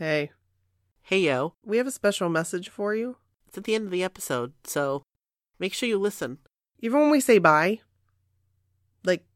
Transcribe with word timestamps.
Hey, 0.00 0.30
Hey 1.02 1.18
yo, 1.20 1.52
we 1.62 1.76
have 1.76 1.86
a 1.86 1.90
special 1.90 2.30
message 2.30 2.70
for 2.70 2.94
you. 2.94 3.16
it's 3.46 3.58
at 3.58 3.64
the 3.64 3.74
end 3.74 3.84
of 3.84 3.90
the 3.90 4.02
episode, 4.02 4.54
so 4.64 5.02
make 5.58 5.74
sure 5.74 5.86
you 5.90 5.98
listen. 5.98 6.38
Even 6.78 7.00
when 7.02 7.10
we 7.10 7.20
say 7.20 7.36
bye, 7.36 7.80
like, 9.04 9.26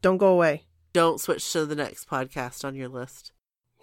don't 0.00 0.16
go 0.16 0.28
away. 0.28 0.64
Don't 0.94 1.20
switch 1.20 1.52
to 1.52 1.66
the 1.66 1.74
next 1.74 2.08
podcast 2.08 2.64
on 2.64 2.74
your 2.74 2.88
list 2.88 3.32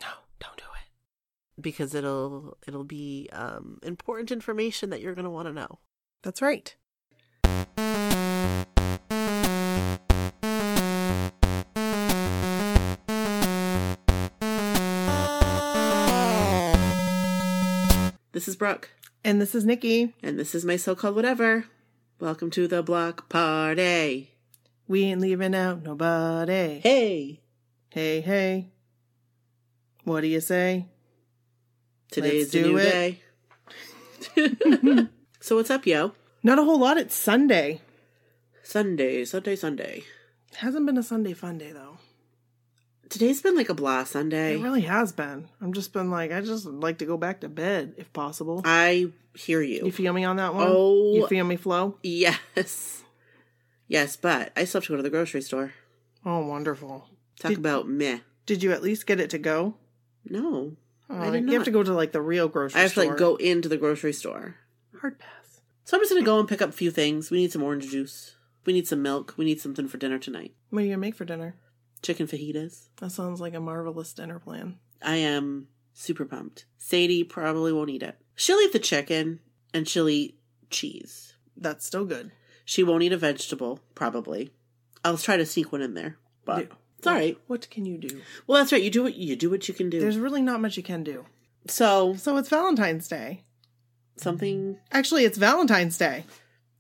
No, 0.02 0.08
don't 0.40 0.58
do 0.58 0.64
it. 0.64 1.62
because 1.62 1.94
it'll 1.94 2.58
it'll 2.68 2.84
be 2.84 3.30
um, 3.32 3.78
important 3.84 4.32
information 4.32 4.90
that 4.90 5.02
you're 5.02 5.14
going 5.14 5.26
to 5.26 5.30
want 5.30 5.48
to 5.48 5.54
know. 5.54 5.78
That's 6.24 6.42
right. 6.42 6.76
This 18.38 18.48
is 18.48 18.56
Brooke, 18.56 18.92
And 19.24 19.42
this 19.42 19.56
is 19.56 19.66
Nikki. 19.66 20.14
and 20.22 20.38
this 20.38 20.54
is 20.54 20.64
my 20.64 20.76
so-called 20.76 21.16
whatever. 21.16 21.66
Welcome 22.20 22.52
to 22.52 22.68
the 22.68 22.84
block 22.84 23.30
party. 23.30 24.36
We 24.88 25.06
ain't 25.06 25.22
leaving 25.22 25.56
out 25.56 25.82
nobody. 25.82 26.80
Hey, 26.84 27.42
Hey, 27.90 28.22
hey. 28.22 28.70
What 30.04 30.22
do 30.22 30.28
you 30.28 30.40
say? 30.40 30.86
today's 32.12 32.54
a 32.54 32.62
new 32.62 32.78
it. 32.78 33.20
day. 34.36 35.08
so 35.42 35.56
what's 35.56 35.72
up, 35.72 35.88
yo? 35.88 36.12
Not 36.44 36.60
a 36.60 36.64
whole 36.64 36.78
lot. 36.78 37.00
It's 37.00 37.16
Sunday. 37.16 37.82
Sunday, 38.62 39.26
Sunday, 39.26 39.56
Sunday. 39.56 40.04
Hasn't 40.58 40.86
been 40.86 41.00
a 41.00 41.02
Sunday 41.02 41.34
fun 41.34 41.58
day 41.58 41.72
though. 41.72 41.98
Today's 43.10 43.42
been 43.42 43.56
like 43.56 43.70
a 43.70 43.74
blah 43.74 44.04
Sunday. 44.04 44.56
It 44.56 44.62
really 44.62 44.82
has 44.82 45.12
been. 45.12 45.48
I'm 45.62 45.74
just 45.74 45.94
been 45.94 46.12
like, 46.12 46.32
I 46.32 46.42
just 46.42 46.66
like 46.66 46.98
to 47.00 47.06
go 47.06 47.18
back 47.18 47.42
to 47.42 47.50
bed 47.50 47.96
if 47.98 48.12
possible. 48.12 48.62
I 48.66 49.12
hear 49.36 49.62
you. 49.62 49.86
You 49.86 49.92
feel 49.92 50.14
me 50.14 50.26
on 50.26 50.38
that 50.38 50.54
one? 50.54 50.68
Oh. 50.68 51.14
You 51.14 51.28
feel 51.28 51.46
me, 51.46 51.56
Flo? 51.56 51.98
Yes. 52.04 53.04
Yes, 53.88 54.18
but 54.18 54.52
I 54.58 54.66
still 54.66 54.82
have 54.82 54.88
to 54.88 54.94
go 54.94 54.98
to 54.98 55.04
the 55.04 55.10
grocery 55.10 55.42
store. 55.42 55.74
Oh, 56.26 56.46
wonderful. 56.46 57.08
Talk 57.40 57.50
Did- 57.50 57.60
about 57.60 57.88
meh. 57.88 58.20
Did 58.46 58.64
you 58.64 58.72
at 58.72 58.82
least 58.82 59.08
get 59.08 59.20
it 59.20 59.30
to 59.32 59.38
go? 59.38 59.76
No. 60.26 60.76
Oh, 61.10 61.22
I 61.22 61.30
did 61.30 61.48
you 61.50 61.54
have 61.54 61.66
to 61.66 61.72
go 61.72 61.84
to 61.84 61.94
like 61.94 62.12
the 62.12 62.22
real 62.22 62.48
grocery 62.48 62.72
store. 62.72 62.80
I 62.80 62.84
have 62.84 62.94
to 62.94 63.00
like 63.06 63.18
go 63.18 63.36
into 63.38 63.70
the 63.70 63.78
grocery 63.78 64.14
store. 64.14 64.56
Hard 65.00 65.20
pass. 65.20 65.62
So 65.84 65.96
I'm 65.96 66.02
just 66.04 66.12
gonna 66.12 66.26
go 66.26 66.40
and 66.40 66.48
pick 66.48 66.62
up 66.62 66.70
a 66.70 66.74
few 66.74 66.92
things. 66.92 67.32
We 67.32 67.38
need 67.38 67.52
some 67.52 67.64
orange 67.64 67.90
juice. 67.90 68.36
We 68.66 68.74
need 68.74 68.88
some 68.88 69.02
milk. 69.02 69.34
We 69.38 69.46
need 69.46 69.62
something 69.62 69.88
for 69.88 69.98
dinner 69.98 70.20
tonight. 70.20 70.54
What 70.70 70.80
are 70.80 70.84
you 70.84 70.92
gonna 70.92 71.00
make 71.00 71.16
for 71.16 71.24
dinner? 71.24 71.56
Chicken 72.02 72.28
fajitas. 72.28 72.88
That 72.98 73.12
sounds 73.12 73.42
like 73.42 73.54
a 73.54 73.60
marvelous 73.60 74.14
dinner 74.14 74.40
plan. 74.40 74.78
I 75.02 75.16
am 75.18 75.68
super 75.94 76.26
pumped. 76.26 76.66
Sadie 76.78 77.24
probably 77.24 77.74
won't 77.74 77.90
eat 77.90 78.04
it. 78.04 78.18
She'll 78.36 78.60
eat 78.60 78.74
the 78.74 78.80
chicken 78.80 79.40
and 79.74 79.88
she'll 79.88 80.10
eat 80.10 80.40
cheese. 80.70 81.34
That's 81.56 81.86
still 81.86 82.06
good. 82.06 82.32
She 82.66 82.84
won't 82.84 83.04
eat 83.04 83.14
a 83.14 83.18
vegetable, 83.18 83.80
probably. 83.96 84.52
I'll 85.04 85.18
try 85.18 85.38
to 85.38 85.46
sneak 85.46 85.72
one 85.72 85.82
in 85.82 85.94
there. 85.96 86.18
But 86.46 86.70
Do- 86.70 86.76
it's 87.00 87.08
all 87.08 87.14
right. 87.14 87.38
What 87.48 87.70
can 87.70 87.86
you 87.86 87.98
do? 87.98 88.22
Well, 88.46 88.60
that's 88.60 88.72
right. 88.72 88.82
You 88.84 88.90
do 88.92 89.04
what 89.04 89.16
you 89.16 89.36
do 89.36 89.50
what 89.50 89.68
you 89.68 89.74
can 89.74 89.90
do. 89.90 90.00
There's 90.00 90.18
really 90.18 90.42
not 90.42 90.62
much 90.62 90.78
you 90.78 90.84
can 90.84 91.04
do. 91.04 91.26
so 91.68 92.16
So 92.16 92.38
it's 92.38 92.50
Valentine's 92.50 93.08
Day. 93.08 93.44
something. 94.18 94.78
Actually, 94.92 95.26
it's 95.26 95.38
Valentine's 95.38 95.98
Day. 95.98 96.26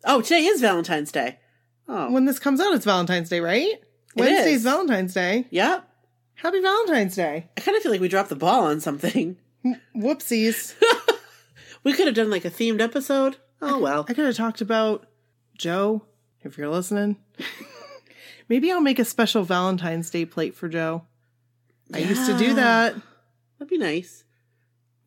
Oh, 0.03 0.21
today 0.21 0.45
is 0.45 0.61
Valentine's 0.61 1.11
Day. 1.11 1.39
Oh, 1.87 2.11
When 2.11 2.25
this 2.25 2.39
comes 2.39 2.59
out, 2.59 2.73
it's 2.73 2.85
Valentine's 2.85 3.29
Day, 3.29 3.39
right? 3.39 3.75
Wednesday's. 4.17 4.63
Valentine's 4.63 5.13
Day. 5.13 5.45
yep. 5.49 5.87
Happy 6.35 6.61
Valentine's 6.61 7.15
Day. 7.15 7.49
I 7.57 7.61
kind 7.61 7.75
of 7.75 7.81
feel 7.83 7.91
like 7.91 8.01
we 8.01 8.07
dropped 8.07 8.29
the 8.29 8.35
ball 8.35 8.65
on 8.65 8.79
something. 8.79 9.37
Whoopsies. 9.95 10.75
We 11.83 11.93
could 11.93 12.05
have 12.07 12.15
done 12.15 12.29
like 12.29 12.43
a 12.43 12.49
themed 12.49 12.81
episode. 12.81 13.37
Oh 13.61 13.79
well. 13.79 14.05
I 14.09 14.13
could 14.13 14.25
have 14.25 14.35
talked 14.35 14.59
about 14.59 15.07
Joe, 15.57 16.03
if 16.41 16.57
you're 16.57 16.67
listening. 16.67 17.15
Maybe 18.49 18.69
I'll 18.69 18.81
make 18.81 18.99
a 18.99 19.05
special 19.05 19.43
Valentine's 19.43 20.09
Day 20.09 20.25
plate 20.25 20.53
for 20.53 20.67
Joe. 20.67 21.03
I 21.93 21.99
used 21.99 22.25
to 22.25 22.37
do 22.37 22.55
that. 22.55 22.93
That'd 23.57 23.69
be 23.69 23.77
nice. 23.77 24.25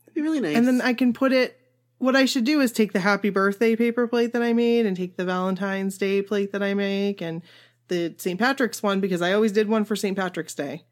That'd 0.07 0.15
be 0.15 0.23
really 0.23 0.41
nice. 0.41 0.57
And 0.57 0.67
then 0.67 0.81
I 0.81 0.95
can 0.95 1.13
put 1.13 1.33
it. 1.33 1.59
What 1.99 2.17
I 2.17 2.25
should 2.25 2.45
do 2.45 2.63
is 2.63 2.73
take 2.73 2.95
the 2.95 3.01
happy 3.01 3.29
birthday 3.29 3.77
paper 3.77 4.09
plate 4.09 4.33
that 4.33 4.43
I 4.43 4.55
made 4.55 4.87
and 4.87 4.97
take 4.97 5.19
the 5.19 5.25
Valentine's 5.27 5.99
Day 5.99 6.23
plate 6.23 6.53
that 6.53 6.63
I 6.63 6.73
make 6.73 7.21
and 7.21 7.43
the 7.91 8.15
St. 8.17 8.39
Patrick's 8.39 8.83
one 8.83 9.01
because 9.01 9.21
I 9.21 9.35
always 9.35 9.53
did 9.53 9.69
one 9.69 9.85
for 9.85 9.95
St. 9.95 10.17
Patrick's 10.17 10.55
Day. 10.55 10.85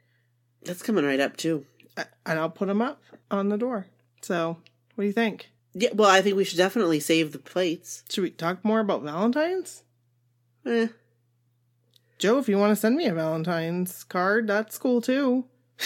that's 0.63 0.83
coming 0.83 1.05
right 1.07 1.19
up 1.21 1.37
too. 1.39 1.65
Uh, 1.97 2.05
And 2.27 2.39
I'll 2.39 2.51
put 2.51 2.69
them 2.69 2.83
up 2.83 3.01
on 3.31 3.49
the 3.49 3.57
door. 3.57 3.87
So, 4.23 4.59
what 4.95 5.03
do 5.03 5.07
you 5.07 5.13
think? 5.15 5.51
Yeah. 5.75 5.91
Well, 5.95 6.11
I 6.11 6.21
think 6.23 6.37
we 6.37 6.45
should 6.45 6.59
definitely 6.59 7.01
save 7.01 7.33
the 7.33 7.39
plates. 7.39 8.03
Should 8.11 8.23
we 8.23 8.31
talk 8.31 8.65
more 8.65 8.81
about 8.81 9.03
Valentine's? 9.03 9.83
Eh. 10.67 10.89
Joe, 12.19 12.39
if 12.39 12.49
you 12.49 12.59
want 12.59 12.73
to 12.73 12.77
send 12.77 12.97
me 12.97 13.07
a 13.07 13.15
Valentine's 13.15 14.05
card, 14.05 14.47
that's 14.49 14.77
cool 14.77 15.01
too. 15.01 15.47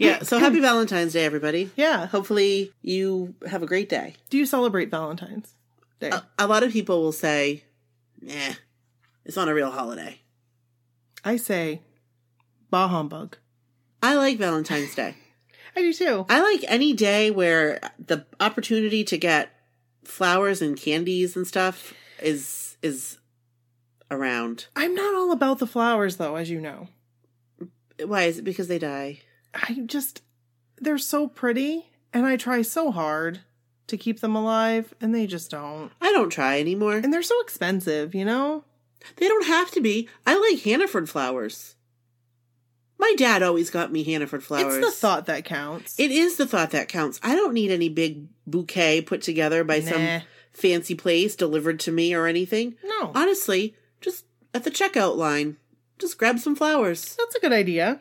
Yeah. 0.00 0.22
So 0.22 0.38
happy 0.38 0.60
Valentine's 0.60 1.12
Day, 1.12 1.24
everybody. 1.24 1.70
Yeah. 1.74 2.06
Hopefully 2.06 2.70
you 2.82 3.34
have 3.48 3.64
a 3.64 3.66
great 3.66 3.88
day. 3.88 4.14
Do 4.30 4.38
you 4.38 4.46
celebrate 4.46 4.92
Valentine's 4.92 5.56
Day? 5.98 6.10
A, 6.10 6.22
a 6.38 6.46
lot 6.46 6.62
of 6.62 6.70
people 6.72 7.02
will 7.02 7.10
say, 7.10 7.64
"Eh, 8.28 8.54
it's 9.28 9.36
not 9.36 9.48
a 9.48 9.54
real 9.54 9.70
holiday." 9.70 10.18
I 11.24 11.36
say, 11.36 11.82
bah 12.70 12.88
humbug. 12.88 13.36
I 14.02 14.14
like 14.14 14.38
Valentine's 14.38 14.94
Day. 14.94 15.14
I 15.76 15.82
do 15.82 15.92
too. 15.92 16.26
I 16.28 16.40
like 16.40 16.64
any 16.66 16.92
day 16.92 17.30
where 17.30 17.80
the 18.04 18.26
opportunity 18.40 19.04
to 19.04 19.16
get 19.16 19.50
flowers 20.04 20.60
and 20.60 20.76
candies 20.76 21.36
and 21.36 21.46
stuff 21.46 21.94
is 22.20 22.76
is 22.82 23.18
around. 24.10 24.66
I'm 24.74 24.94
not 24.94 25.14
all 25.14 25.32
about 25.32 25.58
the 25.58 25.66
flowers 25.66 26.16
though, 26.16 26.36
as 26.36 26.50
you 26.50 26.60
know. 26.60 26.88
Why 28.04 28.24
is 28.24 28.38
it 28.38 28.44
because 28.44 28.68
they 28.68 28.78
die? 28.78 29.20
I 29.54 29.82
just, 29.86 30.22
they're 30.78 30.98
so 30.98 31.26
pretty, 31.26 31.86
and 32.12 32.26
I 32.26 32.36
try 32.36 32.62
so 32.62 32.90
hard 32.90 33.40
to 33.88 33.96
keep 33.96 34.20
them 34.20 34.36
alive, 34.36 34.94
and 35.00 35.14
they 35.14 35.26
just 35.26 35.50
don't. 35.50 35.90
I 36.00 36.12
don't 36.12 36.30
try 36.30 36.60
anymore. 36.60 36.96
And 36.96 37.12
they're 37.12 37.22
so 37.22 37.40
expensive, 37.40 38.14
you 38.14 38.24
know? 38.24 38.64
They 39.16 39.28
don't 39.28 39.46
have 39.46 39.70
to 39.72 39.80
be. 39.80 40.08
I 40.26 40.38
like 40.38 40.62
Hannaford 40.62 41.08
flowers. 41.08 41.74
My 42.98 43.14
dad 43.16 43.42
always 43.42 43.70
got 43.70 43.92
me 43.92 44.02
Hannaford 44.02 44.42
flowers. 44.42 44.76
It's 44.76 44.86
the 44.86 44.92
thought 44.92 45.26
that 45.26 45.44
counts. 45.44 45.98
It 46.00 46.10
is 46.10 46.36
the 46.36 46.46
thought 46.46 46.70
that 46.72 46.88
counts. 46.88 47.20
I 47.22 47.36
don't 47.36 47.54
need 47.54 47.70
any 47.70 47.88
big 47.88 48.26
bouquet 48.46 49.00
put 49.02 49.22
together 49.22 49.62
by 49.62 49.78
Nah. 49.78 49.90
some 49.90 50.22
fancy 50.52 50.94
place 50.96 51.36
delivered 51.36 51.78
to 51.80 51.92
me 51.92 52.12
or 52.14 52.26
anything. 52.26 52.74
no, 52.82 53.12
Honestly, 53.14 53.76
just 54.00 54.24
at 54.52 54.64
the 54.64 54.70
checkout 54.70 55.16
line, 55.16 55.56
just 55.98 56.18
grab 56.18 56.40
some 56.40 56.56
flowers. 56.56 57.14
that's 57.16 57.36
a 57.36 57.40
good 57.40 57.52
idea. 57.52 58.00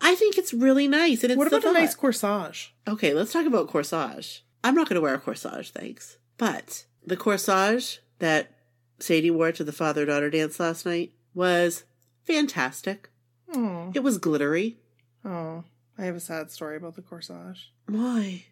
I 0.00 0.14
think 0.16 0.36
it's 0.36 0.52
really 0.52 0.88
nice. 0.88 1.22
And 1.22 1.30
it's 1.32 1.38
what 1.38 1.46
about 1.46 1.64
a 1.64 1.72
nice 1.72 1.94
corsage? 1.94 2.70
Okay, 2.88 3.14
let's 3.14 3.32
talk 3.32 3.46
about 3.46 3.68
corsage. 3.70 4.40
I'm 4.64 4.74
not 4.74 4.88
going 4.88 4.96
to 4.96 5.00
wear 5.00 5.14
a 5.14 5.20
corsage, 5.20 5.70
thanks. 5.70 6.16
But 6.38 6.86
the 7.06 7.16
corsage 7.16 7.98
that 8.18 8.50
Sadie 8.98 9.30
wore 9.30 9.52
to 9.52 9.64
the 9.64 9.72
father 9.72 10.06
daughter 10.06 10.30
dance 10.30 10.58
last 10.60 10.86
night 10.86 11.12
was 11.34 11.84
fantastic. 12.24 13.10
Oh, 13.52 13.90
It 13.94 14.00
was 14.02 14.18
glittery. 14.18 14.78
oh, 15.24 15.64
I 15.98 16.04
have 16.04 16.16
a 16.16 16.20
sad 16.20 16.50
story 16.50 16.76
about 16.76 16.94
the 16.96 17.02
corsage. 17.02 17.70
Why? 17.86 18.44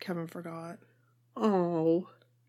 Kevin 0.00 0.26
forgot. 0.26 0.78
Oh. 1.36 2.08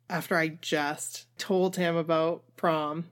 After 0.09 0.37
I 0.37 0.47
just 0.61 1.25
told 1.37 1.75
him 1.75 1.95
about 1.95 2.43
prom 2.55 3.05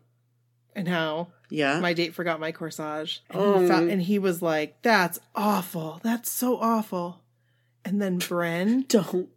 and 0.75 0.87
how 0.87 1.27
Yeah. 1.49 1.79
my 1.79 1.93
date 1.93 2.13
forgot 2.15 2.39
my 2.39 2.51
corsage. 2.51 3.19
And, 3.29 3.39
Oh. 3.41 3.59
he, 3.85 3.91
and 3.91 4.01
he 4.01 4.17
was 4.19 4.41
like, 4.41 4.81
That's 4.81 5.19
awful. 5.35 5.99
That's 6.03 6.31
so 6.31 6.57
awful. 6.57 7.21
And 7.83 8.01
then 8.01 8.19
Bren 8.19 8.87
Don't. 8.87 9.29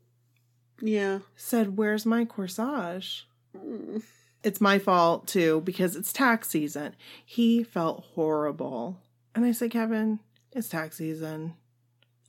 Yeah. 0.81 1.21
said, 1.37 1.77
Where's 1.77 2.07
my 2.07 2.25
corsage? 2.25 3.25
Mm. 3.57 4.03
It's 4.49 4.61
my 4.63 4.79
fault 4.79 5.27
too 5.29 5.61
because 5.61 5.95
it's 5.95 6.11
tax 6.13 6.49
season. 6.49 6.97
He 7.25 7.63
felt 7.63 8.03
horrible. 8.15 8.99
And 9.35 9.45
I 9.45 9.53
said, 9.53 9.71
Kevin, 9.71 10.21
it's 10.53 10.69
tax 10.71 10.97
season. 10.97 11.53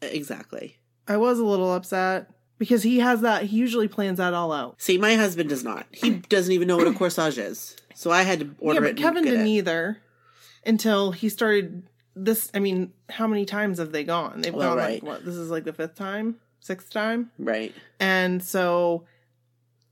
Exactly. 0.01 0.75
I 1.07 1.16
was 1.18 1.39
a 1.39 1.45
little 1.45 1.74
upset 1.74 2.30
because 2.57 2.83
he 2.83 3.00
has 3.00 3.21
that, 3.21 3.44
he 3.44 3.57
usually 3.57 3.88
plans 3.88 4.18
that 4.18 4.33
all 4.33 4.51
out. 4.51 4.81
See, 4.81 4.98
my 4.98 5.16
husband 5.16 5.50
does 5.50 5.63
not. 5.63 5.86
He 5.92 6.10
doesn't 6.12 6.51
even 6.51 6.68
know 6.68 6.75
what 6.77 6.88
a 6.88 6.92
corsage 6.92 7.38
is. 7.38 7.75
So 7.95 8.12
I 8.12 8.24
had 8.24 8.39
to 8.42 8.56
order 8.60 8.81
yeah, 8.83 8.89
it. 8.89 8.95
but 8.98 9.01
Kevin 9.01 9.24
didn't 9.24 9.48
it. 9.48 9.50
either 9.50 9.98
until 10.65 11.12
he 11.12 11.30
started 11.30 11.83
this. 12.15 12.51
I 12.54 12.60
mean, 12.60 12.92
how 13.10 13.27
many 13.27 13.45
times 13.45 13.77
have 13.80 13.92
they 13.94 14.04
gone? 14.04 14.42
They've 14.42 14.54
Well, 14.54 14.69
gone 14.72 14.77
right. 14.77 15.01
like 15.01 15.04
what? 15.04 15.25
This 15.25 15.36
is 15.36 15.50
like 15.50 15.63
the 15.63 15.74
fifth 15.74 15.95
time, 15.95 16.36
sixth 16.60 16.92
time, 16.92 17.31
Right. 17.39 17.74
and 18.00 18.44
so 18.44 19.06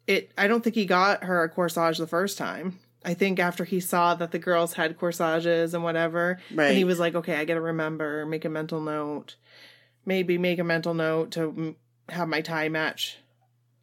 it. 0.07 0.31
I 0.38 0.48
don't 0.48 0.63
think 0.63 0.75
he 0.75 0.86
got 0.86 1.24
her 1.25 1.44
a 1.44 1.50
corsage 1.50 1.98
the 1.98 2.07
first 2.07 2.38
time. 2.38 2.80
I 3.06 3.13
think 3.13 3.39
after 3.39 3.63
he 3.63 3.80
saw 3.80 4.15
that 4.15 4.31
the 4.31 4.39
girls 4.39 4.74
had 4.74 4.98
corsages 4.98 5.74
and 5.74 5.83
whatever, 5.83 6.39
Right. 6.54 6.69
and 6.69 6.77
he 6.77 6.83
was 6.83 7.00
like, 7.00 7.15
"Okay, 7.15 7.36
I 7.36 7.45
got 7.45 7.54
to 7.56 7.62
remember, 7.62 8.25
make 8.25 8.45
a 8.45 8.50
mental 8.50 8.80
note." 8.81 9.36
maybe 10.06 10.38
make 10.38 10.57
a 10.57 10.63
mental 10.63 10.94
note 10.94 11.31
to 11.31 11.39
mm, 11.51 11.75
have 12.07 12.30
my 12.30 12.39
tie 12.39 12.69
match 12.69 13.18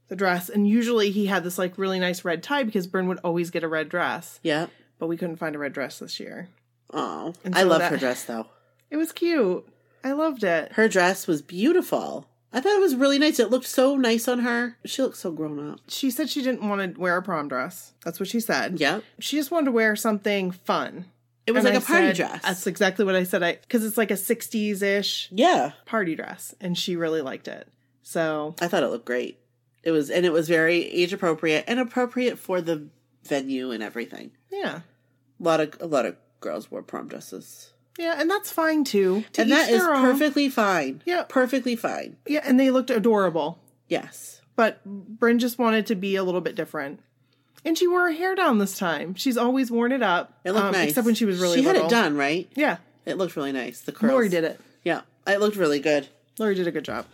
the 0.08 0.16
dress. 0.16 0.48
And 0.48 0.66
usually 0.66 1.10
he 1.10 1.26
had 1.26 1.44
this 1.44 1.58
like 1.58 1.76
really 1.76 1.98
nice 2.00 2.24
red 2.24 2.42
tie 2.42 2.62
because 2.62 2.86
Bryn 2.86 3.08
would 3.08 3.18
always 3.22 3.50
get 3.50 3.62
a 3.62 3.68
red 3.68 3.90
dress, 3.90 4.40
Yeah. 4.42 4.68
but 4.98 5.06
we 5.08 5.18
couldn't 5.18 5.36
find 5.36 5.54
a 5.54 5.58
red 5.58 5.74
dress 5.74 5.98
this 5.98 6.18
year. 6.18 6.48
Oh, 6.94 7.34
And 7.44 7.54
I 7.54 7.60
so 7.60 7.66
love 7.68 7.80
that- 7.80 7.90
her 7.92 7.98
dress 7.98 8.24
though. 8.24 8.46
It 8.90 8.96
was 8.96 9.12
cute. 9.12 9.68
I 10.02 10.12
loved 10.12 10.44
it. 10.44 10.72
Her 10.72 10.88
dress 10.88 11.26
was 11.26 11.42
beautiful. 11.42 12.26
I 12.54 12.60
thought 12.60 12.76
it 12.76 12.80
was 12.80 12.94
really 12.94 13.18
nice. 13.18 13.38
It 13.40 13.50
looked 13.50 13.66
so 13.66 13.96
nice 13.96 14.28
on 14.28 14.38
her. 14.38 14.78
She 14.86 15.02
looked 15.02 15.16
so 15.16 15.32
grown 15.32 15.72
up. 15.72 15.80
She 15.88 16.10
said 16.10 16.30
she 16.30 16.40
didn't 16.42 16.66
want 16.66 16.94
to 16.94 17.00
wear 17.00 17.16
a 17.16 17.22
prom 17.22 17.48
dress. 17.48 17.92
That's 18.04 18.20
what 18.20 18.28
she 18.28 18.38
said. 18.40 18.78
Yep. 18.80 19.02
She 19.18 19.36
just 19.36 19.50
wanted 19.50 19.66
to 19.66 19.72
wear 19.72 19.96
something 19.96 20.52
fun. 20.52 21.06
It 21.46 21.52
was 21.52 21.64
And 21.64 21.74
like 21.74 21.82
I 21.82 21.84
a 21.84 21.86
party 21.86 22.06
said- 22.06 22.16
dress. 22.16 22.42
That's 22.42 22.66
exactly 22.66 23.04
what 23.04 23.16
I 23.16 23.24
said. 23.24 23.42
I 23.42 23.54
because 23.56 23.84
it's 23.84 23.98
like 23.98 24.10
a 24.10 24.14
'60s 24.14 24.80
ish 24.82 25.28
yeah. 25.32 25.72
party 25.84 26.14
dress, 26.14 26.54
and 26.60 26.78
she 26.78 26.96
really 26.96 27.20
liked 27.20 27.48
it. 27.48 27.68
So 28.02 28.54
I 28.62 28.68
thought 28.68 28.82
it 28.82 28.88
looked 28.88 29.04
great. 29.04 29.40
It 29.82 29.90
was, 29.90 30.08
and 30.08 30.24
it 30.24 30.32
was 30.32 30.48
very 30.48 30.76
age 30.90 31.12
appropriate 31.12 31.64
and 31.68 31.78
appropriate 31.78 32.38
for 32.38 32.62
the 32.62 32.86
venue 33.24 33.70
and 33.72 33.82
everything. 33.82 34.30
yeah, 34.50 34.80
A 35.38 35.42
lot 35.42 35.60
of 35.60 35.74
a 35.80 35.86
lot 35.86 36.06
of 36.06 36.16
girls 36.40 36.70
wore 36.70 36.82
prom 36.82 37.08
dresses, 37.08 37.72
yeah, 37.98 38.16
and 38.18 38.30
that's 38.30 38.50
fine 38.50 38.84
too. 38.84 39.24
To 39.34 39.42
and 39.42 39.52
that 39.52 39.68
is 39.70 39.82
own. 39.82 40.00
perfectly 40.02 40.48
fine. 40.48 41.02
Yeah. 41.04 41.24
perfectly 41.28 41.76
fine. 41.76 42.16
Yeah, 42.26 42.40
and 42.44 42.58
they 42.58 42.70
looked 42.70 42.90
adorable. 42.90 43.58
Yes, 43.88 44.40
But 44.56 44.84
Bryn 44.84 45.38
just 45.38 45.58
wanted 45.58 45.86
to 45.86 45.94
be 45.94 46.16
a 46.16 46.24
little 46.24 46.40
bit 46.40 46.54
different. 46.54 47.00
And 47.64 47.76
she 47.78 47.86
wore 47.88 48.06
her 48.06 48.12
hair 48.12 48.34
down 48.34 48.58
this 48.58 48.78
time. 48.78 49.14
She's 49.14 49.36
always 49.36 49.70
worn 49.70 49.92
it 49.92 50.02
up. 50.02 50.38
it 50.44 50.52
looked 50.52 50.66
um, 50.66 50.72
nice. 50.72 50.88
Except 50.90 51.04
when 51.06 51.14
she 51.14 51.24
was 51.24 51.38
really 51.40 51.58
she 51.58 51.64
little. 51.64 51.82
had 51.82 51.90
it 51.90 51.94
done 51.94 52.16
right. 52.16 52.48
Yeah. 52.54 52.78
It 53.06 53.16
looked 53.18 53.36
really 53.36 53.52
nice. 53.52 53.80
The 53.80 53.92
curls. 53.92 54.10
Lori 54.12 54.28
did 54.28 54.44
it. 54.44 54.60
Yeah, 54.82 55.02
it 55.26 55.38
looked 55.40 55.56
really 55.56 55.80
good. 55.80 56.08
Lori 56.38 56.54
did 56.54 56.66
a 56.66 56.70
good 56.70 56.84
job. 56.84 57.06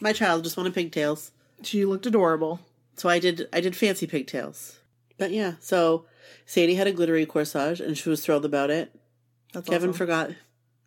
My 0.00 0.12
child 0.12 0.44
just 0.44 0.56
wanted 0.56 0.74
pigtails, 0.74 1.30
She 1.62 1.84
looked 1.84 2.06
adorable. 2.06 2.60
so 2.96 3.08
I 3.08 3.18
did. 3.18 3.48
I 3.52 3.60
did 3.60 3.74
fancy 3.76 4.06
pigtails. 4.06 4.78
But 5.16 5.30
yeah, 5.30 5.54
so 5.60 6.04
Sadie 6.46 6.74
had 6.74 6.86
a 6.88 6.92
glittery 6.92 7.24
corsage, 7.26 7.80
and 7.80 7.96
she 7.96 8.08
was 8.08 8.24
thrilled 8.24 8.44
about 8.44 8.70
it. 8.70 8.92
That's 9.54 9.68
Kevin 9.68 9.90
awesome. 9.90 9.98
forgot 9.98 10.30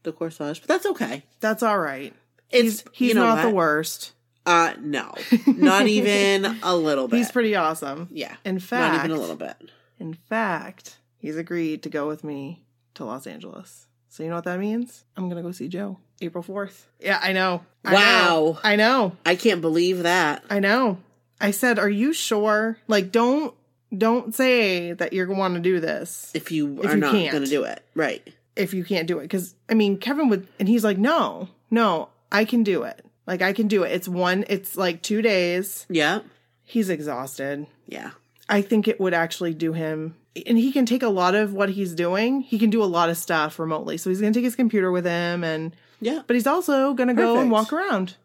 the 0.03 0.13
corsage, 0.13 0.59
but 0.61 0.67
that's 0.67 0.85
okay. 0.85 1.23
That's 1.39 1.63
all 1.63 1.79
right. 1.79 2.13
It's 2.51 2.83
He's 2.91 3.09
you 3.09 3.15
know 3.15 3.25
not 3.25 3.41
the 3.43 3.49
worst. 3.49 4.13
Uh, 4.45 4.73
no, 4.79 5.13
not 5.45 5.87
even 5.87 6.45
a 6.63 6.75
little 6.75 7.07
bit. 7.09 7.17
He's 7.17 7.31
pretty 7.31 7.55
awesome. 7.55 8.07
yeah, 8.11 8.35
In 8.45 8.59
fact, 8.59 8.93
not 8.95 9.05
even 9.05 9.17
a 9.17 9.19
little 9.19 9.35
bit. 9.35 9.55
in 9.99 10.13
fact, 10.13 10.97
he's 11.17 11.35
agreed 11.35 11.83
to 11.83 11.89
go 11.89 12.07
with 12.07 12.23
me 12.23 12.63
to 12.93 13.03
Los 13.03 13.27
Angeles. 13.27 13.87
So 14.07 14.23
you 14.23 14.29
know 14.29 14.35
what 14.35 14.45
that 14.45 14.59
means? 14.59 15.03
I'm 15.17 15.27
gonna 15.27 15.41
go 15.41 15.51
see 15.51 15.67
Joe 15.67 15.97
April 16.21 16.43
4th. 16.43 16.83
Yeah, 16.99 17.19
I 17.21 17.33
know. 17.33 17.61
I 17.83 17.91
know. 17.91 17.95
Wow. 17.97 18.59
I 18.63 18.75
know. 18.77 19.17
I 19.25 19.35
can't 19.35 19.59
believe 19.61 20.03
that. 20.03 20.43
I 20.49 20.59
know. 20.59 20.99
I 21.41 21.51
said, 21.51 21.77
"Are 21.77 21.89
you 21.89 22.13
sure? 22.13 22.77
Like, 22.87 23.11
don't 23.11 23.53
don't 23.95 24.33
say 24.33 24.93
that 24.93 25.13
you're 25.13 25.25
going 25.25 25.37
to 25.37 25.39
want 25.39 25.53
to 25.55 25.59
do 25.61 25.79
this 25.79 26.31
If 26.33 26.51
you 26.51 26.79
If 26.79 26.85
are 26.89 26.95
you 26.95 26.97
not 26.97 27.11
going 27.13 27.43
to 27.43 27.49
do 27.49 27.63
it, 27.63 27.83
right? 27.95 28.25
If 28.57 28.73
you 28.73 28.83
can't 28.83 29.07
do 29.07 29.19
it." 29.19 29.23
Because 29.23 29.55
I 29.69 29.73
mean, 29.73 29.97
Kevin 29.97 30.29
would, 30.29 30.47
and 30.59 30.67
he's 30.67 30.83
like, 30.83 30.97
"No, 30.97 31.49
no, 31.71 32.09
I 32.31 32.45
can 32.45 32.63
do 32.63 32.83
it. 32.83 33.05
Like, 33.25 33.41
I 33.41 33.53
can 33.53 33.67
do 33.67 33.83
it. 33.83 33.91
It's 33.91 34.07
one. 34.07 34.45
It's 34.47 34.77
like 34.77 35.01
two 35.01 35.21
days. 35.21 35.85
Yeah, 35.89 36.19
He's 36.63 36.89
exhausted. 36.89 37.67
yeah, 37.87 38.11
I 38.49 38.61
think 38.61 38.87
it 38.87 38.99
would 38.99 39.13
actually 39.13 39.53
do 39.53 39.73
him." 39.73 40.15
And 40.45 40.57
he 40.57 40.71
can 40.71 40.85
take 40.85 41.01
a 41.01 41.09
lot 41.09 41.33
of 41.33 41.53
what 41.53 41.69
he's 41.69 41.95
doing. 41.95 42.41
He 42.41 42.59
can 42.59 42.69
do 42.69 42.83
a 42.83 42.85
lot 42.85 43.09
of 43.09 43.17
stuff 43.17 43.57
remotely. 43.57 43.97
So 43.97 44.11
he's 44.11 44.21
going 44.21 44.33
to 44.33 44.37
take 44.37 44.45
his 44.45 44.55
computer 44.55 44.91
with 44.91 45.05
him, 45.05 45.43
and 45.43 45.75
yeah. 45.99 46.21
but 46.27 46.35
he's 46.35 46.45
also 46.45 46.93
going 46.93 47.07
to 47.07 47.15
go 47.15 47.39
and 47.39 47.49
walk 47.49 47.73
around 47.73 48.15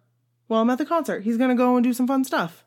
while 0.46 0.61
I'm 0.61 0.69
at 0.69 0.76
the 0.76 0.85
concert. 0.85 1.23
He's 1.23 1.38
going 1.38 1.49
to 1.49 1.56
go 1.56 1.75
and 1.76 1.82
do 1.82 1.94
some 1.94 2.06
fun 2.06 2.25
stuff. 2.25 2.64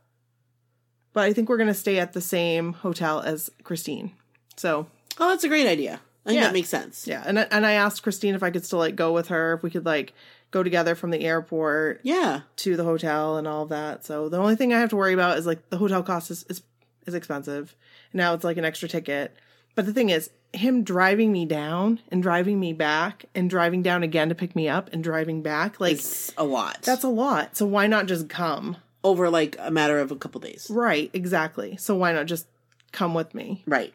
But 1.14 1.26
I 1.26 1.34
think 1.34 1.48
we're 1.48 1.58
going 1.58 1.68
to 1.68 1.74
stay 1.76 2.00
at 2.00 2.14
the 2.14 2.22
same 2.22 2.74
hotel 2.74 3.22
as 3.22 3.50
Christine. 3.64 4.12
So, 4.58 4.88
Oh, 5.18 5.30
that's 5.30 5.44
a 5.44 5.48
great 5.48 5.68
idea. 5.68 6.02
I 6.26 6.30
think 6.30 6.36
Yeah. 6.40 6.48
that 6.48 6.54
makes 6.54 6.70
sense. 6.70 7.08
yeah. 7.08 7.24
And 7.26 7.40
I, 7.40 7.44
and 7.52 7.66
I 7.66 7.74
asked 7.74 8.02
Christine 8.04 8.34
if 8.36 8.42
I 8.44 8.50
could 8.52 8.66
still 8.66 8.80
like 8.80 8.96
go 8.96 9.12
with 9.14 9.28
her, 9.28 9.54
if 9.54 9.64
we 9.64 9.70
could 9.70 9.86
like 9.86 10.14
go 10.52 10.64
together 10.64 10.96
from 10.96 11.12
the 11.12 11.22
airport 11.26 12.00
Yeah, 12.04 12.42
to 12.58 12.76
the 12.78 12.84
hotel 12.84 13.38
and 13.38 13.48
all 13.48 13.64
of 13.64 13.70
that. 13.70 14.06
So 14.06 14.30
the 14.30 14.38
only 14.38 14.56
thing 14.56 14.74
I 14.74 14.80
have 14.80 14.90
to 14.90 14.96
worry 14.96 15.14
about 15.14 15.38
is 15.38 15.46
like 15.46 15.70
the 15.70 15.78
hotel 15.78 16.02
cost 16.04 16.32
is 16.32 16.44
is, 16.50 16.62
is 17.06 17.14
expensive. 17.14 17.76
Now 18.14 18.34
it's 18.34 18.44
like 18.44 18.58
an 18.58 18.66
extra 18.66 18.88
ticket. 18.90 19.36
But 19.76 19.86
the 19.86 19.94
thing 19.94 20.10
is, 20.10 20.30
him 20.54 20.84
driving 20.86 21.34
me 21.34 21.46
down 21.46 22.00
and 22.10 22.24
driving 22.24 22.60
me 22.62 22.72
back 22.72 23.26
and 23.36 23.50
driving 23.50 23.82
down 23.84 24.04
again 24.04 24.30
to 24.30 24.36
pick 24.36 24.56
me 24.56 24.70
up 24.70 24.90
and 24.94 25.04
driving 25.04 25.42
back, 25.42 25.80
like 25.82 25.94
it's 25.96 26.34
a 26.38 26.46
lot. 26.46 26.82
That's 26.84 27.04
a 27.04 27.10
lot. 27.10 27.58
So 27.58 27.66
why 27.66 27.88
not 27.88 28.06
just 28.08 28.30
come? 28.30 28.78
over 29.04 29.30
like 29.30 29.56
a 29.60 29.70
matter 29.70 30.00
of 30.00 30.10
a 30.10 30.16
couple 30.16 30.42
days. 30.42 30.66
Right, 30.68 31.12
exactly. 31.14 31.78
So 31.78 31.96
why 31.96 32.12
not 32.12 32.26
just 32.26 32.48
come 32.92 33.14
with 33.14 33.36
me? 33.36 33.62
Right. 33.68 33.94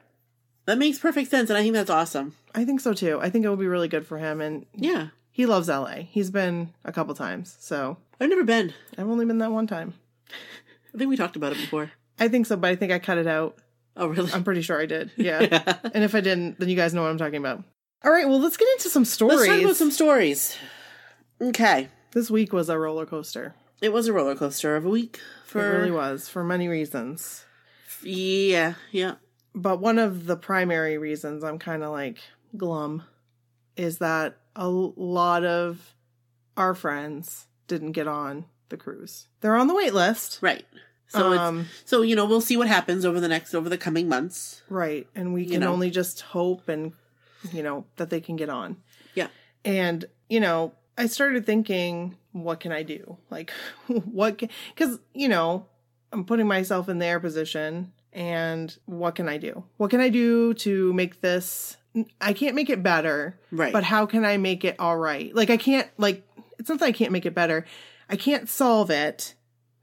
That 0.71 0.79
makes 0.79 1.01
perfect 1.01 1.29
sense, 1.33 1.51
and 1.51 1.59
I 1.59 1.63
think 1.63 1.75
that's 1.75 1.91
awesome. 1.91 2.37
I 2.55 2.65
think 2.65 2.79
so 2.81 2.93
too. 2.95 3.19
I 3.21 3.29
think 3.29 3.45
it 3.45 3.51
would 3.51 3.59
be 3.59 3.67
really 3.67 3.89
good 3.89 4.07
for 4.07 4.19
him 4.19 4.41
and 4.41 4.67
Yeah, 4.73 5.09
he 5.33 5.45
loves 5.45 5.67
LA. 5.67 6.03
He's 6.09 6.31
been 6.31 6.73
a 6.85 6.93
couple 6.93 7.13
times. 7.17 7.57
So 7.59 7.97
I've 8.21 8.29
never 8.31 8.45
been. 8.45 8.73
I've 8.97 9.09
only 9.09 9.25
been 9.27 9.39
that 9.39 9.51
one 9.51 9.67
time. 9.67 9.95
I 10.95 10.97
think 10.99 11.11
we 11.11 11.17
talked 11.17 11.35
about 11.35 11.51
it 11.51 11.59
before. 11.59 11.91
I 12.21 12.29
think 12.29 12.47
so, 12.47 12.55
but 12.57 12.71
I 12.71 12.77
think 12.77 12.93
I 12.93 13.01
cut 13.01 13.19
it 13.19 13.27
out. 13.27 13.59
Oh, 13.97 14.07
really? 14.07 14.33
I'm 14.33 14.45
pretty 14.45 14.63
sure 14.63 14.81
I 14.81 14.87
did. 14.87 15.11
Yeah. 15.17 15.41
and 15.93 16.05
if 16.05 16.15
I 16.15 16.21
didn't, 16.21 16.61
then 16.61 16.69
you 16.69 16.77
guys 16.77 16.95
know 16.95 17.03
what 17.03 17.11
I'm 17.11 17.19
talking 17.19 17.39
about. 17.41 17.65
All 18.05 18.13
right, 18.13 18.29
well, 18.29 18.39
let's 18.39 18.57
get 18.57 18.69
into 18.77 18.91
some 18.91 19.05
stories. 19.05 19.41
Let's 19.41 19.49
talk 19.51 19.63
about 19.63 19.77
some 19.77 19.91
stories. 19.91 20.57
Okay. 21.41 21.89
This 22.13 22.31
week 22.31 22.53
was 22.53 22.69
a 22.69 22.79
roller 22.79 23.07
coaster. 23.07 23.57
It 23.83 23.93
was 23.93 24.07
a 24.07 24.13
roller 24.13 24.37
coaster 24.37 24.77
of 24.77 24.87
a 24.87 24.89
week 24.89 25.17
It 25.17 25.49
for 25.49 25.79
really 25.79 25.91
was 25.91 26.29
for 26.29 26.45
many 26.45 26.69
reasons. 26.69 27.45
yeah, 28.05 28.75
yeah. 28.93 29.15
But 29.55 29.81
one 29.81 29.99
of 29.99 30.27
the 30.27 30.37
primary 30.37 30.97
reasons 30.99 31.43
I'm 31.45 31.59
kind 31.59 31.83
of 31.83 31.91
like 31.91 32.19
glum 32.57 33.03
is 33.77 33.99
that 33.99 34.37
a 34.57 34.69
lot 34.69 35.45
of 35.45 35.95
our 36.57 36.75
friends 36.75 37.47
didn't 37.67 37.93
get 37.93 38.07
on 38.09 38.45
the 38.69 38.77
cruise. 38.77 39.27
They're 39.41 39.57
on 39.57 39.67
the 39.67 39.75
wait 39.75 39.95
list. 39.95 40.39
Right. 40.43 40.65
So 41.09 41.33
Um, 41.37 41.67
it's 41.81 41.91
so 41.91 42.03
you 42.03 42.15
know 42.15 42.25
we'll 42.27 42.41
see 42.41 42.57
what 42.57 42.69
happens 42.69 43.05
over 43.05 43.19
the 43.19 43.27
next 43.29 43.55
over 43.55 43.69
the 43.69 43.79
coming 43.79 44.09
months. 44.09 44.63
Right. 44.69 45.09
And 45.15 45.35
we 45.35 45.43
You 45.45 45.51
can 45.53 45.61
know. 45.63 45.73
only 45.73 45.91
just 45.91 46.21
hope 46.21 46.69
and, 46.69 46.93
you 47.53 47.63
know, 47.65 47.85
that 47.97 48.11
they 48.11 48.21
can 48.21 48.37
get 48.37 48.49
on. 48.49 48.77
Yeah. 49.15 49.29
And, 49.65 50.05
you 50.29 50.39
know, 50.41 50.73
I 50.97 51.07
started 51.07 51.45
thinking, 51.47 52.17
what 52.33 52.61
can 52.61 52.71
I 52.71 52.83
do? 52.85 53.19
Like, 53.31 53.51
what 53.89 54.39
can, 54.39 54.51
because, 54.75 54.99
you 55.15 55.29
know, 55.29 55.67
I'm 56.13 56.25
putting 56.25 56.47
myself 56.47 56.89
in 56.89 56.99
their 56.99 57.19
position 57.19 57.93
and 58.13 58.77
what 58.87 59.15
can 59.15 59.29
I 59.29 59.39
do? 59.39 59.65
What 59.77 59.91
can 59.91 60.01
I 60.01 60.09
do 60.09 60.55
to 60.55 60.93
make 60.93 61.21
this, 61.21 61.77
I 62.21 62.33
can't 62.33 62.55
make 62.55 62.71
it 62.71 62.83
better, 62.83 63.39
Right. 63.51 63.73
but 63.73 63.85
how 63.85 64.07
can 64.07 64.25
I 64.25 64.37
make 64.37 64.65
it 64.65 64.77
all 64.79 64.97
right? 64.97 65.35
Like, 65.35 65.51
I 65.51 65.57
can't, 65.57 65.89
like, 65.99 66.27
it's 66.59 66.69
not 66.69 66.79
that 66.81 66.87
I 66.87 66.93
can't 66.93 67.13
make 67.13 67.27
it 67.27 67.35
better. 67.35 67.65
I 68.09 68.17
can't 68.17 68.49
solve 68.49 68.91
it 68.91 69.35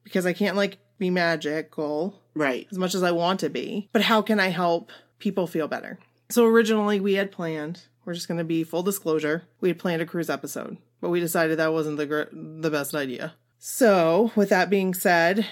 because 0.03 0.25
I 0.25 0.34
can't, 0.34 0.55
like, 0.57 0.77
be 1.00 1.10
magical 1.10 2.22
right. 2.34 2.67
as 2.72 2.77
much 2.77 2.96
as 2.96 3.03
I 3.03 3.12
want 3.12 3.39
to 3.41 3.50
be, 3.50 3.89
but 3.93 4.01
how 4.01 4.22
can 4.22 4.39
I 4.39 4.48
help 4.50 4.91
people 5.19 5.48
feel 5.48 5.67
better? 5.67 6.00
So 6.29 6.46
originally 6.46 7.00
we 7.00 7.13
had 7.13 7.31
planned, 7.31 7.84
we're 8.03 8.13
just 8.13 8.27
going 8.27 8.39
to 8.39 8.43
be 8.43 8.63
full 8.63 8.84
disclosure, 8.84 9.43
we 9.62 9.69
had 9.69 9.79
planned 9.79 10.01
a 10.01 10.05
cruise 10.05 10.29
episode, 10.29 10.77
but 11.00 11.10
we 11.10 11.19
decided 11.19 11.57
that 11.60 11.72
wasn't 11.72 11.98
the 11.98 12.05
gr- 12.05 12.24
the 12.34 12.69
best 12.72 12.93
idea. 12.96 13.36
So, 13.60 14.31
with 14.36 14.50
that 14.50 14.69
being 14.69 14.93
said, 14.93 15.46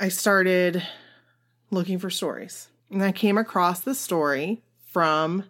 I 0.00 0.08
started 0.08 0.82
looking 1.70 1.98
for 1.98 2.10
stories. 2.10 2.68
And 2.90 3.02
I 3.02 3.12
came 3.12 3.38
across 3.38 3.80
the 3.80 3.94
story 3.94 4.62
from 4.86 5.44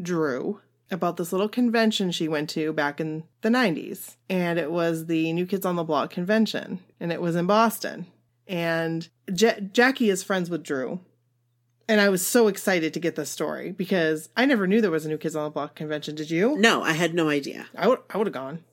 Drew 0.00 0.60
about 0.90 1.16
this 1.16 1.32
little 1.32 1.48
convention 1.48 2.10
she 2.10 2.28
went 2.28 2.50
to 2.50 2.72
back 2.72 3.00
in 3.00 3.24
the 3.42 3.48
90s. 3.48 4.16
And 4.28 4.58
it 4.58 4.72
was 4.72 5.06
the 5.06 5.32
New 5.32 5.46
Kids 5.46 5.64
on 5.64 5.76
the 5.76 5.84
Block 5.84 6.10
convention, 6.10 6.80
and 6.98 7.12
it 7.12 7.20
was 7.20 7.36
in 7.36 7.46
Boston. 7.46 8.06
And 8.48 9.08
Ja- 9.32 9.60
Jackie 9.72 10.10
is 10.10 10.24
friends 10.24 10.50
with 10.50 10.64
Drew. 10.64 11.00
And 11.88 12.00
I 12.00 12.08
was 12.08 12.24
so 12.24 12.46
excited 12.46 12.94
to 12.94 13.00
get 13.00 13.16
this 13.16 13.30
story 13.30 13.72
because 13.72 14.28
I 14.36 14.46
never 14.46 14.66
knew 14.66 14.80
there 14.80 14.92
was 14.92 15.06
a 15.06 15.08
New 15.08 15.18
Kids 15.18 15.34
on 15.34 15.44
the 15.44 15.50
Block 15.50 15.74
convention. 15.74 16.14
Did 16.14 16.30
you? 16.30 16.56
No, 16.56 16.82
I 16.82 16.92
had 16.92 17.14
no 17.14 17.28
idea. 17.28 17.66
I 17.76 17.88
would 17.88 17.98
I 18.08 18.16
would 18.16 18.28
have 18.28 18.34
gone. 18.34 18.64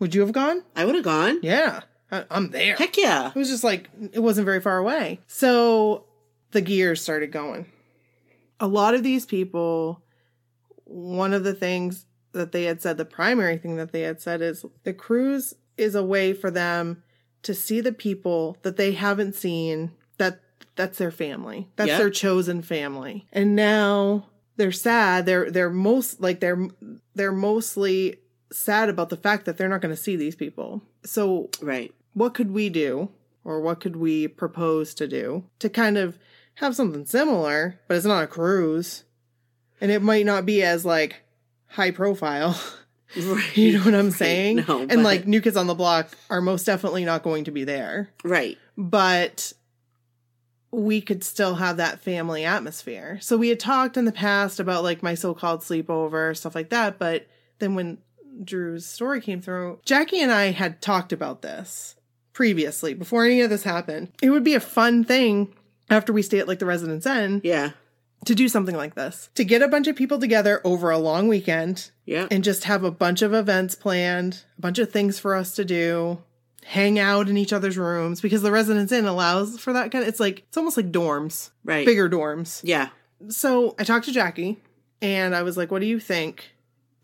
Would 0.00 0.14
you 0.14 0.20
have 0.20 0.32
gone? 0.32 0.62
I 0.76 0.84
would 0.84 0.94
have 0.94 1.04
gone. 1.04 1.40
Yeah. 1.42 1.80
I, 2.12 2.24
I'm 2.30 2.50
there. 2.50 2.76
Heck 2.76 2.96
yeah. 2.98 3.28
It 3.28 3.34
was 3.34 3.48
just 3.48 3.64
like 3.64 3.88
it 4.12 4.20
wasn't 4.20 4.44
very 4.44 4.60
far 4.60 4.76
away. 4.76 5.20
So 5.26 6.04
the 6.52 6.60
gears 6.60 7.02
started 7.02 7.32
going. 7.32 7.66
A 8.60 8.66
lot 8.66 8.94
of 8.94 9.02
these 9.02 9.26
people, 9.26 10.02
one 10.84 11.32
of 11.32 11.44
the 11.44 11.54
things 11.54 12.06
that 12.32 12.52
they 12.52 12.64
had 12.64 12.82
said, 12.82 12.96
the 12.96 13.04
primary 13.04 13.56
thing 13.58 13.76
that 13.76 13.92
they 13.92 14.02
had 14.02 14.20
said 14.20 14.42
is 14.42 14.64
the 14.84 14.92
cruise 14.92 15.54
is 15.76 15.94
a 15.94 16.04
way 16.04 16.32
for 16.32 16.50
them 16.50 17.02
to 17.42 17.54
see 17.54 17.80
the 17.80 17.92
people 17.92 18.56
that 18.62 18.76
they 18.76 18.92
haven't 18.92 19.34
seen 19.34 19.92
that 20.18 20.40
that's 20.74 20.98
their 20.98 21.10
family. 21.10 21.68
That's 21.76 21.88
Yep. 21.88 21.98
their 21.98 22.10
chosen 22.10 22.62
family. 22.62 23.26
And 23.32 23.54
now 23.54 24.26
they're 24.56 24.72
sad. 24.72 25.24
They're 25.26 25.50
they're 25.50 25.70
most 25.70 26.20
like 26.20 26.40
they're 26.40 26.68
they're 27.14 27.32
mostly 27.32 28.16
sad 28.50 28.88
about 28.88 29.08
the 29.08 29.16
fact 29.16 29.44
that 29.44 29.56
they're 29.56 29.68
not 29.68 29.80
going 29.80 29.94
to 29.94 30.00
see 30.00 30.16
these 30.16 30.34
people. 30.34 30.82
So, 31.04 31.50
Right. 31.60 31.94
what 32.14 32.34
could 32.34 32.50
we 32.50 32.68
do 32.70 33.10
or 33.44 33.60
what 33.60 33.80
could 33.80 33.96
we 33.96 34.26
propose 34.28 34.94
to 34.94 35.06
do 35.06 35.44
to 35.60 35.68
kind 35.68 35.96
of 35.98 36.18
have 36.58 36.74
something 36.76 37.04
similar, 37.06 37.78
but 37.88 37.96
it's 37.96 38.06
not 38.06 38.24
a 38.24 38.26
cruise. 38.26 39.04
And 39.80 39.90
it 39.90 40.02
might 40.02 40.26
not 40.26 40.44
be 40.46 40.62
as 40.62 40.84
like 40.84 41.22
high 41.66 41.90
profile. 41.90 42.60
Right. 43.16 43.44
You 43.56 43.78
know 43.78 43.84
what 43.86 43.94
I'm 43.94 44.10
saying? 44.24 44.64
No, 44.68 44.80
and 44.80 44.88
but- 44.88 44.98
like 45.02 45.26
New 45.26 45.40
Kids 45.40 45.56
on 45.56 45.66
the 45.66 45.74
Block 45.74 46.10
are 46.28 46.40
most 46.42 46.64
definitely 46.66 47.04
not 47.04 47.22
going 47.22 47.44
to 47.44 47.50
be 47.50 47.64
there. 47.64 48.10
Right. 48.22 48.58
But 48.76 49.52
we 50.70 51.00
could 51.00 51.24
still 51.24 51.54
have 51.54 51.78
that 51.78 52.00
family 52.00 52.44
atmosphere. 52.44 53.18
So 53.22 53.38
we 53.38 53.48
had 53.48 53.58
talked 53.60 53.96
in 53.96 54.04
the 54.04 54.12
past 54.12 54.60
about 54.60 54.82
like 54.84 55.02
my 55.02 55.14
so-called 55.14 55.60
sleepover, 55.62 56.36
stuff 56.36 56.54
like 56.54 56.68
that, 56.68 56.98
but 56.98 57.26
then 57.60 57.74
when 57.74 57.98
Drew's 58.44 58.84
story 58.84 59.20
came 59.22 59.40
through, 59.40 59.80
Jackie 59.86 60.20
and 60.20 60.30
I 60.30 60.50
had 60.50 60.82
talked 60.82 61.12
about 61.12 61.40
this 61.40 61.96
previously 62.34 62.92
before 62.92 63.24
any 63.24 63.40
of 63.40 63.48
this 63.48 63.62
happened. 63.62 64.12
It 64.22 64.28
would 64.30 64.44
be 64.44 64.54
a 64.54 64.60
fun 64.60 65.02
thing 65.04 65.54
after 65.90 66.12
we 66.12 66.22
stay 66.22 66.38
at 66.38 66.48
like 66.48 66.58
the 66.58 66.66
Residence 66.66 67.06
Inn 67.06 67.40
Yeah. 67.44 67.70
to 68.26 68.34
do 68.34 68.48
something 68.48 68.76
like 68.76 68.94
this. 68.94 69.30
To 69.36 69.44
get 69.44 69.62
a 69.62 69.68
bunch 69.68 69.86
of 69.86 69.96
people 69.96 70.18
together 70.18 70.60
over 70.64 70.90
a 70.90 70.98
long 70.98 71.28
weekend 71.28 71.90
Yeah. 72.04 72.26
and 72.30 72.42
just 72.44 72.64
have 72.64 72.84
a 72.84 72.90
bunch 72.90 73.22
of 73.22 73.32
events 73.34 73.74
planned, 73.74 74.44
a 74.58 74.60
bunch 74.60 74.78
of 74.78 74.90
things 74.90 75.18
for 75.18 75.34
us 75.34 75.54
to 75.56 75.64
do, 75.64 76.18
hang 76.64 76.98
out 76.98 77.28
in 77.30 77.36
each 77.38 77.52
other's 77.52 77.78
rooms 77.78 78.20
because 78.20 78.42
the 78.42 78.50
Residence 78.52 78.92
Inn 78.92 79.06
allows 79.06 79.58
for 79.58 79.72
that 79.72 79.90
kind 79.90 80.02
of 80.02 80.08
it's 80.08 80.20
like 80.20 80.40
it's 80.48 80.56
almost 80.56 80.76
like 80.76 80.92
dorms, 80.92 81.50
right. 81.64 81.86
bigger 81.86 82.08
dorms. 82.10 82.60
Yeah. 82.64 82.88
So 83.28 83.74
I 83.78 83.84
talked 83.84 84.04
to 84.06 84.12
Jackie 84.12 84.58
and 85.00 85.34
I 85.34 85.42
was 85.42 85.56
like, 85.56 85.70
what 85.70 85.80
do 85.80 85.86
you 85.86 85.98
think? 86.00 86.52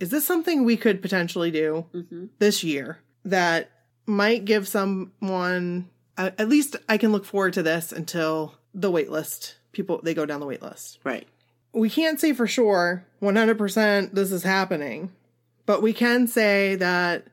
Is 0.00 0.10
this 0.10 0.26
something 0.26 0.64
we 0.64 0.76
could 0.76 1.00
potentially 1.00 1.50
do 1.50 1.86
hmm 1.92 2.26
this 2.38 2.62
year 2.62 2.98
that 3.24 3.70
might 4.06 4.44
give 4.44 4.68
someone 4.68 5.88
uh, 6.18 6.30
at 6.38 6.48
least 6.48 6.76
I 6.88 6.98
can 6.98 7.10
look 7.12 7.24
forward 7.24 7.54
to 7.54 7.62
this 7.62 7.90
until 7.90 8.54
the 8.74 8.90
wait 8.90 9.10
list 9.10 9.56
people 9.72 10.00
they 10.02 10.14
go 10.14 10.26
down 10.26 10.40
the 10.40 10.46
wait 10.46 10.62
list. 10.62 10.98
Right. 11.04 11.26
We 11.72 11.90
can't 11.90 12.20
say 12.20 12.32
for 12.32 12.46
sure 12.46 13.04
100% 13.20 14.12
this 14.12 14.30
is 14.32 14.42
happening, 14.44 15.10
but 15.66 15.82
we 15.82 15.92
can 15.92 16.26
say 16.26 16.76
that 16.76 17.26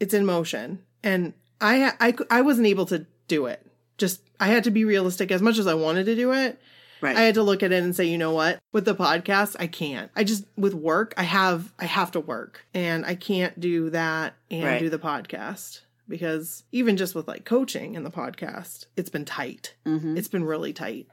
it's 0.00 0.14
in 0.14 0.26
motion. 0.26 0.80
And 1.02 1.32
I 1.60 1.92
I 2.00 2.14
I 2.30 2.40
wasn't 2.42 2.66
able 2.66 2.86
to 2.86 3.06
do 3.28 3.46
it. 3.46 3.64
Just 3.98 4.20
I 4.40 4.48
had 4.48 4.64
to 4.64 4.70
be 4.70 4.84
realistic 4.84 5.30
as 5.30 5.40
much 5.42 5.58
as 5.58 5.66
I 5.66 5.74
wanted 5.74 6.04
to 6.06 6.16
do 6.16 6.32
it. 6.32 6.60
Right. 7.00 7.16
I 7.16 7.22
had 7.22 7.34
to 7.34 7.42
look 7.42 7.64
at 7.64 7.72
it 7.72 7.82
and 7.82 7.96
say, 7.96 8.04
you 8.04 8.16
know 8.18 8.32
what? 8.32 8.60
With 8.72 8.84
the 8.84 8.94
podcast, 8.94 9.56
I 9.58 9.66
can't. 9.66 10.10
I 10.14 10.22
just 10.22 10.44
with 10.56 10.74
work, 10.74 11.14
I 11.16 11.24
have 11.24 11.72
I 11.78 11.86
have 11.86 12.12
to 12.12 12.20
work 12.20 12.64
and 12.74 13.04
I 13.06 13.14
can't 13.16 13.58
do 13.58 13.90
that 13.90 14.34
and 14.50 14.64
Right. 14.64 14.78
do 14.80 14.88
the 14.90 14.98
podcast 14.98 15.80
because 16.08 16.64
even 16.72 16.96
just 16.96 17.14
with 17.14 17.28
like 17.28 17.44
coaching 17.44 17.96
and 17.96 18.04
the 18.04 18.10
podcast, 18.10 18.86
it's 18.96 19.10
been 19.10 19.24
tight. 19.24 19.74
hmm 19.84 20.16
It's 20.16 20.28
been 20.28 20.44
really 20.44 20.72
tight. 20.72 21.08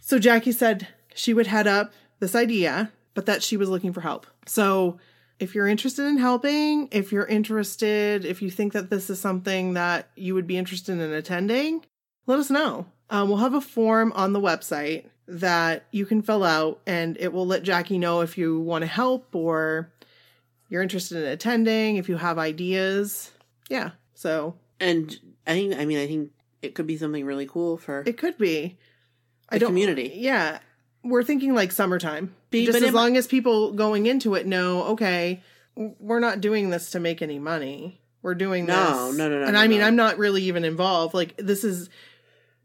So 0.00 0.18
Jackie 0.18 0.52
said 0.52 0.88
she 1.14 1.34
would 1.34 1.46
head 1.46 1.66
up 1.66 1.92
this 2.20 2.34
idea, 2.34 2.92
but 3.14 3.26
that 3.26 3.42
she 3.42 3.56
was 3.56 3.68
looking 3.68 3.92
for 3.92 4.00
help. 4.00 4.26
So 4.46 4.98
if 5.38 5.54
you're 5.54 5.66
interested 5.68 6.04
in 6.06 6.18
helping, 6.18 6.88
if 6.90 7.12
you're 7.12 7.26
interested, 7.26 8.24
if 8.24 8.42
you 8.42 8.50
think 8.50 8.72
that 8.72 8.90
this 8.90 9.08
is 9.10 9.20
something 9.20 9.74
that 9.74 10.10
you 10.16 10.34
would 10.34 10.46
be 10.46 10.56
interested 10.58 10.92
in 10.98 11.12
attending, 11.12 11.84
let 12.26 12.38
us 12.38 12.50
know. 12.50 12.86
Um, 13.10 13.28
we'll 13.28 13.38
have 13.38 13.54
a 13.54 13.60
form 13.60 14.12
on 14.12 14.32
the 14.32 14.40
website 14.40 15.06
that 15.26 15.86
you 15.92 16.06
can 16.06 16.22
fill 16.22 16.42
out, 16.44 16.80
and 16.86 17.16
it 17.18 17.32
will 17.32 17.46
let 17.46 17.62
Jackie 17.62 17.98
know 17.98 18.20
if 18.20 18.36
you 18.36 18.60
want 18.60 18.82
to 18.82 18.86
help 18.86 19.34
or 19.34 19.90
you're 20.68 20.82
interested 20.82 21.18
in 21.18 21.28
attending, 21.30 21.96
if 21.96 22.08
you 22.08 22.16
have 22.16 22.38
ideas. 22.38 23.30
Yeah. 23.68 23.90
So 24.14 24.56
And 24.80 25.16
I 25.46 25.52
think, 25.52 25.76
I 25.76 25.84
mean, 25.84 25.98
I 25.98 26.06
think 26.06 26.30
it 26.62 26.74
could 26.74 26.86
be 26.86 26.96
something 26.96 27.24
really 27.24 27.46
cool 27.46 27.76
for. 27.78 28.02
It 28.06 28.16
could 28.18 28.36
be. 28.38 28.78
The 29.50 29.60
community. 29.60 30.12
Yeah. 30.16 30.58
We're 31.04 31.22
thinking 31.22 31.54
like 31.54 31.72
summertime. 31.72 32.34
Be- 32.50 32.66
Just 32.66 32.76
but 32.78 32.82
as 32.82 32.90
it- 32.90 32.94
long 32.94 33.16
as 33.16 33.26
people 33.26 33.72
going 33.72 34.06
into 34.06 34.34
it 34.34 34.46
know, 34.46 34.82
okay, 34.88 35.42
we're 35.74 36.20
not 36.20 36.40
doing 36.40 36.70
this 36.70 36.90
to 36.90 37.00
make 37.00 37.22
any 37.22 37.38
money. 37.38 38.00
We're 38.20 38.34
doing 38.34 38.66
No, 38.66 39.08
this. 39.08 39.16
no, 39.18 39.28
no, 39.28 39.38
no, 39.38 39.44
And 39.44 39.52
no, 39.54 39.58
I 39.60 39.68
mean, 39.68 39.78
no. 39.80 39.86
I'm 39.86 39.96
not 39.96 40.18
really 40.18 40.42
even 40.42 40.64
involved. 40.64 41.14
Like 41.14 41.36
this 41.36 41.62
is 41.64 41.88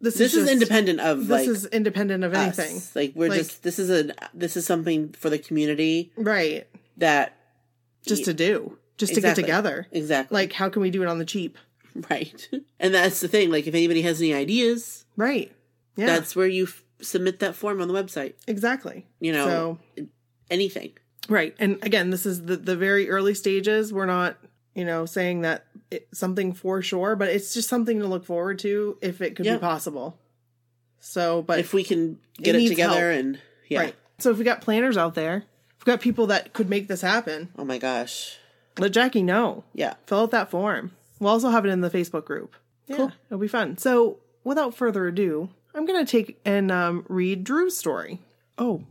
this, 0.02 0.16
this 0.16 0.34
is, 0.34 0.44
is 0.46 0.50
independent 0.52 1.00
of 1.00 1.20
This 1.20 1.30
like 1.30 1.48
is 1.48 1.66
independent 1.68 2.24
of 2.24 2.34
us. 2.34 2.58
anything. 2.60 2.82
Like 2.96 3.14
we're 3.16 3.30
Like- 3.30 3.38
just 3.38 3.62
this 3.64 3.78
is 3.80 3.90
a 3.90 4.14
this 4.34 4.58
is 4.58 4.66
something 4.66 5.14
for 5.14 5.30
the 5.30 5.38
community 5.40 6.12
Right. 6.18 6.68
that 6.98 7.38
Just 8.06 8.26
to 8.26 8.34
do. 8.34 8.78
Just 8.98 9.16
to 9.16 9.22
get 9.22 9.36
together. 9.36 9.88
exactly 9.92 10.36
Like 10.36 10.54
how 10.54 10.70
can 10.70 10.82
we 10.82 10.90
do 10.92 11.02
it 11.04 11.08
on 11.08 11.18
the 11.20 11.26
cheap? 11.26 11.58
right. 12.10 12.50
And 12.80 12.94
that's 12.94 13.20
the 13.22 13.28
thing. 13.28 13.50
Like 13.52 13.66
if 13.68 13.74
anybody 13.76 14.02
has 14.04 14.20
any 14.22 14.34
ideas, 14.34 15.06
Right. 15.18 15.52
Yeah. 15.96 16.08
that's 16.08 16.36
where 16.36 16.48
you 16.48 16.64
f- 16.66 16.84
submit 17.02 17.40
that 17.40 17.56
form 17.56 17.82
on 17.82 17.88
the 17.88 17.94
website. 17.94 18.34
exactly. 18.48 19.06
You 19.20 19.32
know, 19.34 19.46
So 19.46 20.06
anything. 20.50 20.92
Right. 21.30 21.56
And 21.60 21.80
again, 21.84 22.10
this 22.10 22.26
is 22.26 22.44
the, 22.46 22.58
the 22.58 22.76
very 22.76 23.10
early 23.10 23.34
stages. 23.34 23.94
We're 23.94 24.06
not, 24.06 24.38
you 24.76 24.84
know, 24.86 25.06
saying 25.06 25.42
that 25.42 25.66
it's 25.92 26.20
something 26.20 26.52
for 26.54 26.82
sure, 26.82 27.16
but 27.16 27.30
it's 27.30 27.54
just 27.54 27.70
something 27.70 28.00
to 28.00 28.08
look 28.08 28.26
forward 28.26 28.60
to 28.60 28.98
if 29.02 29.22
it 29.22 29.36
could 29.36 29.46
Yeah. 29.46 29.54
be 29.56 29.60
possible. 29.60 30.18
So, 31.00 31.42
but 31.42 31.60
if 31.60 31.74
we 31.74 31.84
can 31.84 32.20
get 32.38 32.56
it, 32.56 32.60
needs 32.60 32.72
together 32.72 33.12
help. 33.12 33.20
and 33.26 33.40
yeah. 33.70 33.80
right. 33.82 33.96
So 34.20 34.32
if 34.32 34.38
we 34.38 34.44
got 34.44 34.62
planners 34.62 34.98
out 34.98 35.16
there, 35.16 35.44
if 35.78 35.86
we 35.86 35.92
got 35.92 36.02
people 36.02 36.28
that 36.28 36.54
could 36.54 36.70
make 36.70 36.88
this 36.88 37.02
happen, 37.02 37.50
Oh 37.58 37.66
my 37.66 37.78
gosh. 37.78 38.38
Let 38.78 38.92
Jackie 38.92 39.24
know. 39.24 39.64
Yeah. 39.74 39.96
Fill 40.06 40.22
out 40.22 40.32
that 40.32 40.52
form. 40.52 40.92
We'll 41.20 41.32
also 41.32 41.50
have 41.50 41.66
it 41.66 41.70
in 41.70 41.82
the 41.82 41.90
Facebook 41.90 42.26
group. 42.26 42.56
Yeah, 42.88 42.98
Cool. 42.98 43.12
It'll 43.28 43.40
be 43.40 43.48
fun. 43.48 43.78
So 43.78 44.18
without 44.44 44.76
further 44.76 45.08
ado, 45.08 45.50
I'm 45.74 45.86
going 45.86 46.06
to 46.06 46.12
take 46.12 46.40
and 46.46 46.72
um, 46.72 47.06
read 47.08 47.44
Drew's 47.44 47.78
story. 47.78 48.20
Oh, 48.58 48.84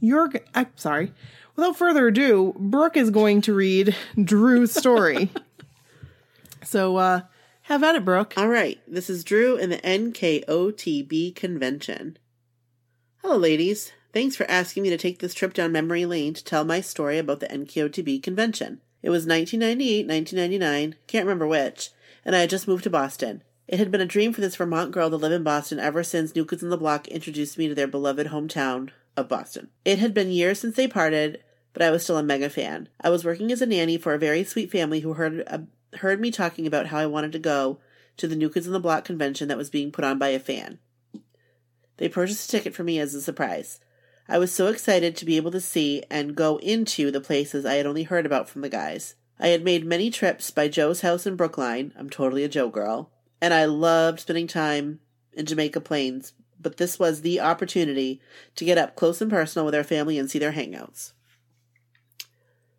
you're, 0.00 0.30
I'm 0.54 0.68
sorry. 0.76 1.12
Without 1.56 1.76
further 1.76 2.08
ado, 2.08 2.54
Brooke 2.58 2.96
is 2.96 3.10
going 3.10 3.42
to 3.42 3.54
read 3.54 3.94
Drew's 4.22 4.72
story. 4.72 5.30
so 6.64 6.96
uh, 6.96 7.20
have 7.62 7.82
at 7.84 7.94
it, 7.94 8.04
Brooke. 8.04 8.34
All 8.36 8.48
right. 8.48 8.80
This 8.88 9.08
is 9.10 9.24
Drew 9.24 9.56
in 9.56 9.70
the 9.70 9.78
NKOTB 9.78 11.34
convention. 11.34 12.18
Hello, 13.22 13.36
ladies. 13.36 13.92
Thanks 14.12 14.34
for 14.34 14.50
asking 14.50 14.82
me 14.82 14.90
to 14.90 14.98
take 14.98 15.20
this 15.20 15.34
trip 15.34 15.54
down 15.54 15.70
memory 15.70 16.04
lane 16.04 16.34
to 16.34 16.42
tell 16.42 16.64
my 16.64 16.80
story 16.80 17.18
about 17.18 17.40
the 17.40 17.46
NKOTB 17.46 18.22
convention. 18.22 18.80
It 19.02 19.10
was 19.10 19.26
1998, 19.26 20.06
1999, 20.06 20.96
can't 21.06 21.24
remember 21.24 21.46
which, 21.46 21.90
and 22.24 22.36
I 22.36 22.40
had 22.40 22.50
just 22.50 22.68
moved 22.68 22.84
to 22.84 22.90
Boston. 22.90 23.42
It 23.66 23.78
had 23.78 23.90
been 23.90 24.00
a 24.00 24.06
dream 24.06 24.32
for 24.32 24.40
this 24.40 24.56
Vermont 24.56 24.90
girl 24.90 25.10
to 25.10 25.16
live 25.16 25.32
in 25.32 25.42
Boston 25.42 25.78
ever 25.78 26.02
since 26.02 26.34
New 26.34 26.44
Kids 26.44 26.62
on 26.62 26.70
the 26.70 26.76
Block 26.76 27.08
introduced 27.08 27.56
me 27.56 27.68
to 27.68 27.74
their 27.74 27.86
beloved 27.86 28.26
hometown 28.26 28.90
of 29.16 29.28
Boston. 29.28 29.68
It 29.84 29.98
had 29.98 30.12
been 30.12 30.30
years 30.30 30.58
since 30.58 30.76
they 30.76 30.88
parted, 30.88 31.42
but 31.72 31.82
I 31.82 31.90
was 31.90 32.02
still 32.02 32.18
a 32.18 32.22
mega 32.22 32.50
fan. 32.50 32.88
I 33.00 33.10
was 33.10 33.24
working 33.24 33.52
as 33.52 33.62
a 33.62 33.66
nanny 33.66 33.96
for 33.96 34.12
a 34.12 34.18
very 34.18 34.44
sweet 34.44 34.70
family 34.70 35.00
who 35.00 35.14
heard 35.14 35.44
uh, 35.46 35.58
heard 35.98 36.20
me 36.20 36.30
talking 36.30 36.66
about 36.66 36.86
how 36.86 36.98
I 36.98 37.06
wanted 37.06 37.32
to 37.32 37.38
go 37.38 37.78
to 38.16 38.28
the 38.28 38.36
New 38.36 38.50
Kids 38.50 38.66
on 38.66 38.72
the 38.72 38.80
Block 38.80 39.04
convention 39.04 39.48
that 39.48 39.58
was 39.58 39.70
being 39.70 39.92
put 39.92 40.04
on 40.04 40.18
by 40.18 40.28
a 40.28 40.38
fan. 40.38 40.78
They 41.96 42.08
purchased 42.08 42.48
a 42.48 42.50
ticket 42.50 42.74
for 42.74 42.82
me 42.82 42.98
as 42.98 43.14
a 43.14 43.20
surprise. 43.20 43.80
I 44.32 44.38
was 44.38 44.52
so 44.52 44.68
excited 44.68 45.16
to 45.16 45.24
be 45.24 45.36
able 45.36 45.50
to 45.50 45.60
see 45.60 46.04
and 46.08 46.36
go 46.36 46.58
into 46.58 47.10
the 47.10 47.20
places 47.20 47.66
I 47.66 47.74
had 47.74 47.84
only 47.84 48.04
heard 48.04 48.24
about 48.24 48.48
from 48.48 48.62
the 48.62 48.68
guys. 48.68 49.16
I 49.40 49.48
had 49.48 49.64
made 49.64 49.84
many 49.84 50.08
trips 50.08 50.52
by 50.52 50.68
Joe's 50.68 51.00
house 51.00 51.26
in 51.26 51.34
Brookline. 51.34 51.92
I'm 51.98 52.08
totally 52.08 52.44
a 52.44 52.48
Joe 52.48 52.68
girl. 52.68 53.10
And 53.40 53.52
I 53.52 53.64
loved 53.64 54.20
spending 54.20 54.46
time 54.46 55.00
in 55.32 55.46
Jamaica 55.46 55.80
Plains, 55.80 56.32
but 56.60 56.76
this 56.76 56.96
was 56.96 57.22
the 57.22 57.40
opportunity 57.40 58.20
to 58.54 58.64
get 58.64 58.78
up 58.78 58.94
close 58.94 59.20
and 59.20 59.32
personal 59.32 59.66
with 59.66 59.74
our 59.74 59.82
family 59.82 60.16
and 60.16 60.30
see 60.30 60.38
their 60.38 60.52
hangouts. 60.52 61.12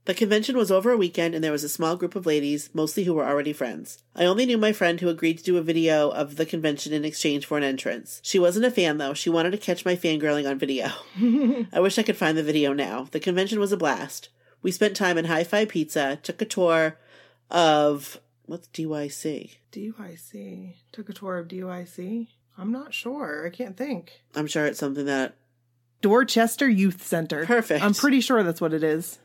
The 0.05 0.13
convention 0.15 0.57
was 0.57 0.71
over 0.71 0.91
a 0.91 0.97
weekend 0.97 1.35
and 1.35 1.43
there 1.43 1.51
was 1.51 1.63
a 1.63 1.69
small 1.69 1.95
group 1.95 2.15
of 2.15 2.25
ladies, 2.25 2.71
mostly 2.73 3.03
who 3.03 3.13
were 3.13 3.25
already 3.25 3.53
friends. 3.53 3.99
I 4.15 4.25
only 4.25 4.47
knew 4.47 4.57
my 4.57 4.71
friend 4.73 4.99
who 4.99 5.09
agreed 5.09 5.37
to 5.37 5.43
do 5.43 5.57
a 5.57 5.61
video 5.61 6.09
of 6.09 6.37
the 6.37 6.45
convention 6.45 6.91
in 6.91 7.05
exchange 7.05 7.45
for 7.45 7.57
an 7.57 7.63
entrance. 7.63 8.19
She 8.23 8.39
wasn't 8.39 8.65
a 8.65 8.71
fan 8.71 8.97
though, 8.97 9.13
she 9.13 9.29
wanted 9.29 9.51
to 9.51 9.57
catch 9.57 9.85
my 9.85 9.95
fangirling 9.95 10.49
on 10.49 10.57
video. 10.57 10.89
I 11.71 11.79
wish 11.79 11.99
I 11.99 12.03
could 12.03 12.17
find 12.17 12.35
the 12.35 12.43
video 12.43 12.73
now. 12.73 13.07
The 13.11 13.19
convention 13.19 13.59
was 13.59 13.71
a 13.71 13.77
blast. 13.77 14.29
We 14.63 14.71
spent 14.71 14.95
time 14.95 15.17
in 15.17 15.25
Hi 15.25 15.43
Fi 15.43 15.65
Pizza, 15.65 16.19
took 16.23 16.41
a 16.41 16.45
tour 16.45 16.97
of. 17.49 18.19
What's 18.45 18.67
DYC? 18.69 19.57
DYC. 19.71 20.75
Took 20.91 21.09
a 21.09 21.13
tour 21.13 21.37
of 21.37 21.47
DUIC. 21.47 22.27
I'm 22.57 22.71
not 22.71 22.93
sure. 22.93 23.45
I 23.45 23.49
can't 23.49 23.77
think. 23.77 24.21
I'm 24.35 24.47
sure 24.47 24.65
it's 24.65 24.79
something 24.79 25.05
that. 25.05 25.35
Dorchester 26.01 26.67
Youth 26.67 27.03
Center. 27.03 27.45
Perfect. 27.45 27.83
I'm 27.83 27.93
pretty 27.93 28.21
sure 28.21 28.43
that's 28.43 28.59
what 28.59 28.73
it 28.73 28.83
is. 28.83 29.19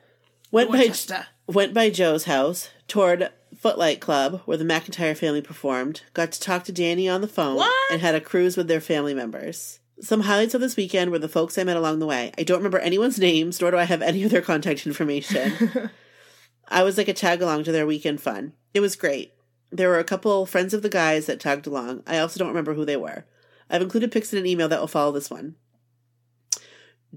Went 0.57 0.73
by, 0.73 1.25
went 1.47 1.75
by 1.75 1.91
Joe's 1.91 2.25
house, 2.25 2.71
toured 2.89 3.31
Footlight 3.55 4.01
Club, 4.01 4.41
where 4.47 4.57
the 4.57 4.65
McIntyre 4.65 5.15
family 5.15 5.43
performed, 5.43 6.01
got 6.15 6.33
to 6.33 6.41
talk 6.41 6.65
to 6.65 6.73
Danny 6.73 7.09
on 7.09 7.21
the 7.21 7.29
phone, 7.29 7.57
What? 7.57 7.93
and 7.93 8.01
had 8.01 8.15
a 8.15 8.23
cruise 8.23 8.57
with 8.57 8.67
their 8.67 8.81
family 8.81 9.13
members. 9.13 9.81
Some 10.01 10.23
highlights 10.23 10.55
of 10.55 10.63
this 10.63 10.77
weekend 10.77 11.11
were 11.11 11.19
the 11.19 11.29
folks 11.29 11.59
I 11.59 11.65
met 11.65 11.77
along 11.77 11.99
the 11.99 12.07
way. 12.07 12.33
I 12.39 12.43
don't 12.43 12.59
remember 12.59 12.79
anyone's 12.79 13.19
names, 13.19 13.61
nor 13.61 13.71
do 13.71 13.77
I 13.77 13.85
have 13.85 14.01
any 14.01 14.25
of 14.25 14.31
their 14.31 14.41
contact 14.41 14.87
information. 14.87 15.91
I 16.69 16.83
was 16.83 16.97
like 16.97 17.09
a 17.09 17.13
tag 17.15 17.43
along 17.43 17.65
to 17.65 17.73
their 17.73 17.87
weekend 17.87 18.23
fun. 18.23 18.55
It 18.73 18.81
was 18.81 18.97
great. 18.97 19.35
There 19.71 19.91
were 19.91 19.99
a 19.99 20.05
couple 20.05 20.47
friends 20.47 20.73
of 20.73 20.81
the 20.81 20.89
guys 20.89 21.27
that 21.27 21.39
tagged 21.41 21.67
along. 21.67 22.03
I 22.07 22.19
also 22.19 22.39
don't 22.39 22.49
remember 22.49 22.73
who 22.75 22.85
they 22.85 22.97
were. 22.97 23.27
I've 23.69 23.83
included 23.83 24.11
pics 24.13 24.33
in 24.33 24.39
an 24.39 24.47
email 24.47 24.69
that 24.69 24.81
will 24.81 24.87
follow 24.87 25.13
this 25.13 25.31
one. 25.31 25.57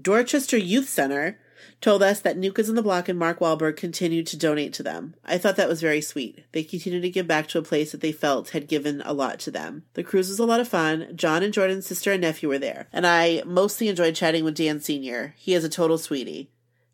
Dorchester 0.00 0.56
Youth 0.58 0.88
Center 0.90 1.38
told 1.80 2.02
us 2.02 2.20
that 2.20 2.36
New 2.36 2.52
Kids 2.52 2.68
the 2.72 2.82
Block 2.82 3.08
and 3.08 3.18
Mark 3.18 3.40
Wahlberg 3.40 3.76
continued 3.76 4.26
to 4.28 4.36
donate 4.36 4.72
to 4.74 4.82
them. 4.82 5.14
I 5.24 5.38
thought 5.38 5.56
that 5.56 5.68
was 5.68 5.80
very 5.80 6.00
sweet. 6.00 6.44
They 6.52 6.62
continued 6.62 7.02
to 7.02 7.10
give 7.10 7.26
back 7.26 7.48
to 7.48 7.58
a 7.58 7.62
place 7.62 7.92
that 7.92 8.00
they 8.00 8.12
felt 8.12 8.50
had 8.50 8.68
given 8.68 9.02
a 9.04 9.12
lot 9.12 9.38
to 9.40 9.50
them. 9.50 9.84
The 9.94 10.02
cruise 10.02 10.28
was 10.28 10.38
a 10.38 10.46
lot 10.46 10.60
of 10.60 10.68
fun. 10.68 11.08
John 11.14 11.42
and 11.42 11.52
Jordan's 11.52 11.86
sister 11.86 12.12
and 12.12 12.20
nephew 12.20 12.48
were 12.48 12.58
there, 12.58 12.88
and 12.92 13.06
I 13.06 13.42
mostly 13.44 13.88
enjoyed 13.88 14.14
chatting 14.14 14.44
with 14.44 14.56
Dan 14.56 14.80
Sr. 14.80 15.34
He 15.36 15.54
is 15.54 15.64
a 15.64 15.68
total 15.68 15.98
sweetie. 15.98 16.50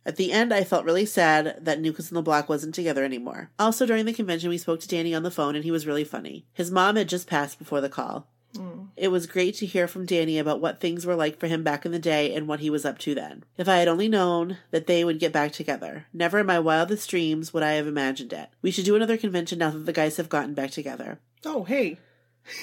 At 0.07 0.15
the 0.15 0.31
end, 0.31 0.55
I 0.55 0.63
felt 0.63 0.85
really 0.85 1.05
sad 1.05 1.59
that 1.61 1.83
Kids 1.83 2.13
on 2.13 2.15
the 2.15 2.23
Block 2.23 2.49
wasn't 2.49 2.77
together 2.77 3.05
anymore. 3.05 3.51
Also, 3.59 3.87
during 3.87 4.07
the 4.07 4.13
convention, 4.13 4.49
we 4.51 4.57
spoke 4.57 4.79
to 4.81 4.89
Danny 4.89 5.13
on 5.13 5.25
the 5.25 5.33
phone, 5.33 5.57
and 5.57 5.65
he 5.65 5.73
was 5.73 5.87
really 5.87 6.05
funny. 6.05 6.47
His 6.53 6.71
mom 6.71 6.95
had 6.95 7.09
just 7.09 7.27
passed 7.27 7.59
before 7.59 7.81
the 7.81 7.89
call. 7.89 8.29
Mm. 8.59 8.89
It 8.97 9.09
was 9.09 9.27
great 9.27 9.55
to 9.57 9.67
hear 9.67 9.87
from 9.87 10.07
Danny 10.07 10.39
about 10.39 10.61
what 10.61 10.81
things 10.81 11.05
were 11.05 11.15
like 11.15 11.39
for 11.39 11.47
him 11.47 11.63
back 11.63 11.85
in 11.85 11.93
the 11.93 11.99
day 11.99 12.35
and 12.35 12.49
what 12.49 12.61
he 12.61 12.71
was 12.71 12.85
up 12.85 12.99
to 12.99 13.15
then. 13.15 13.45
If 13.57 13.69
I 13.69 13.77
had 13.77 13.89
only 13.89 14.09
known 14.09 14.59
that 14.71 14.87
they 14.87 15.05
would 15.05 15.19
get 15.19 15.33
back 15.33 15.53
together, 15.53 16.07
never 16.13 16.39
in 16.39 16.47
my 16.47 16.59
wildest 16.59 17.09
dreams 17.11 17.53
would 17.53 17.63
I 17.63 17.73
have 17.73 17.87
imagined 17.87 18.33
it. 18.33 18.49
We 18.63 18.71
should 18.71 18.85
do 18.85 18.97
another 18.97 19.17
convention 19.17 19.59
now 19.59 19.71
that 19.71 19.87
the 19.87 19.93
guys 19.93 20.17
have 20.17 20.29
gotten 20.29 20.55
back 20.55 20.71
together. 20.71 21.19
Oh, 21.45 21.65
hey. 21.65 21.99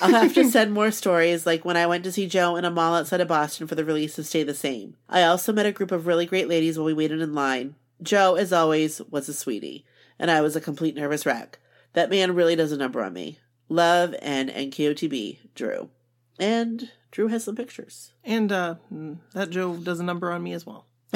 I'll 0.02 0.12
have 0.12 0.34
to 0.36 0.44
send 0.50 0.74
more 0.74 0.92
stories, 0.92 1.46
like 1.46 1.66
when 1.66 1.78
I 1.78 1.88
went 1.88 2.04
to 2.06 2.12
see 2.12 2.28
Joe 2.28 2.56
in 2.56 2.66
a 2.66 2.72
mall 2.72 2.96
outside 2.96 3.22
of 3.22 3.28
Boston 3.28 3.68
for 3.68 3.76
the 3.76 3.86
release 3.86 4.18
of 4.18 4.26
Stay 4.26 4.44
the 4.44 4.54
Same. 4.54 4.96
I 5.10 5.24
also 5.24 5.54
met 5.54 5.66
a 5.66 5.72
group 5.72 5.92
of 5.92 6.08
really 6.08 6.26
great 6.26 6.48
ladies 6.48 6.78
while 6.78 6.86
we 6.86 6.94
waited 6.94 7.22
in 7.22 7.34
line. 7.34 7.76
Joe, 8.02 8.36
as 8.36 8.52
always, 8.52 9.02
was 9.10 9.30
a 9.30 9.34
sweetie, 9.34 9.86
and 10.20 10.32
I 10.32 10.42
was 10.42 10.56
a 10.56 10.62
complete 10.62 10.96
nervous 10.96 11.26
wreck. 11.26 11.60
That 11.94 12.10
man 12.10 12.36
really 12.36 12.56
does 12.56 12.72
a 12.72 12.78
number 12.78 13.04
on 13.04 13.14
me. 13.14 13.40
Love 13.74 14.14
and 14.22 14.50
NKOTB, 14.50 15.40
Drew. 15.56 15.90
And 16.38 16.92
Drew 17.10 17.28
has 17.30 17.44
some 17.44 17.56
pictures. 17.56 18.14
And 18.24 18.52
uh 18.52 18.76
that 19.34 19.50
Joe 19.50 19.78
does 19.78 20.00
a 20.00 20.04
number 20.04 20.32
on 20.32 20.44
me 20.44 20.54
as 20.54 20.64
well. 20.66 20.86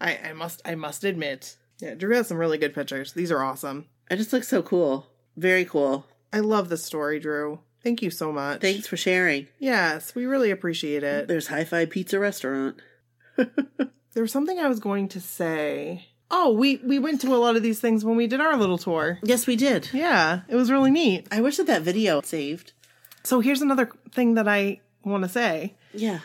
I, 0.00 0.18
I 0.24 0.32
must 0.34 0.60
I 0.66 0.74
must 0.74 1.04
admit. 1.04 1.56
Yeah, 1.80 1.94
Drew 1.94 2.14
has 2.14 2.28
some 2.28 2.36
really 2.36 2.58
good 2.58 2.74
pictures. 2.74 3.14
These 3.14 3.32
are 3.32 3.42
awesome. 3.42 3.86
I 4.10 4.16
just 4.16 4.34
look 4.34 4.44
so 4.44 4.62
cool. 4.62 5.06
Very 5.36 5.64
cool. 5.64 6.04
I 6.30 6.40
love 6.40 6.68
this 6.68 6.84
story, 6.84 7.18
Drew. 7.18 7.60
Thank 7.82 8.02
you 8.02 8.10
so 8.10 8.30
much. 8.32 8.60
Thanks 8.60 8.86
for 8.86 8.98
sharing. 8.98 9.48
Yes, 9.58 10.14
we 10.14 10.26
really 10.26 10.50
appreciate 10.50 11.02
it. 11.02 11.26
There's 11.26 11.46
Hi 11.46 11.64
Fi 11.64 11.86
Pizza 11.86 12.18
Restaurant. 12.18 12.76
There 14.14 14.22
was 14.22 14.32
something 14.32 14.58
I 14.58 14.68
was 14.68 14.78
going 14.80 15.08
to 15.08 15.20
say. 15.20 16.08
Oh, 16.34 16.50
we 16.50 16.78
we 16.78 16.98
went 16.98 17.20
to 17.20 17.34
a 17.34 17.36
lot 17.36 17.56
of 17.56 17.62
these 17.62 17.78
things 17.78 18.04
when 18.04 18.16
we 18.16 18.26
did 18.26 18.40
our 18.40 18.56
little 18.56 18.78
tour. 18.78 19.18
Yes, 19.22 19.46
we 19.46 19.54
did. 19.54 19.90
Yeah, 19.92 20.40
it 20.48 20.56
was 20.56 20.70
really 20.70 20.90
neat. 20.90 21.28
I 21.30 21.42
wish 21.42 21.58
that 21.58 21.66
that 21.66 21.82
video 21.82 22.22
saved. 22.22 22.72
So 23.22 23.40
here's 23.40 23.60
another 23.60 23.90
thing 24.10 24.34
that 24.34 24.48
I 24.48 24.80
want 25.04 25.22
to 25.24 25.28
say. 25.28 25.76
Yeah. 25.92 26.20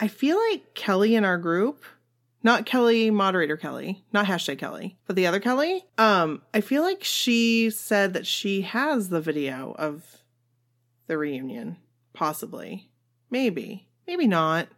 I 0.00 0.08
feel 0.08 0.36
like 0.50 0.74
Kelly 0.74 1.14
in 1.14 1.24
our 1.24 1.38
group, 1.38 1.84
not 2.42 2.66
Kelly, 2.66 3.10
moderator 3.10 3.56
Kelly, 3.56 4.04
not 4.12 4.26
hashtag 4.26 4.58
Kelly, 4.58 4.98
but 5.06 5.14
the 5.14 5.28
other 5.28 5.38
Kelly, 5.38 5.84
um, 5.96 6.42
I 6.52 6.60
feel 6.60 6.82
like 6.82 7.04
she 7.04 7.70
said 7.70 8.14
that 8.14 8.26
she 8.26 8.62
has 8.62 9.08
the 9.08 9.20
video 9.20 9.76
of 9.78 10.18
the 11.06 11.16
reunion. 11.16 11.76
Possibly. 12.12 12.90
Maybe. 13.30 13.86
Maybe 14.06 14.26
not. 14.26 14.68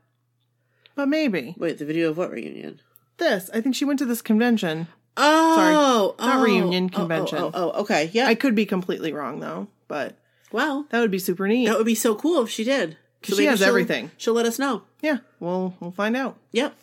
But 0.95 1.09
maybe. 1.09 1.55
Wait, 1.59 1.79
the 1.79 1.87
video 1.87 2.11
of 2.11 2.19
what 2.19 2.31
reunion? 2.31 2.81
This. 3.19 3.51
I 3.55 3.61
think 3.61 3.75
she 3.75 3.85
went 3.85 3.99
to 4.01 4.07
this 4.07 4.23
convention. 4.23 4.89
Oh, 5.17 6.15
Not 6.19 6.39
oh, 6.39 6.43
reunion, 6.43 6.91
oh, 6.93 6.97
convention. 6.97 7.39
Oh, 7.39 7.51
oh, 7.55 7.73
oh, 7.75 7.81
okay. 7.83 8.11
Yeah. 8.13 8.27
I 8.27 8.35
could 8.35 8.55
be 8.57 8.67
completely 8.67 9.13
wrong 9.13 9.39
though, 9.41 9.69
but 9.87 10.17
well, 10.51 10.87
that 10.91 11.01
would 11.01 11.11
be 11.13 11.21
super 11.21 11.47
neat. 11.47 11.67
that 11.67 11.77
would 11.77 11.87
be 11.87 11.95
so 11.95 12.15
cool 12.17 12.43
if 12.43 12.51
she 12.51 12.65
did. 12.65 12.97
she 13.23 13.45
has 13.45 13.61
she'll- 13.61 13.69
everything. 13.69 14.11
She'll 14.17 14.35
let 14.35 14.47
us 14.47 14.59
know. 14.59 14.83
Yeah, 15.03 15.19
we'll 15.39 15.75
we'll 15.81 15.93
find 15.93 16.17
out. 16.17 16.37
Yep. 16.53 16.75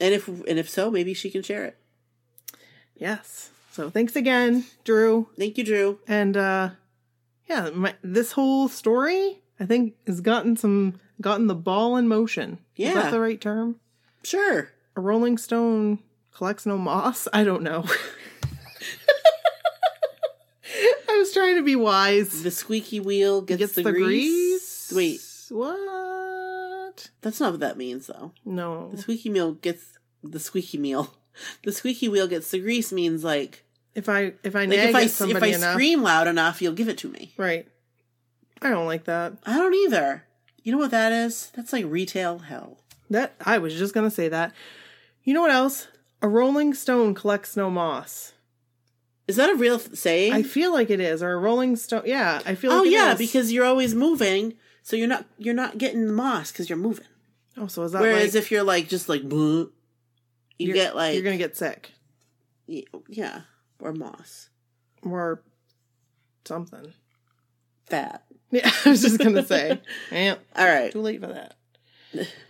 And 0.00 0.14
if 0.14 0.26
and 0.26 0.58
if 0.58 0.68
so, 0.68 0.90
maybe 0.90 1.14
she 1.14 1.30
can 1.30 1.42
share 1.42 1.64
it. 1.64 1.76
Yes. 2.96 3.50
So 3.70 3.90
thanks 3.90 4.16
again, 4.16 4.64
Drew. 4.84 5.28
Thank 5.38 5.58
you, 5.58 5.64
Drew. 5.64 5.98
And 6.08 6.36
uh 6.36 6.70
yeah, 7.48 7.70
my, 7.70 7.94
this 8.02 8.32
whole 8.32 8.68
story 8.68 9.40
I 9.60 9.66
think 9.66 9.94
has 10.06 10.20
gotten 10.20 10.56
some 10.56 11.00
gotten 11.20 11.46
the 11.46 11.54
ball 11.54 11.96
in 11.96 12.08
motion. 12.08 12.58
Is 12.76 12.88
Yeah. 12.88 12.94
that 12.94 13.10
the 13.12 13.20
right 13.20 13.40
term? 13.40 13.76
Sure. 14.24 14.70
A 14.96 15.00
Rolling 15.00 15.38
Stone 15.38 15.98
collects 16.32 16.66
no 16.66 16.78
moss? 16.78 17.26
I 17.32 17.44
don't 17.44 17.62
know. 17.62 17.84
I 21.08 21.18
was 21.18 21.32
trying 21.32 21.56
to 21.56 21.62
be 21.62 21.76
wise. 21.76 22.42
The 22.42 22.50
squeaky 22.50 23.00
wheel 23.00 23.42
gets, 23.42 23.58
Gets 23.60 23.72
the, 23.74 23.82
the 23.82 23.92
grease. 23.92 24.92
Wait, 24.94 25.20
What? 25.50 27.10
that's 27.22 27.40
not 27.40 27.52
what 27.52 27.60
that 27.60 27.76
means, 27.76 28.06
though. 28.06 28.32
No. 28.44 28.90
The 28.92 28.98
squeaky 29.02 29.30
wheel 29.30 29.52
gets 29.52 29.98
the 30.22 30.40
squeaky 30.40 30.78
meal. 30.78 31.14
The 31.64 31.72
squeaky 31.72 32.08
wheel 32.08 32.28
gets 32.28 32.52
the 32.52 32.60
grease 32.60 32.92
means 32.92 33.24
like, 33.24 33.64
If 33.96 34.08
I 34.08 34.34
if 34.44 34.54
I 34.54 34.66
like 34.66 34.78
if 34.78 34.94
I 34.94 35.00
if 35.02 35.42
I 35.42 35.46
enough, 35.48 35.72
scream 35.72 36.00
loud 36.00 36.28
enough, 36.28 36.62
you'll 36.62 36.74
give 36.74 36.88
it 36.88 36.96
to 36.98 37.08
me. 37.08 37.34
right? 37.36 37.66
I 38.62 38.70
don't 38.70 38.86
like 38.86 39.06
that. 39.06 39.32
I 39.44 39.56
don't 39.58 39.74
either. 39.74 40.22
You 40.62 40.70
know 40.70 40.78
what 40.78 40.92
that 40.92 41.10
is? 41.10 41.50
That's 41.56 41.72
like 41.72 41.86
retail 41.88 42.38
hell. 42.38 42.78
That 43.10 43.34
I 43.44 43.58
was 43.58 43.74
just 43.74 43.94
gonna 43.94 44.12
say 44.12 44.28
that. 44.28 44.52
You 45.24 45.34
know 45.34 45.40
what 45.40 45.50
else? 45.50 45.88
A 46.22 46.28
Rolling 46.28 46.74
Stone 46.74 47.14
collects 47.14 47.56
no 47.56 47.70
moss. 47.70 48.32
Is 49.26 49.36
that 49.36 49.50
a 49.50 49.54
real 49.54 49.78
th- 49.78 49.96
saying? 49.98 50.32
I 50.32 50.42
feel 50.42 50.72
like 50.72 50.90
it 50.90 51.00
is, 51.00 51.22
or 51.22 51.32
a 51.32 51.38
Rolling 51.38 51.76
Stone. 51.76 52.02
Yeah, 52.04 52.42
I 52.44 52.54
feel. 52.54 52.72
oh 52.72 52.78
like 52.78 52.86
it 52.88 52.92
yeah, 52.92 53.12
is. 53.12 53.18
because 53.18 53.52
you're 53.52 53.64
always 53.64 53.94
moving, 53.94 54.54
so 54.82 54.96
you're 54.96 55.08
not 55.08 55.24
you're 55.38 55.54
not 55.54 55.78
getting 55.78 56.06
the 56.06 56.12
moss 56.12 56.52
because 56.52 56.68
you're 56.68 56.78
moving. 56.78 57.06
oh, 57.56 57.66
so 57.66 57.82
is 57.84 57.92
that 57.92 58.02
Whereas 58.02 58.34
like 58.34 58.42
if 58.42 58.50
you're 58.50 58.62
like 58.62 58.88
just 58.88 59.08
like, 59.08 59.22
you 59.22 59.72
get 60.58 60.94
like 60.94 61.14
you're 61.14 61.22
gonna 61.22 61.38
get 61.38 61.56
sick 61.56 61.92
yeah, 62.66 63.40
or 63.80 63.92
moss, 63.92 64.50
or 65.02 65.42
something? 66.44 66.92
fat. 67.86 68.24
Yeah, 68.50 68.70
I 68.84 68.90
was 68.90 69.02
just 69.02 69.18
gonna 69.18 69.44
say. 69.44 69.80
Yeah, 70.12 70.36
All 70.54 70.64
right. 70.66 70.92
too 70.92 71.00
late 71.00 71.20
for 71.20 71.26
that. 71.26 71.56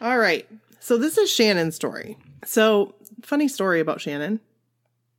All 0.02 0.18
right, 0.18 0.46
so 0.78 0.98
this 0.98 1.16
is 1.16 1.30
Shannon's 1.32 1.76
story. 1.76 2.18
So 2.44 2.94
funny 3.22 3.48
story 3.48 3.80
about 3.80 4.00
Shannon. 4.00 4.40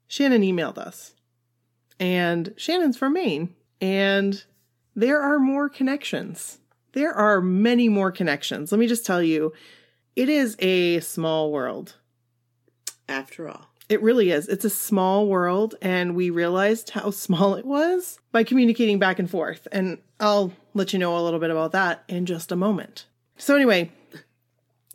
Shannon 0.07 0.41
emailed 0.43 0.77
us, 0.77 1.13
and 1.99 2.53
Shannon's 2.57 2.97
from 2.97 3.13
Maine, 3.13 3.55
and 3.81 4.43
there 4.95 5.21
are 5.21 5.39
more 5.39 5.67
connections. 5.69 6.59
There 6.93 7.13
are 7.13 7.41
many 7.41 7.89
more 7.89 8.11
connections. 8.11 8.71
Let 8.71 8.79
me 8.79 8.87
just 8.87 9.05
tell 9.05 9.21
you, 9.21 9.51
it 10.15 10.29
is 10.29 10.55
a 10.59 10.99
small 11.01 11.51
world. 11.51 11.95
After 13.09 13.49
all, 13.49 13.67
It 13.87 14.01
really 14.01 14.31
is. 14.31 14.47
It's 14.47 14.65
a 14.65 14.69
small 14.69 15.27
world, 15.27 15.75
and 15.81 16.15
we 16.15 16.29
realized 16.29 16.91
how 16.91 17.11
small 17.25 17.55
it 17.55 17.65
was 17.65 18.19
by 18.31 18.43
communicating 18.43 18.97
back 18.99 19.19
and 19.19 19.29
forth. 19.29 19.67
And 19.71 19.99
I'll 20.19 20.53
let 20.73 20.93
you 20.93 20.99
know 20.99 21.17
a 21.17 21.21
little 21.21 21.39
bit 21.39 21.51
about 21.51 21.71
that 21.73 22.03
in 22.07 22.25
just 22.25 22.51
a 22.51 22.55
moment. 22.55 23.05
So, 23.37 23.55
anyway, 23.55 23.91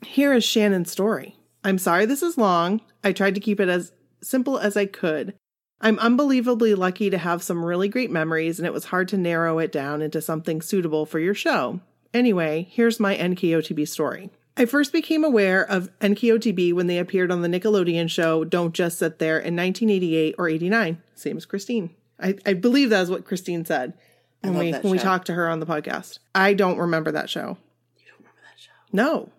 here 0.05 0.33
is 0.33 0.45
Shannon's 0.45 0.91
story. 0.91 1.37
I'm 1.65 1.79
sorry 1.79 2.07
this 2.07 2.23
is 2.23 2.39
long. 2.39 2.81
I 3.05 3.13
tried 3.13 3.35
to 3.35 3.41
keep 3.41 3.61
it 3.61 3.69
as 3.69 3.93
simple 4.23 4.59
as 4.59 4.77
I 4.77 4.87
could. 4.87 5.35
I'm 5.81 5.99
unbelievably 5.99 6.75
lucky 6.75 7.09
to 7.11 7.19
have 7.19 7.43
some 7.43 7.65
really 7.65 7.89
great 7.89 8.11
memories, 8.11 8.59
and 8.59 8.67
it 8.67 8.73
was 8.73 8.87
hard 8.87 9.09
to 9.09 9.17
narrow 9.17 9.59
it 9.59 9.73
down 9.73 10.03
into 10.03 10.21
something 10.21 10.61
suitable 10.61 11.07
for 11.07 11.19
your 11.19 11.35
show. 11.35 11.81
Anyway, 12.13 12.69
here's 12.71 13.01
my 13.01 13.17
NKOTB 13.17 13.89
story. 13.89 14.31
I 14.57 14.67
first 14.67 14.93
became 14.93 15.25
aware 15.25 15.65
of 15.65 15.89
NKOTB 16.01 16.75
when 16.75 16.87
they 16.87 16.99
appeared 16.99 17.31
on 17.31 17.41
the 17.41 17.49
Nickelodeon 17.49 18.11
show 18.11 18.45
Don't 18.45 18.75
Just 18.75 18.99
Sit 18.99 19.19
There 19.19 19.39
in 19.39 19.57
1988 19.57 20.35
or 20.37 20.49
89, 20.49 21.03
same 21.15 21.37
as 21.37 21.47
Christine. 21.47 21.95
I, 22.21 22.35
I 22.45 22.53
believe 22.53 22.91
that 22.91 23.01
is 23.03 23.11
what 23.11 23.25
Christine 23.25 23.65
said 23.65 23.95
when 24.43 24.59
we 24.59 24.73
when 24.73 24.91
we 24.91 24.99
talked 24.99 25.27
to 25.29 25.35
her 25.35 25.49
on 25.49 25.61
the 25.61 25.67
podcast. 25.67 26.19
I 26.35 26.53
don't 26.53 26.79
remember 26.79 27.13
that 27.13 27.31
show. 27.31 27.57
you 27.97 28.07
don't 28.07 28.19
remember 28.19 28.41
that 28.51 28.59
show? 28.61 28.71
No. 28.93 29.31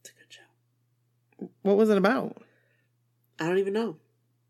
It's 0.00 0.10
a 0.10 0.12
good 0.12 0.32
show. 0.32 1.50
What 1.62 1.76
was 1.76 1.90
it 1.90 1.98
about? 1.98 2.42
I 3.38 3.46
don't 3.46 3.58
even 3.58 3.72
know. 3.72 3.96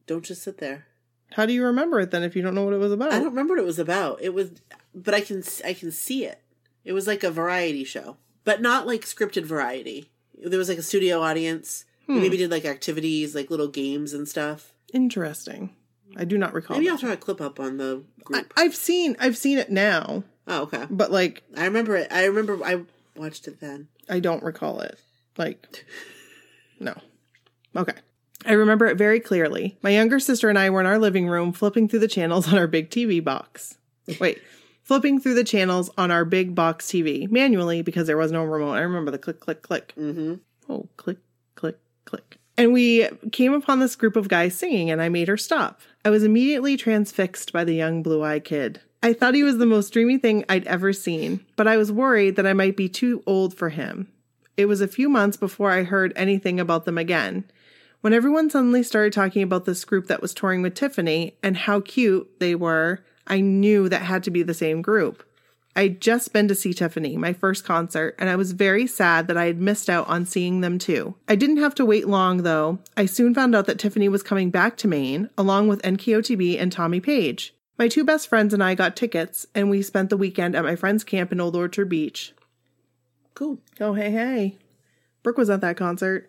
Don't 0.07 0.25
just 0.25 0.42
sit 0.42 0.59
there. 0.59 0.87
How 1.35 1.46
do 1.46 1.53
you 1.53 1.64
remember 1.64 2.01
it 2.01 2.11
then 2.11 2.22
if 2.22 2.37
you 2.37 2.42
don't 2.42 2.55
know 2.55 2.64
what 2.64 2.75
it 2.75 2.79
was 2.79 2.92
about? 2.92 3.12
I 3.12 3.18
don't 3.18 3.31
remember 3.31 3.55
what 3.55 3.62
it 3.62 3.66
was 3.66 3.79
about. 3.79 4.20
It 4.20 4.35
was, 4.35 4.51
but 4.94 5.14
I 5.14 5.20
can 5.20 5.42
I 5.64 5.72
can 5.72 5.90
see 5.90 6.25
it. 6.25 6.40
It 6.85 6.92
was 6.92 7.07
like 7.07 7.22
a 7.22 7.31
variety 7.31 7.85
show, 7.85 8.16
but 8.44 8.61
not 8.61 8.87
like 8.87 9.03
scripted 9.03 9.44
variety. 9.44 10.11
There 10.44 10.59
was 10.59 10.68
like 10.68 10.79
a 10.79 10.83
studio 10.83 11.20
audience. 11.20 11.85
We 12.07 12.14
hmm. 12.16 12.20
maybe 12.20 12.37
did 12.37 12.51
like 12.51 12.64
activities, 12.64 13.35
like 13.35 13.51
little 13.51 13.68
games 13.68 14.12
and 14.12 14.29
stuff. 14.29 14.75
Interesting. 14.92 15.75
I 16.16 16.25
do 16.25 16.37
not 16.37 16.53
recall. 16.53 16.77
Maybe 16.77 16.87
that. 16.87 16.92
I'll 16.92 16.98
throw 16.98 17.12
a 17.12 17.16
clip 17.16 17.40
up 17.40 17.59
on 17.59 17.79
the 17.79 18.03
I, 18.20 18.22
group. 18.25 18.53
I've 18.57 18.77
seen 18.77 19.16
I've 19.18 19.37
seen 19.37 19.59
it 19.59 19.70
now, 19.70 20.25
oh, 20.46 20.62
okay. 20.62 20.87
but 20.90 21.11
like 21.11 21.42
I 21.57 21.64
remember 21.64 21.96
it. 21.96 22.12
I 22.12 22.25
remember 22.27 22.62
I 22.62 22.83
watched 23.16 23.48
it 23.48 23.61
then. 23.61 23.88
I 24.09 24.20
don't 24.20 24.42
recall 24.42 24.81
it. 24.81 24.98
Like 25.38 25.87
no. 26.83 26.95
Okay. 27.77 27.95
I 28.45 28.53
remember 28.53 28.87
it 28.87 28.99
very 28.99 29.21
clearly. 29.21 29.79
My 29.83 29.90
younger 29.90 30.18
sister 30.18 30.49
and 30.49 30.59
I 30.59 30.71
were 30.71 30.81
in 30.81 30.87
our 30.87 30.99
living 30.99 31.29
room 31.29 31.53
flipping 31.53 31.88
through 31.88 32.01
the 32.01 32.09
channels 32.09 32.49
on 32.49 32.59
our 32.59 32.66
big 32.66 32.90
TV 32.90 33.23
box. 33.23 33.79
Wait, 34.21 34.42
flipping 34.83 35.21
through 35.21 35.35
the 35.35 35.45
channels 35.45 35.90
on 35.97 36.11
our 36.11 36.25
big 36.25 36.55
box 36.55 36.87
TV 36.87 37.31
manually 37.31 37.83
because 37.83 38.07
there 38.07 38.16
was 38.16 38.33
no 38.33 38.42
remote. 38.45 38.73
I 38.73 38.81
remember 38.81 39.11
the 39.11 39.18
click, 39.18 39.40
click, 39.40 39.62
click. 39.62 39.95
Mm-hmm. 39.97 40.35
Oh, 40.68 40.88
click, 40.97 41.18
click, 41.55 41.79
click. 42.05 42.38
And 42.57 42.73
we 42.73 43.09
came 43.31 43.55
upon 43.55 43.79
this 43.79 43.97
group 43.97 44.16
of 44.16 44.29
guys 44.29 44.55
singing, 44.55 44.90
and 44.90 45.01
I 45.01 45.09
made 45.09 45.29
her 45.29 45.37
stop. 45.37 45.81
I 46.05 46.11
was 46.11 46.25
immediately 46.25 46.77
transfixed 46.77 47.53
by 47.53 47.64
the 47.64 47.75
young 47.75 48.03
blue 48.03 48.23
eyed 48.23 48.45
kid. 48.45 48.81
I 49.03 49.12
thought 49.12 49.35
he 49.35 49.42
was 49.42 49.59
the 49.59 49.66
most 49.66 49.92
dreamy 49.92 50.18
thing 50.18 50.45
I'd 50.49 50.66
ever 50.66 50.92
seen, 50.92 51.45
but 51.57 51.66
I 51.66 51.77
was 51.77 51.90
worried 51.90 52.37
that 52.37 52.47
I 52.47 52.53
might 52.53 52.77
be 52.77 52.88
too 52.88 53.23
old 53.27 53.57
for 53.57 53.71
him. 53.71 54.12
It 54.57 54.67
was 54.67 54.81
a 54.81 54.88
few 54.88 55.09
months 55.09 55.37
before 55.37 55.71
I 55.71 55.83
heard 55.83 56.12
anything 56.15 56.61
about 56.61 56.85
them 56.85 56.99
again. 56.99 57.45
When 58.03 58.12
everyone 58.12 58.51
suddenly 58.51 58.83
started 58.83 59.12
talking 59.12 59.43
about 59.43 59.65
this 59.65 59.85
group 59.85 60.09
that 60.09 60.21
was 60.21 60.35
touring 60.35 60.61
with 60.61 60.75
Tiffany 60.75 61.37
and 61.43 61.57
how 61.57 61.81
cute 61.81 62.29
they 62.41 62.55
were, 62.55 63.05
I 63.27 63.41
knew 63.41 63.88
that 63.88 64.03
had 64.03 64.23
to 64.25 64.31
be 64.31 64.43
the 64.43 64.55
same 64.55 64.83
group. 64.83 65.25
I'd 65.75 66.03
just 66.03 66.35
been 66.35 66.49
to 66.49 66.55
see 66.55 66.75
Tiffany, 66.75 67.17
my 67.17 67.33
first 67.33 67.65
concert, 67.65 68.15
and 68.19 68.29
I 68.29 68.37
was 68.37 68.53
very 68.53 68.87
sad 68.87 69.27
that 69.29 69.38
I 69.38 69.47
had 69.47 69.59
missed 69.59 69.88
out 69.88 70.07
on 70.07 70.27
seeing 70.27 70.61
them 70.61 70.79
too. 70.79 71.15
I 71.29 71.35
didn't 71.35 71.57
have 71.59 71.75
to 71.77 71.87
wait 71.87 72.07
long 72.07 72.38
though. 72.38 72.81
I 72.95 73.07
soon 73.07 73.35
found 73.35 73.55
out 73.55 73.67
that 73.67 73.79
Tiffany 73.79 74.09
was 74.09 74.23
coming 74.23 74.51
back 74.51 74.77
to 74.79 74.88
Maine, 74.88 75.31
along 75.38 75.69
with 75.69 75.81
NKOTB 75.83 76.61
and 76.61 76.71
Tommy 76.71 77.01
Page. 77.01 77.55
My 77.79 77.88
two 77.88 78.05
best 78.05 78.29
friends 78.29 78.53
and 78.53 78.62
I 78.62 78.75
got 78.75 78.97
tickets, 78.97 79.47
and 79.55 79.71
we 79.71 79.81
spent 79.81 80.11
the 80.11 80.17
weekend 80.19 80.55
at 80.55 80.65
my 80.65 80.77
friend's 80.77 81.05
camp 81.05 81.33
in 81.33 81.41
Old 81.41 81.57
Orchard 81.57 81.88
Beach. 81.88 82.35
Cool. 83.35 83.59
Oh, 83.81 83.95
hey, 83.95 84.11
hey. 84.11 84.59
Brooke 85.23 85.38
was 85.38 85.51
at 85.51 85.61
that 85.61 85.77
concert. 85.77 86.29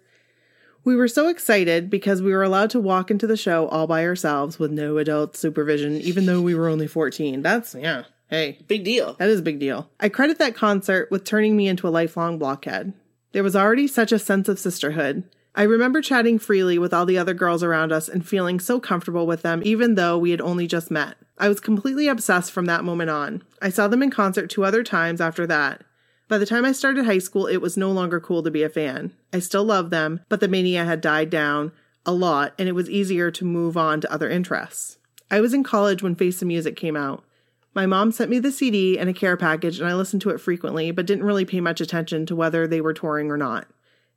We 0.85 0.95
were 0.95 1.07
so 1.07 1.29
excited 1.29 1.89
because 1.89 2.21
we 2.21 2.33
were 2.33 2.43
allowed 2.43 2.69
to 2.71 2.79
walk 2.79 3.09
into 3.09 3.25
the 3.25 3.37
show 3.37 3.67
all 3.69 3.87
by 3.87 4.05
ourselves 4.05 4.59
with 4.59 4.71
no 4.71 4.97
adult 4.97 5.35
supervision, 5.37 5.95
even 6.01 6.25
though 6.25 6.41
we 6.41 6.55
were 6.55 6.67
only 6.67 6.87
14. 6.87 7.41
That's, 7.41 7.73
yeah, 7.73 8.03
hey, 8.29 8.59
Big 8.67 8.83
deal. 8.83 9.13
that 9.19 9.29
is 9.29 9.39
a 9.39 9.43
big 9.43 9.59
deal. 9.59 9.89
I 9.99 10.09
credit 10.09 10.39
that 10.39 10.55
concert 10.55 11.09
with 11.09 11.23
turning 11.23 11.55
me 11.55 11.67
into 11.69 11.87
a 11.87 11.89
lifelong 11.89 12.37
blockhead. 12.37 12.93
There 13.31 13.43
was 13.43 13.55
already 13.55 13.87
such 13.87 14.11
a 14.11 14.19
sense 14.19 14.49
of 14.49 14.59
sisterhood. 14.59 15.23
I 15.55 15.63
remember 15.63 16.01
chatting 16.01 16.37
freely 16.39 16.77
with 16.77 16.93
all 16.93 17.05
the 17.05 17.17
other 17.17 17.33
girls 17.33 17.63
around 17.63 17.91
us 17.91 18.09
and 18.09 18.27
feeling 18.27 18.59
so 18.59 18.79
comfortable 18.79 19.25
with 19.25 19.41
them, 19.41 19.61
even 19.63 19.95
though 19.95 20.17
we 20.17 20.31
had 20.31 20.41
only 20.41 20.67
just 20.67 20.91
met. 20.91 21.15
I 21.37 21.47
was 21.47 21.59
completely 21.59 22.07
obsessed 22.07 22.51
from 22.51 22.65
that 22.65 22.83
moment 22.83 23.09
on. 23.09 23.43
I 23.61 23.69
saw 23.69 23.87
them 23.87 24.03
in 24.03 24.09
concert 24.11 24.49
two 24.49 24.65
other 24.65 24.83
times 24.83 25.21
after 25.21 25.47
that. 25.47 25.83
By 26.27 26.37
the 26.37 26.45
time 26.45 26.65
I 26.65 26.71
started 26.71 27.05
high 27.05 27.19
school, 27.19 27.47
it 27.47 27.57
was 27.57 27.77
no 27.77 27.91
longer 27.91 28.19
cool 28.19 28.43
to 28.43 28.51
be 28.51 28.63
a 28.63 28.69
fan. 28.69 29.13
I 29.33 29.39
still 29.39 29.63
loved 29.63 29.91
them, 29.91 30.21
but 30.29 30.39
the 30.39 30.47
mania 30.47 30.85
had 30.85 31.01
died 31.01 31.29
down 31.29 31.71
a 32.05 32.13
lot, 32.13 32.53
and 32.57 32.67
it 32.67 32.73
was 32.73 32.89
easier 32.89 33.31
to 33.31 33.45
move 33.45 33.77
on 33.77 34.01
to 34.01 34.11
other 34.11 34.29
interests. 34.29 34.97
I 35.29 35.41
was 35.41 35.53
in 35.53 35.63
college 35.63 36.03
when 36.03 36.15
Face 36.15 36.39
the 36.39 36.45
Music 36.45 36.75
came 36.75 36.95
out. 36.95 37.23
My 37.73 37.85
mom 37.85 38.11
sent 38.11 38.29
me 38.29 38.39
the 38.39 38.51
CD 38.51 38.99
and 38.99 39.09
a 39.09 39.13
care 39.13 39.35
package, 39.35 39.79
and 39.79 39.89
I 39.89 39.95
listened 39.95 40.21
to 40.23 40.29
it 40.29 40.39
frequently, 40.39 40.91
but 40.91 41.05
didn't 41.05 41.25
really 41.25 41.45
pay 41.45 41.59
much 41.59 41.81
attention 41.81 42.25
to 42.27 42.35
whether 42.35 42.67
they 42.67 42.81
were 42.81 42.93
touring 42.93 43.31
or 43.31 43.37
not. 43.37 43.67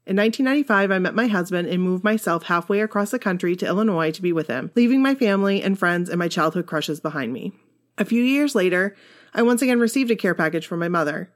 In 0.06 0.14
1995, 0.16 0.92
I 0.92 0.98
met 0.98 1.14
my 1.14 1.26
husband 1.26 1.66
and 1.66 1.82
moved 1.82 2.04
myself 2.04 2.44
halfway 2.44 2.80
across 2.80 3.10
the 3.10 3.18
country 3.18 3.56
to 3.56 3.66
Illinois 3.66 4.12
to 4.12 4.22
be 4.22 4.32
with 4.32 4.46
him, 4.46 4.70
leaving 4.76 5.02
my 5.02 5.14
family 5.14 5.62
and 5.62 5.78
friends 5.78 6.08
and 6.08 6.18
my 6.18 6.28
childhood 6.28 6.66
crushes 6.66 7.00
behind 7.00 7.32
me. 7.32 7.52
A 7.98 8.04
few 8.04 8.22
years 8.22 8.54
later, 8.54 8.94
I 9.34 9.42
once 9.42 9.62
again 9.62 9.80
received 9.80 10.10
a 10.10 10.16
care 10.16 10.34
package 10.34 10.66
from 10.66 10.78
my 10.78 10.88
mother. 10.88 11.32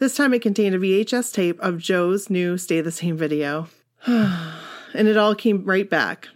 This 0.00 0.16
time 0.16 0.32
it 0.32 0.40
contained 0.40 0.74
a 0.74 0.78
VHS 0.78 1.30
tape 1.30 1.60
of 1.60 1.76
Joe's 1.76 2.30
new 2.30 2.56
Stay 2.56 2.80
the 2.80 2.90
Same 2.90 3.18
video. 3.18 3.68
and 4.06 4.56
it 4.94 5.18
all 5.18 5.34
came 5.34 5.62
right 5.66 5.90
back. 5.90 6.28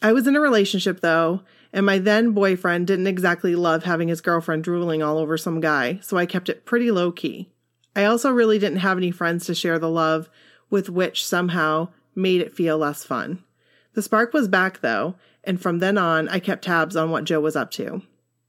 I 0.00 0.14
was 0.14 0.26
in 0.26 0.36
a 0.36 0.40
relationship 0.40 1.00
though, 1.00 1.42
and 1.70 1.84
my 1.84 1.98
then 1.98 2.32
boyfriend 2.32 2.86
didn't 2.86 3.08
exactly 3.08 3.54
love 3.54 3.84
having 3.84 4.08
his 4.08 4.22
girlfriend 4.22 4.64
drooling 4.64 5.02
all 5.02 5.18
over 5.18 5.36
some 5.36 5.60
guy, 5.60 5.98
so 6.00 6.16
I 6.16 6.24
kept 6.24 6.48
it 6.48 6.64
pretty 6.64 6.90
low 6.90 7.12
key. 7.12 7.50
I 7.94 8.04
also 8.04 8.30
really 8.30 8.58
didn't 8.58 8.78
have 8.78 8.96
any 8.96 9.10
friends 9.10 9.44
to 9.46 9.54
share 9.54 9.78
the 9.78 9.90
love 9.90 10.30
with, 10.70 10.88
which 10.88 11.26
somehow 11.26 11.88
made 12.14 12.40
it 12.40 12.56
feel 12.56 12.78
less 12.78 13.04
fun. 13.04 13.44
The 13.92 14.00
spark 14.00 14.32
was 14.32 14.48
back 14.48 14.80
though, 14.80 15.16
and 15.44 15.60
from 15.60 15.80
then 15.80 15.98
on, 15.98 16.26
I 16.30 16.38
kept 16.38 16.64
tabs 16.64 16.96
on 16.96 17.10
what 17.10 17.24
Joe 17.24 17.40
was 17.40 17.54
up 17.54 17.70
to. 17.72 18.00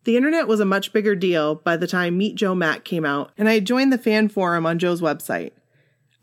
The 0.03 0.17
internet 0.17 0.47
was 0.47 0.59
a 0.59 0.65
much 0.65 0.93
bigger 0.93 1.15
deal 1.15 1.55
by 1.55 1.77
the 1.77 1.85
time 1.85 2.17
Meet 2.17 2.35
Joe 2.35 2.55
Mac 2.55 2.83
came 2.83 3.05
out, 3.05 3.31
and 3.37 3.47
I 3.47 3.59
joined 3.59 3.93
the 3.93 3.99
fan 3.99 4.29
forum 4.29 4.65
on 4.65 4.79
Joe's 4.79 5.01
website. 5.01 5.51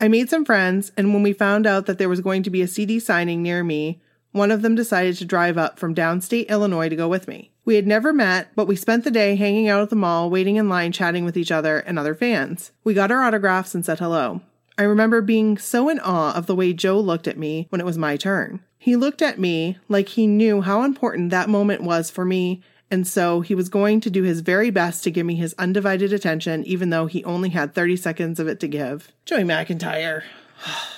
I 0.01 0.09
made 0.09 0.29
some 0.29 0.43
friends, 0.43 0.91
and 0.97 1.13
when 1.13 1.23
we 1.23 1.31
found 1.31 1.65
out 1.65 1.85
that 1.85 1.97
there 1.97 2.09
was 2.09 2.19
going 2.19 2.43
to 2.43 2.49
be 2.49 2.61
a 2.61 2.67
CD 2.67 2.99
signing 2.99 3.41
near 3.41 3.63
me, 3.63 4.01
one 4.31 4.51
of 4.51 4.61
them 4.61 4.75
decided 4.75 5.15
to 5.17 5.25
drive 5.25 5.57
up 5.57 5.79
from 5.79 5.95
downstate 5.95 6.49
Illinois 6.49 6.89
to 6.89 6.95
go 6.95 7.07
with 7.07 7.27
me. 7.27 7.51
We 7.63 7.75
had 7.75 7.87
never 7.87 8.11
met, 8.11 8.49
but 8.55 8.67
we 8.67 8.75
spent 8.75 9.05
the 9.05 9.11
day 9.11 9.35
hanging 9.35 9.69
out 9.69 9.81
at 9.81 9.89
the 9.89 9.95
mall, 9.95 10.29
waiting 10.29 10.57
in 10.57 10.67
line, 10.69 10.91
chatting 10.91 11.23
with 11.23 11.37
each 11.37 11.51
other 11.51 11.79
and 11.79 11.97
other 11.97 12.15
fans. 12.15 12.71
We 12.83 12.93
got 12.93 13.11
our 13.11 13.23
autographs 13.23 13.73
and 13.73 13.85
said 13.85 13.99
hello. 13.99 14.41
I 14.77 14.83
remember 14.83 15.21
being 15.21 15.57
so 15.57 15.89
in 15.89 15.99
awe 15.99 16.33
of 16.35 16.47
the 16.47 16.55
way 16.55 16.73
Joe 16.73 16.99
looked 16.99 17.27
at 17.27 17.37
me 17.37 17.67
when 17.69 17.81
it 17.81 17.85
was 17.85 17.97
my 17.97 18.17
turn. 18.17 18.61
He 18.77 18.95
looked 18.95 19.21
at 19.21 19.39
me 19.39 19.77
like 19.87 20.09
he 20.09 20.25
knew 20.25 20.61
how 20.61 20.83
important 20.83 21.31
that 21.31 21.49
moment 21.49 21.83
was 21.83 22.09
for 22.09 22.23
me, 22.23 22.61
and 22.91 23.07
so 23.07 23.41
he 23.41 23.55
was 23.55 23.69
going 23.69 24.01
to 24.01 24.09
do 24.09 24.23
his 24.23 24.41
very 24.41 24.69
best 24.69 25.03
to 25.03 25.11
give 25.11 25.25
me 25.25 25.35
his 25.35 25.55
undivided 25.57 26.11
attention, 26.11 26.63
even 26.65 26.89
though 26.89 27.05
he 27.05 27.23
only 27.23 27.49
had 27.49 27.73
30 27.73 27.95
seconds 27.97 28.39
of 28.39 28.47
it 28.47 28.59
to 28.59 28.67
give. 28.67 29.11
Joey 29.25 29.43
McIntyre. 29.43 30.23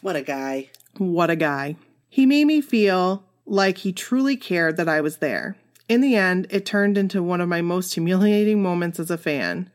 What 0.00 0.16
a 0.16 0.22
guy. 0.22 0.68
What 0.98 1.30
a 1.30 1.36
guy. 1.36 1.76
He 2.08 2.26
made 2.26 2.46
me 2.46 2.60
feel 2.60 3.22
like 3.46 3.78
he 3.78 3.92
truly 3.92 4.36
cared 4.36 4.76
that 4.76 4.88
I 4.88 5.00
was 5.00 5.18
there. 5.18 5.56
In 5.88 6.00
the 6.00 6.16
end, 6.16 6.48
it 6.50 6.66
turned 6.66 6.98
into 6.98 7.22
one 7.22 7.40
of 7.40 7.48
my 7.48 7.62
most 7.62 7.94
humiliating 7.94 8.60
moments 8.60 8.98
as 8.98 9.12
a 9.12 9.16
fan, 9.16 9.70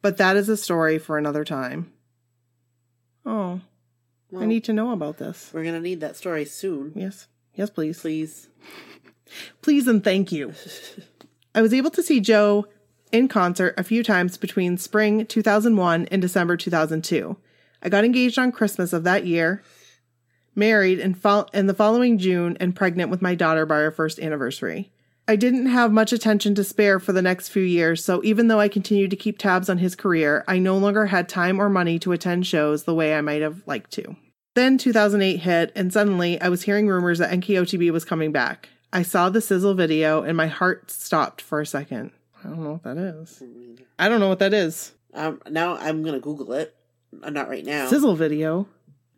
but 0.00 0.16
that 0.18 0.36
is 0.36 0.48
a 0.48 0.56
story 0.56 0.96
for 0.98 1.18
another 1.18 1.44
time. 1.44 1.92
Oh, 3.26 3.62
I 4.38 4.46
need 4.46 4.64
to 4.64 4.72
know 4.72 4.92
about 4.92 5.18
this. 5.18 5.50
We're 5.52 5.62
going 5.62 5.74
to 5.74 5.80
need 5.80 6.00
that 6.00 6.16
story 6.16 6.44
soon. 6.44 6.92
Yes. 6.94 7.26
Yes, 7.54 7.70
please. 7.70 8.00
Please. 8.00 8.48
Please 9.62 9.86
and 9.86 10.02
thank 10.02 10.32
you. 10.32 10.54
I 11.54 11.62
was 11.62 11.74
able 11.74 11.90
to 11.90 12.02
see 12.02 12.20
Joe 12.20 12.66
in 13.12 13.28
concert 13.28 13.74
a 13.78 13.84
few 13.84 14.02
times 14.02 14.36
between 14.36 14.76
spring 14.76 15.24
2001 15.26 16.06
and 16.10 16.20
December 16.20 16.56
2002. 16.56 17.36
I 17.82 17.88
got 17.88 18.04
engaged 18.04 18.38
on 18.38 18.50
Christmas 18.50 18.92
of 18.92 19.04
that 19.04 19.26
year, 19.26 19.62
married 20.54 20.98
in, 20.98 21.14
fol- 21.14 21.48
in 21.52 21.66
the 21.66 21.74
following 21.74 22.18
June, 22.18 22.56
and 22.58 22.74
pregnant 22.74 23.10
with 23.10 23.22
my 23.22 23.34
daughter 23.34 23.66
by 23.66 23.76
our 23.76 23.90
first 23.90 24.18
anniversary. 24.18 24.90
I 25.26 25.36
didn't 25.36 25.66
have 25.66 25.92
much 25.92 26.12
attention 26.12 26.54
to 26.56 26.64
spare 26.64 26.98
for 26.98 27.12
the 27.12 27.22
next 27.22 27.48
few 27.48 27.62
years, 27.62 28.04
so 28.04 28.22
even 28.24 28.48
though 28.48 28.60
I 28.60 28.68
continued 28.68 29.10
to 29.10 29.16
keep 29.16 29.38
tabs 29.38 29.70
on 29.70 29.78
his 29.78 29.94
career, 29.94 30.44
I 30.46 30.58
no 30.58 30.76
longer 30.76 31.06
had 31.06 31.28
time 31.28 31.60
or 31.60 31.70
money 31.70 31.98
to 32.00 32.12
attend 32.12 32.46
shows 32.46 32.84
the 32.84 32.94
way 32.94 33.14
I 33.14 33.22
might 33.22 33.40
have 33.40 33.62
liked 33.66 33.90
to. 33.92 34.16
Then 34.54 34.76
2008 34.76 35.38
hit, 35.38 35.72
and 35.74 35.92
suddenly 35.92 36.40
I 36.40 36.48
was 36.48 36.62
hearing 36.62 36.88
rumors 36.88 37.18
that 37.18 37.32
NKOTB 37.32 37.90
was 37.90 38.04
coming 38.04 38.32
back. 38.32 38.68
I 38.94 39.02
saw 39.02 39.28
the 39.28 39.40
sizzle 39.40 39.74
video, 39.74 40.22
and 40.22 40.36
my 40.36 40.46
heart 40.46 40.88
stopped 40.88 41.42
for 41.42 41.60
a 41.60 41.66
second. 41.66 42.12
I 42.44 42.48
don't 42.48 42.62
know 42.62 42.72
what 42.72 42.84
that 42.84 42.96
is. 42.96 43.42
I 43.98 44.08
don't 44.08 44.20
know 44.20 44.28
what 44.28 44.38
that 44.38 44.54
is. 44.54 44.92
Um, 45.12 45.42
now 45.50 45.76
I'm 45.76 46.02
going 46.02 46.14
to 46.14 46.20
Google 46.20 46.52
it. 46.52 46.76
Uh, 47.22 47.30
not 47.30 47.48
right 47.48 47.64
now. 47.64 47.88
Sizzle 47.88 48.14
video. 48.14 48.68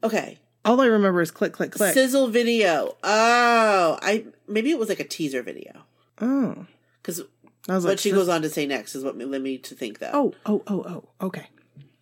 Okay. 0.03 0.39
All 0.65 0.81
I 0.81 0.87
remember 0.87 1.21
is 1.21 1.31
click, 1.31 1.53
click, 1.53 1.73
click. 1.73 1.93
Sizzle 1.93 2.29
video. 2.29 2.97
Oh, 3.05 3.99
I 4.03 4.25
maybe 4.49 4.71
it 4.71 4.79
was 4.79 4.89
like 4.89 5.01
a 5.01 5.05
teaser 5.05 5.43
video. 5.43 5.83
oh, 6.21 6.67
Because 7.03 7.23
what 7.67 7.83
like, 7.83 7.99
she 7.99 8.11
goes 8.11 8.29
on 8.29 8.43
to 8.43 8.49
say 8.49 8.67
next 8.67 8.95
is 8.95 9.05
what 9.05 9.19
led 9.19 9.43
me 9.43 9.59
to 9.59 9.75
think 9.75 9.99
that. 9.99 10.15
Oh, 10.15 10.35
oh, 10.47 10.63
oh, 10.67 10.85
oh, 11.21 11.27
okay. 11.27 11.49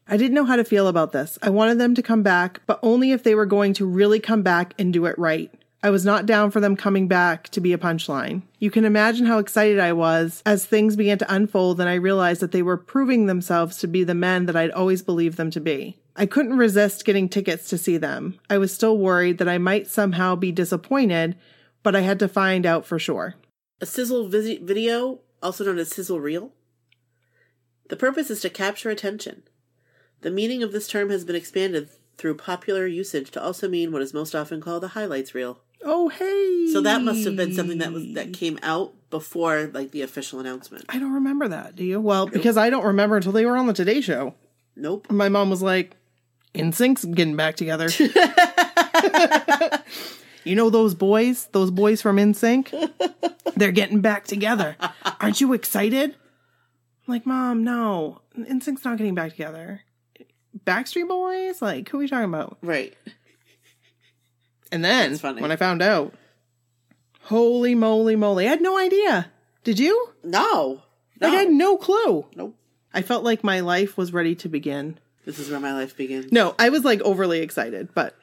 I 0.07 0.17
didn't 0.17 0.35
know 0.35 0.45
how 0.45 0.57
to 0.57 0.65
feel 0.65 0.87
about 0.87 1.13
this. 1.13 1.39
I 1.43 1.51
wanted 1.51 1.79
them 1.79 1.95
to 1.95 2.03
come 2.03 2.23
back, 2.23 2.61
but 2.67 2.79
only 2.83 3.11
if 3.13 3.23
they 3.23 3.35
were 3.35 3.47
going 3.47 3.73
to 3.75 3.87
really 3.87 4.21
come 4.21 4.43
back 4.43 4.75
and 4.79 4.93
do 4.93 5.07
it 5.07 5.19
right. 5.19 5.51
I 5.85 5.91
was 5.91 6.07
not 6.07 6.25
down 6.25 6.51
for 6.51 6.61
them 6.61 6.77
coming 6.77 7.09
back 7.09 7.51
to 7.51 7.61
be 7.61 7.75
a 7.75 7.79
punchline. 7.79 8.41
You 8.59 8.71
can 8.71 8.87
imagine 8.87 9.27
how 9.27 9.37
excited 9.37 9.79
I 9.79 9.93
was 9.93 10.43
as 10.47 10.65
things 10.65 10.97
began 10.97 11.19
to 11.19 11.31
unfold 11.35 11.79
and 11.79 11.91
I 11.91 11.97
realized 11.97 12.41
that 12.41 12.53
they 12.53 12.63
were 12.63 12.79
proving 12.79 13.27
themselves 13.27 13.77
to 13.81 13.87
be 13.87 14.03
the 14.03 14.15
men 14.15 14.47
that 14.47 14.57
I'd 14.57 14.71
always 14.71 15.03
believed 15.03 15.37
them 15.37 15.51
to 15.51 15.61
be. 15.61 15.99
I 16.17 16.25
couldn't 16.25 16.57
resist 16.57 17.05
getting 17.05 17.29
tickets 17.29 17.69
to 17.69 17.77
see 17.77 17.99
them. 17.99 18.41
I 18.49 18.57
was 18.57 18.73
still 18.73 18.97
worried 18.97 19.37
that 19.37 19.49
I 19.49 19.59
might 19.59 19.87
somehow 19.87 20.37
be 20.37 20.51
disappointed, 20.51 21.37
but 21.83 21.95
I 21.95 22.01
had 22.01 22.19
to 22.21 22.29
find 22.29 22.65
out 22.65 22.87
for 22.87 22.99
sure. 22.99 23.35
A 23.83 23.85
sizzle 23.85 24.27
visi- 24.29 24.65
video, 24.65 25.21
also 25.43 25.65
known 25.65 25.77
as 25.77 25.91
sizzle 25.91 26.19
reel. 26.19 26.53
The 27.91 27.97
purpose 27.97 28.31
is 28.31 28.41
to 28.41 28.49
capture 28.49 28.89
attention. 28.89 29.43
The 30.23 30.31
meaning 30.31 30.63
of 30.63 30.73
this 30.73 30.89
term 30.89 31.11
has 31.11 31.27
been 31.27 31.37
expanded 31.37 31.91
through 32.17 32.37
popular 32.37 32.87
usage 32.87 33.31
to 33.33 33.43
also 33.43 33.69
mean 33.69 33.93
what 33.93 34.01
is 34.01 34.15
most 34.15 34.35
often 34.35 34.63
called 34.63 34.85
a 34.85 34.89
highlights 34.89 35.35
reel. 35.35 35.61
Oh, 35.85 36.09
hey! 36.09 36.73
So 36.73 36.81
that 36.81 37.03
must 37.03 37.25
have 37.25 37.37
been 37.37 37.53
something 37.55 37.79
that 37.79 37.93
was 37.93 38.15
that 38.15 38.33
came 38.33 38.59
out 38.63 38.95
before 39.11 39.71
like 39.73 39.91
the 39.91 40.03
official 40.03 40.41
announcement. 40.41 40.87
I 40.89 40.99
don't 40.99 41.13
remember 41.13 41.49
that. 41.49 41.77
Do 41.77 41.85
you? 41.85 42.01
Well, 42.01 42.27
because 42.27 42.57
I 42.57 42.71
don't 42.71 42.85
remember 42.85 43.17
until 43.17 43.33
they 43.33 43.45
were 43.47 43.57
on 43.57 43.67
the 43.67 43.73
Today 43.73 44.01
Show. 44.01 44.35
Nope. 44.77 45.11
My 45.11 45.29
mom 45.29 45.51
was 45.51 45.63
like, 45.63 45.97
"NSYNC's 46.55 47.05
getting 47.05 47.37
back 47.37 47.57
together." 47.57 47.89
You 50.45 50.55
know 50.55 50.69
those 50.69 50.95
boys, 50.95 51.49
those 51.53 51.71
boys 51.71 52.03
from 52.03 52.17
NSYNC? 52.17 52.93
They're 53.57 53.73
getting 53.73 54.03
back 54.03 54.27
together. 54.27 54.77
Aren't 55.21 55.41
you 55.41 55.55
excited? 55.55 56.11
I'm 56.11 57.13
like, 57.15 57.25
Mom, 57.27 57.65
no. 57.65 58.21
NSYNC's 58.39 58.85
not 58.85 58.99
getting 58.99 59.15
back 59.15 59.31
together. 59.31 59.81
Backstreet 60.67 61.09
Boys? 61.09 61.63
Like, 61.63 61.89
who 61.89 61.97
are 61.97 62.01
we 62.01 62.09
talking 62.09 62.29
about? 62.29 62.59
Right. 62.63 62.95
And 64.73 64.85
then 64.85 65.17
when 65.19 65.53
I 65.53 65.57
found 65.57 65.83
out, 65.83 66.15
holy 67.23 67.75
moly 67.75 68.17
moly, 68.17 68.47
I 68.47 68.51
had 68.51 68.61
no 68.63 68.79
idea. 68.79 69.31
Did 69.63 69.79
you? 69.79 70.11
No. 70.23 70.83
No. 71.21 71.29
Like, 71.29 71.33
I 71.33 71.41
had 71.43 71.51
no 71.51 71.77
clue. 71.77 72.27
nope. 72.35 72.57
I 72.93 73.03
felt 73.03 73.25
like 73.25 73.43
my 73.43 73.61
life 73.61 73.97
was 73.97 74.13
ready 74.13 74.35
to 74.37 74.49
begin. 74.49 74.99
This 75.25 75.39
is 75.39 75.51
where 75.51 75.61
my 75.61 75.73
life 75.73 75.97
begins. 75.97 76.31
No, 76.31 76.55
I 76.59 76.69
was 76.69 76.85
like 76.85 77.01
overly 77.01 77.41
excited, 77.41 77.89
but 77.95 78.17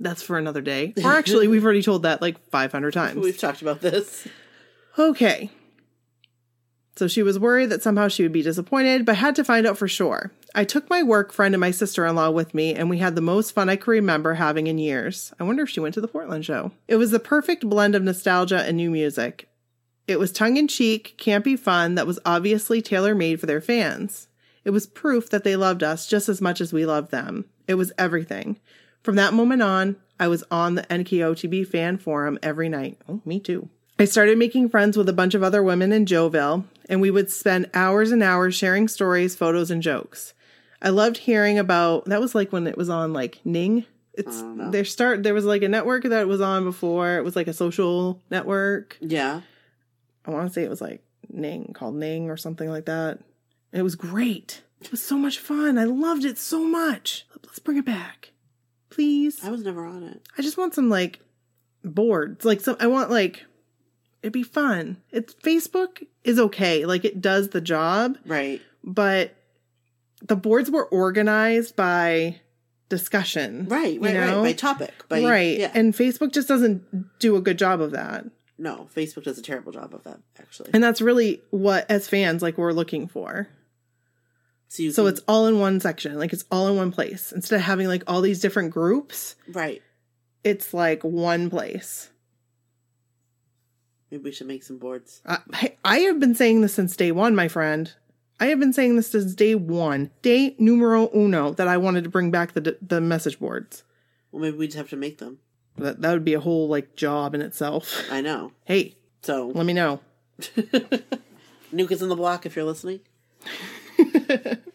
that's 0.00 0.22
for 0.22 0.38
another 0.38 0.60
day. 0.60 0.94
Or 1.02 1.12
actually, 1.12 1.48
we've 1.48 1.64
already 1.64 1.82
told 1.82 2.04
that 2.04 2.22
like 2.22 2.38
500 2.50 2.92
times. 2.92 3.16
We've 3.16 3.38
talked 3.38 3.60
about 3.62 3.80
this. 3.80 4.26
Okay. 4.98 5.50
So 6.96 7.08
she 7.08 7.22
was 7.22 7.38
worried 7.38 7.70
that 7.70 7.82
somehow 7.82 8.08
she 8.08 8.22
would 8.22 8.32
be 8.32 8.42
disappointed, 8.42 9.04
but 9.04 9.16
had 9.16 9.34
to 9.36 9.44
find 9.44 9.66
out 9.66 9.76
for 9.76 9.88
sure. 9.88 10.30
I 10.54 10.64
took 10.64 10.88
my 10.88 11.02
work 11.02 11.32
friend 11.32 11.52
and 11.52 11.60
my 11.60 11.72
sister 11.72 12.06
in 12.06 12.14
law 12.14 12.30
with 12.30 12.54
me, 12.54 12.74
and 12.74 12.88
we 12.88 12.98
had 12.98 13.16
the 13.16 13.20
most 13.20 13.50
fun 13.50 13.68
I 13.68 13.74
could 13.74 13.90
remember 13.90 14.34
having 14.34 14.68
in 14.68 14.78
years. 14.78 15.32
I 15.40 15.44
wonder 15.44 15.64
if 15.64 15.70
she 15.70 15.80
went 15.80 15.94
to 15.94 16.00
the 16.00 16.06
Portland 16.06 16.44
show. 16.44 16.70
It 16.86 16.96
was 16.96 17.10
the 17.10 17.18
perfect 17.18 17.68
blend 17.68 17.96
of 17.96 18.04
nostalgia 18.04 18.62
and 18.62 18.76
new 18.76 18.90
music. 18.90 19.48
It 20.06 20.20
was 20.20 20.30
tongue 20.30 20.56
in 20.56 20.68
cheek, 20.68 21.16
campy 21.18 21.58
fun 21.58 21.96
that 21.96 22.06
was 22.06 22.20
obviously 22.24 22.80
tailor 22.80 23.14
made 23.14 23.40
for 23.40 23.46
their 23.46 23.60
fans. 23.60 24.28
It 24.64 24.70
was 24.70 24.86
proof 24.86 25.28
that 25.30 25.42
they 25.42 25.56
loved 25.56 25.82
us 25.82 26.06
just 26.06 26.28
as 26.28 26.40
much 26.40 26.60
as 26.60 26.72
we 26.72 26.86
loved 26.86 27.10
them. 27.10 27.46
It 27.66 27.74
was 27.74 27.92
everything. 27.98 28.60
From 29.02 29.16
that 29.16 29.34
moment 29.34 29.62
on, 29.62 29.96
I 30.20 30.28
was 30.28 30.44
on 30.50 30.74
the 30.76 30.82
NKOTB 30.82 31.66
fan 31.66 31.98
forum 31.98 32.38
every 32.42 32.68
night. 32.68 32.98
Oh, 33.08 33.20
me 33.24 33.40
too. 33.40 33.68
I 33.98 34.06
started 34.06 34.38
making 34.38 34.70
friends 34.70 34.96
with 34.96 35.08
a 35.08 35.12
bunch 35.12 35.34
of 35.34 35.42
other 35.42 35.62
women 35.62 35.92
in 35.92 36.04
Joeville, 36.04 36.64
and 36.88 37.00
we 37.00 37.10
would 37.10 37.30
spend 37.30 37.70
hours 37.74 38.10
and 38.10 38.22
hours 38.22 38.54
sharing 38.54 38.88
stories, 38.88 39.36
photos, 39.36 39.70
and 39.70 39.82
jokes. 39.82 40.34
I 40.82 40.88
loved 40.88 41.18
hearing 41.18 41.58
about 41.58 42.06
that 42.06 42.20
was 42.20 42.34
like 42.34 42.52
when 42.52 42.66
it 42.66 42.76
was 42.76 42.90
on 42.90 43.12
like 43.12 43.40
Ning. 43.44 43.86
It's 44.12 44.42
oh, 44.42 44.70
there 44.70 44.84
start 44.84 45.22
there 45.22 45.34
was 45.34 45.44
like 45.44 45.62
a 45.62 45.68
network 45.68 46.04
that 46.04 46.28
was 46.28 46.40
on 46.40 46.64
before. 46.64 47.16
It 47.16 47.24
was 47.24 47.36
like 47.36 47.48
a 47.48 47.52
social 47.52 48.20
network. 48.30 48.98
Yeah. 49.00 49.40
I 50.24 50.30
want 50.30 50.48
to 50.48 50.52
say 50.52 50.62
it 50.62 50.70
was 50.70 50.80
like 50.80 51.02
Ning, 51.30 51.72
called 51.72 51.94
Ning 51.94 52.30
or 52.30 52.36
something 52.36 52.68
like 52.68 52.86
that. 52.86 53.18
And 53.72 53.80
it 53.80 53.82
was 53.82 53.94
great. 53.94 54.62
It 54.80 54.90
was 54.90 55.02
so 55.02 55.16
much 55.16 55.38
fun. 55.38 55.78
I 55.78 55.84
loved 55.84 56.24
it 56.24 56.36
so 56.36 56.64
much. 56.64 57.26
Let's 57.44 57.58
bring 57.58 57.78
it 57.78 57.86
back. 57.86 58.32
Please. 58.90 59.42
I 59.42 59.50
was 59.50 59.62
never 59.62 59.84
on 59.84 60.04
it. 60.04 60.22
I 60.36 60.42
just 60.42 60.58
want 60.58 60.74
some 60.74 60.90
like 60.90 61.20
boards. 61.82 62.44
Like 62.44 62.60
some 62.60 62.76
I 62.78 62.88
want 62.88 63.10
like 63.10 63.46
it'd 64.24 64.32
be 64.32 64.42
fun. 64.42 64.96
It's 65.10 65.34
Facebook 65.34 66.04
is 66.24 66.38
okay. 66.40 66.86
Like 66.86 67.04
it 67.04 67.20
does 67.20 67.50
the 67.50 67.60
job, 67.60 68.16
Right. 68.26 68.60
but 68.82 69.34
the 70.26 70.34
boards 70.34 70.70
were 70.70 70.86
organized 70.86 71.76
by 71.76 72.40
discussion. 72.88 73.66
Right. 73.68 73.94
you 73.94 74.00
Right. 74.00 74.14
know? 74.14 74.36
Right. 74.42 74.48
By 74.48 74.52
topic. 74.54 74.92
By, 75.08 75.22
right. 75.24 75.58
Yeah. 75.58 75.70
And 75.74 75.92
Facebook 75.94 76.32
just 76.32 76.48
doesn't 76.48 77.18
do 77.18 77.36
a 77.36 77.40
good 77.42 77.58
job 77.58 77.80
of 77.80 77.90
that. 77.92 78.24
no, 78.56 78.88
Facebook 78.94 79.24
does 79.24 79.36
a 79.36 79.42
terrible 79.42 79.72
job 79.72 79.92
of 79.94 80.04
that, 80.04 80.20
actually. 80.38 80.70
And 80.72 80.82
that's 80.82 81.00
really 81.02 81.42
what 81.50 81.90
as 81.90 82.08
fans 82.08 82.40
like 82.40 82.56
we're 82.56 82.72
looking 82.72 83.08
for. 83.08 83.48
So, 84.68 84.82
you 84.84 84.92
So 84.92 85.04
can- 85.04 85.12
it's 85.12 85.20
all 85.28 85.46
in 85.48 85.58
one 85.58 85.80
section, 85.80 86.16
like 86.18 86.32
it's 86.32 86.44
all 86.50 86.68
in 86.68 86.76
one 86.76 86.92
place. 86.92 87.32
Instead 87.32 87.56
of 87.56 87.62
having 87.62 87.88
like 87.88 88.04
all 88.06 88.20
these 88.22 88.40
different 88.40 88.70
groups, 88.70 89.34
right. 89.52 89.82
it's 90.44 90.72
like 90.72 91.02
one 91.02 91.50
place. 91.50 92.10
Maybe 94.10 94.22
we 94.24 94.32
should 94.32 94.46
make 94.46 94.62
some 94.62 94.78
boards. 94.78 95.20
I, 95.26 95.38
I- 95.52 95.76
I 95.84 95.98
have 96.00 96.18
been 96.20 96.34
saying 96.34 96.60
this 96.60 96.74
since 96.74 96.96
day 96.96 97.12
one, 97.12 97.34
my 97.34 97.48
friend. 97.48 97.92
I 98.40 98.46
have 98.46 98.58
been 98.60 98.72
saying 98.72 98.96
this 98.96 99.10
since 99.10 99.34
day 99.34 99.54
one, 99.54 100.10
day 100.22 100.54
numero 100.58 101.08
uno, 101.14 101.52
that 101.54 101.68
I 101.68 101.76
wanted 101.76 102.04
to 102.04 102.10
bring 102.10 102.30
back 102.30 102.52
the 102.52 102.76
the 102.82 103.00
message 103.00 103.38
boards. 103.38 103.84
Well, 104.32 104.42
maybe 104.42 104.56
we 104.56 104.66
just 104.66 104.76
have 104.76 104.90
to 104.90 104.96
make 104.96 105.18
them. 105.18 105.38
That 105.76 106.00
that 106.02 106.12
would 106.12 106.24
be 106.24 106.34
a 106.34 106.40
whole 106.40 106.68
like 106.68 106.96
job 106.96 107.34
in 107.34 107.40
itself. 107.42 108.02
I 108.10 108.20
know. 108.20 108.52
Hey, 108.64 108.96
So, 109.22 109.48
let 109.54 109.66
me 109.66 109.72
know. 109.72 110.00
New 111.72 111.86
Kids 111.88 112.02
on 112.02 112.08
the 112.08 112.16
Block 112.16 112.44
if 112.46 112.56
you're 112.56 112.64
listening. 112.64 113.00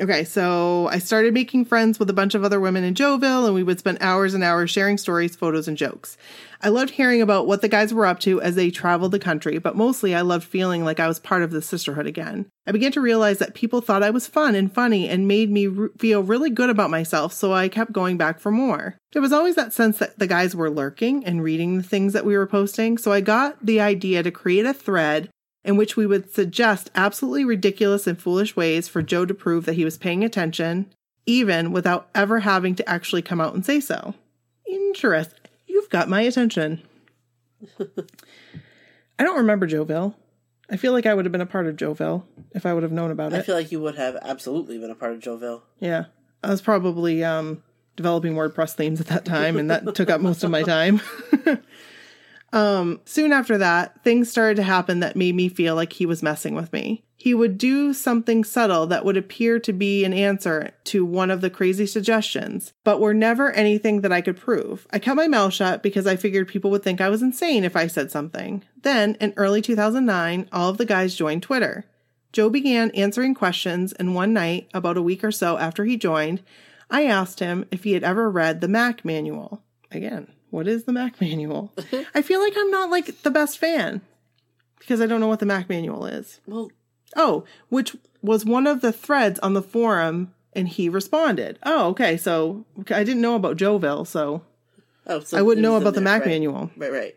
Okay, 0.00 0.24
so 0.24 0.88
I 0.88 0.98
started 0.98 1.34
making 1.34 1.66
friends 1.66 1.98
with 1.98 2.08
a 2.08 2.14
bunch 2.14 2.34
of 2.34 2.42
other 2.42 2.58
women 2.58 2.84
in 2.84 2.94
Joeville, 2.94 3.44
and 3.44 3.54
we 3.54 3.62
would 3.62 3.78
spend 3.78 3.98
hours 4.00 4.32
and 4.32 4.42
hours 4.42 4.70
sharing 4.70 4.96
stories, 4.96 5.36
photos, 5.36 5.68
and 5.68 5.76
jokes. 5.76 6.16
I 6.62 6.70
loved 6.70 6.88
hearing 6.88 7.20
about 7.20 7.46
what 7.46 7.60
the 7.60 7.68
guys 7.68 7.92
were 7.92 8.06
up 8.06 8.18
to 8.20 8.40
as 8.40 8.54
they 8.54 8.70
traveled 8.70 9.12
the 9.12 9.18
country, 9.18 9.58
but 9.58 9.76
mostly 9.76 10.14
I 10.14 10.22
loved 10.22 10.44
feeling 10.44 10.86
like 10.86 11.00
I 11.00 11.06
was 11.06 11.18
part 11.18 11.42
of 11.42 11.50
the 11.50 11.60
sisterhood 11.60 12.06
again. 12.06 12.46
I 12.66 12.72
began 12.72 12.92
to 12.92 13.00
realize 13.02 13.40
that 13.40 13.52
people 13.52 13.82
thought 13.82 14.02
I 14.02 14.08
was 14.08 14.26
fun 14.26 14.54
and 14.54 14.72
funny 14.72 15.06
and 15.06 15.28
made 15.28 15.50
me 15.50 15.66
re- 15.66 15.90
feel 15.98 16.22
really 16.22 16.48
good 16.48 16.70
about 16.70 16.88
myself, 16.88 17.34
so 17.34 17.52
I 17.52 17.68
kept 17.68 17.92
going 17.92 18.16
back 18.16 18.40
for 18.40 18.50
more. 18.50 18.96
There 19.12 19.20
was 19.20 19.34
always 19.34 19.56
that 19.56 19.74
sense 19.74 19.98
that 19.98 20.18
the 20.18 20.26
guys 20.26 20.56
were 20.56 20.70
lurking 20.70 21.26
and 21.26 21.42
reading 21.42 21.76
the 21.76 21.82
things 21.82 22.14
that 22.14 22.24
we 22.24 22.38
were 22.38 22.46
posting, 22.46 22.96
so 22.96 23.12
I 23.12 23.20
got 23.20 23.66
the 23.66 23.82
idea 23.82 24.22
to 24.22 24.30
create 24.30 24.64
a 24.64 24.72
thread 24.72 25.28
in 25.64 25.76
which 25.76 25.96
we 25.96 26.06
would 26.06 26.32
suggest 26.32 26.90
absolutely 26.94 27.44
ridiculous 27.44 28.06
and 28.06 28.20
foolish 28.20 28.56
ways 28.56 28.88
for 28.88 29.02
Joe 29.02 29.26
to 29.26 29.34
prove 29.34 29.66
that 29.66 29.74
he 29.74 29.84
was 29.84 29.98
paying 29.98 30.24
attention, 30.24 30.92
even 31.26 31.72
without 31.72 32.08
ever 32.14 32.40
having 32.40 32.74
to 32.76 32.88
actually 32.88 33.22
come 33.22 33.40
out 33.40 33.54
and 33.54 33.64
say 33.64 33.80
so. 33.80 34.14
Interest. 34.66 35.34
You've 35.66 35.90
got 35.90 36.08
my 36.08 36.22
attention. 36.22 36.82
I 37.80 39.22
don't 39.22 39.36
remember 39.36 39.68
Joeville. 39.68 40.14
I 40.70 40.76
feel 40.76 40.92
like 40.92 41.04
I 41.04 41.14
would 41.14 41.24
have 41.24 41.32
been 41.32 41.40
a 41.40 41.46
part 41.46 41.66
of 41.66 41.76
Joeville 41.76 42.24
if 42.52 42.64
I 42.64 42.72
would 42.72 42.84
have 42.84 42.92
known 42.92 43.10
about 43.10 43.32
it. 43.32 43.38
I 43.38 43.42
feel 43.42 43.56
like 43.56 43.72
you 43.72 43.80
would 43.80 43.96
have 43.96 44.16
absolutely 44.22 44.78
been 44.78 44.90
a 44.90 44.94
part 44.94 45.12
of 45.12 45.20
Joeville. 45.20 45.62
yeah. 45.78 46.06
I 46.42 46.48
was 46.48 46.62
probably 46.62 47.22
um, 47.22 47.62
developing 47.96 48.34
WordPress 48.34 48.74
themes 48.74 48.98
at 48.98 49.08
that 49.08 49.26
time, 49.26 49.58
and 49.58 49.70
that 49.70 49.94
took 49.94 50.08
up 50.08 50.22
most 50.22 50.42
of 50.42 50.50
my 50.50 50.62
time. 50.62 51.02
Um, 52.52 53.00
soon 53.04 53.32
after 53.32 53.58
that, 53.58 54.02
things 54.02 54.30
started 54.30 54.56
to 54.56 54.62
happen 54.62 55.00
that 55.00 55.16
made 55.16 55.34
me 55.34 55.48
feel 55.48 55.74
like 55.74 55.92
he 55.92 56.06
was 56.06 56.22
messing 56.22 56.54
with 56.54 56.72
me. 56.72 57.04
He 57.16 57.34
would 57.34 57.58
do 57.58 57.92
something 57.92 58.44
subtle 58.44 58.86
that 58.86 59.04
would 59.04 59.18
appear 59.18 59.60
to 59.60 59.72
be 59.74 60.04
an 60.04 60.14
answer 60.14 60.70
to 60.84 61.04
one 61.04 61.30
of 61.30 61.42
the 61.42 61.50
crazy 61.50 61.84
suggestions, 61.86 62.72
but 62.82 62.98
were 62.98 63.12
never 63.12 63.52
anything 63.52 64.00
that 64.00 64.12
I 64.12 64.22
could 64.22 64.38
prove. 64.38 64.86
I 64.90 64.98
kept 64.98 65.16
my 65.16 65.28
mouth 65.28 65.52
shut 65.52 65.82
because 65.82 66.06
I 66.06 66.16
figured 66.16 66.48
people 66.48 66.70
would 66.70 66.82
think 66.82 67.00
I 67.00 67.10
was 67.10 67.20
insane 67.20 67.62
if 67.62 67.76
I 67.76 67.88
said 67.88 68.10
something. 68.10 68.64
Then, 68.82 69.16
in 69.20 69.34
early 69.36 69.60
2009, 69.60 70.48
all 70.50 70.70
of 70.70 70.78
the 70.78 70.86
guys 70.86 71.14
joined 71.14 71.42
Twitter. 71.42 71.84
Joe 72.32 72.48
began 72.48 72.90
answering 72.92 73.34
questions, 73.34 73.92
and 73.92 74.14
one 74.14 74.32
night, 74.32 74.70
about 74.72 74.96
a 74.96 75.02
week 75.02 75.22
or 75.22 75.32
so 75.32 75.58
after 75.58 75.84
he 75.84 75.98
joined, 75.98 76.42
I 76.90 77.04
asked 77.04 77.40
him 77.40 77.66
if 77.70 77.84
he 77.84 77.92
had 77.92 78.02
ever 78.02 78.30
read 78.30 78.60
the 78.60 78.68
Mac 78.68 79.04
manual. 79.04 79.62
Again, 79.90 80.28
what 80.50 80.68
is 80.68 80.84
the 80.84 80.92
Mac 80.92 81.20
manual? 81.20 81.72
I 82.14 82.22
feel 82.22 82.40
like 82.40 82.54
I'm 82.56 82.70
not 82.70 82.90
like 82.90 83.22
the 83.22 83.30
best 83.30 83.58
fan 83.58 84.00
because 84.78 85.00
I 85.00 85.06
don't 85.06 85.20
know 85.20 85.28
what 85.28 85.40
the 85.40 85.46
Mac 85.46 85.68
manual 85.68 86.06
is. 86.06 86.40
Well, 86.46 86.70
Oh, 87.16 87.44
which 87.68 87.96
was 88.22 88.44
one 88.44 88.66
of 88.66 88.80
the 88.80 88.92
threads 88.92 89.38
on 89.40 89.54
the 89.54 89.62
forum, 89.62 90.32
and 90.52 90.68
he 90.68 90.88
responded. 90.88 91.58
Oh, 91.62 91.88
okay. 91.88 92.16
So 92.16 92.64
I 92.90 93.04
didn't 93.04 93.22
know 93.22 93.34
about 93.34 93.56
Joeville, 93.56 94.06
so 94.06 94.42
oh, 95.06 95.20
so 95.20 95.38
I 95.38 95.42
wouldn't 95.42 95.62
know 95.62 95.76
about 95.76 95.94
the 95.94 96.00
Mac 96.00 96.20
right. 96.20 96.28
manual. 96.30 96.70
Right, 96.76 96.92
right. 96.92 97.16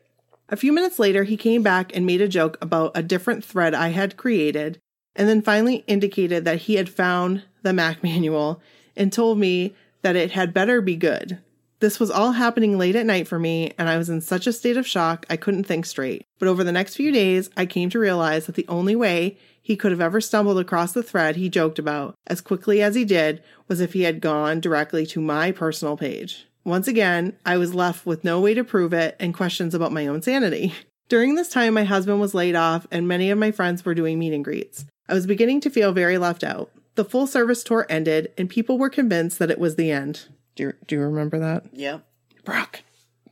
A 0.50 0.58
few 0.58 0.72
minutes 0.74 1.00
later, 1.00 1.24
he 1.24 1.38
came 1.38 1.64
back 1.64 1.96
and 1.96 2.06
made 2.06 2.22
a 2.22 2.28
joke 2.28 2.58
about 2.62 2.92
a 2.96 3.04
different 3.04 3.44
thread 3.44 3.74
I 3.74 3.90
had 3.90 4.18
created, 4.18 4.80
and 5.16 5.28
then 5.28 5.42
finally 5.42 5.84
indicated 5.88 6.46
that 6.46 6.62
he 6.62 6.76
had 6.76 6.90
found 6.90 7.44
the 7.62 7.74
Mac 7.74 8.04
manual 8.04 8.62
and 8.96 9.12
told 9.12 9.38
me 9.38 9.76
that 10.02 10.16
it 10.16 10.32
had 10.32 10.54
better 10.54 10.82
be 10.82 10.96
good. 10.96 11.40
This 11.84 12.00
was 12.00 12.10
all 12.10 12.32
happening 12.32 12.78
late 12.78 12.96
at 12.96 13.06
night 13.06 13.28
for 13.28 13.38
me, 13.38 13.74
and 13.78 13.90
I 13.90 13.98
was 13.98 14.10
in 14.10 14.22
such 14.22 14.48
a 14.48 14.54
state 14.54 14.78
of 14.78 14.88
shock 14.88 15.26
I 15.30 15.36
couldn't 15.36 15.66
think 15.66 15.86
straight. 15.86 16.26
But 16.40 16.48
over 16.48 16.64
the 16.64 16.72
next 16.72 16.96
few 16.96 17.12
days, 17.12 17.50
I 17.58 17.66
came 17.66 17.90
to 17.90 18.00
realize 18.00 18.46
that 18.46 18.56
the 18.56 18.66
only 18.70 18.96
way 18.96 19.38
he 19.62 19.76
could 19.76 19.92
have 19.92 20.00
ever 20.00 20.22
stumbled 20.22 20.58
across 20.60 20.94
the 20.94 21.04
thread 21.04 21.36
he 21.36 21.50
joked 21.50 21.78
about 21.78 22.16
as 22.26 22.40
quickly 22.40 22.82
as 22.82 22.96
he 22.96 23.04
did 23.04 23.44
was 23.68 23.82
if 23.82 23.92
he 23.92 24.04
had 24.04 24.22
gone 24.22 24.62
directly 24.62 25.06
to 25.08 25.20
my 25.20 25.52
personal 25.52 25.98
page. 25.98 26.48
Once 26.64 26.88
again, 26.88 27.38
I 27.46 27.58
was 27.58 27.76
left 27.76 28.06
with 28.06 28.24
no 28.24 28.40
way 28.40 28.54
to 28.54 28.64
prove 28.64 28.94
it 28.94 29.18
and 29.20 29.34
questions 29.34 29.76
about 29.76 29.92
my 29.92 30.08
own 30.08 30.22
sanity. 30.22 30.74
During 31.10 31.36
this 31.36 31.50
time, 31.50 31.74
my 31.74 31.84
husband 31.84 32.22
was 32.22 32.34
laid 32.34 32.56
off 32.56 32.88
and 32.92 33.10
many 33.10 33.30
of 33.30 33.38
my 33.38 33.52
friends 33.52 33.84
were 33.84 33.94
doing 33.94 34.18
meet 34.18 34.32
and 34.32 34.46
greets. 34.46 34.86
I 35.10 35.14
was 35.14 35.28
beginning 35.28 35.60
to 35.60 35.70
feel 35.70 35.92
very 35.92 36.18
left 36.18 36.46
out. 36.46 36.72
The 36.96 37.04
full 37.04 37.28
service 37.28 37.62
tour 37.62 37.86
ended 37.90 38.32
and 38.38 38.50
people 38.50 38.78
were 38.78 38.90
convinced 38.90 39.38
that 39.40 39.52
it 39.52 39.60
was 39.60 39.76
the 39.76 39.92
end. 39.92 40.30
Do 40.56 40.64
you, 40.64 40.74
do 40.88 40.96
you 40.96 41.02
remember 41.02 41.40
that? 41.40 41.66
Yeah. 41.74 42.00
Brock, 42.46 42.82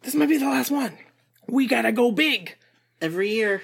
this 0.01 0.15
might 0.15 0.29
be 0.29 0.37
the 0.37 0.45
last 0.45 0.71
one. 0.71 0.97
We 1.47 1.67
gotta 1.67 1.91
go 1.91 2.11
big. 2.11 2.55
Every 3.01 3.31
year, 3.31 3.61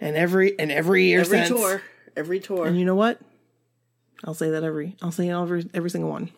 And 0.00 0.16
every 0.16 0.58
and 0.58 0.70
every 0.72 1.04
year 1.04 1.20
every 1.20 1.38
since. 1.38 1.48
tour, 1.50 1.82
every 2.16 2.40
tour. 2.40 2.66
And 2.66 2.78
you 2.78 2.84
know 2.84 2.94
what? 2.96 3.20
I'll 4.24 4.34
say 4.34 4.50
that 4.50 4.64
every 4.64 4.96
I'll 5.02 5.12
say 5.12 5.30
every 5.30 5.68
every 5.72 5.90
single 5.90 6.10
one. 6.10 6.30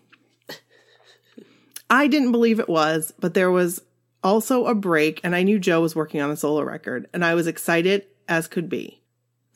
I 1.89 2.09
didn't 2.09 2.33
believe 2.33 2.59
it 2.61 2.69
was, 2.69 3.13
but 3.19 3.35
there 3.35 3.51
was 3.51 3.81
also 4.23 4.67
a 4.67 4.75
break, 4.75 5.21
and 5.23 5.35
I 5.37 5.43
knew 5.45 5.59
Joe 5.59 5.81
was 5.81 5.95
working 5.95 6.21
on 6.21 6.31
a 6.31 6.37
solo 6.37 6.63
record, 6.63 7.09
and 7.15 7.25
I 7.25 7.35
was 7.35 7.47
excited 7.47 8.07
as 8.29 8.49
could 8.49 8.69
be. 8.69 9.01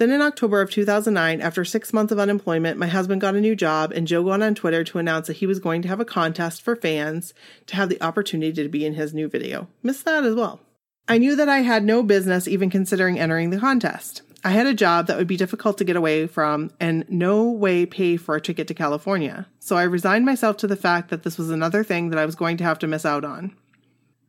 Then 0.00 0.12
in 0.12 0.22
October 0.22 0.62
of 0.62 0.70
2009, 0.70 1.42
after 1.42 1.62
six 1.62 1.92
months 1.92 2.10
of 2.10 2.18
unemployment, 2.18 2.78
my 2.78 2.86
husband 2.86 3.20
got 3.20 3.34
a 3.34 3.40
new 3.40 3.54
job, 3.54 3.92
and 3.92 4.06
Joe 4.06 4.22
went 4.22 4.42
on 4.42 4.54
Twitter 4.54 4.82
to 4.82 4.98
announce 4.98 5.26
that 5.26 5.36
he 5.36 5.46
was 5.46 5.58
going 5.58 5.82
to 5.82 5.88
have 5.88 6.00
a 6.00 6.06
contest 6.06 6.62
for 6.62 6.74
fans 6.74 7.34
to 7.66 7.76
have 7.76 7.90
the 7.90 8.02
opportunity 8.02 8.62
to 8.62 8.68
be 8.70 8.86
in 8.86 8.94
his 8.94 9.12
new 9.12 9.28
video. 9.28 9.68
Missed 9.82 10.06
that 10.06 10.24
as 10.24 10.34
well. 10.34 10.60
I 11.06 11.18
knew 11.18 11.36
that 11.36 11.50
I 11.50 11.58
had 11.58 11.84
no 11.84 12.02
business 12.02 12.48
even 12.48 12.70
considering 12.70 13.18
entering 13.18 13.50
the 13.50 13.60
contest. 13.60 14.22
I 14.42 14.52
had 14.52 14.66
a 14.66 14.72
job 14.72 15.06
that 15.06 15.18
would 15.18 15.26
be 15.26 15.36
difficult 15.36 15.76
to 15.76 15.84
get 15.84 15.96
away 15.96 16.26
from 16.26 16.70
and 16.80 17.04
no 17.10 17.50
way 17.50 17.84
pay 17.84 18.16
for 18.16 18.34
a 18.34 18.40
ticket 18.40 18.68
to 18.68 18.74
California. 18.74 19.48
So 19.58 19.76
I 19.76 19.82
resigned 19.82 20.24
myself 20.24 20.56
to 20.58 20.66
the 20.66 20.76
fact 20.76 21.10
that 21.10 21.24
this 21.24 21.36
was 21.36 21.50
another 21.50 21.84
thing 21.84 22.08
that 22.08 22.18
I 22.18 22.24
was 22.24 22.36
going 22.36 22.56
to 22.56 22.64
have 22.64 22.78
to 22.78 22.86
miss 22.86 23.04
out 23.04 23.26
on. 23.26 23.54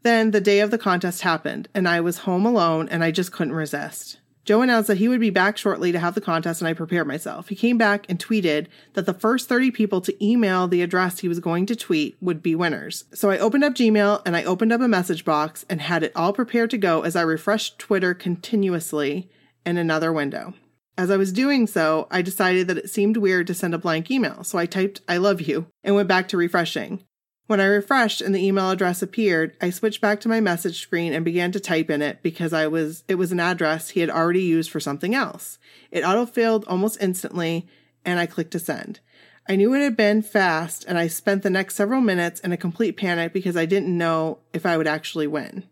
Then 0.03 0.31
the 0.31 0.41
day 0.41 0.59
of 0.59 0.69
the 0.69 0.77
contest 0.77 1.21
happened, 1.21 1.69
and 1.73 1.87
I 1.87 2.01
was 2.01 2.17
home 2.17 2.45
alone 2.45 2.89
and 2.89 3.05
I 3.05 3.11
just 3.11 3.31
couldn't 3.31 3.53
resist. 3.53 4.17
Joe 4.43 4.61
announced 4.61 4.87
that 4.87 4.97
he 4.97 5.07
would 5.07 5.19
be 5.19 5.29
back 5.29 5.57
shortly 5.57 5.91
to 5.91 5.99
have 5.99 6.15
the 6.15 6.21
contest, 6.21 6.61
and 6.61 6.67
I 6.67 6.73
prepared 6.73 7.07
myself. 7.07 7.49
He 7.49 7.55
came 7.55 7.77
back 7.77 8.05
and 8.09 8.17
tweeted 8.17 8.67
that 8.93 9.05
the 9.05 9.13
first 9.13 9.47
30 9.47 9.71
people 9.71 10.01
to 10.01 10.25
email 10.25 10.67
the 10.67 10.81
address 10.81 11.19
he 11.19 11.27
was 11.27 11.39
going 11.39 11.65
to 11.67 11.75
tweet 11.75 12.17
would 12.21 12.41
be 12.41 12.55
winners. 12.55 13.05
So 13.13 13.29
I 13.29 13.37
opened 13.37 13.63
up 13.63 13.73
Gmail 13.73 14.21
and 14.25 14.35
I 14.35 14.43
opened 14.43 14.73
up 14.73 14.81
a 14.81 14.87
message 14.87 15.25
box 15.25 15.65
and 15.69 15.81
had 15.81 16.03
it 16.03 16.11
all 16.15 16.33
prepared 16.33 16.71
to 16.71 16.77
go 16.77 17.01
as 17.01 17.15
I 17.15 17.21
refreshed 17.21 17.77
Twitter 17.77 18.13
continuously 18.13 19.29
in 19.65 19.77
another 19.77 20.11
window. 20.11 20.53
As 20.97 21.09
I 21.09 21.17
was 21.17 21.31
doing 21.31 21.67
so, 21.67 22.07
I 22.11 22.21
decided 22.21 22.67
that 22.67 22.77
it 22.77 22.89
seemed 22.89 23.17
weird 23.17 23.47
to 23.47 23.53
send 23.53 23.73
a 23.73 23.79
blank 23.79 24.11
email, 24.11 24.43
so 24.43 24.57
I 24.57 24.65
typed 24.65 25.01
I 25.07 25.17
love 25.17 25.41
you 25.41 25.67
and 25.83 25.95
went 25.95 26.07
back 26.07 26.27
to 26.29 26.37
refreshing. 26.37 27.03
When 27.51 27.59
I 27.59 27.65
refreshed 27.65 28.21
and 28.21 28.33
the 28.33 28.39
email 28.39 28.69
address 28.69 29.01
appeared, 29.01 29.57
I 29.59 29.71
switched 29.71 29.99
back 29.99 30.21
to 30.21 30.29
my 30.29 30.39
message 30.39 30.81
screen 30.81 31.11
and 31.11 31.25
began 31.25 31.51
to 31.51 31.59
type 31.59 31.89
in 31.89 32.01
it 32.01 32.23
because 32.23 32.53
I 32.53 32.67
was 32.67 33.03
it 33.09 33.15
was 33.15 33.33
an 33.33 33.41
address 33.41 33.89
he 33.89 33.99
had 33.99 34.09
already 34.09 34.43
used 34.43 34.71
for 34.71 34.79
something 34.79 35.13
else. 35.13 35.59
It 35.91 36.05
autofilled 36.05 36.63
almost 36.67 37.01
instantly 37.01 37.67
and 38.05 38.21
I 38.21 38.25
clicked 38.25 38.51
to 38.51 38.59
send. 38.59 39.01
I 39.49 39.57
knew 39.57 39.73
it 39.73 39.81
had 39.81 39.97
been 39.97 40.21
fast 40.21 40.85
and 40.87 40.97
I 40.97 41.07
spent 41.07 41.43
the 41.43 41.49
next 41.49 41.75
several 41.75 41.99
minutes 41.99 42.39
in 42.39 42.53
a 42.53 42.57
complete 42.57 42.95
panic 42.95 43.33
because 43.33 43.57
I 43.57 43.65
didn't 43.65 43.97
know 43.97 44.39
if 44.53 44.65
I 44.65 44.77
would 44.77 44.87
actually 44.87 45.27
win. 45.27 45.65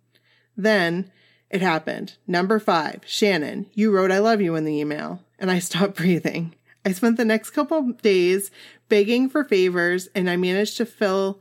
Then 0.57 1.09
it 1.49 1.61
happened. 1.61 2.17
Number 2.27 2.59
5, 2.59 3.03
Shannon, 3.05 3.67
you 3.73 3.89
wrote 3.89 4.11
I 4.11 4.19
love 4.19 4.41
you 4.41 4.55
in 4.55 4.65
the 4.65 4.77
email 4.77 5.23
and 5.39 5.49
I 5.49 5.59
stopped 5.59 5.95
breathing. 5.95 6.55
I 6.83 6.91
spent 6.91 7.15
the 7.15 7.23
next 7.23 7.51
couple 7.51 7.93
days 7.93 8.51
begging 8.89 9.29
for 9.29 9.45
favors 9.45 10.09
and 10.13 10.29
I 10.29 10.35
managed 10.35 10.75
to 10.75 10.85
fill 10.85 11.39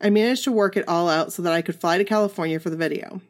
I 0.00 0.10
managed 0.10 0.44
to 0.44 0.52
work 0.52 0.76
it 0.76 0.88
all 0.88 1.08
out 1.08 1.32
so 1.32 1.42
that 1.42 1.52
I 1.52 1.62
could 1.62 1.78
fly 1.78 1.98
to 1.98 2.04
California 2.04 2.58
for 2.58 2.70
the 2.70 2.76
video. 2.76 3.20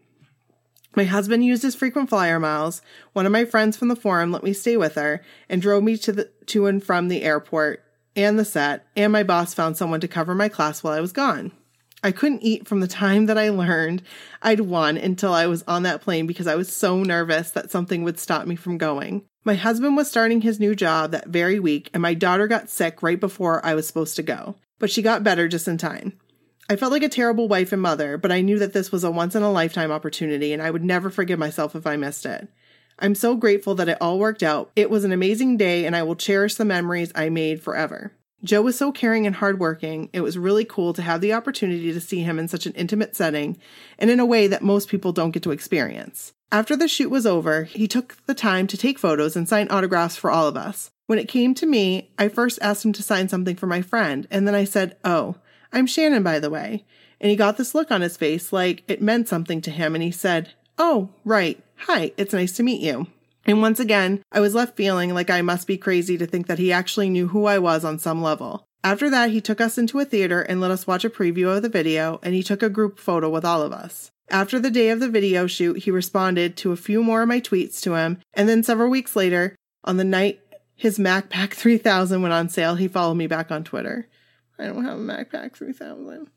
My 0.97 1.05
husband 1.05 1.45
used 1.45 1.63
his 1.63 1.75
frequent 1.75 2.09
flyer 2.09 2.41
miles. 2.41 2.83
One 3.13 3.27
of 3.27 3.33
my 3.33 3.45
friends 3.45 3.77
from 3.77 3.89
the 3.89 3.97
forum 3.97 4.33
let 4.33 4.43
me 4.43 4.53
stay 4.53 4.77
with 4.77 4.97
her 4.97 5.23
and 5.49 5.63
drove 5.63 5.83
me 5.83 5.97
to 5.99 6.13
the 6.13 6.31
to 6.47 6.67
and 6.67 6.83
from 6.83 7.09
the 7.09 7.23
airport 7.23 7.85
and 8.17 8.39
the 8.39 8.45
set, 8.45 8.87
and 8.97 9.13
my 9.13 9.23
boss 9.23 9.55
found 9.55 9.77
someone 9.77 10.01
to 10.01 10.09
cover 10.09 10.35
my 10.35 10.49
class 10.49 10.83
while 10.83 10.93
I 10.93 11.01
was 11.01 11.13
gone. 11.13 11.53
I 12.03 12.13
couldn't 12.13 12.43
eat 12.43 12.67
from 12.67 12.81
the 12.81 12.89
time 12.89 13.27
that 13.27 13.39
I 13.39 13.51
learned 13.51 14.03
I'd 14.43 14.61
won 14.61 14.97
until 14.97 15.33
I 15.33 15.47
was 15.47 15.63
on 15.69 15.83
that 15.83 16.01
plane 16.01 16.27
because 16.27 16.47
I 16.47 16.57
was 16.57 16.75
so 16.75 17.03
nervous 17.03 17.51
that 17.51 17.71
something 17.71 18.03
would 18.03 18.19
stop 18.19 18.47
me 18.47 18.57
from 18.57 18.79
going. 18.79 19.25
My 19.45 19.55
husband 19.55 19.97
was 19.97 20.09
starting 20.09 20.41
his 20.41 20.59
new 20.59 20.75
job 20.75 21.13
that 21.13 21.29
very 21.29 21.61
week, 21.61 21.91
and 21.93 22.03
my 22.03 22.15
daughter 22.15 22.47
got 22.47 22.71
sick 22.71 23.03
right 23.03 23.21
before 23.21 23.65
I 23.65 23.75
was 23.75 23.87
supposed 23.87 24.17
to 24.17 24.23
go, 24.23 24.57
but 24.79 24.91
she 24.91 25.03
got 25.03 25.25
better 25.25 25.47
just 25.47 25.69
in 25.69 25.79
time. 25.79 26.19
I 26.71 26.77
felt 26.77 26.93
like 26.93 27.03
a 27.03 27.09
terrible 27.09 27.49
wife 27.49 27.73
and 27.73 27.83
mother, 27.83 28.17
but 28.17 28.31
I 28.31 28.43
knew 28.43 28.57
that 28.61 28.73
this 28.73 28.93
was 28.93 29.03
a 29.03 29.11
once 29.11 29.35
in 29.35 29.43
a 29.43 29.51
lifetime 29.51 29.91
opportunity 29.91 30.53
and 30.53 30.63
I 30.63 30.71
would 30.71 30.85
never 30.85 31.11
forgive 31.11 31.37
myself 31.37 31.75
if 31.75 31.85
I 31.85 31.97
missed 31.97 32.25
it. 32.25 32.47
I'm 32.97 33.17
so 33.17 33.35
grateful 33.35 33.75
that 33.75 33.89
it 33.89 33.99
all 34.01 34.21
worked 34.21 34.45
out. 34.45 34.71
It 34.77 34.89
was 34.89 35.03
an 35.03 35.11
amazing 35.11 35.57
day 35.57 35.85
and 35.85 35.97
I 35.97 36.05
will 36.05 36.15
cherish 36.15 36.55
the 36.55 36.65
memories 36.65 37.11
I 37.13 37.29
made 37.29 37.61
forever. 37.61 38.13
Joe 38.45 38.63
was 38.63 38.79
so 38.79 38.93
caring 38.93 39.27
and 39.27 39.35
hardworking. 39.35 40.11
It 40.13 40.21
was 40.21 40.39
really 40.39 40.65
cool 40.65 40.93
to 40.93 41.03
have 41.03 41.21
the 41.21 41.33
opportunity 41.33 41.93
to 41.93 42.01
see 42.01 42.21
him 42.21 42.39
in 42.39 42.47
such 42.47 42.67
an 42.67 42.73
intimate 42.75 43.17
setting 43.17 43.59
and 43.99 44.09
in 44.09 44.21
a 44.21 44.25
way 44.25 44.47
that 44.47 44.63
most 44.63 44.89
people 44.89 45.11
don't 45.11 45.33
get 45.33 45.43
to 45.43 45.51
experience. 45.51 46.35
After 46.53 46.77
the 46.77 46.87
shoot 46.87 47.11
was 47.11 47.27
over, 47.27 47.65
he 47.65 47.89
took 47.89 48.17
the 48.27 48.35
time 48.35 48.69
to 48.69 48.77
take 48.77 48.97
photos 48.97 49.35
and 49.35 49.49
sign 49.49 49.67
autographs 49.71 50.15
for 50.15 50.31
all 50.31 50.47
of 50.47 50.57
us. 50.57 50.93
When 51.09 51.19
it 51.19 51.27
came 51.27 51.53
to 51.55 51.67
me, 51.67 52.13
I 52.17 52.29
first 52.29 52.61
asked 52.63 52.85
him 52.85 52.93
to 52.93 53.03
sign 53.03 53.29
something 53.29 53.57
for 53.57 53.67
my 53.67 53.83
friend, 53.83 54.29
and 54.31 54.47
then 54.47 54.55
I 54.55 54.63
said, 54.63 54.97
Oh, 55.05 55.35
I'm 55.73 55.87
Shannon, 55.87 56.23
by 56.23 56.39
the 56.39 56.51
way. 56.51 56.85
And 57.21 57.31
he 57.31 57.37
got 57.37 57.57
this 57.57 57.75
look 57.75 57.91
on 57.91 58.01
his 58.01 58.17
face 58.17 58.53
like 58.53 58.83
it 58.89 59.03
meant 59.03 59.29
something 59.29 59.61
to 59.63 59.71
him, 59.71 59.95
and 59.95 60.03
he 60.03 60.11
said, 60.11 60.55
Oh, 60.79 61.11
right. 61.25 61.63
Hi, 61.87 62.13
it's 62.17 62.33
nice 62.33 62.53
to 62.57 62.63
meet 62.63 62.81
you. 62.81 63.07
And 63.47 63.63
once 63.63 63.81
again, 63.81 64.23
I 64.33 64.41
was 64.41 64.55
left 64.55 64.77
feeling 64.77 65.15
like 65.15 65.31
I 65.31 65.43
must 65.43 65.67
be 65.67 65.79
crazy 65.79 66.17
to 66.19 66.27
think 66.27 66.47
that 66.47 66.59
he 66.59 66.73
actually 66.73 67.11
knew 67.11 67.29
who 67.29 67.47
I 67.47 67.59
was 67.59 67.85
on 67.85 67.99
some 67.99 68.23
level. 68.23 68.65
After 68.83 69.11
that, 69.11 69.31
he 69.31 69.41
took 69.41 69.61
us 69.61 69.77
into 69.77 69.99
a 69.99 70.05
theater 70.05 70.41
and 70.41 70.61
let 70.61 70.71
us 70.71 70.87
watch 70.87 71.05
a 71.05 71.11
preview 71.11 71.55
of 71.55 71.63
the 71.63 71.69
video, 71.69 72.19
and 72.23 72.35
he 72.35 72.43
took 72.43 72.63
a 72.63 72.71
group 72.71 72.99
photo 72.99 73.29
with 73.29 73.45
all 73.45 73.63
of 73.63 73.73
us. 73.73 74.11
After 74.31 74.59
the 74.59 74.71
day 74.71 74.91
of 74.91 75.01
the 75.01 75.09
video 75.09 75.47
shoot, 75.47 75.79
he 75.79 75.91
responded 75.91 76.57
to 76.59 76.73
a 76.73 76.77
few 76.77 77.03
more 77.03 77.23
of 77.23 77.29
my 77.29 77.41
tweets 77.41 77.81
to 77.83 77.95
him, 77.95 78.19
and 78.33 78.49
then 78.49 78.63
several 78.63 78.89
weeks 78.89 79.17
later, 79.17 79.57
on 79.85 79.97
the 79.97 80.05
night 80.05 80.41
his 80.75 80.99
MacPack 80.99 81.53
3000 81.55 82.23
went 82.23 82.33
on 82.33 82.49
sale, 82.49 82.77
he 82.77 82.89
followed 82.89 83.17
me 83.17 83.27
back 83.27 83.51
on 83.51 83.65
Twitter. 83.65 84.09
I 84.61 84.67
don't 84.67 84.85
have 84.85 84.99
a 84.99 85.03
MacPack 85.03 85.57
3000. 85.57 86.29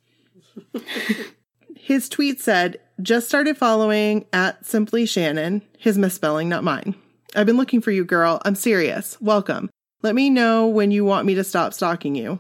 His 1.76 2.08
tweet 2.08 2.40
said, 2.40 2.80
just 3.02 3.28
started 3.28 3.58
following 3.58 4.26
at 4.32 4.66
Simply 4.66 5.06
Shannon. 5.06 5.62
His 5.78 5.98
misspelling, 5.98 6.48
not 6.48 6.64
mine. 6.64 6.96
I've 7.36 7.46
been 7.46 7.58
looking 7.58 7.82
for 7.82 7.92
you, 7.92 8.06
girl. 8.06 8.42
I'm 8.46 8.56
serious. 8.56 9.20
Welcome. 9.20 9.70
Let 10.04 10.16
me 10.16 10.30
know 10.30 10.68
when 10.68 10.92
you 10.92 11.04
want 11.04 11.26
me 11.26 11.36
to 11.36 11.44
stop 11.44 11.74
stalking 11.74 12.16
you. 12.16 12.40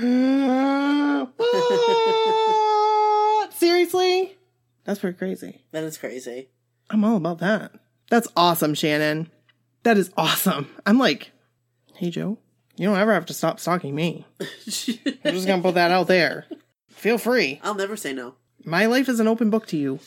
Seriously? 3.52 4.36
That's 4.84 4.98
pretty 4.98 5.16
crazy. 5.16 5.62
That 5.70 5.84
is 5.84 5.96
crazy. 5.96 6.48
I'm 6.88 7.04
all 7.04 7.16
about 7.16 7.38
that. 7.38 7.72
That's 8.10 8.26
awesome, 8.36 8.74
Shannon. 8.74 9.30
That 9.84 9.96
is 9.96 10.10
awesome. 10.16 10.68
I'm 10.84 10.98
like, 10.98 11.30
hey, 11.94 12.10
Joe, 12.10 12.38
you 12.80 12.86
don't 12.86 12.96
ever 12.96 13.12
have 13.12 13.26
to 13.26 13.34
stop 13.34 13.60
stalking 13.60 13.94
me. 13.94 14.24
I'm 14.40 14.46
just 14.66 15.46
gonna 15.46 15.60
put 15.60 15.74
that 15.74 15.90
out 15.90 16.06
there. 16.06 16.46
Feel 16.88 17.18
free. 17.18 17.60
I'll 17.62 17.74
never 17.74 17.94
say 17.94 18.14
no. 18.14 18.36
My 18.64 18.86
life 18.86 19.06
is 19.06 19.20
an 19.20 19.28
open 19.28 19.50
book 19.50 19.66
to 19.66 19.76
you. 19.76 20.00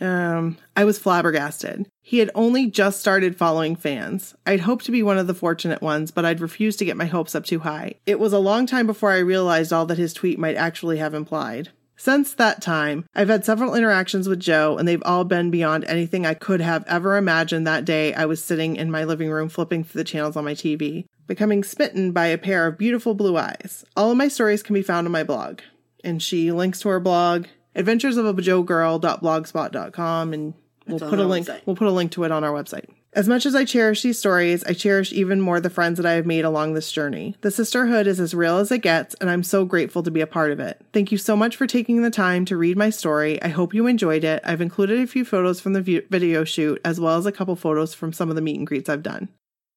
Um, 0.00 0.56
I 0.76 0.84
was 0.84 1.00
flabbergasted. 1.00 1.88
He 2.00 2.18
had 2.20 2.30
only 2.36 2.66
just 2.70 3.00
started 3.00 3.36
following 3.36 3.74
fans. 3.74 4.36
I'd 4.46 4.60
hoped 4.60 4.84
to 4.84 4.92
be 4.92 5.02
one 5.02 5.18
of 5.18 5.26
the 5.26 5.34
fortunate 5.34 5.82
ones, 5.82 6.12
but 6.12 6.24
I'd 6.24 6.40
refused 6.40 6.78
to 6.78 6.84
get 6.84 6.96
my 6.96 7.06
hopes 7.06 7.34
up 7.34 7.44
too 7.44 7.58
high. 7.58 7.96
It 8.06 8.20
was 8.20 8.32
a 8.32 8.38
long 8.38 8.66
time 8.66 8.86
before 8.86 9.10
I 9.10 9.18
realized 9.18 9.72
all 9.72 9.86
that 9.86 9.98
his 9.98 10.14
tweet 10.14 10.38
might 10.38 10.56
actually 10.56 10.98
have 10.98 11.12
implied. 11.12 11.70
Since 12.00 12.32
that 12.36 12.62
time, 12.62 13.04
I've 13.14 13.28
had 13.28 13.44
several 13.44 13.74
interactions 13.74 14.26
with 14.26 14.40
Joe, 14.40 14.78
and 14.78 14.88
they've 14.88 15.02
all 15.04 15.24
been 15.24 15.50
beyond 15.50 15.84
anything 15.84 16.24
I 16.24 16.32
could 16.32 16.62
have 16.62 16.82
ever 16.86 17.18
imagined 17.18 17.66
that 17.66 17.84
day 17.84 18.14
I 18.14 18.24
was 18.24 18.42
sitting 18.42 18.76
in 18.76 18.90
my 18.90 19.04
living 19.04 19.28
room 19.28 19.50
flipping 19.50 19.84
through 19.84 19.98
the 19.98 20.04
channels 20.04 20.34
on 20.34 20.46
my 20.46 20.54
TV, 20.54 21.04
becoming 21.26 21.62
smitten 21.62 22.12
by 22.12 22.28
a 22.28 22.38
pair 22.38 22.66
of 22.66 22.78
beautiful 22.78 23.12
blue 23.12 23.36
eyes. 23.36 23.84
All 23.98 24.10
of 24.10 24.16
my 24.16 24.28
stories 24.28 24.62
can 24.62 24.72
be 24.72 24.80
found 24.80 25.06
on 25.06 25.12
my 25.12 25.24
blog. 25.24 25.60
And 26.02 26.22
she 26.22 26.50
links 26.52 26.80
to 26.80 26.88
her 26.88 27.00
blog, 27.00 27.48
adventuresofabajogirl.blogspot.com, 27.76 30.32
and 30.32 30.54
we'll 30.86 31.00
put 31.00 31.18
a 31.18 31.24
link 31.24 31.48
website. 31.48 31.60
we'll 31.66 31.76
put 31.76 31.88
a 31.88 31.90
link 31.90 32.12
to 32.12 32.24
it 32.24 32.32
on 32.32 32.44
our 32.44 32.52
website. 32.52 32.86
As 33.12 33.26
much 33.26 33.44
as 33.44 33.56
I 33.56 33.64
cherish 33.64 34.02
these 34.02 34.20
stories, 34.20 34.62
I 34.64 34.72
cherish 34.72 35.12
even 35.12 35.40
more 35.40 35.58
the 35.58 35.68
friends 35.68 35.96
that 35.96 36.06
I 36.06 36.12
have 36.12 36.26
made 36.26 36.44
along 36.44 36.74
this 36.74 36.92
journey. 36.92 37.34
The 37.40 37.50
sisterhood 37.50 38.06
is 38.06 38.20
as 38.20 38.34
real 38.34 38.58
as 38.58 38.70
it 38.70 38.82
gets, 38.82 39.14
and 39.14 39.28
I'm 39.28 39.42
so 39.42 39.64
grateful 39.64 40.04
to 40.04 40.12
be 40.12 40.20
a 40.20 40.28
part 40.28 40.52
of 40.52 40.60
it. 40.60 40.80
Thank 40.92 41.10
you 41.10 41.18
so 41.18 41.36
much 41.36 41.56
for 41.56 41.66
taking 41.66 42.02
the 42.02 42.10
time 42.10 42.44
to 42.44 42.56
read 42.56 42.76
my 42.76 42.88
story. 42.88 43.42
I 43.42 43.48
hope 43.48 43.74
you 43.74 43.88
enjoyed 43.88 44.22
it. 44.22 44.40
I've 44.44 44.60
included 44.60 45.00
a 45.00 45.08
few 45.08 45.24
photos 45.24 45.60
from 45.60 45.72
the 45.72 46.04
video 46.08 46.44
shoot, 46.44 46.80
as 46.84 47.00
well 47.00 47.18
as 47.18 47.26
a 47.26 47.32
couple 47.32 47.56
photos 47.56 47.94
from 47.94 48.12
some 48.12 48.30
of 48.30 48.36
the 48.36 48.42
meet 48.42 48.58
and 48.58 48.66
greets 48.66 48.88
I've 48.88 49.02
done. 49.02 49.28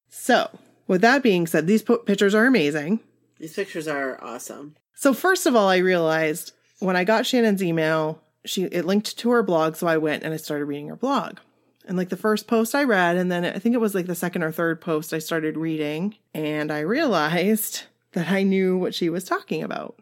So, 0.08 0.56
with 0.86 1.00
that 1.00 1.24
being 1.24 1.48
said, 1.48 1.66
these 1.66 1.82
po- 1.82 1.98
pictures 1.98 2.36
are 2.36 2.46
amazing. 2.46 3.00
These 3.40 3.54
pictures 3.54 3.88
are 3.88 4.22
awesome. 4.22 4.76
So 4.94 5.12
first 5.12 5.44
of 5.46 5.56
all, 5.56 5.68
I 5.68 5.78
realized 5.78 6.52
when 6.78 6.94
I 6.94 7.02
got 7.02 7.26
Shannon's 7.26 7.64
email, 7.64 8.22
she 8.44 8.64
it 8.64 8.84
linked 8.84 9.18
to 9.18 9.30
her 9.30 9.42
blog, 9.42 9.74
so 9.74 9.88
I 9.88 9.96
went 9.96 10.22
and 10.22 10.32
I 10.32 10.36
started 10.36 10.66
reading 10.66 10.88
her 10.88 10.96
blog. 10.96 11.38
And 11.86 11.98
like 11.98 12.08
the 12.08 12.16
first 12.16 12.46
post 12.46 12.74
I 12.74 12.84
read, 12.84 13.16
and 13.16 13.30
then 13.30 13.44
I 13.44 13.58
think 13.58 13.74
it 13.74 13.80
was 13.80 13.94
like 13.94 14.06
the 14.06 14.14
second 14.14 14.42
or 14.42 14.50
third 14.52 14.80
post 14.80 15.12
I 15.12 15.18
started 15.18 15.56
reading, 15.56 16.16
and 16.32 16.72
I 16.72 16.80
realized 16.80 17.82
that 18.12 18.30
I 18.30 18.42
knew 18.42 18.76
what 18.78 18.94
she 18.94 19.08
was 19.10 19.24
talking 19.24 19.62
about. 19.62 19.98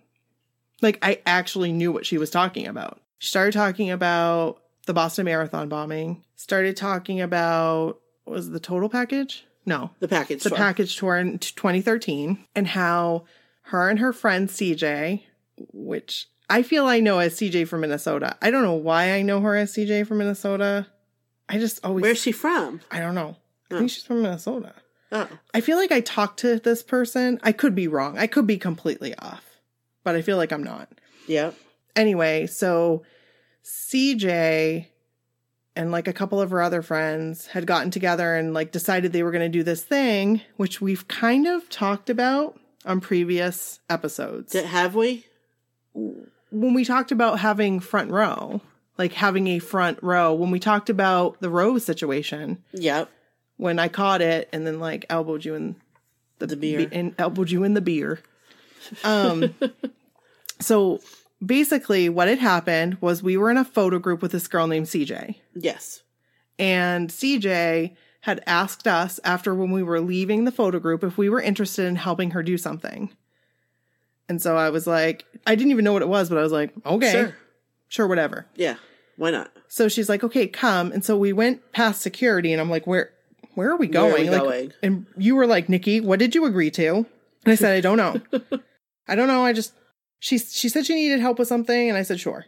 Like 0.81 0.99
I 1.03 1.21
actually 1.27 1.73
knew 1.73 1.91
what 1.93 2.07
she 2.07 2.19
was 2.19 2.31
talking 2.31 2.67
about. 2.67 3.01
She 3.19 3.29
started 3.29 3.53
talking 3.53 3.91
about 3.91 4.61
the 4.87 4.93
Boston 4.95 5.25
Marathon 5.25 5.69
bombing, 5.69 6.23
started 6.37 6.77
talking 6.77 7.21
about 7.21 8.01
was 8.27 8.51
the 8.51 8.61
total 8.61 8.89
package? 8.89 9.45
No, 9.65 9.91
The 10.01 10.09
package 10.09 10.43
the 10.43 10.49
tour. 10.51 10.59
package 10.59 10.97
tour 10.97 11.17
in 11.17 11.39
2013 11.39 12.45
and 12.55 12.67
how 12.69 13.25
her 13.67 13.89
and 13.89 13.99
her 14.01 14.13
friend 14.13 14.49
CJ, 14.49 15.23
which 15.73 16.29
I 16.51 16.63
feel 16.63 16.87
I 16.87 16.99
know 17.01 17.19
as 17.21 17.35
CJ 17.35 17.69
from 17.69 17.83
Minnesota. 17.83 18.37
I 18.43 18.51
don't 18.51 18.65
know 18.65 18.75
why 18.75 19.13
I 19.13 19.23
know 19.23 19.41
her 19.41 19.57
as 19.57 19.73
CJ 19.73 20.07
from 20.07 20.19
Minnesota. 20.19 20.87
I 21.53 21.59
just 21.59 21.85
always 21.85 22.03
Where's 22.03 22.19
she 22.21 22.33
from? 22.33 22.81
I 22.91 22.99
don't 22.99 23.15
know. 23.15 23.37
I 23.71 23.75
Oh. 23.75 23.79
think 23.79 23.91
she's 23.91 24.03
from 24.05 24.23
Minnesota. 24.23 24.73
Oh, 25.13 25.29
I 25.53 25.61
feel 25.61 25.77
like 25.77 25.93
I 25.93 26.01
talked 26.01 26.41
to 26.41 26.59
this 26.59 26.83
person. 26.83 27.39
I 27.43 27.53
could 27.53 27.75
be 27.75 27.87
wrong. 27.87 28.17
I 28.19 28.27
could 28.27 28.47
be 28.47 28.57
completely 28.57 29.15
off, 29.19 29.45
but 30.05 30.15
I 30.17 30.23
feel 30.23 30.39
like 30.39 30.53
I'm 30.53 30.65
not. 30.65 30.89
yep. 31.29 31.55
Anyway, 31.95 32.47
so 32.47 33.03
CJ 33.65 34.87
and 35.77 35.91
like 35.93 36.09
a 36.09 36.13
couple 36.13 36.41
of 36.41 36.51
her 36.51 36.63
other 36.63 36.83
friends 36.83 37.49
had 37.49 37.67
gotten 37.67 37.91
together 37.91 38.35
and 38.37 38.55
like 38.55 38.73
decided 38.73 39.13
they 39.13 39.23
were 39.23 39.31
going 39.31 39.43
to 39.45 39.49
do 39.59 39.63
this 39.63 39.83
thing, 39.83 40.41
which 40.57 40.81
we've 40.81 41.07
kind 41.09 41.47
of 41.47 41.69
talked 41.69 42.09
about 42.11 42.59
on 42.87 43.01
previous 43.01 43.81
episodes. 43.91 44.53
Did, 44.53 44.65
have 44.67 44.95
we? 44.95 45.27
when 45.95 46.73
we 46.75 46.85
talked 46.87 47.13
about 47.13 47.39
having 47.41 47.81
front 47.81 48.11
row, 48.11 48.61
like 49.03 49.13
having 49.15 49.49
a 49.49 49.59
front 49.59 49.99
row, 50.03 50.33
when 50.33 50.51
we 50.53 50.61
talked 50.61 50.89
about 50.89 51.41
the 51.41 51.51
rose 51.51 51.85
situation, 51.85 52.63
Yep. 52.73 53.09
when 53.57 53.79
I 53.81 53.89
caught 53.89 54.21
it 54.23 54.49
and 54.53 54.65
then 54.67 54.79
like 54.79 55.05
elbowed 55.11 55.45
you 55.45 55.55
in 55.57 55.75
the, 56.39 56.47
The 56.47 56.57
beer. 56.57 56.89
and 56.93 57.15
elbowed 57.19 57.51
you 57.51 57.65
in 57.65 57.75
the 57.75 57.81
beer. 57.81 58.21
Um, 59.03 59.55
so 60.61 61.01
basically, 61.45 62.09
what 62.09 62.29
had 62.29 62.39
happened 62.39 62.99
was 63.01 63.23
we 63.23 63.37
were 63.37 63.51
in 63.51 63.57
a 63.57 63.65
photo 63.65 63.99
group 63.99 64.23
with 64.23 64.31
this 64.33 64.47
girl 64.49 64.67
named 64.69 64.87
CJ, 64.87 65.35
Yes. 65.55 66.03
and 66.59 67.11
CJ 67.11 67.97
had 68.21 68.41
asked 68.47 68.87
us 68.87 69.19
after 69.25 69.53
when 69.53 69.73
we 69.73 69.83
were 69.83 70.01
leaving 70.01 70.45
the 70.45 70.53
photo 70.53 70.79
group 70.79 71.03
if 71.03 71.19
we 71.19 71.29
were 71.29 71.41
interested 71.41 71.87
in 71.87 71.97
helping 71.97 72.31
her 72.31 72.43
do 72.43 72.57
something. 72.57 73.11
And 74.29 74.41
so 74.41 74.57
I 74.57 74.71
was 74.71 74.87
like, 74.87 75.25
I 75.45 75.57
didn't 75.57 75.73
even 75.73 75.85
know 75.85 75.93
what 75.93 76.03
it 76.03 76.09
was, 76.09 76.29
but 76.29 76.39
I 76.39 76.43
was 76.43 76.53
like, 76.53 76.73
okay, 76.87 77.11
Sure. 77.11 77.37
sure 77.89 78.07
whatever. 78.07 78.47
Yeah. 78.55 78.77
Why 79.17 79.31
not? 79.31 79.51
So 79.69 79.89
she's 79.89 80.09
like, 80.09 80.25
okay, 80.25 80.47
come. 80.47 80.93
And 80.93 81.05
so 81.05 81.17
we 81.17 81.33
went 81.33 81.73
past 81.73 82.01
security 82.03 82.53
and 82.53 82.61
I'm 82.61 82.71
like, 82.71 82.87
where, 82.87 83.11
where 83.55 83.71
are 83.71 83.77
we 83.77 83.89
Where 83.89 84.05
are 84.05 84.11
going? 84.11 84.25
we 84.25 84.31
like, 84.31 84.43
going? 84.43 84.73
and 84.83 85.07
you 85.17 85.35
were 85.37 85.47
like, 85.47 85.69
Nikki, 85.69 86.01
what 86.01 86.19
did 86.19 86.35
you 86.35 86.45
agree 86.47 86.71
to? 86.73 86.95
And 87.45 87.53
I 87.53 87.55
said, 87.55 87.77
I 87.77 87.81
don't 87.81 87.97
know. 87.99 88.21
I 89.09 89.15
don't 89.15 89.29
know. 89.29 89.45
I 89.45 89.53
just, 89.53 89.75
she, 90.19 90.39
she 90.39 90.69
said 90.69 90.87
she 90.87 90.95
needed 90.95 91.21
help 91.21 91.39
with 91.39 91.49
something. 91.49 91.89
And 91.89 91.99
I 91.99 92.03
said, 92.03 92.21
sure. 92.21 92.47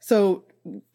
So 0.00 0.44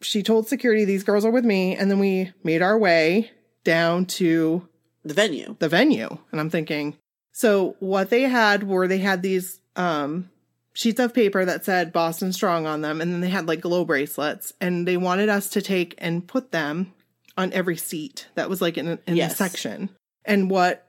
she 0.02 0.22
told 0.22 0.46
security, 0.48 0.84
these 0.84 1.04
girls 1.04 1.24
are 1.24 1.30
with 1.30 1.44
me. 1.44 1.74
And 1.76 1.90
then 1.90 1.98
we 1.98 2.32
made 2.44 2.62
our 2.62 2.78
way 2.78 3.30
down 3.64 4.06
to 4.06 4.68
The 5.04 5.14
venue. 5.14 5.56
the 5.58 5.68
venue. 5.68 6.16
And 6.30 6.40
I'm 6.40 6.50
thinking, 6.50 6.96
so 7.32 7.76
what 7.80 8.10
they 8.10 8.22
had 8.22 8.64
were 8.64 8.86
they 8.88 8.98
had 8.98 9.22
these 9.22 9.60
um 9.76 10.30
sheets 10.72 11.00
of 11.00 11.12
paper 11.14 11.44
that 11.44 11.64
said 11.64 11.92
Boston 11.92 12.32
Strong 12.32 12.66
on 12.66 12.80
them, 12.80 13.00
and 13.00 13.12
then 13.12 13.20
they 13.20 13.28
had 13.28 13.46
like 13.46 13.60
glow 13.60 13.84
bracelets, 13.84 14.52
and 14.60 14.86
they 14.86 14.96
wanted 14.96 15.28
us 15.28 15.48
to 15.50 15.62
take 15.62 15.94
and 15.98 16.26
put 16.26 16.52
them 16.52 16.92
on 17.36 17.52
every 17.52 17.76
seat 17.76 18.28
that 18.34 18.48
was 18.50 18.60
like 18.60 18.76
in, 18.78 18.98
in 19.06 19.16
Yes. 19.16 19.32
the 19.32 19.36
section. 19.48 19.90
And 20.24 20.50
what 20.50 20.86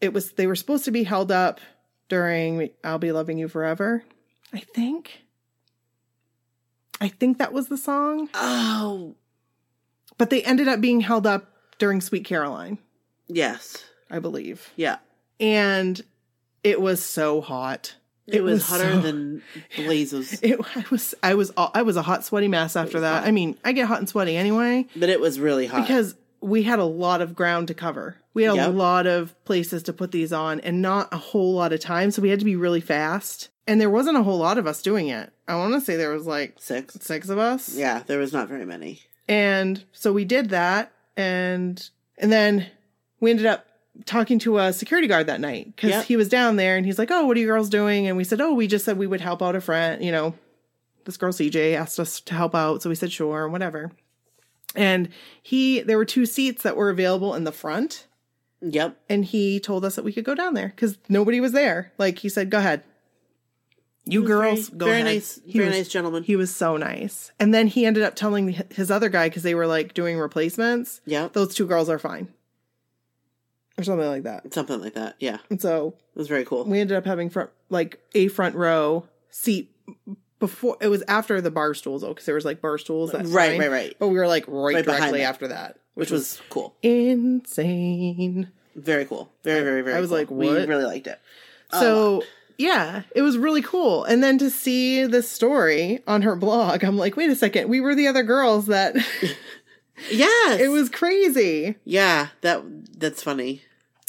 it 0.00 0.12
was, 0.12 0.32
they 0.32 0.46
were 0.46 0.56
supposed 0.56 0.84
to 0.86 0.90
be 0.90 1.04
held 1.04 1.30
up 1.30 1.60
during 2.08 2.70
I'll 2.82 2.98
Be 2.98 3.12
Loving 3.12 3.38
You 3.38 3.48
Forever, 3.48 4.04
I 4.52 4.58
think. 4.60 5.22
I 7.00 7.08
think 7.08 7.38
that 7.38 7.52
was 7.52 7.68
the 7.68 7.76
song, 7.78 8.28
Oh, 8.34 9.16
but 10.18 10.30
they 10.30 10.42
ended 10.42 10.68
up 10.68 10.80
being 10.80 11.00
held 11.00 11.26
up 11.26 11.50
during 11.78 12.00
Sweet 12.00 12.24
Caroline, 12.24 12.78
yes. 13.28 13.84
I 14.10 14.18
believe. 14.20 14.70
Yeah. 14.76 14.98
and 15.40 16.00
it 16.62 16.80
was 16.80 17.02
so 17.02 17.40
hot. 17.40 17.94
It, 18.26 18.42
was, 18.42 18.66
hotter 18.66 18.84
so- 18.94 19.00
than 19.00 19.42
blazes, 19.76 20.40
It 20.42 20.60
I 20.76 20.84
was 20.90 21.14
I 21.22 21.34
was 21.34 21.50
all, 21.56 21.70
I 21.74 21.82
was 21.82 21.96
a 21.96 22.02
hot 22.02 22.24
sweaty 22.24 22.48
mess 22.48 22.76
after 22.76 23.00
that. 23.00 23.20
hot. 23.20 23.28
I 23.28 23.30
mean, 23.32 23.56
I 23.64 23.72
get 23.72 23.86
hot 23.86 23.98
and 23.98 24.08
sweaty 24.08 24.36
anyway 24.36 24.86
but 24.96 25.08
it 25.08 25.20
was 25.20 25.40
really 25.40 25.66
hot. 25.66 25.86
because 25.86 26.14
we 26.40 26.62
had 26.64 26.78
a 26.78 26.84
lot 26.84 27.20
of 27.20 27.34
ground 27.34 27.68
to 27.68 27.74
cover. 27.74 28.16
We 28.34 28.44
had 28.44 28.56
a 28.58 28.68
lot 28.70 29.06
of 29.06 29.32
places 29.44 29.82
to 29.84 29.92
put 29.92 30.10
these 30.10 30.32
on 30.32 30.58
and 30.60 30.82
not 30.82 31.12
a 31.12 31.16
whole 31.18 31.54
lot 31.54 31.72
of 31.72 31.80
time, 31.80 32.10
so 32.10 32.20
we 32.22 32.30
had 32.30 32.38
to 32.40 32.44
be 32.44 32.56
really 32.56 32.80
fast. 32.80 33.48
And 33.68 33.80
there 33.80 33.90
wasn't 33.90 34.16
a 34.16 34.22
whole 34.24 34.38
lot 34.38 34.58
of 34.58 34.66
us 34.66 34.82
doing 34.82 35.06
it. 35.08 35.32
I 35.46 35.54
want 35.54 35.74
to 35.74 35.80
say 35.80 35.94
there 35.96 36.10
was 36.10 36.26
like 36.26 36.54
Six. 36.58 36.96
6 37.00 37.28
of 37.28 37.38
us. 37.38 37.76
Yeah, 37.76 38.02
there 38.06 38.18
was 38.18 38.32
not 38.32 38.48
very 38.48 38.64
many. 38.66 39.02
And 39.28 39.84
so 39.92 40.12
we 40.12 40.24
did 40.24 40.48
that 40.50 40.90
and 41.16 41.88
and 42.18 42.32
then 42.32 42.66
we 43.20 43.30
ended 43.30 43.46
up 43.46 43.66
talking 44.06 44.38
to 44.40 44.58
a 44.58 44.72
security 44.72 45.06
guard 45.08 45.26
that 45.26 45.40
night 45.40 45.66
because 45.76 45.90
Yep. 45.90 46.04
he 46.06 46.16
was 46.16 46.28
down 46.28 46.56
there 46.56 46.76
and 46.76 46.86
he's 46.86 46.98
like, 46.98 47.10
Oh, 47.10 47.26
what 47.26 47.36
are 47.36 47.40
you 47.40 47.46
girls 47.46 47.68
doing? 47.68 48.06
And 48.06 48.16
we 48.16 48.24
said, 48.24 48.40
Oh, 48.40 48.54
we 48.54 48.66
just 48.66 48.84
said 48.84 48.96
we 48.98 49.06
would 49.06 49.20
help 49.20 49.42
out 49.42 49.54
a 49.56 49.60
friend, 49.60 50.02
you 50.04 50.10
know. 50.12 50.34
This 51.04 51.16
girl 51.16 51.32
CJ 51.32 51.74
asked 51.74 51.98
us 51.98 52.20
to 52.20 52.34
help 52.34 52.54
out, 52.54 52.80
so 52.80 52.88
we 52.88 52.94
said 52.94 53.10
sure, 53.12 53.42
and 53.44 53.52
whatever. 53.52 53.90
And 54.76 55.08
he 55.42 55.80
there 55.80 55.98
were 55.98 56.04
two 56.04 56.24
seats 56.26 56.62
that 56.62 56.76
were 56.76 56.90
available 56.90 57.34
in 57.34 57.44
the 57.44 57.52
front, 57.52 58.06
Yep. 58.62 58.96
and 59.08 59.24
he 59.24 59.58
told 59.60 59.84
us 59.84 59.96
that 59.96 60.04
we 60.04 60.12
could 60.12 60.24
go 60.24 60.34
down 60.36 60.54
there 60.54 60.68
because 60.68 60.96
nobody 61.08 61.40
was 61.40 61.52
there. 61.52 61.92
Like 61.98 62.18
he 62.20 62.28
said, 62.28 62.48
Go 62.50 62.58
ahead. 62.58 62.82
You 64.04 64.24
girls, 64.24 64.68
very, 64.68 64.78
go 64.78 64.86
very 64.86 65.00
ahead. 65.02 65.14
nice, 65.14 65.40
He 65.44 65.58
very 65.58 65.68
was- 65.68 65.78
nice 65.78 65.88
gentleman. 65.88 66.22
he 66.24 66.34
was 66.34 66.54
so 66.54 66.76
nice. 66.76 67.30
And 67.38 67.52
then 67.54 67.68
he 67.68 67.84
ended 67.86 68.02
up 68.02 68.16
telling 68.16 68.60
his 68.74 68.90
other 68.90 69.08
guy 69.08 69.28
because 69.28 69.42
they 69.44 69.54
were 69.54 69.66
like 69.66 69.94
doing 69.94 70.18
replacements. 70.18 71.00
Yeah, 71.04 71.28
Those 71.32 71.54
two 71.54 71.66
girls 71.66 71.88
are 71.88 71.98
fine. 72.00 72.28
Or 73.78 73.84
something 73.84 74.06
like 74.06 74.24
that. 74.24 74.52
Something 74.52 74.80
like 74.80 74.94
that. 74.94 75.16
Yeah, 75.18 75.38
And 75.50 75.60
so 75.60 75.94
it 76.14 76.18
was 76.18 76.28
very 76.28 76.44
cool. 76.44 76.64
we 76.64 76.78
ended 76.80 76.96
up 76.96 77.06
having 77.06 77.30
front 77.30 77.50
like 77.70 77.98
a 78.14 78.28
front 78.28 78.54
row 78.54 79.06
seat 79.30 79.74
before 80.38 80.76
it 80.80 80.88
was 80.88 81.02
after 81.08 81.40
the 81.40 81.50
bar 81.50 81.72
stools 81.74 82.02
though, 82.02 82.08
because 82.08 82.26
there 82.26 82.34
was 82.34 82.44
like 82.44 82.60
bar 82.60 82.76
stools 82.78 83.12
that 83.12 83.26
Right, 83.26 83.52
fine. 83.52 83.60
right, 83.60 83.70
right. 83.70 83.96
But 83.98 84.08
we 84.08 84.18
were 84.18 84.26
like 84.28 84.44
right, 84.46 84.74
Right 84.74 84.84
directly 84.84 85.22
after 85.22 85.48
that. 85.48 85.78
Which 85.94 86.10
was 86.10 86.40
cool. 86.50 86.74
insane. 86.82 88.50
Very 88.74 89.04
cool. 89.04 89.30
Very, 89.44 89.62
very, 89.62 89.82
very. 89.82 89.96
I 89.96 90.00
was 90.00 90.08
cool. 90.10 90.18
like, 90.18 90.30
We 90.30 90.48
really 90.48 90.84
liked 90.84 91.06
it. 91.06 91.20
So 91.72 92.22
yeah, 92.58 93.02
it 93.14 93.22
was 93.22 93.38
really 93.38 93.62
cool. 93.62 94.04
And 94.04 94.22
then 94.22 94.36
to 94.38 94.50
see 94.50 95.04
this 95.06 95.28
story 95.28 96.00
on 96.06 96.22
her 96.22 96.36
blog, 96.36 96.84
I'm 96.84 96.98
like, 96.98 97.16
wait 97.16 97.30
a 97.30 97.34
second, 97.36 97.68
we 97.68 97.80
were 97.80 97.94
the 97.94 98.06
other 98.08 98.22
girls 98.22 98.66
that 98.66 98.94
yes, 100.10 100.60
it 100.60 100.68
was 100.68 100.88
crazy. 100.88 101.76
Yeah, 101.84 102.28
that 102.40 102.62
that's 102.98 103.22
funny. 103.22 103.62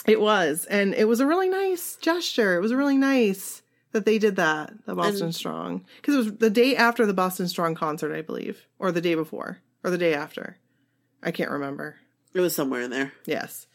It 0.06 0.20
was. 0.20 0.66
And 0.66 0.94
it 0.94 1.06
was 1.08 1.20
a 1.20 1.26
really 1.26 1.50
nice 1.50 1.96
gesture. 2.02 2.58
It 2.58 2.62
was 2.62 2.74
really 2.74 2.98
nice 2.98 3.62
that 3.94 4.06
they 4.06 4.18
did 4.20 4.36
that, 4.38 4.74
the 4.86 4.96
Boston 4.96 5.26
And- 5.28 5.36
Strong. 5.36 5.86
Because 5.98 6.16
it 6.16 6.18
was 6.18 6.34
the 6.38 6.50
day 6.50 6.76
after 6.76 7.06
the 7.06 7.14
Boston 7.14 7.48
Strong 7.48 7.76
concert, 7.76 8.14
I 8.14 8.22
believe, 8.22 8.66
or 8.80 8.92
the 8.92 9.02
day 9.02 9.16
before, 9.16 9.60
or 9.84 9.92
the 9.92 9.98
day 9.98 10.14
after. 10.14 10.58
I 11.22 11.32
can't 11.32 11.52
remember. 11.52 11.96
It 12.34 12.42
was 12.42 12.54
somewhere 12.56 12.82
in 12.82 12.90
there. 12.92 13.14
Yes. 13.26 13.68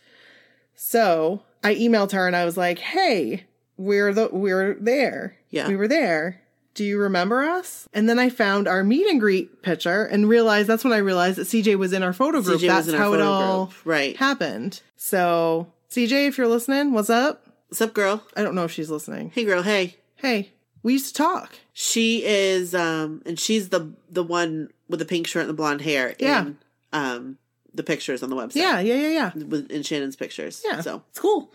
So 0.74 1.42
I 1.64 1.74
emailed 1.74 2.12
her 2.12 2.26
and 2.26 2.36
I 2.36 2.44
was 2.44 2.56
like, 2.56 2.78
"Hey, 2.78 3.46
we're 3.76 4.12
the 4.12 4.28
we're 4.32 4.74
there. 4.74 5.36
Yeah. 5.50 5.68
we 5.68 5.76
were 5.76 5.88
there. 5.88 6.42
Do 6.78 6.84
you 6.84 6.98
remember 6.98 7.42
us?" 7.42 7.88
And 7.92 8.08
then 8.08 8.20
I 8.20 8.30
found 8.30 8.68
our 8.68 8.84
meet 8.84 9.04
and 9.08 9.18
greet 9.18 9.62
picture 9.62 10.04
and 10.04 10.28
realized 10.28 10.68
that's 10.68 10.84
when 10.84 10.92
I 10.92 10.98
realized 10.98 11.38
that 11.38 11.48
CJ 11.48 11.76
was 11.76 11.92
in 11.92 12.04
our 12.04 12.12
photo 12.12 12.40
group. 12.40 12.60
CJ 12.60 12.76
was 12.76 12.86
that's 12.86 12.96
how 12.96 13.14
it 13.14 13.20
all 13.20 13.66
group. 13.66 13.76
Right. 13.84 14.16
happened. 14.16 14.80
So 14.96 15.72
CJ, 15.90 16.28
if 16.28 16.38
you're 16.38 16.46
listening, 16.46 16.92
what's 16.92 17.10
up? 17.10 17.44
What's 17.68 17.80
up, 17.80 17.94
girl? 17.94 18.22
I 18.36 18.44
don't 18.44 18.54
know 18.54 18.64
if 18.64 18.70
she's 18.70 18.90
listening. 18.90 19.32
Hey, 19.34 19.44
girl. 19.44 19.62
Hey. 19.62 19.96
Hey, 20.14 20.52
we 20.84 20.92
used 20.92 21.08
to 21.08 21.14
talk. 21.14 21.58
She 21.72 22.24
is, 22.24 22.76
um, 22.76 23.22
and 23.26 23.40
she's 23.40 23.70
the 23.70 23.92
the 24.08 24.22
one 24.22 24.68
with 24.88 25.00
the 25.00 25.04
pink 25.04 25.26
shirt 25.26 25.42
and 25.42 25.50
the 25.50 25.54
blonde 25.54 25.80
hair. 25.80 26.14
Yeah. 26.20 26.42
In, 26.42 26.58
um, 26.92 27.38
the 27.74 27.82
pictures 27.82 28.22
on 28.22 28.30
the 28.30 28.36
website. 28.36 28.56
Yeah, 28.56 28.80
yeah, 28.80 28.94
yeah, 28.94 29.08
yeah. 29.08 29.44
With, 29.44 29.70
in 29.70 29.82
Shannon's 29.82 30.16
pictures. 30.16 30.62
Yeah. 30.64 30.80
So 30.80 31.02
it's 31.10 31.18
cool. 31.18 31.52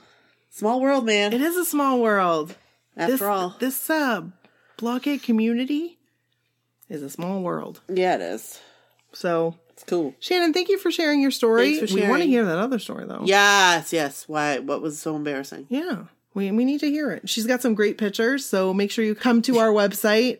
Small 0.49 0.81
world, 0.81 1.05
man. 1.05 1.31
It 1.31 1.41
is 1.41 1.55
a 1.55 1.65
small 1.65 2.01
world. 2.01 2.55
After 2.95 3.11
this, 3.13 3.21
all. 3.21 3.55
this 3.59 3.89
uh, 3.89 4.21
blockhead 4.77 5.23
community 5.23 5.97
is 6.89 7.01
a 7.03 7.09
small 7.09 7.41
world. 7.41 7.81
yeah, 7.87 8.15
it 8.15 8.21
is. 8.21 8.59
So 9.13 9.55
It's 9.69 9.83
cool. 9.83 10.13
Shannon, 10.19 10.53
thank 10.53 10.69
you 10.69 10.77
for 10.79 10.91
sharing 10.91 11.21
your 11.21 11.31
story. 11.31 11.79
We 11.81 12.07
want 12.07 12.21
to 12.21 12.27
hear 12.27 12.45
that 12.45 12.57
other 12.57 12.79
story 12.79 13.05
though. 13.05 13.21
Yes, 13.25 13.93
yes. 13.93 14.27
Why? 14.27 14.59
What 14.59 14.81
was 14.81 14.99
so 14.99 15.15
embarrassing? 15.15 15.67
Yeah. 15.69 16.05
We 16.33 16.51
we 16.51 16.65
need 16.65 16.79
to 16.79 16.89
hear 16.89 17.11
it. 17.11 17.29
She's 17.29 17.45
got 17.45 17.61
some 17.61 17.75
great 17.75 17.97
pictures, 17.99 18.43
so 18.45 18.73
make 18.73 18.89
sure 18.91 19.05
you 19.05 19.13
come 19.15 19.41
to 19.43 19.59
our 19.59 19.69
website, 19.81 20.39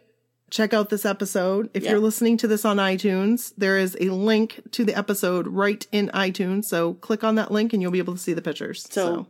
check 0.49 0.73
out 0.73 0.89
this 0.89 1.05
episode. 1.05 1.69
If 1.75 1.83
Yeah. 1.83 1.91
you're 1.91 1.99
listening 1.99 2.37
to 2.37 2.47
this 2.47 2.65
on 2.65 2.77
iTunes, 2.77 3.53
there 3.57 3.77
is 3.77 3.95
a 4.01 4.09
link 4.09 4.61
to 4.71 4.83
the 4.85 4.95
episode 4.97 5.47
right 5.47 5.85
in 5.91 6.09
iTunes. 6.09 6.65
So 6.65 6.95
click 6.95 7.23
on 7.23 7.35
that 7.35 7.51
link 7.51 7.73
and 7.73 7.81
you'll 7.81 7.91
be 7.91 7.99
able 7.99 8.13
to 8.13 8.19
see 8.19 8.33
the 8.33 8.41
pictures. 8.41 8.87
So, 8.89 9.27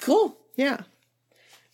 cool. 0.00 0.36
yeah. 0.56 0.80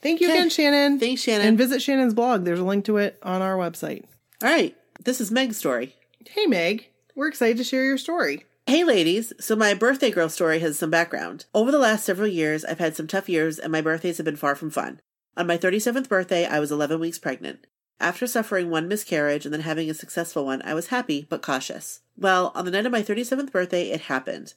Thank 0.02 0.20
you 0.20 0.28
Okay. 0.28 0.36
again, 0.38 0.50
Shannon. 0.50 0.98
Thanks, 0.98 1.22
Shannon. 1.22 1.46
And 1.46 1.58
visit 1.58 1.82
Shannon's 1.82 2.14
blog. 2.14 2.44
There's 2.44 2.60
a 2.60 2.64
link 2.64 2.84
to 2.86 2.96
it 2.96 3.18
on 3.22 3.42
our 3.42 3.56
website. 3.56 4.04
All 4.42 4.48
right. 4.50 4.76
This 5.04 5.20
is 5.20 5.30
Meg's 5.30 5.56
story. 5.56 5.96
Hey 6.28 6.46
Meg, 6.46 6.88
we're 7.14 7.28
excited 7.28 7.56
to 7.56 7.64
share 7.64 7.84
your 7.84 7.98
story. 7.98 8.44
Hey, 8.66 8.84
ladies. 8.84 9.32
So, 9.40 9.56
my 9.56 9.74
birthday 9.74 10.10
girl 10.10 10.28
story 10.28 10.60
has 10.60 10.78
some 10.78 10.90
background. 10.90 11.46
Over 11.54 11.72
the 11.72 11.78
last 11.78 12.04
several 12.04 12.28
years, 12.28 12.64
I've 12.64 12.78
had 12.78 12.94
some 12.94 13.06
tough 13.08 13.28
years, 13.28 13.58
and 13.58 13.72
my 13.72 13.80
birthdays 13.80 14.18
have 14.18 14.26
been 14.26 14.36
far 14.36 14.54
from 14.54 14.70
fun. 14.70 15.00
On 15.36 15.46
my 15.46 15.56
37th 15.58 16.08
birthday, 16.08 16.46
I 16.46 16.60
was 16.60 16.70
11 16.70 17.00
weeks 17.00 17.18
pregnant. 17.18 17.66
After 17.98 18.26
suffering 18.26 18.70
one 18.70 18.86
miscarriage 18.86 19.44
and 19.44 19.52
then 19.52 19.62
having 19.62 19.90
a 19.90 19.94
successful 19.94 20.44
one, 20.44 20.62
I 20.62 20.74
was 20.74 20.88
happy 20.88 21.26
but 21.28 21.42
cautious. 21.42 22.00
Well, 22.16 22.52
on 22.54 22.64
the 22.64 22.70
night 22.70 22.86
of 22.86 22.92
my 22.92 23.02
37th 23.02 23.50
birthday, 23.50 23.90
it 23.90 24.02
happened. 24.02 24.54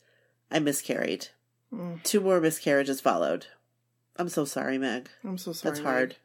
I 0.52 0.60
miscarried. 0.60 1.30
Mm. 1.74 2.04
Two 2.04 2.20
more 2.20 2.40
miscarriages 2.40 3.02
followed. 3.02 3.48
I'm 4.18 4.30
so 4.30 4.46
sorry, 4.46 4.78
Meg. 4.78 5.10
I'm 5.24 5.38
so 5.38 5.54
sorry. 5.54 5.72
That's 5.72 5.84
Meg. 5.84 5.94
hard. 5.94 6.16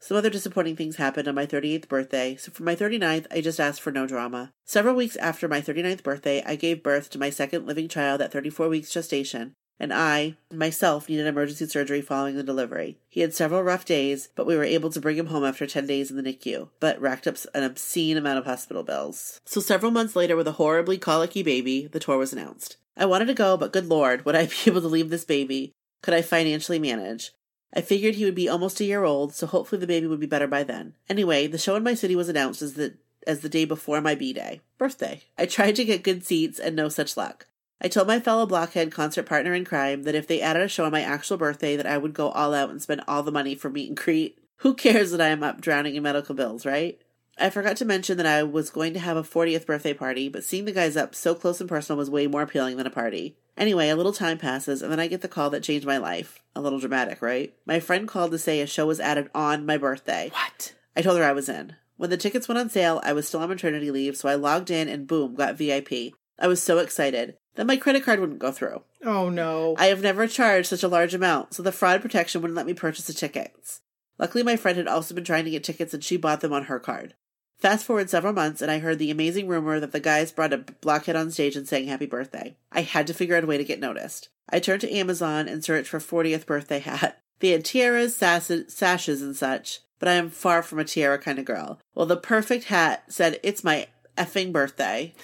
Some 0.00 0.18
other 0.18 0.28
disappointing 0.28 0.76
things 0.76 0.96
happened 0.96 1.28
on 1.28 1.34
my 1.34 1.46
38th 1.46 1.88
birthday, 1.88 2.36
so 2.36 2.52
for 2.52 2.62
my 2.62 2.76
39th, 2.76 3.26
I 3.30 3.40
just 3.40 3.58
asked 3.58 3.80
for 3.80 3.90
no 3.90 4.06
drama. 4.06 4.52
Several 4.64 4.94
weeks 4.94 5.16
after 5.16 5.48
my 5.48 5.62
39th 5.62 6.02
birthday, 6.02 6.42
I 6.44 6.56
gave 6.56 6.82
birth 6.82 7.08
to 7.10 7.18
my 7.18 7.30
second 7.30 7.66
living 7.66 7.88
child 7.88 8.20
at 8.20 8.30
34 8.30 8.68
weeks 8.68 8.90
gestation, 8.90 9.54
and 9.80 9.94
I, 9.94 10.36
myself, 10.52 11.08
needed 11.08 11.26
emergency 11.26 11.66
surgery 11.66 12.02
following 12.02 12.36
the 12.36 12.42
delivery. 12.42 12.98
He 13.08 13.22
had 13.22 13.32
several 13.32 13.62
rough 13.62 13.86
days, 13.86 14.28
but 14.36 14.46
we 14.46 14.56
were 14.56 14.64
able 14.64 14.90
to 14.90 15.00
bring 15.00 15.16
him 15.16 15.28
home 15.28 15.44
after 15.44 15.66
10 15.66 15.86
days 15.86 16.10
in 16.10 16.16
the 16.16 16.22
NICU, 16.22 16.68
but 16.80 17.00
racked 17.00 17.26
up 17.26 17.36
an 17.54 17.62
obscene 17.62 18.18
amount 18.18 18.38
of 18.38 18.44
hospital 18.44 18.82
bills. 18.82 19.40
So 19.46 19.60
several 19.60 19.90
months 19.90 20.14
later, 20.14 20.36
with 20.36 20.46
a 20.46 20.52
horribly 20.52 20.98
colicky 20.98 21.42
baby, 21.42 21.86
the 21.86 22.00
tour 22.00 22.18
was 22.18 22.32
announced. 22.32 22.76
I 22.96 23.06
wanted 23.06 23.26
to 23.26 23.34
go, 23.34 23.56
but 23.56 23.72
good 23.72 23.86
lord, 23.86 24.24
would 24.24 24.36
I 24.36 24.46
be 24.46 24.54
able 24.66 24.82
to 24.82 24.88
leave 24.88 25.10
this 25.10 25.24
baby? 25.24 25.72
Could 26.04 26.12
I 26.12 26.20
financially 26.20 26.78
manage? 26.78 27.32
I 27.72 27.80
figured 27.80 28.16
he 28.16 28.26
would 28.26 28.34
be 28.34 28.46
almost 28.46 28.78
a 28.78 28.84
year 28.84 29.04
old, 29.04 29.34
so 29.34 29.46
hopefully 29.46 29.80
the 29.80 29.86
baby 29.86 30.06
would 30.06 30.20
be 30.20 30.26
better 30.26 30.46
by 30.46 30.62
then. 30.62 30.92
Anyway, 31.08 31.46
the 31.46 31.56
show 31.56 31.76
in 31.76 31.82
my 31.82 31.94
city 31.94 32.14
was 32.14 32.28
announced 32.28 32.60
as 32.60 32.74
the 32.74 32.98
as 33.26 33.40
the 33.40 33.48
day 33.48 33.64
before 33.64 34.02
my 34.02 34.14
B 34.14 34.34
day, 34.34 34.60
birthday. 34.76 35.22
I 35.38 35.46
tried 35.46 35.76
to 35.76 35.84
get 35.86 36.02
good 36.02 36.22
seats 36.22 36.58
and 36.58 36.76
no 36.76 36.90
such 36.90 37.16
luck. 37.16 37.46
I 37.80 37.88
told 37.88 38.06
my 38.06 38.20
fellow 38.20 38.44
blockhead 38.44 38.92
concert 38.92 39.22
partner 39.22 39.54
in 39.54 39.64
crime 39.64 40.02
that 40.02 40.14
if 40.14 40.26
they 40.26 40.42
added 40.42 40.60
a 40.60 40.68
show 40.68 40.84
on 40.84 40.92
my 40.92 41.00
actual 41.00 41.38
birthday 41.38 41.74
that 41.74 41.86
I 41.86 41.96
would 41.96 42.12
go 42.12 42.28
all 42.32 42.52
out 42.52 42.68
and 42.68 42.82
spend 42.82 43.00
all 43.08 43.22
the 43.22 43.32
money 43.32 43.54
for 43.54 43.70
meet 43.70 43.88
and 43.88 43.96
greet. 43.96 44.38
Who 44.56 44.74
cares 44.74 45.10
that 45.12 45.22
I 45.22 45.28
am 45.28 45.42
up 45.42 45.62
drowning 45.62 45.94
in 45.94 46.02
medical 46.02 46.34
bills, 46.34 46.66
right? 46.66 47.00
I 47.38 47.50
forgot 47.50 47.76
to 47.78 47.84
mention 47.84 48.16
that 48.16 48.26
I 48.26 48.42
was 48.42 48.70
going 48.70 48.94
to 48.94 49.00
have 49.00 49.16
a 49.16 49.22
40th 49.22 49.66
birthday 49.66 49.92
party, 49.92 50.28
but 50.28 50.44
seeing 50.44 50.64
the 50.64 50.72
guys 50.72 50.96
up 50.96 51.14
so 51.14 51.34
close 51.34 51.60
and 51.60 51.68
personal 51.68 51.98
was 51.98 52.08
way 52.08 52.26
more 52.26 52.42
appealing 52.42 52.76
than 52.76 52.86
a 52.86 52.90
party. 52.90 53.36
Anyway, 53.56 53.88
a 53.88 53.96
little 53.96 54.12
time 54.12 54.38
passes, 54.38 54.82
and 54.82 54.90
then 54.90 55.00
I 55.00 55.06
get 55.06 55.20
the 55.20 55.28
call 55.28 55.50
that 55.50 55.62
changed 55.62 55.86
my 55.86 55.98
life. 55.98 56.40
A 56.54 56.60
little 56.60 56.78
dramatic, 56.78 57.22
right? 57.22 57.54
My 57.66 57.80
friend 57.80 58.06
called 58.06 58.30
to 58.32 58.38
say 58.38 58.60
a 58.60 58.66
show 58.66 58.86
was 58.86 59.00
added 59.00 59.30
on 59.34 59.66
my 59.66 59.76
birthday. 59.76 60.30
What? 60.32 60.74
I 60.96 61.02
told 61.02 61.18
her 61.18 61.24
I 61.24 61.32
was 61.32 61.48
in. 61.48 61.76
When 61.96 62.10
the 62.10 62.16
tickets 62.16 62.48
went 62.48 62.58
on 62.58 62.70
sale, 62.70 63.00
I 63.04 63.12
was 63.12 63.28
still 63.28 63.40
on 63.40 63.48
maternity 63.48 63.90
leave, 63.90 64.16
so 64.16 64.28
I 64.28 64.34
logged 64.34 64.70
in 64.70 64.88
and 64.88 65.06
boom, 65.06 65.34
got 65.34 65.56
VIP. 65.56 66.14
I 66.38 66.48
was 66.48 66.62
so 66.62 66.78
excited. 66.78 67.36
Then 67.54 67.66
my 67.68 67.76
credit 67.76 68.04
card 68.04 68.18
wouldn't 68.18 68.40
go 68.40 68.50
through. 68.50 68.82
Oh 69.04 69.28
no. 69.28 69.76
I 69.78 69.86
have 69.86 70.02
never 70.02 70.26
charged 70.26 70.68
such 70.68 70.82
a 70.82 70.88
large 70.88 71.14
amount, 71.14 71.54
so 71.54 71.62
the 71.62 71.70
fraud 71.70 72.02
protection 72.02 72.42
wouldn't 72.42 72.56
let 72.56 72.66
me 72.66 72.74
purchase 72.74 73.06
the 73.06 73.12
tickets. 73.12 73.80
Luckily, 74.18 74.42
my 74.42 74.56
friend 74.56 74.76
had 74.76 74.88
also 74.88 75.14
been 75.14 75.24
trying 75.24 75.44
to 75.44 75.50
get 75.50 75.64
tickets 75.64 75.94
and 75.94 76.02
she 76.02 76.16
bought 76.16 76.40
them 76.40 76.52
on 76.52 76.64
her 76.64 76.80
card. 76.80 77.14
Fast 77.58 77.86
forward 77.86 78.10
several 78.10 78.32
months, 78.32 78.60
and 78.60 78.70
I 78.70 78.78
heard 78.78 78.98
the 78.98 79.10
amazing 79.10 79.48
rumor 79.48 79.80
that 79.80 79.92
the 79.92 80.00
guys 80.00 80.32
brought 80.32 80.52
a 80.52 80.58
blockhead 80.58 81.16
on 81.16 81.30
stage 81.30 81.56
and 81.56 81.66
sang 81.66 81.86
happy 81.86 82.06
birthday. 82.06 82.56
I 82.70 82.82
had 82.82 83.06
to 83.06 83.14
figure 83.14 83.36
out 83.36 83.44
a 83.44 83.46
way 83.46 83.56
to 83.56 83.64
get 83.64 83.80
noticed. 83.80 84.28
I 84.48 84.60
turned 84.60 84.82
to 84.82 84.92
Amazon 84.92 85.48
and 85.48 85.64
searched 85.64 85.88
for 85.88 85.98
40th 85.98 86.46
birthday 86.46 86.80
hat. 86.80 87.20
They 87.40 87.50
had 87.50 87.64
tiaras, 87.64 88.16
sashes, 88.16 89.20
and 89.20 89.36
such, 89.36 89.80
but 89.98 90.08
I 90.08 90.12
am 90.12 90.30
far 90.30 90.62
from 90.62 90.78
a 90.78 90.84
tiara 90.84 91.18
kind 91.18 91.38
of 91.38 91.44
girl. 91.44 91.78
Well, 91.94 92.06
the 92.06 92.16
perfect 92.16 92.66
hat 92.66 93.04
said, 93.08 93.40
It's 93.42 93.64
my 93.64 93.88
effing 94.16 94.52
birthday. 94.52 95.14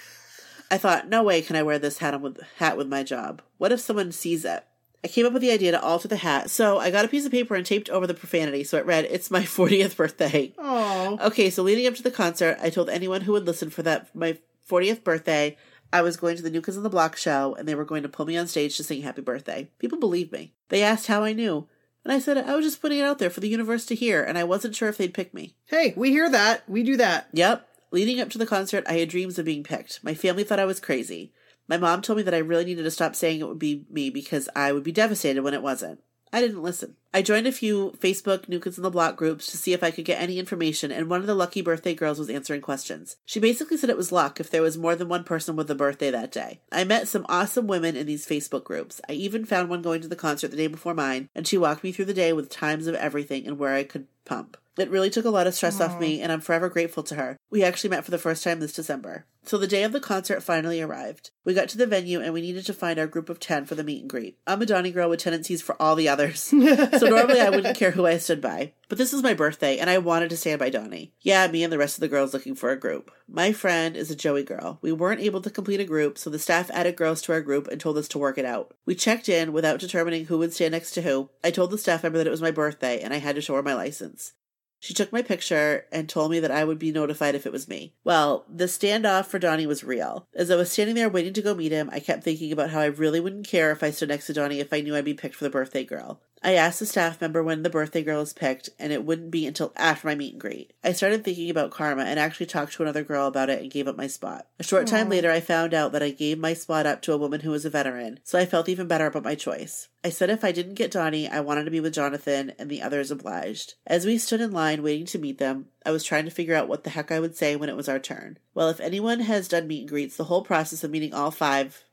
I 0.71 0.77
thought, 0.77 1.09
no 1.09 1.23
way 1.23 1.41
can 1.41 1.57
I 1.57 1.63
wear 1.63 1.79
this 1.79 1.99
hat 1.99 2.21
with 2.21 2.41
hat 2.59 2.77
with 2.77 2.89
my 2.89 3.03
job. 3.03 3.43
What 3.59 3.73
if 3.73 3.81
someone 3.81 4.13
sees 4.13 4.45
it? 4.45 4.65
I 5.03 5.09
came 5.09 5.25
up 5.25 5.33
with 5.33 5.43
the 5.43 5.51
idea 5.51 5.71
to 5.73 5.81
alter 5.83 6.09
the 6.09 6.17
hat, 6.17 6.51
so 6.51 6.79
I 6.79 6.91
got 6.91 7.05
a 7.05 7.09
piece 7.09 7.25
of 7.25 7.33
paper 7.33 7.55
and 7.55 7.65
taped 7.65 7.89
over 7.89 8.07
the 8.07 8.15
profanity 8.15 8.65
so 8.65 8.77
it 8.77 8.85
read, 8.85 9.07
It's 9.07 9.31
my 9.31 9.41
40th 9.43 9.97
birthday. 9.97 10.53
Oh. 10.59 11.19
Okay, 11.23 11.49
so 11.51 11.63
leading 11.63 11.87
up 11.87 11.95
to 11.95 12.03
the 12.03 12.11
concert, 12.11 12.59
I 12.61 12.69
told 12.71 12.91
anyone 12.91 13.23
who 13.23 13.33
would 13.33 13.47
listen 13.47 13.71
for 13.71 13.83
that 13.83 14.15
my 14.15 14.37
40th 14.69 15.03
birthday, 15.03 15.57
I 15.93 16.03
was 16.03 16.17
going 16.17 16.37
to 16.37 16.43
the 16.43 16.51
New 16.51 16.63
Kids 16.63 16.77
on 16.77 16.83
the 16.83 16.91
Block 16.91 17.17
show 17.17 17.55
and 17.59 17.67
they 17.67 17.75
were 17.75 17.85
going 17.85 18.03
to 18.03 18.09
pull 18.09 18.27
me 18.27 18.37
on 18.37 18.47
stage 18.47 18.77
to 18.77 18.85
sing 18.85 19.03
happy 19.03 19.23
birthday. 19.23 19.69
People 19.79 19.99
believed 19.99 20.33
me. 20.33 20.53
They 20.69 20.83
asked 20.83 21.07
how 21.09 21.25
I 21.25 21.33
knew. 21.33 21.67
And 22.05 22.13
I 22.13 22.19
said 22.19 22.39
I 22.39 22.55
was 22.55 22.65
just 22.65 22.81
putting 22.81 22.99
it 22.99 23.05
out 23.05 23.19
there 23.19 23.31
for 23.31 23.41
the 23.41 23.49
universe 23.49 23.85
to 23.87 23.95
hear 23.95 24.23
and 24.23 24.39
I 24.39 24.45
wasn't 24.45 24.77
sure 24.77 24.89
if 24.89 24.97
they'd 24.99 25.13
pick 25.15 25.35
me. 25.35 25.55
Hey, 25.67 25.93
we 25.97 26.11
hear 26.11 26.31
that. 26.31 26.69
We 26.69 26.83
do 26.83 26.97
that. 26.99 27.29
Yep. 27.33 27.67
Leading 27.91 28.21
up 28.21 28.31
to 28.31 28.39
the 28.39 28.47
concert, 28.47 28.85
I 28.87 28.95
had 28.99 29.09
dreams 29.09 29.39
of 29.39 29.45
being 29.47 29.65
picked. 29.65 30.05
My 30.05 30.15
family 30.15 30.45
thought 30.45 30.61
I 30.61 30.65
was 30.65 30.79
crazy. 30.79 31.33
My 31.71 31.79
mom 31.79 32.03
told 32.03 32.17
me 32.17 32.25
that 32.25 32.35
I 32.35 32.39
really 32.39 32.65
needed 32.65 32.83
to 32.83 32.91
stop 32.91 33.15
saying 33.15 33.41
it 33.41 33.47
would 33.47 33.61
be 33.61 33.87
me 33.89 34.11
because 34.11 34.49
I 34.57 34.73
would 34.73 34.83
be 34.83 34.91
devastated 34.91 35.43
when 35.43 35.55
it 35.55 35.63
wasn't. 35.63 36.03
I 36.33 36.41
didn't 36.41 36.63
listen. 36.63 36.97
I 37.15 37.23
joined 37.23 37.47
a 37.47 37.53
few 37.53 37.93
Facebook 37.99 38.49
New 38.49 38.59
Kids 38.59 38.77
on 38.79 38.83
the 38.83 38.91
Block 38.91 39.17
groups 39.17 39.47
to 39.49 39.57
see 39.57 39.73
if 39.73 39.83
I 39.83 39.93
could 39.93 40.05
get 40.05 40.21
any 40.21 40.39
information, 40.39 40.91
and 40.91 41.09
one 41.09 41.21
of 41.21 41.27
the 41.29 41.35
lucky 41.35 41.61
birthday 41.61 41.95
girls 41.95 42.19
was 42.19 42.31
answering 42.31 42.61
questions. 42.61 43.17
She 43.25 43.39
basically 43.39 43.77
said 43.77 43.89
it 43.89 43.97
was 43.97 44.13
luck 44.13 44.41
if 44.41 44.51
there 44.51 44.63
was 44.63 44.79
more 44.79 44.97
than 44.97 45.09
one 45.09 45.25
person 45.25 45.55
with 45.55 45.71
a 45.71 45.75
birthday 45.77 46.11
that 46.11 46.33
day. 46.33 46.61
I 46.73 46.85
met 46.85 47.09
some 47.09 47.27
awesome 47.29 47.69
women 47.69 47.97
in 47.97 48.07
these 48.07 48.27
Facebook 48.27 48.65
groups. 48.65 49.01
I 49.09 49.13
even 49.13 49.45
found 49.45 49.69
one 49.69 49.83
going 49.83 50.01
to 50.03 50.09
the 50.09 50.17
concert 50.17 50.49
the 50.49 50.57
day 50.57 50.69
before 50.69 50.95
mine, 50.95 51.29
and 51.37 51.47
she 51.47 51.59
walked 51.59 51.85
me 51.85 51.93
through 51.93 52.07
the 52.07 52.15
day 52.15 52.33
with 52.33 52.49
times 52.49 52.89
of 52.89 52.97
everything 52.97 53.47
and 53.47 53.59
where 53.59 53.75
I 53.75 53.85
could 53.85 54.07
pump. 54.25 54.57
It 54.79 54.91
really 54.91 55.11
took 55.11 55.25
a 55.25 55.31
lot 55.31 55.47
of 55.47 55.55
stress 55.55 55.81
off 55.81 55.93
mm-hmm. 55.93 56.01
me, 56.01 56.21
and 56.21 56.33
I'm 56.33 56.41
forever 56.41 56.69
grateful 56.69 57.03
to 57.05 57.15
her. 57.17 57.37
We 57.51 57.65
actually 57.65 57.91
met 57.91 58.05
for 58.05 58.11
the 58.11 58.19
first 58.19 58.45
time 58.45 58.61
this 58.61 58.73
December. 58.73 59.27
So 59.43 59.57
the 59.57 59.67
day 59.67 59.85
of 59.85 59.93
the 59.93 60.01
concert 60.01 60.43
finally 60.43 60.81
arrived. 60.81 61.31
We 61.45 61.55
got 61.55 61.69
to 61.71 61.79
the 61.79 61.87
venue 61.87 62.21
and 62.21 62.35
we 62.35 62.43
needed 62.43 62.67
to 62.67 62.75
find 62.75 62.99
our 62.99 63.07
group 63.07 63.31
of 63.31 63.41
10 63.41 63.65
for 63.65 63.75
the 63.75 63.83
meet 63.83 64.03
and 64.03 64.11
greet. 64.11 64.39
I'm 64.47 64.61
a 64.61 64.67
Donnie 64.67 64.91
girl 64.91 65.09
with 65.09 65.21
tendencies 65.21 65.63
for 65.63 65.81
all 65.81 65.97
the 65.97 66.09
others. 66.09 66.41
so 66.43 67.07
normally 67.09 67.41
I 67.41 67.49
wouldn't 67.49 67.77
care 67.77 67.93
who 67.93 68.07
I 68.07 68.19
stood 68.19 68.41
by. 68.41 68.75
But 68.89 68.99
this 68.99 69.13
is 69.13 69.23
my 69.23 69.33
birthday 69.33 69.79
and 69.79 69.89
I 69.89 69.99
wanted 69.99 70.31
to 70.31 70.37
stand 70.37 70.59
by 70.59 70.69
Donnie. 70.69 71.15
Yeah, 71.21 71.47
me 71.49 71.65
and 71.65 71.73
the 71.73 71.79
rest 71.79 71.97
of 71.97 72.03
the 72.03 72.09
girls 72.09 72.35
looking 72.35 72.55
for 72.55 72.71
a 72.71 72.79
group. 72.79 73.11
My 73.27 73.53
friend 73.53 73.97
is 73.97 74.11
a 74.11 74.17
Joey 74.17 74.45
girl. 74.45 74.79
We 74.83 74.93
weren't 74.93 75.23
able 75.23 75.41
to 75.43 75.51
complete 75.51 75.81
a 75.81 75.85
group, 75.85 76.19
so 76.19 76.29
the 76.29 76.39
staff 76.39 76.71
added 76.73 76.97
girls 76.97 77.23
to 77.23 77.33
our 77.33 77.41
group 77.41 77.69
and 77.69 77.81
told 77.81 77.97
us 77.97 78.09
to 78.09 78.19
work 78.19 78.37
it 78.37 78.45
out. 78.45 78.75
We 78.85 78.95
checked 78.95 79.29
in 79.29 79.53
without 79.53 79.81
determining 79.81 80.27
who 80.27 80.39
would 80.39 80.53
stand 80.53 80.73
next 80.73 80.91
to 80.93 81.03
who. 81.03 81.31
I 81.43 81.51
told 81.51 81.71
the 81.71 81.79
staff 81.79 82.03
member 82.03 82.19
that 82.19 82.27
it 82.27 82.31
was 82.31 82.43
my 82.43 82.51
birthday 82.51 83.01
and 83.01 83.15
I 83.15 83.19
had 83.19 83.37
to 83.37 83.41
show 83.41 83.55
her 83.55 83.63
my 83.63 83.75
license. 83.75 84.33
She 84.81 84.95
took 84.95 85.13
my 85.13 85.21
picture 85.21 85.87
and 85.93 86.09
told 86.09 86.31
me 86.31 86.41
that 86.41 86.51
I 86.51 86.65
would 86.65 86.79
be 86.79 86.91
notified 86.91 87.35
if 87.35 87.45
it 87.45 87.53
was 87.53 87.69
me. 87.69 87.93
Well, 88.03 88.47
the 88.49 88.65
standoff 88.65 89.27
for 89.27 89.39
Donnie 89.39 89.67
was 89.67 89.85
real. 89.85 90.27
As 90.35 90.51
I 90.51 90.57
was 90.57 90.73
standing 90.73 90.95
there 90.95 91.11
waiting 91.11 91.35
to 91.35 91.43
go 91.43 91.55
meet 91.55 91.71
him, 91.71 91.91
I 91.93 92.01
kept 92.01 92.25
thinking 92.25 92.51
about 92.51 92.71
how 92.71 92.81
I 92.81 92.87
really 92.87 93.21
wouldn't 93.21 93.47
care 93.47 93.71
if 93.73 93.83
I 93.83 93.91
stood 93.91 94.09
next 94.09 94.27
to 94.29 94.33
Donnie 94.33 94.59
if 94.59 94.73
I 94.73 94.81
knew 94.81 94.97
I'd 94.97 95.05
be 95.05 95.13
picked 95.13 95.35
for 95.37 95.45
the 95.45 95.51
birthday 95.51 95.85
girl. 95.85 96.23
I 96.43 96.55
asked 96.55 96.81
the 96.81 96.87
staff 96.87 97.21
member 97.21 97.43
when 97.43 97.63
the 97.63 97.71
birthday 97.71 98.03
girl 98.03 98.21
was 98.21 98.33
picked, 98.33 98.71
and 98.79 98.93
it 98.93 99.05
wouldn't 99.05 99.31
be 99.31 99.47
until 99.47 99.73
after 99.77 100.07
my 100.07 100.15
meet 100.15 100.33
and 100.33 100.41
greet. 100.41 100.73
I 100.83 100.93
started 100.93 101.23
thinking 101.23 101.51
about 101.51 101.71
karma 101.71 102.05
and 102.05 102.19
actually 102.19 102.47
talked 102.47 102.73
to 102.75 102.83
another 102.83 103.05
girl 103.05 103.27
about 103.27 103.51
it 103.51 103.61
and 103.61 103.71
gave 103.71 103.87
up 103.87 103.97
my 103.97 104.07
spot. 104.07 104.47
A 104.59 104.63
short 104.63 104.87
time 104.87 105.09
later, 105.09 105.31
I 105.31 105.41
found 105.41 105.75
out 105.75 105.93
that 105.93 106.03
I 106.03 106.11
gave 106.11 106.39
my 106.39 106.55
spot 106.55 106.87
up 106.87 107.03
to 107.03 107.13
a 107.13 107.19
woman 107.19 107.41
who 107.41 107.51
was 107.51 107.65
a 107.65 107.71
veteran, 107.71 108.21
so 108.25 108.39
I 108.39 108.47
felt 108.47 108.69
even 108.69 108.87
better 108.87 109.07
about 109.07 109.25
my 109.25 109.35
choice. 109.35 109.89
I 110.03 110.09
said 110.09 110.31
if 110.31 110.45
I 110.45 110.53
didn't 110.53 110.75
get 110.75 110.91
Donnie, 110.91 111.29
I 111.29 111.41
wanted 111.41 111.65
to 111.65 111.71
be 111.71 111.81
with 111.81 111.95
Jonathan, 111.95 112.53
and 112.59 112.71
the 112.71 112.81
others 112.81 113.11
obliged. 113.11 113.75
As 113.87 114.07
we 114.07 114.17
stood 114.17 114.41
in 114.41 114.53
line 114.53 114.83
waiting 114.83 115.07
to 115.07 115.19
meet 115.19 115.39
them, 115.39 115.67
I 115.85 115.91
was 115.91 116.05
trying 116.05 116.25
to 116.25 116.31
figure 116.31 116.55
out 116.55 116.69
what 116.69 116.85
the 116.85 116.91
heck 116.91 117.13
I 117.13 117.21
would 117.21 117.37
say 117.37 117.55
when 117.57 117.69
it 117.69 117.77
was 117.77 117.89
our 117.89 117.99
turn. 117.99 118.39
Well, 118.55 118.71
if 118.71 118.81
anyone 118.81 119.21
has 119.21 119.49
done 119.49 119.67
meet 119.67 119.81
and 119.81 119.89
greets, 119.89 120.17
the 120.17 120.25
whole 120.25 120.43
process 120.43 120.85
of 120.85 120.91
meeting 120.91 121.13
all 121.13 121.31
five 121.31 121.85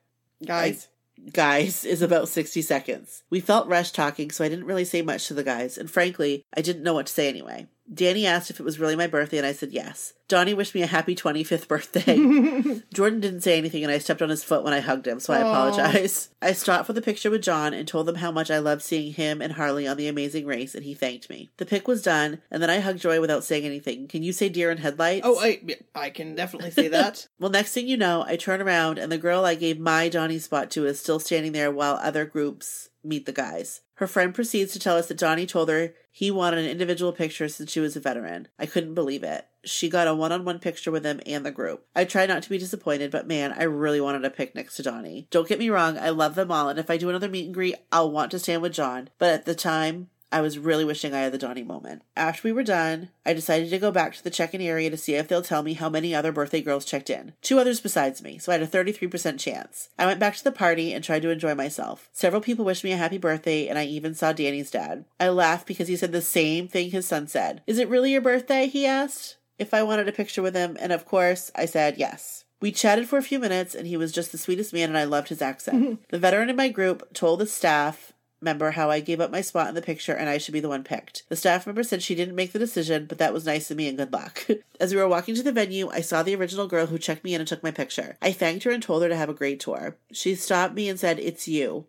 Guys. 0.46 0.88
Guys 1.34 1.86
is 1.86 2.02
about 2.02 2.30
60 2.30 2.62
seconds. 2.62 3.24
We 3.30 3.40
felt 3.40 3.68
rushed 3.68 3.96
talking, 3.96 4.32
so 4.32 4.44
I 4.44 4.50
didn't 4.50 4.66
really 4.66 4.86
say 4.86 5.02
much 5.02 5.28
to 5.28 5.34
the 5.34 5.44
guys, 5.44 5.78
and 5.78 5.90
frankly, 5.90 6.44
I 6.56 6.62
didn't 6.62 6.84
know 6.84 6.94
what 6.94 7.08
to 7.08 7.14
say 7.14 7.28
anyway. 7.28 7.68
Danny 7.94 8.26
asked 8.26 8.50
if 8.50 8.60
it 8.60 8.64
was 8.64 8.80
really 8.80 8.96
my 8.96 9.08
birthday, 9.08 9.38
and 9.38 9.46
I 9.48 9.54
said 9.54 9.72
yes. 9.72 10.14
Donnie 10.28 10.54
wished 10.54 10.76
me 10.76 10.82
a 10.82 10.88
happy 10.88 11.16
25th 11.16 11.68
birthday. 11.70 12.82
Jordan 12.94 13.20
didn't 13.20 13.42
say 13.42 13.58
anything, 13.58 13.84
and 13.84 13.92
I 13.92 13.98
stepped 13.98 14.22
on 14.22 14.30
his 14.30 14.44
foot 14.44 14.64
when 14.64 14.74
I 14.74 14.82
hugged 14.82 15.08
him, 15.08 15.20
so 15.20 15.34
I 15.34 15.40
apologize. 15.40 16.30
I 16.42 16.52
stopped 16.52 16.86
for 16.88 16.94
the 16.94 17.02
picture 17.02 17.30
with 17.30 17.44
John 17.44 17.74
and 17.74 17.88
told 17.88 18.06
them 18.06 18.16
how 18.16 18.32
much 18.32 18.52
I 18.52 18.60
loved 18.60 18.82
seeing 18.82 19.14
him 19.14 19.42
and 19.42 19.54
Harley 19.54 19.88
on 19.88 19.98
the 19.98 20.08
amazing 20.08 20.46
race, 20.46 20.76
and 20.76 20.84
he 20.84 20.94
thanked 20.94 21.30
me. 21.30 21.50
The 21.58 21.66
pic 21.66 21.88
was 21.88 22.02
done, 22.02 22.42
and 22.52 22.62
then 22.62 22.70
I 22.70 22.80
hugged 22.80 23.00
Joey 23.00 23.20
without 23.20 23.44
saying 23.44 23.66
anything. 23.66 24.08
Can 24.08 24.22
you 24.24 24.34
say 24.34 24.50
deer 24.50 24.70
in 24.70 24.78
headlights? 24.80 25.26
oh, 25.26 25.40
I 25.40 25.62
I 25.96 26.10
can 26.10 26.36
definitely 26.36 26.72
say 26.72 26.88
that. 26.90 27.28
Well, 27.40 27.52
next 27.52 27.74
thing 27.74 27.88
you 27.88 27.98
know, 27.98 28.24
I 28.28 28.36
turn 28.36 28.62
around 28.62 28.98
and 28.98 29.12
the 29.12 29.18
girl 29.18 29.46
I 29.46 29.56
gave 29.56 29.80
my 29.80 30.10
Donnie 30.10 30.40
spot 30.40 30.70
to 30.72 30.86
is 30.86 31.00
still 31.00 31.20
standing 31.20 31.52
there 31.54 31.72
while 31.72 31.96
other 32.02 32.26
groups 32.26 32.90
meet 33.04 33.26
the 33.26 33.32
guys. 33.32 33.82
Her 33.98 34.08
friend 34.08 34.34
proceeds 34.34 34.74
to 34.74 34.80
tell 34.80 34.96
us 34.96 35.08
that 35.08 35.18
Donnie 35.18 35.48
told 35.48 35.70
her 35.70 35.94
he 36.12 36.30
wanted 36.30 36.60
an 36.60 36.70
individual 36.70 37.12
picture 37.12 37.48
since 37.48 37.72
she 37.72 37.80
was 37.80 37.96
a 37.96 38.00
veteran. 38.00 38.48
I 38.60 38.68
couldn't 38.68 38.94
believe 38.94 39.24
it. 39.24 39.48
She 39.64 39.90
got 39.90 40.08
a 40.08 40.14
one 40.14 40.32
on 40.32 40.46
one 40.46 40.60
picture 40.60 40.92
with 40.92 41.04
him 41.04 41.20
and 41.26 41.44
the 41.44 41.52
group. 41.52 41.84
I 41.96 42.06
tried 42.06 42.30
not 42.30 42.44
to 42.44 42.50
be 42.50 42.60
disappointed, 42.60 43.10
but 43.10 43.28
man, 43.28 43.54
I 43.58 43.64
really 43.64 44.00
wanted 44.00 44.24
a 44.24 44.30
pic 44.30 44.54
next 44.54 44.76
to 44.76 44.84
Donnie. 44.84 45.28
Don't 45.32 45.48
get 45.48 45.58
me 45.58 45.72
wrong, 45.72 45.98
I 45.98 46.10
love 46.10 46.36
them 46.36 46.52
all, 46.52 46.70
and 46.70 46.78
if 46.78 46.92
I 46.92 46.98
do 46.98 47.10
another 47.10 47.28
meet 47.28 47.46
and 47.46 47.56
greet, 47.56 47.76
I'll 47.92 48.12
want 48.12 48.30
to 48.32 48.40
stand 48.40 48.62
with 48.62 48.74
John. 48.74 49.10
But 49.18 49.32
at 49.32 49.46
the 49.46 49.56
time, 49.56 50.10
I 50.32 50.42
was 50.42 50.60
really 50.60 50.84
wishing 50.84 51.14
I 51.14 51.22
had 51.22 51.32
the 51.32 51.38
Donnie 51.38 51.64
moment. 51.64 52.04
After 52.16 52.48
we 52.48 52.52
were 52.52 52.64
done, 52.64 53.10
I 53.26 53.34
decided 53.34 53.70
to 53.70 53.80
go 53.80 53.92
back 53.92 54.14
to 54.16 54.24
the 54.24 54.30
check 54.30 54.54
in 54.54 54.62
area 54.62 54.90
to 54.90 54.98
see 54.98 55.16
if 55.16 55.28
they'll 55.28 55.42
tell 55.42 55.64
me 55.64 55.74
how 55.74 55.90
many 55.90 56.14
other 56.14 56.32
birthday 56.32 56.62
girls 56.62 56.86
checked 56.86 57.10
in. 57.10 57.34
Two 57.42 57.60
others 57.60 57.80
besides 57.80 58.22
me, 58.22 58.38
so 58.38 58.52
I 58.52 58.58
had 58.58 58.62
a 58.64 58.68
33% 58.68 59.40
chance. 59.40 59.90
I 59.98 60.06
went 60.06 60.20
back 60.20 60.36
to 60.36 60.44
the 60.44 60.52
party 60.52 60.94
and 60.94 61.04
tried 61.04 61.22
to 61.22 61.30
enjoy 61.30 61.56
myself. 61.56 62.10
Several 62.12 62.42
people 62.42 62.66
wished 62.66 62.84
me 62.84 62.92
a 62.92 62.98
happy 62.98 63.18
birthday, 63.18 63.68
and 63.68 63.80
I 63.80 63.86
even 63.86 64.14
saw 64.14 64.34
Danny's 64.34 64.72
dad. 64.72 65.06
I 65.20 65.30
laughed 65.30 65.66
because 65.66 65.88
he 65.88 65.96
said 65.96 66.12
the 66.12 66.22
same 66.22 66.68
thing 66.68 66.92
his 66.92 67.08
son 67.08 67.28
said. 67.28 67.62
Is 67.66 67.80
it 67.80 67.90
really 67.90 68.12
your 68.12 68.22
birthday? 68.22 68.68
he 68.68 68.86
asked. 68.86 69.38
If 69.58 69.74
I 69.74 69.82
wanted 69.82 70.08
a 70.08 70.12
picture 70.12 70.42
with 70.42 70.56
him, 70.56 70.78
and 70.80 70.92
of 70.92 71.06
course, 71.06 71.52
I 71.56 71.66
said 71.66 71.98
yes. 71.98 72.44
We 72.60 72.72
chatted 72.72 73.08
for 73.08 73.18
a 73.18 73.24
few 73.24 73.40
minutes, 73.40 73.76
and 73.76 73.88
he 73.88 73.98
was 73.98 74.12
just 74.12 74.32
the 74.32 74.38
sweetest 74.38 74.74
man, 74.74 74.90
and 74.90 74.98
I 74.98 75.04
loved 75.04 75.30
his 75.30 75.42
accent. 75.42 76.00
the 76.10 76.20
veteran 76.20 76.50
in 76.50 76.56
my 76.56 76.70
group 76.70 77.14
told 77.14 77.40
the 77.40 77.48
staff 77.48 78.14
member 78.42 78.72
how 78.72 78.90
I 78.90 79.00
gave 79.00 79.20
up 79.20 79.32
my 79.32 79.42
spot 79.42 79.70
in 79.70 79.76
the 79.76 79.82
picture 79.82 80.14
and 80.14 80.30
I 80.30 80.38
should 80.38 80.54
be 80.54 80.60
the 80.60 80.70
one 80.70 80.84
picked. 80.84 81.24
The 81.30 81.36
staff 81.36 81.66
member 81.66 81.84
said 81.84 82.04
she 82.04 82.16
didn't 82.16 82.36
make 82.36 82.52
the 82.52 82.60
decision, 82.60 83.06
but 83.06 83.18
that 83.18 83.34
was 83.34 83.46
nice 83.46 83.72
of 83.72 83.78
me 83.78 83.88
and 83.88 83.98
good 83.98 84.14
luck. 84.14 84.46
As 84.80 84.94
we 84.94 85.00
were 85.00 85.08
walking 85.08 85.36
to 85.36 85.44
the 85.44 85.52
venue, 85.52 85.90
I 85.90 86.02
saw 86.02 86.24
the 86.24 86.36
original 86.36 86.68
girl 86.68 86.88
who 86.88 86.98
checked 86.98 87.24
me 87.24 87.34
in 87.34 87.42
and 87.42 87.48
took 87.48 87.64
my 87.64 87.72
picture. 87.72 88.18
I 88.22 88.32
thanked 88.32 88.64
her 88.66 88.72
and 88.72 88.82
told 88.82 89.04
her 89.04 89.10
to 89.10 89.16
have 89.16 89.30
a 89.30 89.34
great 89.34 89.60
tour. 89.60 89.96
She 90.12 90.36
stopped 90.36 90.76
me 90.76 90.90
and 90.90 91.00
said, 91.00 91.20
It's 91.20 91.48
you. 91.48 91.86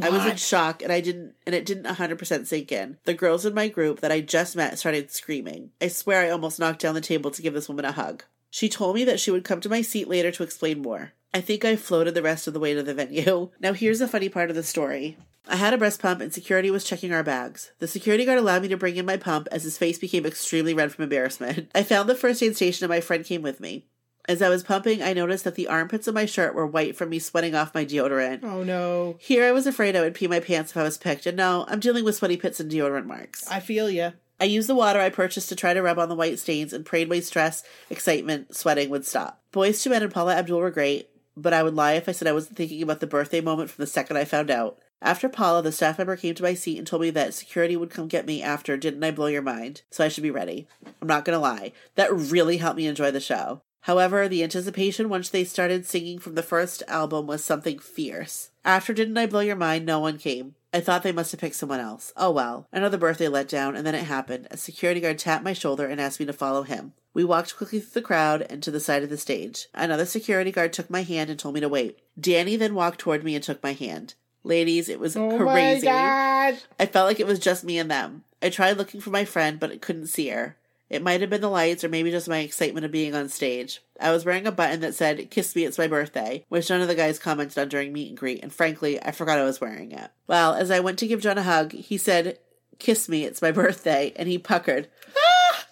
I 0.00 0.08
was 0.08 0.24
in 0.24 0.36
shock 0.36 0.82
and 0.82 0.90
I 0.90 1.00
didn't 1.00 1.34
and 1.44 1.54
it 1.54 1.66
didn't 1.66 1.84
100% 1.84 2.46
sink 2.46 2.72
in. 2.72 2.96
The 3.04 3.14
girls 3.14 3.44
in 3.44 3.52
my 3.52 3.68
group 3.68 4.00
that 4.00 4.12
I 4.12 4.20
just 4.20 4.56
met 4.56 4.78
started 4.78 5.10
screaming. 5.10 5.70
I 5.80 5.88
swear 5.88 6.22
I 6.22 6.30
almost 6.30 6.58
knocked 6.58 6.80
down 6.80 6.94
the 6.94 7.00
table 7.00 7.30
to 7.30 7.42
give 7.42 7.52
this 7.52 7.68
woman 7.68 7.84
a 7.84 7.92
hug. 7.92 8.24
She 8.50 8.68
told 8.68 8.94
me 8.94 9.04
that 9.04 9.20
she 9.20 9.30
would 9.30 9.44
come 9.44 9.60
to 9.60 9.68
my 9.68 9.82
seat 9.82 10.08
later 10.08 10.30
to 10.30 10.42
explain 10.42 10.82
more. 10.82 11.12
I 11.34 11.40
think 11.40 11.64
I 11.64 11.76
floated 11.76 12.14
the 12.14 12.22
rest 12.22 12.46
of 12.46 12.54
the 12.54 12.60
way 12.60 12.74
to 12.74 12.82
the 12.82 12.94
venue. 12.94 13.50
Now 13.60 13.72
here's 13.72 13.98
the 13.98 14.08
funny 14.08 14.28
part 14.28 14.50
of 14.50 14.56
the 14.56 14.62
story. 14.62 15.16
I 15.48 15.56
had 15.56 15.74
a 15.74 15.78
breast 15.78 16.00
pump 16.00 16.20
and 16.20 16.32
security 16.32 16.70
was 16.70 16.84
checking 16.84 17.12
our 17.12 17.22
bags. 17.22 17.72
The 17.78 17.88
security 17.88 18.24
guard 18.24 18.38
allowed 18.38 18.62
me 18.62 18.68
to 18.68 18.76
bring 18.76 18.96
in 18.96 19.06
my 19.06 19.16
pump 19.16 19.48
as 19.50 19.64
his 19.64 19.78
face 19.78 19.98
became 19.98 20.24
extremely 20.24 20.74
red 20.74 20.92
from 20.92 21.02
embarrassment. 21.02 21.70
I 21.74 21.82
found 21.82 22.08
the 22.08 22.14
first 22.14 22.42
aid 22.42 22.56
station 22.56 22.84
and 22.84 22.90
my 22.90 23.00
friend 23.00 23.24
came 23.24 23.42
with 23.42 23.60
me. 23.60 23.86
As 24.28 24.40
I 24.40 24.48
was 24.48 24.62
pumping, 24.62 25.02
I 25.02 25.14
noticed 25.14 25.42
that 25.44 25.56
the 25.56 25.66
armpits 25.66 26.06
of 26.06 26.14
my 26.14 26.26
shirt 26.26 26.54
were 26.54 26.66
white 26.66 26.96
from 26.96 27.10
me 27.10 27.18
sweating 27.18 27.56
off 27.56 27.74
my 27.74 27.84
deodorant. 27.84 28.44
Oh 28.44 28.62
no. 28.62 29.16
Here 29.18 29.44
I 29.44 29.50
was 29.50 29.66
afraid 29.66 29.96
I 29.96 30.00
would 30.00 30.14
pee 30.14 30.28
my 30.28 30.38
pants 30.38 30.70
if 30.70 30.76
I 30.76 30.84
was 30.84 30.96
picked, 30.96 31.26
and 31.26 31.36
no, 31.36 31.64
I'm 31.66 31.80
dealing 31.80 32.04
with 32.04 32.14
sweaty 32.14 32.36
pits 32.36 32.60
and 32.60 32.70
deodorant 32.70 33.06
marks. 33.06 33.50
I 33.50 33.58
feel 33.58 33.90
ya. 33.90 34.12
I 34.40 34.44
used 34.44 34.68
the 34.68 34.76
water 34.76 35.00
I 35.00 35.10
purchased 35.10 35.48
to 35.48 35.56
try 35.56 35.74
to 35.74 35.82
rub 35.82 35.98
on 35.98 36.08
the 36.08 36.14
white 36.14 36.38
stains 36.38 36.72
and 36.72 36.86
prayed 36.86 37.08
my 37.08 37.18
stress, 37.18 37.64
excitement, 37.90 38.54
sweating 38.56 38.90
would 38.90 39.04
stop. 39.04 39.42
Boyz 39.52 39.84
II 39.84 39.90
Men 39.90 40.04
and 40.04 40.12
Paula 40.12 40.36
Abdul 40.36 40.60
were 40.60 40.70
great, 40.70 41.10
but 41.36 41.52
I 41.52 41.64
would 41.64 41.74
lie 41.74 41.94
if 41.94 42.08
I 42.08 42.12
said 42.12 42.28
I 42.28 42.32
wasn't 42.32 42.56
thinking 42.56 42.82
about 42.82 43.00
the 43.00 43.06
birthday 43.08 43.40
moment 43.40 43.70
from 43.70 43.82
the 43.82 43.86
second 43.86 44.16
I 44.16 44.24
found 44.24 44.52
out. 44.52 44.78
After 45.04 45.28
Paula, 45.28 45.62
the 45.62 45.72
staff 45.72 45.98
member 45.98 46.16
came 46.16 46.36
to 46.36 46.44
my 46.44 46.54
seat 46.54 46.78
and 46.78 46.86
told 46.86 47.02
me 47.02 47.10
that 47.10 47.34
security 47.34 47.76
would 47.76 47.90
come 47.90 48.06
get 48.06 48.24
me 48.24 48.40
after 48.40 48.76
Didn't 48.76 49.02
I 49.02 49.10
Blow 49.10 49.26
Your 49.26 49.42
Mind? 49.42 49.82
So 49.90 50.04
I 50.04 50.08
should 50.08 50.22
be 50.22 50.30
ready. 50.30 50.68
I'm 51.00 51.08
not 51.08 51.24
gonna 51.24 51.40
lie. 51.40 51.72
That 51.96 52.14
really 52.14 52.58
helped 52.58 52.76
me 52.76 52.86
enjoy 52.86 53.10
the 53.10 53.18
show. 53.18 53.62
However, 53.80 54.28
the 54.28 54.44
anticipation 54.44 55.08
once 55.08 55.28
they 55.28 55.42
started 55.42 55.86
singing 55.86 56.20
from 56.20 56.36
the 56.36 56.42
first 56.42 56.84
album 56.86 57.26
was 57.26 57.42
something 57.42 57.80
fierce. 57.80 58.52
After 58.64 58.92
Didn't 58.92 59.18
I 59.18 59.26
Blow 59.26 59.40
Your 59.40 59.56
Mind, 59.56 59.84
no 59.84 59.98
one 59.98 60.18
came. 60.18 60.54
I 60.72 60.78
thought 60.78 61.02
they 61.02 61.10
must 61.10 61.32
have 61.32 61.40
picked 61.40 61.56
someone 61.56 61.80
else. 61.80 62.12
Oh 62.16 62.30
well. 62.30 62.68
Another 62.72 62.96
birthday 62.96 63.26
let 63.26 63.48
down, 63.48 63.74
and 63.74 63.84
then 63.84 63.96
it 63.96 64.04
happened. 64.04 64.46
A 64.52 64.56
security 64.56 65.00
guard 65.00 65.18
tapped 65.18 65.42
my 65.42 65.52
shoulder 65.52 65.84
and 65.84 66.00
asked 66.00 66.20
me 66.20 66.26
to 66.26 66.32
follow 66.32 66.62
him. 66.62 66.92
We 67.12 67.24
walked 67.24 67.56
quickly 67.56 67.80
through 67.80 68.00
the 68.00 68.06
crowd 68.06 68.46
and 68.48 68.62
to 68.62 68.70
the 68.70 68.78
side 68.78 69.02
of 69.02 69.10
the 69.10 69.18
stage. 69.18 69.66
Another 69.74 70.06
security 70.06 70.52
guard 70.52 70.72
took 70.72 70.88
my 70.88 71.02
hand 71.02 71.28
and 71.28 71.38
told 71.38 71.54
me 71.54 71.60
to 71.60 71.68
wait. 71.68 71.98
Danny 72.18 72.54
then 72.54 72.76
walked 72.76 73.00
toward 73.00 73.24
me 73.24 73.34
and 73.34 73.42
took 73.42 73.60
my 73.64 73.72
hand. 73.72 74.14
Ladies, 74.44 74.88
it 74.88 74.98
was 75.00 75.16
Oh 75.16 75.38
crazy. 75.38 75.86
my 75.86 75.92
god. 75.92 76.58
I 76.80 76.86
felt 76.86 77.06
like 77.06 77.20
it 77.20 77.26
was 77.26 77.38
just 77.38 77.64
me 77.64 77.78
and 77.78 77.90
them. 77.90 78.24
I 78.42 78.50
tried 78.50 78.76
looking 78.76 79.00
for 79.00 79.10
my 79.10 79.24
friend, 79.24 79.60
but 79.60 79.70
I 79.70 79.76
couldn't 79.76 80.08
see 80.08 80.28
her. 80.28 80.56
It 80.90 81.02
might 81.02 81.20
have 81.22 81.30
been 81.30 81.40
the 81.40 81.48
lights 81.48 81.84
or 81.84 81.88
maybe 81.88 82.10
just 82.10 82.28
my 82.28 82.38
excitement 82.40 82.84
of 82.84 82.92
being 82.92 83.14
on 83.14 83.28
stage. 83.30 83.80
I 83.98 84.10
was 84.10 84.24
wearing 84.26 84.46
a 84.46 84.52
button 84.52 84.80
that 84.80 84.94
said, 84.94 85.30
Kiss 85.30 85.56
me, 85.56 85.64
it's 85.64 85.78
my 85.78 85.86
birthday, 85.86 86.44
which 86.50 86.68
none 86.68 86.82
of 86.82 86.88
the 86.88 86.94
guys 86.94 87.18
commented 87.18 87.56
on 87.58 87.68
during 87.68 87.92
meet 87.94 88.08
and 88.10 88.18
greet, 88.18 88.42
and 88.42 88.52
frankly, 88.52 89.02
I 89.02 89.10
forgot 89.12 89.38
I 89.38 89.44
was 89.44 89.60
wearing 89.60 89.92
it. 89.92 90.10
Well, 90.26 90.54
as 90.54 90.70
I 90.70 90.80
went 90.80 90.98
to 90.98 91.06
give 91.06 91.22
John 91.22 91.38
a 91.38 91.42
hug, 91.44 91.72
he 91.72 91.96
said, 91.96 92.38
Kiss 92.78 93.08
me, 93.08 93.24
it's 93.24 93.40
my 93.40 93.52
birthday, 93.52 94.12
and 94.16 94.28
he 94.28 94.38
puckered. 94.38 94.88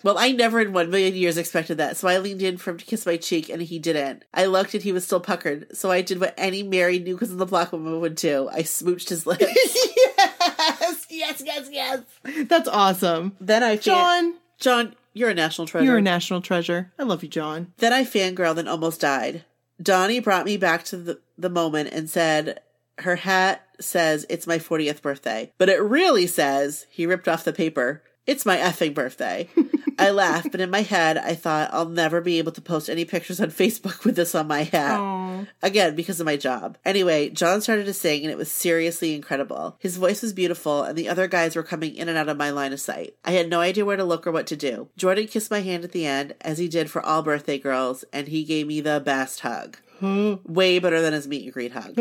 Well, 0.03 0.17
I 0.19 0.33
never 0.33 0.61
in 0.61 0.73
one 0.73 0.91
million 0.91 1.15
years 1.15 1.37
expected 1.37 1.77
that, 1.79 1.97
so 1.97 2.09
I 2.09 2.19
leaned 2.19 2.43
in 2.43 2.57
for 2.57 2.71
him 2.71 2.79
to 2.79 2.85
kiss 2.85 3.05
my 3.05 3.17
cheek, 3.17 3.49
and 3.49 3.61
he 3.61 3.79
didn't. 3.79 4.25
I 4.33 4.47
looked 4.47 4.73
and 4.75 4.83
he 4.83 4.93
was 4.93 5.05
still 5.05 5.21
puckered, 5.21 5.77
so 5.77 5.91
I 5.91 6.01
did 6.01 6.21
what 6.21 6.35
any 6.39 6.63
married 6.63 7.05
New 7.05 7.19
Kids 7.19 7.33
on 7.33 7.39
the 7.39 7.47
Block 7.47 7.73
woman 7.73 8.01
would 8.01 8.15
do. 8.15 8.49
I 8.51 8.63
smooched 8.63 9.11
his 9.11 9.27
lips. 9.27 9.43
yes. 9.47 11.07
yes, 11.11 11.43
yes, 11.45 11.69
yes. 11.71 12.01
That's 12.49 12.69
awesome. 12.69 13.37
Then 13.41 13.63
I 13.63 13.77
fan- 13.77 13.83
John, 13.83 14.35
John, 14.59 14.95
you're 15.13 15.31
a 15.31 15.35
national 15.35 15.67
treasure. 15.67 15.85
you're 15.85 15.99
a 15.99 16.03
national 16.03 16.41
treasure. 16.41 16.93
I 16.99 17.03
love 17.03 17.23
you, 17.23 17.29
John. 17.29 17.73
Then 17.79 17.93
I 17.93 18.05
fangirled 18.05 18.59
and 18.59 18.69
almost 18.69 19.01
died. 19.01 19.45
Donnie 19.83 20.21
brought 20.21 20.45
me 20.45 20.57
back 20.57 20.85
to 20.85 20.97
the, 20.97 21.21
the 21.39 21.51
moment 21.51 21.91
and 21.93 22.09
said, 22.09 22.61
Her 22.99 23.17
hat 23.17 23.67
says 23.81 24.27
it's 24.29 24.47
my 24.47 24.59
40th 24.59 25.03
birthday, 25.03 25.53
but 25.59 25.69
it 25.69 25.81
really 25.83 26.27
says, 26.27 26.87
he 26.91 27.07
ripped 27.07 27.29
off 27.29 27.45
the 27.45 27.53
paper, 27.53 28.03
it's 28.27 28.45
my 28.47 28.59
effing 28.59 28.95
birthday. 28.95 29.49
I 30.01 30.11
laughed, 30.11 30.51
but 30.51 30.61
in 30.61 30.71
my 30.71 30.83
head, 30.83 31.19
I 31.19 31.35
thought 31.35 31.71
I'll 31.73 31.89
never 31.89 32.21
be 32.21 32.39
able 32.39 32.53
to 32.53 32.61
post 32.61 32.89
any 32.89 33.05
pictures 33.05 33.41
on 33.41 33.51
Facebook 33.51 34.05
with 34.05 34.17
this 34.17 34.35
on 34.35 34.47
my 34.47 34.63
hat. 34.63 34.99
Oh. 34.99 35.47
Again, 35.63 35.95
because 35.95 36.21
of 36.21 36.27
my 36.27 36.37
job. 36.37 36.79
Anyway, 36.85 37.31
John 37.31 37.61
started 37.61 37.87
to 37.87 37.95
sing 37.95 38.23
and 38.23 38.31
it 38.31 38.39
was 38.39 38.51
seriously 38.51 39.15
incredible. 39.15 39.77
His 39.79 39.97
voice 39.97 40.23
was 40.23 40.33
beautiful 40.33 40.83
and 40.83 40.97
the 40.97 41.09
other 41.09 41.29
guys 41.29 41.55
were 41.55 41.63
coming 41.63 41.95
in 41.95 42.09
and 42.09 42.19
out 42.19 42.29
of 42.29 42.37
my 42.37 42.51
line 42.51 42.73
of 42.73 42.81
sight. 42.81 43.15
I 43.25 43.33
had 43.33 43.49
no 43.49 43.61
idea 43.61 43.85
where 43.85 43.97
to 43.97 44.05
look 44.05 44.27
or 44.27 44.33
what 44.33 44.47
to 44.49 44.57
do. 44.57 44.89
Jordan 44.97 45.27
kissed 45.27 45.51
my 45.51 45.61
hand 45.61 45.85
at 45.85 45.93
the 45.93 46.07
end, 46.07 46.35
as 46.41 46.59
he 46.59 46.69
did 46.69 46.91
for 46.91 47.05
all 47.05 47.23
birthday 47.23 47.59
girls, 47.59 48.05
and 48.13 48.29
he 48.29 48.45
gave 48.45 48.67
me 48.67 48.81
the 48.81 49.01
best 49.01 49.41
hug. 49.41 49.79
Way 50.03 50.79
better 50.79 51.01
than 51.01 51.13
his 51.13 51.29
meet 51.29 51.45
and 51.45 51.53
greet 51.53 51.73
hug. 51.73 51.95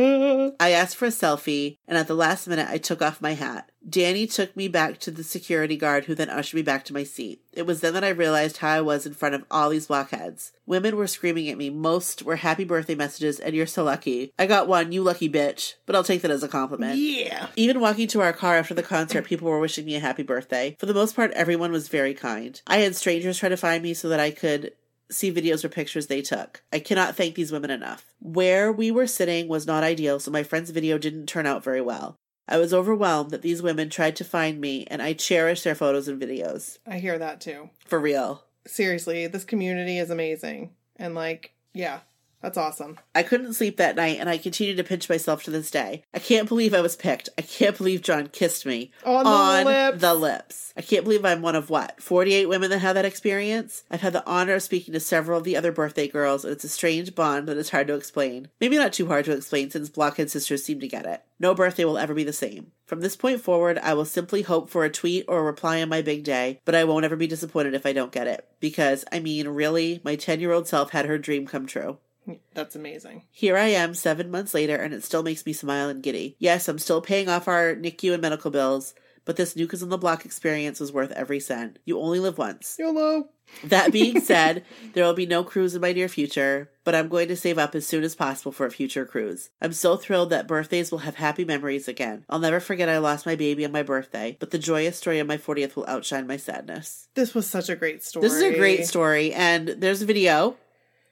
I 0.59 0.71
asked 0.71 0.95
for 0.95 1.05
a 1.05 1.09
selfie, 1.09 1.77
and 1.87 1.97
at 1.97 2.07
the 2.07 2.15
last 2.15 2.47
minute, 2.47 2.67
I 2.69 2.77
took 2.77 3.01
off 3.01 3.21
my 3.21 3.33
hat. 3.33 3.69
Danny 3.87 4.27
took 4.27 4.55
me 4.57 4.67
back 4.67 4.99
to 4.99 5.11
the 5.11 5.23
security 5.23 5.77
guard, 5.77 6.05
who 6.05 6.13
then 6.13 6.29
ushered 6.29 6.57
me 6.57 6.61
back 6.61 6.83
to 6.85 6.93
my 6.93 7.03
seat. 7.03 7.41
It 7.53 7.65
was 7.65 7.81
then 7.81 7.93
that 7.93 8.03
I 8.03 8.09
realized 8.09 8.57
how 8.57 8.69
I 8.69 8.81
was 8.81 9.05
in 9.05 9.13
front 9.13 9.35
of 9.35 9.45
all 9.49 9.69
these 9.69 9.87
blockheads. 9.87 10.51
Women 10.65 10.95
were 10.95 11.07
screaming 11.07 11.49
at 11.49 11.57
me. 11.57 11.69
Most 11.69 12.23
were 12.23 12.35
happy 12.35 12.65
birthday 12.65 12.95
messages, 12.95 13.39
and 13.39 13.55
you're 13.55 13.65
so 13.65 13.83
lucky. 13.83 14.33
I 14.37 14.45
got 14.45 14.67
one, 14.67 14.91
you 14.91 15.01
lucky 15.01 15.29
bitch, 15.29 15.75
but 15.85 15.95
I'll 15.95 16.03
take 16.03 16.21
that 16.21 16.31
as 16.31 16.43
a 16.43 16.47
compliment. 16.47 16.97
Yeah. 16.97 17.47
Even 17.55 17.79
walking 17.79 18.07
to 18.09 18.21
our 18.21 18.33
car 18.33 18.57
after 18.57 18.73
the 18.73 18.83
concert, 18.83 19.25
people 19.25 19.47
were 19.47 19.59
wishing 19.59 19.85
me 19.85 19.95
a 19.95 19.99
happy 19.99 20.23
birthday. 20.23 20.75
For 20.79 20.85
the 20.85 20.93
most 20.93 21.15
part, 21.15 21.31
everyone 21.31 21.71
was 21.71 21.87
very 21.87 22.13
kind. 22.13 22.61
I 22.67 22.77
had 22.77 22.95
strangers 22.95 23.39
try 23.39 23.49
to 23.49 23.57
find 23.57 23.81
me 23.81 23.93
so 23.93 24.09
that 24.09 24.19
I 24.19 24.31
could 24.31 24.73
see 25.11 25.31
videos 25.31 25.63
or 25.63 25.69
pictures 25.69 26.07
they 26.07 26.21
took. 26.21 26.61
I 26.71 26.79
cannot 26.79 27.15
thank 27.15 27.35
these 27.35 27.51
women 27.51 27.71
enough. 27.71 28.05
Where 28.19 28.71
we 28.71 28.91
were 28.91 29.07
sitting 29.07 29.47
was 29.47 29.67
not 29.67 29.83
ideal, 29.83 30.19
so 30.19 30.31
my 30.31 30.43
friend's 30.43 30.69
video 30.69 30.97
didn't 30.97 31.27
turn 31.27 31.45
out 31.45 31.63
very 31.63 31.81
well. 31.81 32.15
I 32.47 32.57
was 32.57 32.73
overwhelmed 32.73 33.29
that 33.31 33.43
these 33.43 33.61
women 33.61 33.89
tried 33.89 34.15
to 34.17 34.23
find 34.23 34.59
me, 34.59 34.85
and 34.89 35.01
I 35.01 35.13
cherish 35.13 35.61
their 35.61 35.75
photos 35.75 36.07
and 36.07 36.21
videos. 36.21 36.79
I 36.87 36.97
hear 36.97 37.17
that 37.19 37.41
too. 37.41 37.69
For 37.85 37.99
real. 37.99 38.43
Seriously, 38.65 39.27
this 39.27 39.43
community 39.43 39.99
is 39.99 40.09
amazing. 40.09 40.71
And 40.95 41.13
like, 41.13 41.53
yeah, 41.73 41.99
that's 42.41 42.57
awesome. 42.57 42.97
I 43.13 43.23
couldn't 43.23 43.53
sleep 43.53 43.77
that 43.77 43.95
night, 43.95 44.17
and 44.19 44.29
I 44.29 44.37
continue 44.37 44.75
to 44.75 44.83
pinch 44.83 45.09
myself 45.09 45.43
to 45.43 45.51
this 45.51 45.69
day. 45.71 46.03
I 46.13 46.19
can't 46.19 46.47
believe 46.47 46.73
I 46.73 46.81
was 46.81 46.95
picked. 46.95 47.29
I 47.37 47.41
can't 47.41 47.77
believe 47.77 48.01
John 48.01 48.27
kissed 48.27 48.65
me 48.65 48.91
On 49.05 49.23
the 49.25 49.69
lips. 49.69 50.01
the 50.01 50.13
lips. 50.13 50.73
I 50.77 50.81
can't 50.81 51.03
believe 51.03 51.25
I'm 51.25 51.41
one 51.41 51.55
of 51.55 51.69
what? 51.69 52.01
48 52.01 52.47
women 52.47 52.69
that 52.69 52.79
have 52.79 52.95
that 52.95 53.05
experience? 53.05 53.83
I've 53.91 54.01
had 54.01 54.13
the 54.13 54.25
honor 54.25 54.55
of 54.55 54.63
speaking 54.63 54.93
to 54.93 54.99
several 54.99 55.37
of 55.39 55.43
the 55.43 55.57
other 55.57 55.71
birthday 55.71 56.07
girls, 56.07 56.45
and 56.45 56.53
it's 56.53 56.63
a 56.63 56.69
strange 56.69 57.13
bond 57.15 57.47
that 57.47 57.57
is 57.57 57.69
hard 57.71 57.87
to 57.87 57.95
explain. 57.95 58.49
Maybe 58.61 58.77
not 58.77 58.93
too 58.93 59.07
hard 59.07 59.25
to 59.25 59.33
explain 59.33 59.69
since 59.69 59.89
Blockhead 59.89 60.31
sisters 60.31 60.63
seem 60.63 60.79
to 60.79 60.87
get 60.87 61.05
it. 61.05 61.21
No 61.41 61.53
birthday 61.53 61.85
will 61.85 61.97
ever 61.97 62.13
be 62.13 62.23
the 62.23 62.33
same. 62.33 62.71
From 62.85 63.01
this 63.01 63.15
point 63.15 63.41
forward, 63.41 63.77
I 63.79 63.93
will 63.93 64.05
simply 64.05 64.41
hope 64.41 64.69
for 64.69 64.83
a 64.83 64.89
tweet 64.89 65.25
or 65.27 65.39
a 65.39 65.43
reply 65.43 65.81
on 65.81 65.89
my 65.89 66.01
big 66.01 66.23
day, 66.23 66.59
but 66.65 66.75
I 66.75 66.83
won't 66.85 67.05
ever 67.05 67.15
be 67.15 67.27
disappointed 67.27 67.73
if 67.73 67.85
I 67.85 67.93
don't 67.93 68.11
get 68.11 68.27
it. 68.27 68.45
Because, 68.59 69.05
I 69.11 69.19
mean, 69.19 69.47
really, 69.47 70.01
my 70.03 70.15
10 70.15 70.39
year 70.39 70.51
old 70.51 70.67
self 70.67 70.91
had 70.91 71.05
her 71.05 71.17
dream 71.17 71.45
come 71.45 71.65
true. 71.65 71.97
That's 72.53 72.75
amazing. 72.75 73.23
Here 73.31 73.57
I 73.57 73.67
am 73.67 73.93
seven 73.93 74.31
months 74.31 74.53
later, 74.53 74.75
and 74.75 74.93
it 74.93 75.03
still 75.03 75.23
makes 75.23 75.45
me 75.45 75.53
smile 75.53 75.89
and 75.89 76.03
giddy. 76.03 76.35
Yes, 76.39 76.67
I'm 76.67 76.79
still 76.79 77.01
paying 77.01 77.29
off 77.29 77.47
our 77.47 77.75
NICU 77.75 78.13
and 78.13 78.21
medical 78.21 78.51
bills, 78.51 78.93
but 79.25 79.35
this 79.35 79.53
Kids 79.53 79.83
on 79.83 79.89
the 79.89 79.97
Block 79.97 80.25
experience 80.25 80.79
was 80.79 80.91
worth 80.91 81.11
every 81.11 81.39
cent. 81.39 81.79
You 81.85 81.99
only 81.99 82.19
live 82.19 82.37
once. 82.37 82.75
YOLO. 82.79 83.29
That 83.63 83.91
being 83.91 84.21
said, 84.21 84.63
there 84.93 85.05
will 85.05 85.13
be 85.13 85.25
no 85.25 85.43
cruise 85.43 85.75
in 85.75 85.81
my 85.81 85.91
near 85.91 86.07
future, 86.07 86.71
but 86.83 86.95
I'm 86.95 87.09
going 87.09 87.27
to 87.27 87.35
save 87.35 87.57
up 87.57 87.75
as 87.75 87.85
soon 87.85 88.03
as 88.03 88.15
possible 88.15 88.51
for 88.51 88.65
a 88.65 88.71
future 88.71 89.05
cruise. 89.05 89.49
I'm 89.61 89.73
so 89.73 89.97
thrilled 89.97 90.29
that 90.31 90.47
birthdays 90.47 90.91
will 90.91 90.99
have 90.99 91.15
happy 91.15 91.45
memories 91.45 91.87
again. 91.87 92.25
I'll 92.29 92.39
never 92.39 92.59
forget 92.59 92.89
I 92.89 92.97
lost 92.97 93.25
my 93.25 93.35
baby 93.35 93.65
on 93.65 93.71
my 93.71 93.83
birthday, 93.83 94.37
but 94.39 94.51
the 94.51 94.59
joyous 94.59 94.97
story 94.97 95.19
of 95.19 95.27
my 95.27 95.37
40th 95.37 95.75
will 95.75 95.87
outshine 95.87 96.27
my 96.27 96.37
sadness. 96.37 97.07
This 97.15 97.33
was 97.35 97.47
such 97.47 97.69
a 97.69 97.75
great 97.75 98.03
story. 98.03 98.21
This 98.21 98.33
is 98.33 98.41
a 98.41 98.57
great 98.57 98.85
story, 98.87 99.33
and 99.33 99.67
there's 99.67 100.01
a 100.01 100.07
video 100.07 100.57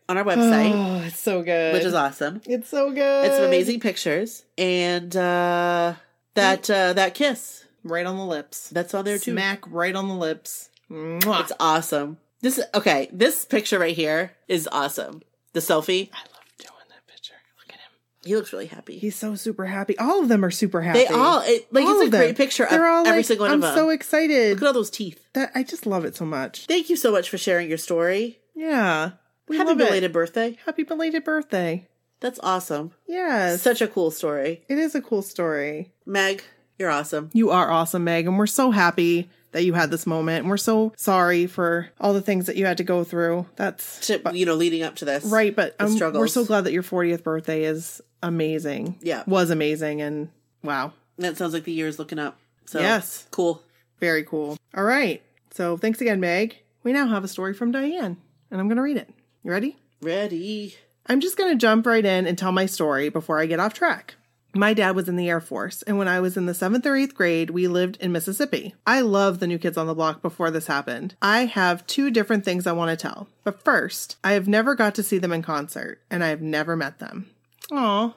on 0.09 0.17
our 0.17 0.23
website, 0.23 0.71
Oh, 1.01 1.03
it's 1.05 1.19
so 1.19 1.43
good. 1.43 1.73
which 1.73 1.83
is 1.83 1.93
awesome. 1.93 2.41
It's 2.45 2.69
so 2.69 2.91
good. 2.91 3.25
It's 3.25 3.35
some 3.35 3.45
amazing 3.45 3.79
pictures, 3.79 4.45
and 4.57 5.15
uh, 5.15 5.93
that 6.35 6.69
uh, 6.69 6.93
that 6.93 7.13
kiss. 7.13 7.65
right 7.83 8.05
on 8.05 8.17
the 8.17 8.25
lips. 8.25 8.69
That's 8.69 8.93
on 8.93 9.05
there 9.05 9.17
too. 9.19 9.31
Smack 9.33 9.63
right 9.69 9.95
on 9.95 10.07
the 10.07 10.15
lips. 10.15 10.69
Mwah. 10.89 11.41
It's 11.41 11.51
awesome. 11.59 12.17
This 12.41 12.59
okay. 12.73 13.09
This 13.11 13.43
picture 13.45 13.79
right 13.79 13.95
here 13.95 14.31
is 14.47 14.69
awesome. 14.71 15.21
The 15.53 15.59
selfie. 15.59 16.09
I 16.13 16.19
love 16.19 16.45
doing 16.59 16.71
that 16.89 17.07
picture. 17.07 17.33
Look 17.59 17.69
at 17.69 17.79
him. 17.79 17.91
He 18.23 18.35
looks 18.35 18.53
really 18.53 18.67
happy. 18.67 18.99
He's 18.99 19.15
so 19.15 19.35
super 19.35 19.65
happy. 19.65 19.97
All 19.97 20.21
of 20.21 20.29
them 20.29 20.45
are 20.45 20.51
super 20.51 20.81
happy. 20.81 20.99
They 20.99 21.07
all 21.07 21.41
it, 21.43 21.67
like 21.73 21.85
All 21.85 21.99
it's 21.99 22.07
a 22.07 22.11
them. 22.11 22.21
great 22.21 22.37
picture 22.37 22.67
They're 22.69 22.85
all 22.87 23.05
every 23.07 23.19
like, 23.19 23.25
single 23.25 23.45
one 23.45 23.51
I'm 23.51 23.55
of 23.55 23.61
them. 23.63 23.71
I'm 23.71 23.75
so 23.77 23.89
excited. 23.89 24.51
Look 24.53 24.61
at 24.63 24.67
all 24.67 24.73
those 24.73 24.89
teeth. 24.91 25.19
That 25.33 25.51
I 25.55 25.63
just 25.63 25.85
love 25.87 26.05
it 26.05 26.15
so 26.15 26.25
much. 26.25 26.65
Thank 26.67 26.89
you 26.89 26.95
so 26.95 27.11
much 27.11 27.29
for 27.29 27.37
sharing 27.39 27.67
your 27.69 27.77
story. 27.79 28.39
Yeah. 28.55 29.11
We 29.47 29.57
Happy 29.57 29.75
belated 29.75 30.05
it. 30.11 30.13
birthday. 30.13 30.57
Happy 30.65 30.83
belated 30.83 31.23
birthday. 31.23 31.87
That's 32.19 32.39
awesome. 32.43 32.91
Yes. 33.07 33.61
Such 33.61 33.81
a 33.81 33.87
cool 33.87 34.11
story. 34.11 34.63
it 34.67 34.77
is 34.77 34.95
a 34.95 35.01
cool 35.01 35.21
story. 35.21 35.91
Meg, 36.05 36.43
you're 36.79 36.89
awesome. 36.89 37.29
You 37.33 37.51
are 37.51 37.69
awesome, 37.71 38.03
Meg, 38.03 38.25
and 38.27 38.37
we're 38.37 38.47
so 38.47 38.71
happy 38.71 39.29
that 39.51 39.63
you 39.63 39.73
had 39.73 39.89
this 39.91 40.05
moment. 40.07 40.39
And 40.41 40.49
we're 40.49 40.57
so 40.57 40.93
sorry 40.97 41.45
for 41.47 41.89
all 41.99 42.13
the 42.13 42.21
things 42.21 42.47
that 42.47 42.55
you 42.57 42.65
had 42.65 42.77
to 42.77 42.83
go 42.83 43.03
through. 43.03 43.45
That's 43.55 44.05
To, 44.07 44.21
you 44.33 44.45
know, 44.45 44.55
leading 44.55 44.83
up 44.83 44.95
to 44.97 45.05
this. 45.05 45.23
right, 45.25 45.55
but 45.55 45.75
um, 45.79 45.97
we're 46.13 46.27
so 46.27 46.43
glad 46.43 46.65
that 46.65 46.73
your 46.73 46.83
40th 46.83 47.23
birthday 47.23 47.63
is 47.63 48.01
amazing. 48.23 48.97
Yeah. 49.01 49.23
Was 49.27 49.49
amazing 49.49 50.01
and 50.01 50.29
wow. 50.63 50.93
That 51.19 51.37
sounds 51.37 51.53
like 51.53 51.63
the 51.63 51.71
year 51.71 51.87
is 51.87 51.97
looking 51.99 52.19
up. 52.19 52.37
So 52.65 52.79
Yes. 52.79 53.25
Cool. 53.31 53.61
Very 53.99 54.23
cool. 54.23 54.57
All 54.75 54.83
right. 54.83 55.21
So 55.51 55.77
thanks 55.77 56.01
again, 56.01 56.19
Meg. 56.19 56.57
We 56.83 56.93
now 56.93 57.07
have 57.07 57.23
a 57.23 57.27
story 57.27 57.53
from 57.53 57.71
Diane, 57.71 58.17
and 58.51 58.59
I'm 58.61 58.67
going 58.67 58.75
to 58.77 58.81
read 58.83 58.97
it. 58.97 59.09
You 59.47 59.53
ready? 59.53 59.77
Ready. 60.01 60.75
I'm 61.05 61.21
just 61.21 61.37
going 61.37 61.49
to 61.49 61.55
jump 61.55 61.85
right 61.85 62.03
in 62.03 62.27
and 62.27 62.37
tell 62.37 62.51
my 62.51 62.65
story 62.65 63.07
before 63.07 63.39
I 63.39 63.45
get 63.45 63.61
off 63.61 63.73
track. 63.73 64.15
My 64.53 64.73
dad 64.73 64.93
was 64.93 65.07
in 65.07 65.15
the 65.15 65.29
Air 65.29 65.39
Force, 65.39 65.83
and 65.83 65.97
when 65.97 66.09
I 66.09 66.19
was 66.19 66.35
in 66.35 66.47
the 66.47 66.53
seventh 66.53 66.85
or 66.85 66.97
eighth 66.97 67.15
grade, 67.15 67.51
we 67.51 67.69
lived 67.69 67.95
in 68.01 68.11
Mississippi. 68.11 68.75
I 68.85 68.99
love 68.99 69.39
the 69.39 69.47
New 69.47 69.57
Kids 69.57 69.77
on 69.77 69.87
the 69.87 69.95
Block 69.95 70.21
before 70.21 70.51
this 70.51 70.67
happened. 70.67 71.15
I 71.21 71.45
have 71.45 71.87
two 71.87 72.11
different 72.11 72.43
things 72.43 72.67
I 72.67 72.73
want 72.73 72.91
to 72.91 73.01
tell. 73.01 73.29
But 73.45 73.63
first, 73.63 74.17
I 74.21 74.33
have 74.33 74.49
never 74.49 74.75
got 74.75 74.93
to 74.95 75.03
see 75.03 75.17
them 75.17 75.31
in 75.31 75.43
concert, 75.43 76.01
and 76.11 76.25
I 76.25 76.27
have 76.27 76.41
never 76.41 76.75
met 76.75 76.99
them. 76.99 77.29
Aw. 77.71 78.13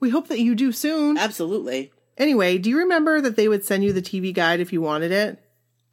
We 0.00 0.10
hope 0.10 0.26
that 0.26 0.40
you 0.40 0.56
do 0.56 0.72
soon. 0.72 1.16
Absolutely. 1.16 1.92
Anyway, 2.18 2.58
do 2.58 2.68
you 2.68 2.78
remember 2.78 3.20
that 3.20 3.36
they 3.36 3.46
would 3.46 3.64
send 3.64 3.84
you 3.84 3.92
the 3.92 4.02
TV 4.02 4.34
guide 4.34 4.58
if 4.58 4.72
you 4.72 4.80
wanted 4.80 5.12
it? 5.12 5.38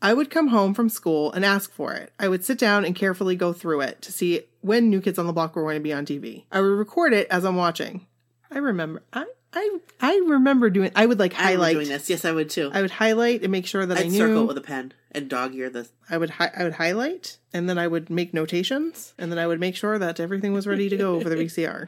I 0.01 0.13
would 0.13 0.29
come 0.29 0.47
home 0.47 0.73
from 0.73 0.87
school 0.89 1.31
and 1.33 1.43
ask 1.43 1.71
for 1.71 1.93
it. 1.93 2.13
I 2.19 2.27
would 2.29 2.45
sit 2.45 2.57
down 2.57 2.85
and 2.85 2.95
carefully 2.95 3.35
go 3.35 3.51
through 3.51 3.81
it 3.81 4.01
to 4.03 4.11
see 4.13 4.43
when 4.61 4.89
New 4.89 5.01
Kids 5.01 5.19
on 5.19 5.27
the 5.27 5.33
Block 5.33 5.55
were 5.55 5.63
going 5.63 5.75
to 5.75 5.81
be 5.81 5.91
on 5.93 6.05
TV. 6.05 6.45
I 6.51 6.61
would 6.61 6.67
record 6.67 7.13
it 7.13 7.27
as 7.29 7.43
I'm 7.43 7.55
watching. 7.57 8.05
I 8.51 8.59
remember. 8.59 9.03
I 9.13 9.25
I 9.53 9.77
I 9.99 10.15
remember 10.27 10.69
doing. 10.69 10.91
I 10.95 11.05
would 11.05 11.19
like 11.19 11.33
I 11.33 11.43
highlight. 11.43 11.73
doing 11.75 11.89
this. 11.89 12.09
Yes, 12.09 12.23
I 12.23 12.31
would 12.31 12.49
too. 12.49 12.71
I 12.73 12.81
would 12.81 12.91
highlight 12.91 13.41
and 13.43 13.51
make 13.51 13.65
sure 13.65 13.85
that 13.85 13.97
I 13.97 14.01
I'd 14.01 14.11
knew. 14.11 14.17
circle 14.19 14.43
it 14.43 14.47
with 14.47 14.57
a 14.57 14.61
pen 14.61 14.93
and 15.11 15.29
dog 15.29 15.53
ear 15.55 15.69
the. 15.69 15.87
I 16.09 16.17
would 16.17 16.29
hi- 16.31 16.51
I 16.55 16.63
would 16.63 16.73
highlight 16.73 17.37
and 17.53 17.67
then 17.69 17.77
I 17.77 17.87
would 17.87 18.09
make 18.09 18.33
notations 18.33 19.13
and 19.17 19.31
then 19.31 19.37
I 19.39 19.47
would 19.47 19.59
make 19.59 19.75
sure 19.75 19.99
that 19.99 20.19
everything 20.19 20.53
was 20.53 20.65
ready 20.67 20.87
to 20.89 20.97
go 20.97 21.19
for 21.19 21.29
the 21.29 21.35
VCR. 21.45 21.87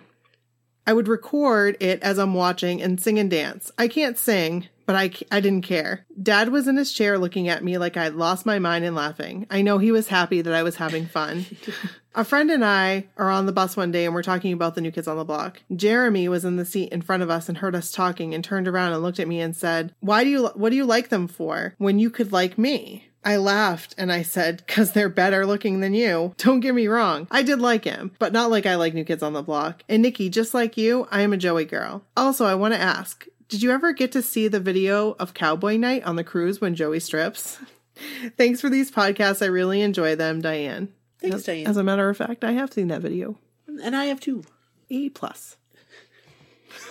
I 0.85 0.93
would 0.93 1.07
record 1.07 1.77
it 1.79 2.01
as 2.01 2.17
I'm 2.17 2.33
watching 2.33 2.81
and 2.81 2.99
sing 2.99 3.19
and 3.19 3.29
dance. 3.29 3.71
I 3.77 3.87
can't 3.87 4.17
sing, 4.17 4.67
but 4.91 4.97
I, 5.31 5.37
I 5.37 5.39
didn't 5.39 5.63
care. 5.63 6.05
Dad 6.21 6.49
was 6.49 6.67
in 6.67 6.75
his 6.75 6.91
chair 6.91 7.17
looking 7.17 7.47
at 7.47 7.63
me 7.63 7.77
like 7.77 7.95
I'd 7.95 8.13
lost 8.13 8.45
my 8.45 8.59
mind 8.59 8.83
and 8.83 8.93
laughing. 8.93 9.47
I 9.49 9.61
know 9.61 9.77
he 9.77 9.89
was 9.89 10.09
happy 10.09 10.41
that 10.41 10.53
I 10.53 10.63
was 10.63 10.75
having 10.75 11.05
fun. 11.05 11.45
A 12.15 12.25
friend 12.25 12.51
and 12.51 12.65
I 12.65 13.05
are 13.15 13.29
on 13.29 13.45
the 13.45 13.53
bus 13.53 13.77
one 13.77 13.91
day 13.91 14.03
and 14.03 14.13
we're 14.13 14.21
talking 14.21 14.51
about 14.51 14.75
the 14.75 14.81
new 14.81 14.91
kids 14.91 15.07
on 15.07 15.15
the 15.15 15.23
block. 15.23 15.61
Jeremy 15.73 16.27
was 16.27 16.43
in 16.43 16.57
the 16.57 16.65
seat 16.65 16.91
in 16.91 17.01
front 17.01 17.23
of 17.23 17.29
us 17.29 17.47
and 17.47 17.59
heard 17.59 17.73
us 17.73 17.89
talking 17.89 18.35
and 18.35 18.43
turned 18.43 18.67
around 18.67 18.91
and 18.91 19.01
looked 19.01 19.21
at 19.21 19.29
me 19.29 19.39
and 19.39 19.55
said, 19.55 19.93
"Why 20.01 20.25
do 20.25 20.29
you 20.29 20.47
what 20.55 20.71
do 20.71 20.75
you 20.75 20.83
like 20.83 21.07
them 21.07 21.29
for 21.29 21.73
when 21.77 21.97
you 21.97 22.09
could 22.09 22.33
like 22.33 22.57
me?" 22.57 23.07
I 23.23 23.37
laughed 23.37 23.95
and 23.97 24.11
I 24.11 24.23
said, 24.23 24.67
"Cuz 24.67 24.91
they're 24.91 25.07
better 25.07 25.45
looking 25.45 25.79
than 25.79 25.93
you." 25.93 26.33
Don't 26.37 26.59
get 26.59 26.75
me 26.75 26.87
wrong. 26.89 27.27
I 27.31 27.43
did 27.43 27.61
like 27.61 27.85
him, 27.85 28.11
but 28.19 28.33
not 28.33 28.51
like 28.51 28.65
I 28.65 28.75
like 28.75 28.93
new 28.93 29.05
kids 29.05 29.23
on 29.23 29.31
the 29.31 29.41
block. 29.41 29.83
And 29.87 30.01
Nikki, 30.01 30.29
just 30.29 30.53
like 30.53 30.75
you, 30.75 31.07
I 31.11 31.21
am 31.21 31.31
a 31.31 31.37
Joey 31.37 31.63
girl. 31.63 32.03
Also, 32.17 32.43
I 32.43 32.55
want 32.55 32.73
to 32.73 32.81
ask, 32.81 33.25
did 33.51 33.61
you 33.61 33.71
ever 33.71 33.91
get 33.93 34.13
to 34.13 34.21
see 34.23 34.47
the 34.47 34.59
video 34.59 35.11
of 35.19 35.33
Cowboy 35.35 35.77
Night 35.77 36.03
on 36.03 36.15
the 36.15 36.23
cruise 36.23 36.59
when 36.59 36.73
Joey 36.73 36.99
strips? 37.01 37.59
Thanks 38.37 38.61
for 38.61 38.69
these 38.69 38.89
podcasts. 38.89 39.41
I 39.43 39.45
really 39.47 39.81
enjoy 39.81 40.15
them, 40.15 40.41
Diane. 40.41 40.87
Thanks, 41.19 41.35
As- 41.35 41.43
Diane. 41.43 41.67
As 41.67 41.77
a 41.77 41.83
matter 41.83 42.09
of 42.09 42.17
fact, 42.17 42.43
I 42.43 42.53
have 42.53 42.73
seen 42.73 42.87
that 42.87 43.01
video. 43.01 43.37
And 43.67 43.95
I 43.95 44.05
have 44.05 44.19
two. 44.19 44.43
A 44.89 45.09
plus. 45.09 45.57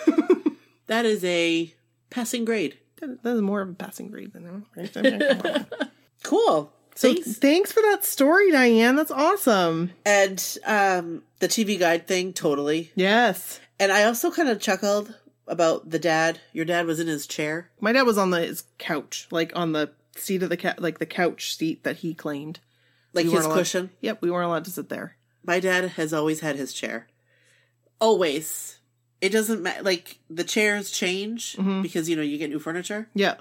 That 0.87 1.05
is 1.05 1.23
a 1.23 1.73
passing 2.09 2.43
grade. 2.43 2.77
That, 2.99 3.23
that 3.23 3.35
is 3.35 3.41
more 3.41 3.61
of 3.61 3.69
a 3.69 3.73
passing 3.73 4.09
grade 4.09 4.33
than 4.33 4.65
that. 4.75 5.89
Cool. 6.23 6.71
so 6.95 7.13
Thanks. 7.13 7.37
thanks 7.37 7.71
for 7.71 7.81
that 7.81 8.03
story, 8.03 8.51
Diane. 8.51 8.97
That's 8.97 9.11
awesome. 9.11 9.91
And 10.05 10.37
um, 10.65 11.23
the 11.39 11.47
TV 11.47 11.79
guide 11.79 12.07
thing, 12.07 12.33
totally. 12.33 12.91
Yes. 12.95 13.61
And 13.79 13.89
I 13.91 14.03
also 14.03 14.31
kind 14.31 14.49
of 14.49 14.59
chuckled 14.59 15.15
about 15.51 15.89
the 15.89 15.99
dad. 15.99 16.39
Your 16.53 16.65
dad 16.65 16.87
was 16.87 16.99
in 16.99 17.05
his 17.07 17.27
chair. 17.27 17.69
My 17.79 17.91
dad 17.91 18.03
was 18.03 18.17
on 18.17 18.31
the 18.31 18.39
his 18.41 18.63
couch, 18.79 19.27
like 19.29 19.51
on 19.55 19.73
the 19.73 19.91
seat 20.15 20.41
of 20.41 20.49
the 20.49 20.57
cat, 20.57 20.81
like 20.81 20.97
the 20.97 21.05
couch 21.05 21.55
seat 21.55 21.83
that 21.83 21.97
he 21.97 22.13
claimed. 22.15 22.59
Like 23.13 23.25
We 23.27 23.33
his 23.33 23.45
allowed- 23.45 23.55
cushion. 23.57 23.89
Yep, 24.01 24.21
we 24.21 24.31
weren't 24.31 24.47
allowed 24.47 24.65
to 24.65 24.71
sit 24.71 24.89
there. 24.89 25.17
My 25.45 25.59
dad 25.59 25.89
has 25.91 26.13
always 26.13 26.39
had 26.39 26.55
his 26.55 26.73
chair. 26.73 27.07
Always. 27.99 28.79
It 29.19 29.29
doesn't 29.29 29.61
matter. 29.61 29.83
Like 29.83 30.17
the 30.29 30.43
chairs 30.43 30.89
change 30.91 31.55
Mm-hmm. 31.55 31.81
because 31.83 32.09
you 32.09 32.15
know 32.15 32.21
you 32.23 32.37
get 32.37 32.49
new 32.49 32.59
furniture, 32.59 33.09
Yeah. 33.13 33.35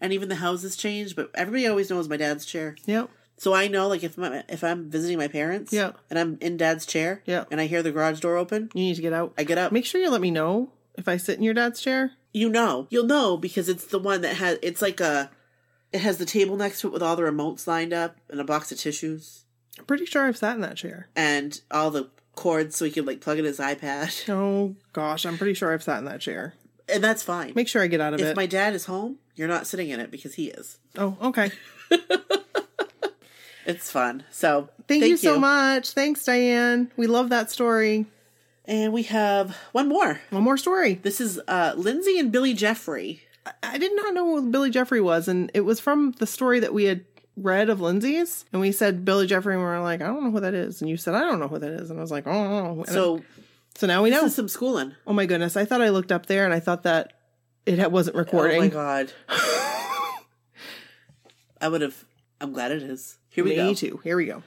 and 0.00 0.12
even 0.12 0.28
the 0.28 0.36
houses 0.36 0.76
change. 0.76 1.14
But 1.14 1.30
everybody 1.34 1.66
always 1.66 1.90
knows 1.90 2.08
my 2.08 2.16
dad's 2.16 2.46
chair. 2.46 2.76
Yep. 2.86 3.10
So 3.38 3.52
I 3.52 3.68
know, 3.68 3.86
like 3.88 4.02
if 4.02 4.16
my, 4.16 4.44
if 4.48 4.64
I'm 4.64 4.88
visiting 4.88 5.18
my 5.18 5.28
parents, 5.28 5.70
Yeah. 5.72 5.92
and 6.08 6.18
I'm 6.18 6.38
in 6.40 6.56
dad's 6.56 6.86
chair, 6.86 7.22
Yeah. 7.26 7.44
and 7.50 7.60
I 7.60 7.66
hear 7.66 7.82
the 7.82 7.92
garage 7.92 8.20
door 8.20 8.36
open, 8.38 8.70
You 8.72 8.80
need 8.84 8.96
to 8.96 9.02
get 9.02 9.12
out. 9.12 9.34
I 9.36 9.44
get 9.44 9.58
out. 9.58 9.72
Make 9.72 9.84
sure 9.84 10.00
you 10.00 10.08
let 10.10 10.22
me 10.22 10.30
know 10.30 10.70
if 10.96 11.08
I 11.08 11.16
sit 11.16 11.36
in 11.38 11.42
your 11.44 11.54
dad's 11.54 11.80
chair. 11.80 12.12
you 12.32 12.48
know, 12.48 12.86
you'll 12.90 13.06
know 13.06 13.36
because 13.36 13.68
it's 13.68 13.86
the 13.86 13.98
one 13.98 14.20
that 14.22 14.36
has. 14.36 14.58
It's 14.62 14.82
like 14.82 15.00
a. 15.00 15.30
It 15.92 16.00
has 16.00 16.18
the 16.18 16.26
table 16.26 16.56
next 16.56 16.80
to 16.80 16.88
it 16.88 16.92
with 16.92 17.02
all 17.02 17.16
the 17.16 17.22
remotes 17.22 17.66
lined 17.66 17.92
up 17.92 18.16
and 18.28 18.40
a 18.40 18.44
box 18.44 18.70
of 18.72 18.78
tissues 18.78 19.44
I'm 19.78 19.84
pretty 19.84 20.04
sure 20.04 20.26
I've 20.26 20.36
sat 20.36 20.54
in 20.56 20.60
that 20.62 20.76
chair. 20.76 21.08
and 21.14 21.58
all 21.70 21.90
the 21.90 22.10
cords 22.34 22.76
so 22.76 22.84
he 22.84 22.90
can 22.90 23.06
like 23.06 23.20
plug 23.20 23.38
in 23.38 23.44
his 23.44 23.58
iPad, 23.58 24.28
Oh 24.28 24.74
gosh, 24.92 25.24
I'm 25.24 25.38
pretty 25.38 25.54
sure 25.54 25.72
I've 25.72 25.82
sat 25.82 25.98
in 25.98 26.04
that 26.06 26.20
chair. 26.20 26.54
and 26.88 27.02
that's 27.02 27.22
fine. 27.22 27.52
Make 27.54 27.68
sure 27.68 27.82
I 27.82 27.86
get 27.86 28.00
out 28.00 28.14
of 28.14 28.20
if 28.20 28.26
it. 28.26 28.30
If 28.30 28.36
my 28.36 28.46
dad 28.46 28.74
is 28.74 28.86
home, 28.86 29.16
you're 29.36 29.48
not 29.48 29.66
sitting 29.66 29.88
in 29.90 30.00
it 30.00 30.10
because 30.10 30.34
he 30.34 30.48
is. 30.48 30.78
oh, 30.98 31.16
okay. 31.22 31.50
It's 33.66 33.90
fun. 33.90 34.22
So 34.30 34.68
Thank, 34.86 35.04
you 35.04 35.16
so 35.16 35.40
much. 35.40 35.90
Thanks, 35.90 36.24
Diane. 36.24 36.92
We 36.96 37.08
love 37.08 37.30
that 37.30 37.50
story. 37.50 38.06
And 38.68 38.92
we 38.92 39.04
have 39.04 39.56
one 39.72 39.88
more. 39.88 40.20
One 40.30 40.42
more 40.42 40.56
story. 40.56 40.94
This 40.94 41.20
is 41.20 41.40
uh 41.48 41.74
Lindsay 41.76 42.18
and 42.18 42.32
Billy 42.32 42.52
Jeffrey. 42.54 43.20
I 43.62 43.78
did 43.78 43.94
not 43.94 44.12
know 44.12 44.40
who 44.40 44.50
Billy 44.50 44.70
Jeffrey 44.70 45.00
was, 45.00 45.28
and 45.28 45.50
it 45.54 45.60
was 45.60 45.78
from 45.78 46.12
the 46.18 46.26
story 46.26 46.58
that 46.60 46.74
we 46.74 46.84
had 46.84 47.04
read 47.36 47.68
of 47.70 47.80
Lindsay's. 47.80 48.44
And 48.52 48.60
we 48.60 48.72
said 48.72 49.04
Billy 49.04 49.26
Jeffrey, 49.28 49.54
and 49.54 49.62
we 49.62 49.68
were 49.68 49.78
like, 49.80 50.00
I 50.00 50.06
don't 50.06 50.24
know 50.24 50.30
who 50.32 50.40
that 50.40 50.54
is. 50.54 50.80
And 50.80 50.90
you 50.90 50.96
said, 50.96 51.14
I 51.14 51.20
don't 51.20 51.38
know 51.38 51.46
who 51.46 51.58
that 51.60 51.70
is. 51.70 51.90
And 51.90 51.98
I 51.98 52.02
was 52.02 52.10
like, 52.10 52.26
oh, 52.26 52.78
and 52.80 52.88
So 52.88 53.22
so 53.76 53.86
now 53.86 54.02
we 54.02 54.10
this 54.10 54.20
know. 54.20 54.26
is 54.26 54.34
some 54.34 54.48
schooling. 54.48 54.94
oh 55.06 55.12
my 55.12 55.26
goodness. 55.26 55.56
I 55.56 55.64
thought 55.64 55.80
I 55.82 55.90
looked 55.90 56.10
up 56.10 56.26
there 56.26 56.44
and 56.44 56.52
I 56.52 56.58
thought 56.60 56.82
that 56.84 57.12
it 57.66 57.92
wasn't 57.92 58.16
recording. 58.16 58.56
Oh 58.58 58.60
my 58.62 58.68
god. 58.68 59.12
I 61.60 61.68
would 61.68 61.80
have 61.82 62.04
I'm 62.40 62.52
glad 62.52 62.72
it 62.72 62.82
is. 62.82 63.18
Here 63.30 63.44
we 63.44 63.50
Me 63.50 63.56
go. 63.56 63.74
too. 63.74 64.00
Here 64.04 64.16
we 64.16 64.26
go. 64.26 64.42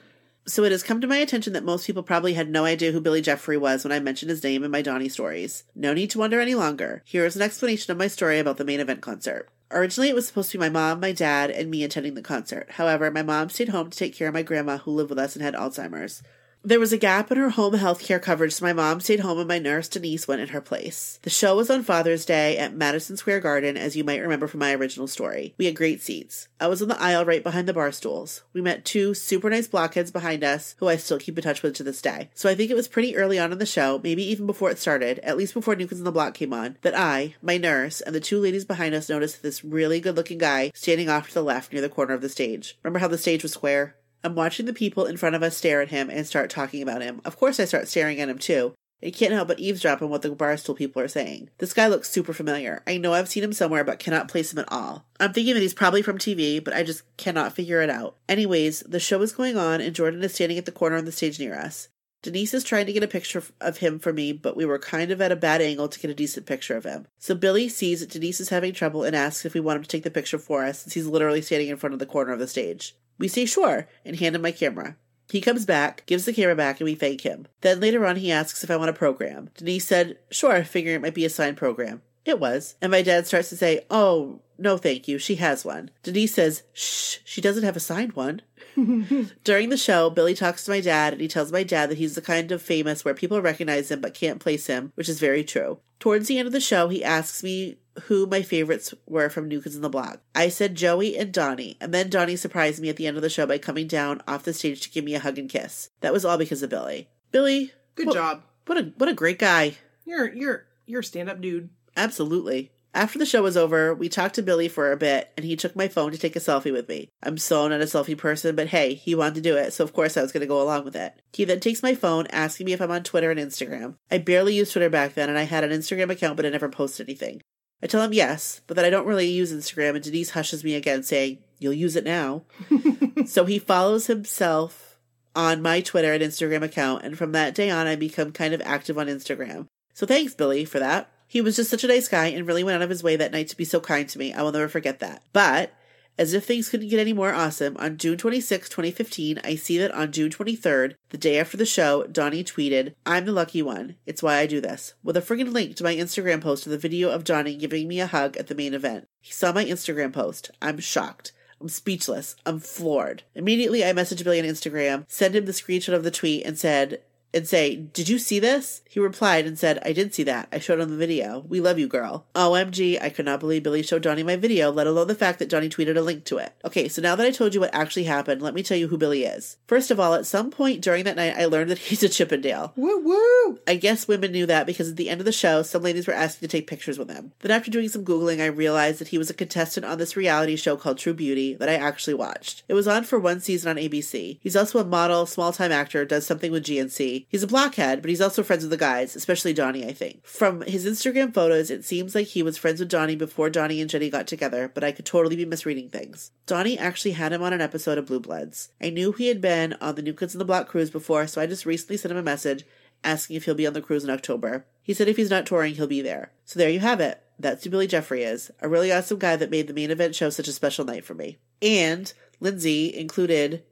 So 0.50 0.64
it 0.64 0.72
has 0.72 0.82
come 0.82 1.00
to 1.00 1.06
my 1.06 1.18
attention 1.18 1.52
that 1.52 1.62
most 1.62 1.86
people 1.86 2.02
probably 2.02 2.34
had 2.34 2.50
no 2.50 2.64
idea 2.64 2.90
who 2.90 3.00
Billy 3.00 3.22
Jeffrey 3.22 3.56
was 3.56 3.84
when 3.84 3.92
I 3.92 4.00
mentioned 4.00 4.30
his 4.30 4.42
name 4.42 4.64
in 4.64 4.72
my 4.72 4.82
Donnie 4.82 5.08
stories. 5.08 5.62
No 5.76 5.94
need 5.94 6.10
to 6.10 6.18
wonder 6.18 6.40
any 6.40 6.56
longer. 6.56 7.04
Here 7.06 7.24
is 7.24 7.36
an 7.36 7.42
explanation 7.42 7.92
of 7.92 7.98
my 7.98 8.08
story 8.08 8.40
about 8.40 8.56
the 8.56 8.64
main 8.64 8.80
event 8.80 9.00
concert. 9.00 9.48
Originally, 9.70 10.08
it 10.08 10.16
was 10.16 10.26
supposed 10.26 10.50
to 10.50 10.58
be 10.58 10.62
my 10.62 10.68
mom, 10.68 10.98
my 10.98 11.12
dad, 11.12 11.52
and 11.52 11.70
me 11.70 11.84
attending 11.84 12.14
the 12.14 12.20
concert. 12.20 12.66
However, 12.72 13.12
my 13.12 13.22
mom 13.22 13.48
stayed 13.48 13.68
home 13.68 13.90
to 13.90 13.96
take 13.96 14.12
care 14.12 14.26
of 14.26 14.34
my 14.34 14.42
grandma 14.42 14.78
who 14.78 14.90
lived 14.90 15.10
with 15.10 15.20
us 15.20 15.36
and 15.36 15.44
had 15.44 15.54
Alzheimer's. 15.54 16.20
There 16.62 16.78
was 16.78 16.92
a 16.92 16.98
gap 16.98 17.30
in 17.30 17.38
her 17.38 17.48
home 17.48 17.72
health 17.72 18.02
care 18.02 18.18
coverage, 18.18 18.52
so 18.52 18.66
my 18.66 18.74
mom 18.74 19.00
stayed 19.00 19.20
home 19.20 19.38
and 19.38 19.48
my 19.48 19.58
nurse, 19.58 19.88
Denise, 19.88 20.28
went 20.28 20.42
in 20.42 20.48
her 20.48 20.60
place. 20.60 21.18
The 21.22 21.30
show 21.30 21.56
was 21.56 21.70
on 21.70 21.82
Father's 21.82 22.26
Day 22.26 22.58
at 22.58 22.74
Madison 22.74 23.16
Square 23.16 23.40
Garden, 23.40 23.78
as 23.78 23.96
you 23.96 24.04
might 24.04 24.20
remember 24.20 24.46
from 24.46 24.60
my 24.60 24.74
original 24.74 25.06
story. 25.06 25.54
We 25.56 25.64
had 25.64 25.74
great 25.74 26.02
seats. 26.02 26.48
I 26.60 26.66
was 26.66 26.82
on 26.82 26.88
the 26.88 27.00
aisle 27.00 27.24
right 27.24 27.42
behind 27.42 27.66
the 27.66 27.72
bar 27.72 27.90
stools. 27.92 28.42
We 28.52 28.60
met 28.60 28.84
two 28.84 29.14
super 29.14 29.48
nice 29.48 29.68
blockheads 29.68 30.10
behind 30.10 30.44
us, 30.44 30.74
who 30.80 30.88
I 30.88 30.96
still 30.96 31.18
keep 31.18 31.38
in 31.38 31.44
touch 31.44 31.62
with 31.62 31.76
to 31.76 31.82
this 31.82 32.02
day. 32.02 32.28
So 32.34 32.50
I 32.50 32.54
think 32.54 32.70
it 32.70 32.76
was 32.76 32.88
pretty 32.88 33.16
early 33.16 33.38
on 33.38 33.52
in 33.52 33.58
the 33.58 33.64
show, 33.64 33.98
maybe 34.04 34.22
even 34.24 34.44
before 34.44 34.70
it 34.70 34.78
started, 34.78 35.18
at 35.20 35.38
least 35.38 35.54
before 35.54 35.74
New 35.76 35.88
Kids 35.88 36.02
on 36.02 36.04
the 36.04 36.12
Block 36.12 36.34
came 36.34 36.52
on, 36.52 36.76
that 36.82 36.96
I, 36.96 37.36
my 37.40 37.56
nurse, 37.56 38.02
and 38.02 38.14
the 38.14 38.20
two 38.20 38.38
ladies 38.38 38.66
behind 38.66 38.94
us 38.94 39.08
noticed 39.08 39.42
this 39.42 39.64
really 39.64 39.98
good 39.98 40.14
looking 40.14 40.36
guy 40.36 40.72
standing 40.74 41.08
off 41.08 41.28
to 41.28 41.34
the 41.34 41.42
left 41.42 41.72
near 41.72 41.80
the 41.80 41.88
corner 41.88 42.12
of 42.12 42.20
the 42.20 42.28
stage. 42.28 42.76
Remember 42.82 42.98
how 42.98 43.08
the 43.08 43.16
stage 43.16 43.42
was 43.42 43.54
square? 43.54 43.96
I'm 44.22 44.34
watching 44.34 44.66
the 44.66 44.72
people 44.72 45.06
in 45.06 45.16
front 45.16 45.34
of 45.34 45.42
us 45.42 45.56
stare 45.56 45.80
at 45.80 45.90
him 45.90 46.10
and 46.10 46.26
start 46.26 46.50
talking 46.50 46.82
about 46.82 47.02
him. 47.02 47.20
Of 47.24 47.36
course, 47.36 47.58
I 47.58 47.64
start 47.64 47.88
staring 47.88 48.20
at 48.20 48.28
him 48.28 48.38
too. 48.38 48.74
I 49.02 49.10
can't 49.10 49.32
help 49.32 49.48
but 49.48 49.58
eavesdrop 49.58 50.02
on 50.02 50.10
what 50.10 50.20
the 50.20 50.28
barstool 50.28 50.76
people 50.76 51.00
are 51.00 51.08
saying. 51.08 51.48
This 51.56 51.72
guy 51.72 51.86
looks 51.86 52.10
super 52.10 52.34
familiar. 52.34 52.82
I 52.86 52.98
know 52.98 53.14
I've 53.14 53.30
seen 53.30 53.42
him 53.42 53.54
somewhere, 53.54 53.82
but 53.82 53.98
cannot 53.98 54.28
place 54.28 54.52
him 54.52 54.58
at 54.58 54.70
all. 54.70 55.06
I'm 55.18 55.32
thinking 55.32 55.54
that 55.54 55.60
he's 55.60 55.72
probably 55.72 56.02
from 56.02 56.18
TV, 56.18 56.62
but 56.62 56.74
I 56.74 56.82
just 56.82 57.04
cannot 57.16 57.54
figure 57.54 57.80
it 57.80 57.88
out. 57.88 58.16
Anyways, 58.28 58.80
the 58.80 59.00
show 59.00 59.22
is 59.22 59.32
going 59.32 59.56
on, 59.56 59.80
and 59.80 59.94
Jordan 59.94 60.22
is 60.22 60.34
standing 60.34 60.58
at 60.58 60.66
the 60.66 60.72
corner 60.72 60.96
of 60.96 61.06
the 61.06 61.12
stage 61.12 61.40
near 61.40 61.54
us. 61.54 61.88
Denise 62.22 62.52
is 62.52 62.64
trying 62.64 62.84
to 62.84 62.92
get 62.92 63.02
a 63.02 63.08
picture 63.08 63.42
of 63.62 63.78
him 63.78 63.98
for 63.98 64.12
me, 64.12 64.32
but 64.32 64.54
we 64.54 64.66
were 64.66 64.78
kind 64.78 65.10
of 65.10 65.22
at 65.22 65.32
a 65.32 65.36
bad 65.36 65.62
angle 65.62 65.88
to 65.88 65.98
get 65.98 66.10
a 66.10 66.14
decent 66.14 66.44
picture 66.44 66.76
of 66.76 66.84
him. 66.84 67.06
So 67.18 67.34
Billy 67.34 67.70
sees 67.70 68.00
that 68.00 68.10
Denise 68.10 68.40
is 68.40 68.50
having 68.50 68.74
trouble 68.74 69.04
and 69.04 69.16
asks 69.16 69.46
if 69.46 69.54
we 69.54 69.60
want 69.60 69.78
him 69.78 69.82
to 69.84 69.88
take 69.88 70.02
the 70.02 70.10
picture 70.10 70.38
for 70.38 70.62
us, 70.62 70.80
since 70.80 70.92
he's 70.92 71.06
literally 71.06 71.40
standing 71.40 71.68
in 71.68 71.78
front 71.78 71.94
of 71.94 71.98
the 71.98 72.04
corner 72.04 72.32
of 72.32 72.38
the 72.38 72.46
stage. 72.46 72.94
We 73.20 73.28
say 73.28 73.44
sure, 73.44 73.86
and 74.04 74.16
hand 74.16 74.34
him 74.34 74.42
my 74.42 74.50
camera. 74.50 74.96
He 75.30 75.42
comes 75.42 75.66
back, 75.66 76.04
gives 76.06 76.24
the 76.24 76.32
camera 76.32 76.56
back, 76.56 76.80
and 76.80 76.86
we 76.86 76.94
thank 76.94 77.20
him. 77.20 77.46
Then 77.60 77.78
later 77.78 78.04
on, 78.04 78.16
he 78.16 78.32
asks 78.32 78.64
if 78.64 78.70
I 78.70 78.76
want 78.76 78.90
a 78.90 78.94
program. 78.94 79.50
Denise 79.56 79.86
said, 79.86 80.18
sure, 80.30 80.64
figuring 80.64 80.96
it 80.96 81.02
might 81.02 81.14
be 81.14 81.26
a 81.26 81.30
signed 81.30 81.58
program. 81.58 82.02
It 82.30 82.38
was. 82.38 82.76
And 82.80 82.92
my 82.92 83.02
dad 83.02 83.26
starts 83.26 83.48
to 83.48 83.56
say, 83.56 83.80
oh, 83.90 84.40
no, 84.56 84.76
thank 84.76 85.08
you. 85.08 85.18
She 85.18 85.34
has 85.36 85.64
one. 85.64 85.90
Denise 86.04 86.32
says, 86.34 86.62
shh, 86.72 87.16
she 87.24 87.40
doesn't 87.40 87.64
have 87.64 87.76
a 87.76 87.80
signed 87.80 88.12
one. 88.12 88.42
During 89.44 89.68
the 89.70 89.76
show, 89.76 90.10
Billy 90.10 90.34
talks 90.34 90.64
to 90.64 90.70
my 90.70 90.80
dad 90.80 91.12
and 91.12 91.20
he 91.20 91.26
tells 91.28 91.50
my 91.50 91.64
dad 91.64 91.90
that 91.90 91.98
he's 91.98 92.14
the 92.14 92.22
kind 92.22 92.52
of 92.52 92.62
famous 92.62 93.04
where 93.04 93.14
people 93.14 93.42
recognize 93.42 93.90
him 93.90 94.00
but 94.00 94.14
can't 94.14 94.38
place 94.38 94.68
him, 94.68 94.92
which 94.94 95.08
is 95.08 95.18
very 95.18 95.42
true. 95.42 95.80
Towards 95.98 96.28
the 96.28 96.38
end 96.38 96.46
of 96.46 96.52
the 96.52 96.60
show, 96.60 96.88
he 96.88 97.02
asks 97.02 97.42
me 97.42 97.78
who 98.04 98.26
my 98.26 98.42
favorites 98.42 98.94
were 99.06 99.28
from 99.28 99.48
New 99.48 99.60
Kids 99.60 99.74
on 99.76 99.82
the 99.82 99.88
Block. 99.88 100.20
I 100.34 100.48
said 100.50 100.76
Joey 100.76 101.18
and 101.18 101.32
Donnie, 101.32 101.76
and 101.80 101.92
then 101.92 102.08
Donnie 102.08 102.36
surprised 102.36 102.80
me 102.80 102.88
at 102.88 102.96
the 102.96 103.06
end 103.08 103.16
of 103.16 103.22
the 103.24 103.28
show 103.28 103.46
by 103.46 103.58
coming 103.58 103.88
down 103.88 104.22
off 104.28 104.44
the 104.44 104.54
stage 104.54 104.80
to 104.82 104.90
give 104.90 105.04
me 105.04 105.14
a 105.16 105.20
hug 105.20 105.36
and 105.36 105.50
kiss. 105.50 105.90
That 106.00 106.12
was 106.12 106.24
all 106.24 106.38
because 106.38 106.62
of 106.62 106.70
Billy. 106.70 107.08
Billy, 107.32 107.72
Good 107.96 108.06
what- 108.06 108.14
job. 108.14 108.42
What 108.66 108.78
a 108.78 108.82
what 108.98 109.08
a 109.08 109.14
great 109.14 109.40
guy. 109.40 109.78
You're 110.04 110.32
you're 110.32 110.66
you're 110.86 111.00
a 111.00 111.04
stand 111.04 111.28
up 111.28 111.40
dude. 111.40 111.70
Absolutely. 111.96 112.70
After 112.92 113.20
the 113.20 113.26
show 113.26 113.42
was 113.42 113.56
over, 113.56 113.94
we 113.94 114.08
talked 114.08 114.34
to 114.34 114.42
Billy 114.42 114.68
for 114.68 114.90
a 114.90 114.96
bit, 114.96 115.30
and 115.36 115.46
he 115.46 115.54
took 115.54 115.76
my 115.76 115.86
phone 115.86 116.10
to 116.10 116.18
take 116.18 116.34
a 116.34 116.40
selfie 116.40 116.72
with 116.72 116.88
me. 116.88 117.08
I'm 117.22 117.38
so 117.38 117.68
not 117.68 117.80
a 117.80 117.84
selfie 117.84 118.18
person, 118.18 118.56
but 118.56 118.68
hey, 118.68 118.94
he 118.94 119.14
wanted 119.14 119.36
to 119.36 119.40
do 119.40 119.56
it, 119.56 119.72
so 119.72 119.84
of 119.84 119.92
course 119.92 120.16
I 120.16 120.22
was 120.22 120.32
going 120.32 120.40
to 120.40 120.46
go 120.48 120.60
along 120.60 120.84
with 120.84 120.96
it. 120.96 121.14
He 121.32 121.44
then 121.44 121.60
takes 121.60 121.84
my 121.84 121.94
phone, 121.94 122.26
asking 122.28 122.66
me 122.66 122.72
if 122.72 122.80
I'm 122.80 122.90
on 122.90 123.04
Twitter 123.04 123.30
and 123.30 123.38
Instagram. 123.38 123.94
I 124.10 124.18
barely 124.18 124.56
used 124.56 124.72
Twitter 124.72 124.90
back 124.90 125.14
then, 125.14 125.28
and 125.28 125.38
I 125.38 125.44
had 125.44 125.62
an 125.62 125.70
Instagram 125.70 126.10
account, 126.10 126.36
but 126.36 126.44
I 126.44 126.48
never 126.48 126.68
posted 126.68 127.08
anything. 127.08 127.42
I 127.80 127.86
tell 127.86 128.02
him 128.02 128.12
yes, 128.12 128.60
but 128.66 128.74
that 128.74 128.84
I 128.84 128.90
don't 128.90 129.06
really 129.06 129.28
use 129.28 129.52
Instagram, 129.52 129.94
and 129.94 130.02
Denise 130.02 130.30
hushes 130.30 130.64
me 130.64 130.74
again, 130.74 131.04
saying, 131.04 131.38
You'll 131.60 131.74
use 131.74 131.94
it 131.94 132.04
now. 132.04 132.44
so 133.26 133.44
he 133.44 133.58
follows 133.58 134.06
himself 134.06 134.98
on 135.36 135.62
my 135.62 135.80
Twitter 135.80 136.12
and 136.12 136.22
Instagram 136.22 136.62
account, 136.62 137.04
and 137.04 137.16
from 137.16 137.32
that 137.32 137.54
day 137.54 137.70
on, 137.70 137.86
I 137.86 137.94
become 137.94 138.32
kind 138.32 138.52
of 138.52 138.62
active 138.62 138.98
on 138.98 139.06
Instagram. 139.06 139.66
So 139.94 140.06
thanks, 140.06 140.34
Billy, 140.34 140.64
for 140.64 140.78
that. 140.80 141.10
He 141.30 141.40
was 141.40 141.54
just 141.54 141.70
such 141.70 141.84
a 141.84 141.86
nice 141.86 142.08
guy 142.08 142.26
and 142.26 142.44
really 142.44 142.64
went 142.64 142.74
out 142.74 142.82
of 142.82 142.90
his 142.90 143.04
way 143.04 143.14
that 143.14 143.30
night 143.30 143.46
to 143.50 143.56
be 143.56 143.64
so 143.64 143.78
kind 143.78 144.08
to 144.08 144.18
me. 144.18 144.32
I 144.32 144.42
will 144.42 144.50
never 144.50 144.66
forget 144.66 144.98
that. 144.98 145.22
But 145.32 145.72
as 146.18 146.34
if 146.34 146.44
things 146.44 146.68
couldn't 146.68 146.88
get 146.88 146.98
any 146.98 147.12
more 147.12 147.32
awesome, 147.32 147.76
on 147.76 147.98
June 147.98 148.18
26, 148.18 148.68
2015, 148.68 149.38
I 149.44 149.54
see 149.54 149.78
that 149.78 149.94
on 149.94 150.10
June 150.10 150.30
23rd, 150.32 150.96
the 151.10 151.18
day 151.18 151.38
after 151.38 151.56
the 151.56 151.64
show, 151.64 152.02
Donnie 152.08 152.42
tweeted, 152.42 152.94
I'm 153.06 153.26
the 153.26 153.32
lucky 153.32 153.62
one. 153.62 153.94
It's 154.06 154.24
why 154.24 154.38
I 154.38 154.46
do 154.46 154.60
this. 154.60 154.94
With 155.04 155.16
a 155.16 155.20
friggin' 155.20 155.52
link 155.52 155.76
to 155.76 155.84
my 155.84 155.94
Instagram 155.94 156.40
post 156.40 156.66
of 156.66 156.72
the 156.72 156.78
video 156.78 157.10
of 157.10 157.22
Donnie 157.22 157.54
giving 157.54 157.86
me 157.86 158.00
a 158.00 158.08
hug 158.08 158.36
at 158.36 158.48
the 158.48 158.56
main 158.56 158.74
event. 158.74 159.06
He 159.20 159.32
saw 159.32 159.52
my 159.52 159.64
Instagram 159.64 160.12
post. 160.12 160.50
I'm 160.60 160.80
shocked. 160.80 161.30
I'm 161.60 161.68
speechless. 161.68 162.34
I'm 162.44 162.58
floored. 162.58 163.22
Immediately, 163.36 163.84
I 163.84 163.92
messaged 163.92 164.24
Billy 164.24 164.40
on 164.40 164.46
Instagram, 164.46 165.04
sent 165.06 165.36
him 165.36 165.44
the 165.46 165.52
screenshot 165.52 165.94
of 165.94 166.02
the 166.02 166.10
tweet, 166.10 166.44
and 166.44 166.58
said, 166.58 167.02
and 167.32 167.46
say, 167.46 167.76
Did 167.76 168.08
you 168.08 168.18
see 168.18 168.38
this? 168.38 168.82
He 168.88 169.00
replied 169.00 169.46
and 169.46 169.58
said, 169.58 169.78
I 169.84 169.92
did 169.92 170.14
see 170.14 170.24
that. 170.24 170.48
I 170.52 170.58
showed 170.58 170.80
him 170.80 170.90
the 170.90 170.96
video. 170.96 171.44
We 171.48 171.60
love 171.60 171.78
you, 171.78 171.86
girl. 171.86 172.26
OMG, 172.34 173.00
I 173.00 173.08
could 173.08 173.24
not 173.24 173.40
believe 173.40 173.62
Billy 173.62 173.82
showed 173.82 174.02
Donnie 174.02 174.22
my 174.22 174.36
video, 174.36 174.70
let 174.70 174.86
alone 174.86 175.06
the 175.06 175.14
fact 175.14 175.38
that 175.38 175.48
Donnie 175.48 175.68
tweeted 175.68 175.96
a 175.96 176.00
link 176.00 176.24
to 176.24 176.38
it. 176.38 176.52
Okay, 176.64 176.88
so 176.88 177.00
now 177.00 177.14
that 177.14 177.26
I 177.26 177.30
told 177.30 177.54
you 177.54 177.60
what 177.60 177.74
actually 177.74 178.04
happened, 178.04 178.42
let 178.42 178.54
me 178.54 178.62
tell 178.62 178.76
you 178.76 178.88
who 178.88 178.98
Billy 178.98 179.24
is. 179.24 179.58
First 179.66 179.90
of 179.90 180.00
all, 180.00 180.14
at 180.14 180.26
some 180.26 180.50
point 180.50 180.82
during 180.82 181.04
that 181.04 181.16
night, 181.16 181.36
I 181.36 181.44
learned 181.44 181.70
that 181.70 181.78
he's 181.90 182.02
a 182.02 182.08
Chippendale. 182.08 182.72
Woo 182.76 182.98
woo. 182.98 183.58
I 183.66 183.76
guess 183.76 184.08
women 184.08 184.32
knew 184.32 184.46
that 184.46 184.66
because 184.66 184.90
at 184.90 184.96
the 184.96 185.08
end 185.08 185.20
of 185.20 185.24
the 185.24 185.32
show, 185.32 185.62
some 185.62 185.82
ladies 185.82 186.06
were 186.06 186.12
asking 186.12 186.48
to 186.48 186.52
take 186.56 186.66
pictures 186.66 186.98
with 186.98 187.10
him. 187.10 187.32
Then, 187.40 187.52
after 187.52 187.70
doing 187.70 187.88
some 187.88 188.04
Googling, 188.04 188.40
I 188.40 188.46
realized 188.46 188.98
that 188.98 189.08
he 189.08 189.18
was 189.18 189.30
a 189.30 189.34
contestant 189.34 189.86
on 189.86 189.98
this 189.98 190.16
reality 190.16 190.56
show 190.56 190.76
called 190.76 190.98
True 190.98 191.14
Beauty 191.14 191.54
that 191.54 191.68
I 191.68 191.74
actually 191.74 192.14
watched. 192.14 192.64
It 192.68 192.74
was 192.74 192.88
on 192.88 193.04
for 193.04 193.18
one 193.18 193.40
season 193.40 193.70
on 193.70 193.76
ABC. 193.76 194.38
He's 194.40 194.56
also 194.56 194.80
a 194.80 194.84
model, 194.84 195.26
small 195.26 195.52
time 195.52 195.72
actor, 195.72 196.04
does 196.04 196.26
something 196.26 196.50
with 196.50 196.64
GNC. 196.64 197.19
He's 197.28 197.42
a 197.42 197.48
blockhead, 197.48 198.02
but 198.02 198.08
he's 198.08 198.20
also 198.20 198.42
friends 198.42 198.62
with 198.62 198.70
the 198.70 198.76
guys, 198.76 199.16
especially 199.16 199.52
Donnie, 199.52 199.86
I 199.86 199.92
think. 199.92 200.24
From 200.26 200.62
his 200.62 200.86
Instagram 200.86 201.32
photos, 201.34 201.70
it 201.70 201.84
seems 201.84 202.14
like 202.14 202.28
he 202.28 202.42
was 202.42 202.58
friends 202.58 202.80
with 202.80 202.88
Donnie 202.88 203.16
before 203.16 203.50
Donnie 203.50 203.80
and 203.80 203.90
Jenny 203.90 204.10
got 204.10 204.26
together, 204.26 204.70
but 204.72 204.84
I 204.84 204.92
could 204.92 205.06
totally 205.06 205.36
be 205.36 205.44
misreading 205.44 205.88
things. 205.88 206.30
Donnie 206.46 206.78
actually 206.78 207.12
had 207.12 207.32
him 207.32 207.42
on 207.42 207.52
an 207.52 207.60
episode 207.60 207.98
of 207.98 208.06
Blue 208.06 208.20
Bloods. 208.20 208.70
I 208.80 208.90
knew 208.90 209.12
he 209.12 209.28
had 209.28 209.40
been 209.40 209.74
on 209.80 209.94
the 209.94 210.02
New 210.02 210.14
Kids 210.14 210.34
on 210.34 210.38
the 210.38 210.44
Block 210.44 210.68
cruise 210.68 210.90
before, 210.90 211.26
so 211.26 211.40
I 211.40 211.46
just 211.46 211.66
recently 211.66 211.96
sent 211.96 212.12
him 212.12 212.18
a 212.18 212.22
message 212.22 212.64
asking 213.02 213.36
if 213.36 213.44
he'll 213.44 213.54
be 213.54 213.66
on 213.66 213.72
the 213.72 213.80
cruise 213.80 214.04
in 214.04 214.10
October. 214.10 214.66
He 214.82 214.94
said 214.94 215.08
if 215.08 215.16
he's 215.16 215.30
not 215.30 215.46
touring, 215.46 215.74
he'll 215.74 215.86
be 215.86 216.02
there. 216.02 216.32
So 216.44 216.58
there 216.58 216.70
you 216.70 216.80
have 216.80 217.00
it. 217.00 217.22
That's 217.38 217.64
who 217.64 217.70
Billy 217.70 217.86
Jeffrey 217.86 218.22
is. 218.22 218.50
A 218.60 218.68
really 218.68 218.92
awesome 218.92 219.18
guy 219.18 219.36
that 219.36 219.50
made 219.50 219.66
the 219.66 219.72
main 219.72 219.90
event 219.90 220.14
show 220.14 220.28
such 220.30 220.48
a 220.48 220.52
special 220.52 220.84
night 220.84 221.04
for 221.04 221.14
me. 221.14 221.38
And 221.62 222.12
Lindsay 222.38 222.94
included 222.94 223.64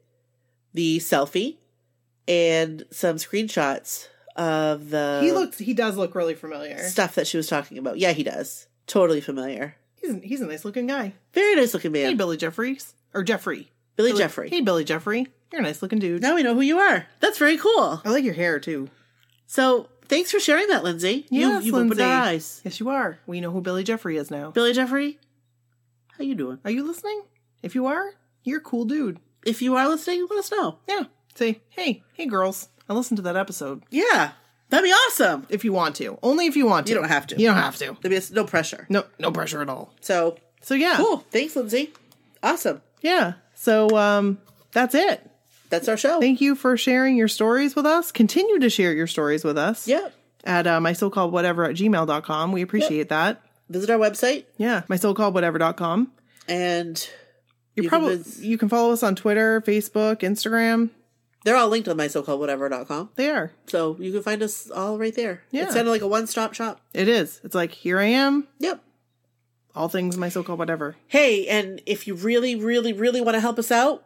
the 0.72 0.99
selfie 0.99 1.59
and 2.29 2.85
some 2.93 3.16
screenshots 3.16 4.07
of 4.37 4.91
the 4.91 5.20
He 5.22 5.33
looks. 5.33 5.59
He 5.59 5.74
does 5.74 5.97
look 5.97 6.14
really 6.14 6.35
familiar. 6.35 6.79
stuff 6.89 7.14
that 7.16 7.26
she 7.26 7.37
was 7.37 7.49
talking 7.49 7.79
about. 7.79 7.99
Yeah, 7.99 8.12
he 8.12 8.22
does. 8.22 8.68
Totally 8.87 9.20
familiar. 9.20 9.74
He's 9.97 10.14
a, 10.14 10.18
he's 10.20 10.41
a 10.41 10.47
nice 10.47 10.64
looking 10.64 10.87
guy. 10.87 11.14
Very 11.33 11.57
nice 11.57 11.74
looking 11.74 11.91
man. 11.93 12.11
Hey, 12.11 12.14
Billy 12.14 12.37
Jeffries 12.37 12.95
or 13.14 13.24
Jeffrey. 13.24 13.72
Billy 13.97 14.12
Jeffrey. 14.12 14.49
Hey, 14.49 14.61
Billy 14.61 14.85
Jeffrey. 14.85 15.26
You're 15.51 15.61
a 15.61 15.64
nice 15.64 15.83
looking 15.83 15.99
dude. 15.99 16.22
Now 16.22 16.35
we 16.37 16.43
know 16.45 16.55
who 16.55 16.61
you 16.61 16.79
are. 16.79 17.07
That's 17.20 17.39
very 17.39 17.57
cool. 17.59 18.01
I 18.05 18.11
like 18.11 18.22
your 18.22 18.35
hair 18.35 18.61
too. 18.61 18.89
So 19.47 19.89
thanks 20.07 20.31
for 20.31 20.39
sharing 20.39 20.68
that, 20.68 20.85
Lindsay. 20.85 21.26
you, 21.31 21.41
Yes, 21.41 21.64
you've 21.64 21.74
opened 21.74 21.91
Lindsay. 21.91 22.05
our 22.05 22.22
eyes. 22.22 22.61
Yes, 22.64 22.79
you 22.79 22.91
are. 22.91 23.18
We 23.26 23.41
know 23.41 23.51
who 23.51 23.61
Billy 23.61 23.83
Jeffrey 23.83 24.16
is 24.18 24.31
now. 24.31 24.51
Billy 24.53 24.72
Jeffrey, 24.72 25.18
how 26.16 26.22
you 26.24 26.35
doing? 26.35 26.59
Are 26.64 26.70
you 26.70 26.87
listening? 26.87 27.22
If 27.62 27.74
you 27.74 27.87
are, 27.87 28.12
you're 28.45 28.59
a 28.59 28.62
cool 28.62 28.85
dude. 28.85 29.18
If 29.45 29.62
you 29.62 29.74
are 29.76 29.89
listening, 29.89 30.26
let 30.31 30.39
us 30.39 30.51
know. 30.53 30.79
Yeah. 30.87 31.05
Say, 31.39 31.61
hey, 31.70 32.03
hey, 32.14 32.26
girls. 32.26 32.68
I 32.89 32.95
listened 32.95 33.18
to 33.18 33.22
that 33.22 33.36
episode. 33.36 33.84
Yeah, 33.91 34.32
that'd 34.70 34.84
be 34.84 34.91
awesome. 34.91 35.47
If 35.49 35.64
you 35.64 35.72
want 35.72 35.95
to, 35.97 36.18
only 36.20 36.47
if 36.47 36.57
you 36.57 36.66
want 36.66 36.86
to. 36.86 36.93
You 36.93 36.99
don't 36.99 37.09
have 37.09 37.28
to. 37.28 37.41
You 37.41 37.47
don't 37.47 37.57
have 37.57 37.76
to. 37.76 37.97
There'd 38.03 38.11
be 38.28 38.34
no 38.34 38.45
pressure. 38.45 38.86
No, 38.89 39.05
no 39.20 39.30
pressure 39.30 39.62
at 39.62 39.68
all. 39.68 39.95
So 40.01 40.36
So 40.62 40.74
yeah, 40.74 40.97
cool. 40.97 41.18
Thanks, 41.30 41.55
Lindsay. 41.55 41.93
Awesome. 42.43 42.82
yeah. 43.03 43.34
So 43.55 43.97
um, 43.97 44.39
that's 44.72 44.95
it. 44.97 45.24
That's 45.70 45.86
our 45.86 45.97
show. 45.97 46.18
Thank 46.18 46.41
you 46.41 46.55
for 46.57 46.76
sharing 46.76 47.16
your 47.16 47.28
stories 47.28 47.76
with 47.76 47.86
us. 47.86 48.11
Continue 48.11 48.59
to 48.59 48.70
share 48.70 48.93
your 48.93 49.07
stories 49.07 49.45
with 49.45 49.59
us. 49.59 49.86
Yep. 49.86 50.12
At 50.45 50.66
uh, 50.66 50.80
my 50.80 50.93
so 50.93 51.09
called 51.11 51.30
whatever 51.32 51.64
at 51.64 51.76
gmail.com. 51.76 52.53
We 52.53 52.62
appreciate 52.62 53.11
that. 53.11 53.43
Visit 53.68 53.91
our 53.91 53.99
website 53.99 54.47
Yeah. 54.57 54.82
My 54.89 54.97
so 54.97 55.12
called 55.14 55.34
whatever.com. 55.34 56.11
and 56.49 57.09
You, 57.76 57.89
probably 57.89 58.16
vis- 58.16 58.41
you 58.41 58.57
can 58.57 58.68
follow 58.70 58.93
us 58.93 59.03
on 59.03 59.14
Twitter, 59.14 59.61
Facebook, 59.61 60.20
Instagram. 60.20 60.91
They're 61.45 61.57
all 61.57 61.68
linked 61.68 61.89
on 61.89 61.97
my 61.97 62.09
so 62.09 62.22
called 62.22 62.41
whatever.com. 62.41 63.11
They 63.14 63.30
are. 63.30 63.53
So 63.66 63.97
you 63.99 64.12
can 64.12 64.22
find 64.22 64.43
us 64.43 64.70
all 64.70 64.99
right 64.99 65.14
there. 65.14 65.43
Yeah. 65.51 65.64
It's 65.64 65.74
kind 65.74 65.86
of 65.86 65.93
like 65.93 66.03
a 66.03 66.09
one 66.09 66.26
stop 66.26 66.55
shop. 66.55 66.80
It 66.93 67.09
is. 67.09 67.41
It's 67.45 67.55
like 67.55 67.72
here 67.72 67.99
I 67.99 68.07
am. 68.07 68.49
Yep. 68.59 68.82
All 69.74 69.89
things 69.89 70.16
my 70.16 70.28
so 70.28 70.43
called 70.43 70.59
whatever. 70.59 70.97
Hey, 71.07 71.47
and 71.47 71.80
if 71.86 72.07
you 72.07 72.14
really, 72.14 72.57
really, 72.57 72.93
really 72.93 73.20
want 73.20 73.36
to 73.36 73.41
help 73.41 73.59
us 73.59 73.70
out, 73.70 74.05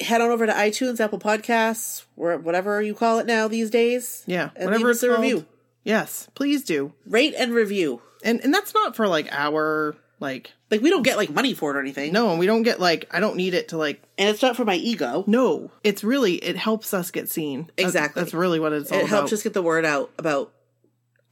head 0.00 0.20
on 0.20 0.30
over 0.30 0.46
to 0.46 0.52
iTunes, 0.52 0.98
Apple 0.98 1.20
Podcasts, 1.20 2.04
or 2.16 2.36
whatever 2.38 2.82
you 2.82 2.94
call 2.94 3.18
it 3.18 3.26
now 3.26 3.46
these 3.46 3.70
days. 3.70 4.24
Yeah. 4.26 4.50
And 4.56 4.64
whatever 4.66 4.86
leave 4.86 4.94
it's 4.94 5.02
a 5.04 5.08
called. 5.08 5.20
review. 5.20 5.46
Yes, 5.84 6.28
please 6.34 6.64
do. 6.64 6.92
Rate 7.06 7.34
and 7.36 7.52
review. 7.52 8.02
And 8.24 8.40
and 8.44 8.54
that's 8.54 8.72
not 8.74 8.94
for 8.94 9.08
like 9.08 9.28
our 9.32 9.96
like 10.22 10.52
Like 10.70 10.80
we 10.80 10.88
don't 10.88 11.02
get 11.02 11.18
like 11.18 11.28
money 11.28 11.52
for 11.52 11.70
it 11.72 11.76
or 11.76 11.80
anything. 11.80 12.12
no, 12.12 12.30
and 12.30 12.38
we 12.38 12.46
don't 12.46 12.62
get 12.62 12.80
like 12.80 13.06
I 13.10 13.20
don't 13.20 13.36
need 13.36 13.52
it 13.52 13.68
to 13.68 13.76
like 13.76 14.02
And 14.16 14.30
it's 14.30 14.40
not 14.40 14.56
for 14.56 14.64
my 14.64 14.76
ego. 14.76 15.24
no. 15.26 15.70
It's 15.84 16.02
really 16.02 16.36
it 16.36 16.56
helps 16.56 16.94
us 16.94 17.10
get 17.10 17.28
seen. 17.28 17.70
Exactly. 17.76 18.22
That's, 18.22 18.32
really 18.32 18.58
what 18.60 18.72
it's 18.72 18.90
all 18.90 18.98
It 18.98 19.02
about. 19.02 19.10
helps 19.10 19.32
us 19.34 19.42
get 19.42 19.52
the 19.52 19.60
word 19.62 19.84
out 19.84 20.10
about 20.16 20.52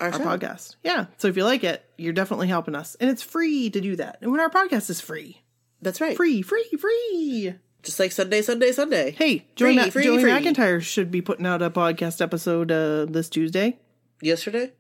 our, 0.01 0.11
our 0.13 0.19
podcast. 0.19 0.77
Yeah. 0.83 1.07
So 1.19 1.29
if 1.29 1.37
you 1.37 1.45
like 1.45 1.63
it, 1.65 1.83
you're 1.97 2.13
definitely 2.13 2.49
helping 2.49 2.75
us. 2.75 2.97
And 3.01 3.09
it's 3.09 3.23
free 3.23 3.71
to 3.71 3.81
do 3.81 3.97
that. 3.97 4.19
And 4.21 4.31
when 4.33 4.41
our 4.41 4.51
podcast 4.51 4.91
is 4.91 5.01
free. 5.01 5.43
That's 5.83 6.01
right. 6.01 6.17
Free, 6.17 6.43
free, 6.43 6.69
free. 6.79 7.55
Just 7.83 7.99
like 7.99 8.13
Sunday, 8.13 8.43
Sunday, 8.43 8.73
Sunday. 8.73 9.13
Hey, 9.13 9.47
Joey, 9.57 9.75
Free, 9.75 9.77
Ma- 9.77 9.91
free, 9.91 10.05
Joey 10.05 10.21
free. 10.23 10.31
McIntyre 10.33 10.83
should 10.83 11.11
be 11.11 11.23
putting 11.23 11.47
out 11.47 11.63
a 11.63 11.71
podcast 11.71 12.21
episode 12.21 12.71
uh, 12.71 13.07
this 13.07 13.31
Tuesday. 13.31 13.79
Yesterday? 14.21 14.73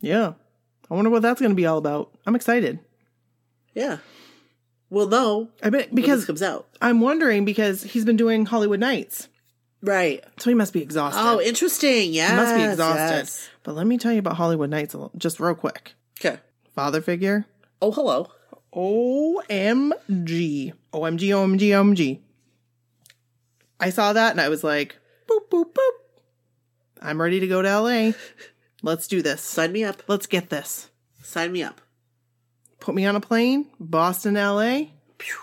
Yeah. 0.00 0.34
I 0.90 0.94
wonder 0.94 1.08
what 1.08 1.22
that's 1.22 1.40
going 1.40 1.52
to 1.52 1.56
be 1.56 1.64
all 1.64 1.78
about. 1.78 2.12
I'm 2.26 2.34
excited. 2.36 2.78
Yeah. 3.74 3.98
We'll 4.90 5.08
know 5.08 5.48
I 5.62 5.70
bet 5.70 5.94
because 5.94 6.24
comes 6.24 6.42
out. 6.42 6.68
I'm 6.80 7.00
wondering 7.00 7.44
because 7.44 7.82
he's 7.82 8.04
been 8.04 8.16
doing 8.16 8.46
Hollywood 8.46 8.80
Nights 8.80 9.28
Right. 9.84 10.24
So 10.38 10.48
he 10.48 10.54
must 10.54 10.72
be 10.72 10.80
exhausted. 10.80 11.20
Oh, 11.22 11.40
interesting. 11.42 12.14
Yeah. 12.14 12.30
he 12.30 12.36
must 12.36 12.54
be 12.56 12.62
exhausted. 12.62 13.50
But 13.64 13.74
let 13.74 13.86
me 13.86 13.98
tell 13.98 14.12
you 14.12 14.18
about 14.18 14.36
Hollywood 14.36 14.70
Nights 14.70 14.94
a 14.94 14.98
little- 14.98 15.12
just 15.18 15.38
real 15.38 15.54
quick. 15.54 15.92
Okay. 16.18 16.38
Father 16.74 17.02
figure. 17.02 17.44
Oh, 17.82 17.92
hello. 17.92 18.30
OMG. 18.74 20.72
OMG, 20.92 21.28
OMG, 21.28 21.60
OMG. 21.68 22.20
I 23.78 23.90
saw 23.90 24.14
that 24.14 24.30
and 24.30 24.40
I 24.40 24.48
was 24.48 24.64
like, 24.64 24.96
boop, 25.28 25.48
boop, 25.50 25.74
boop. 25.74 25.90
I'm 27.02 27.20
ready 27.20 27.40
to 27.40 27.46
go 27.46 27.60
to 27.60 27.68
LA. 27.80 28.12
Let's 28.82 29.06
do 29.06 29.20
this. 29.20 29.42
Sign 29.42 29.72
me 29.72 29.84
up. 29.84 30.02
Let's 30.08 30.26
get 30.26 30.48
this. 30.48 30.88
Sign 31.22 31.52
me 31.52 31.62
up. 31.62 31.82
Put 32.84 32.94
me 32.94 33.06
on 33.06 33.16
a 33.16 33.20
plane, 33.20 33.64
Boston, 33.80 34.34
LA. 34.34 34.88
Pew. 35.16 35.34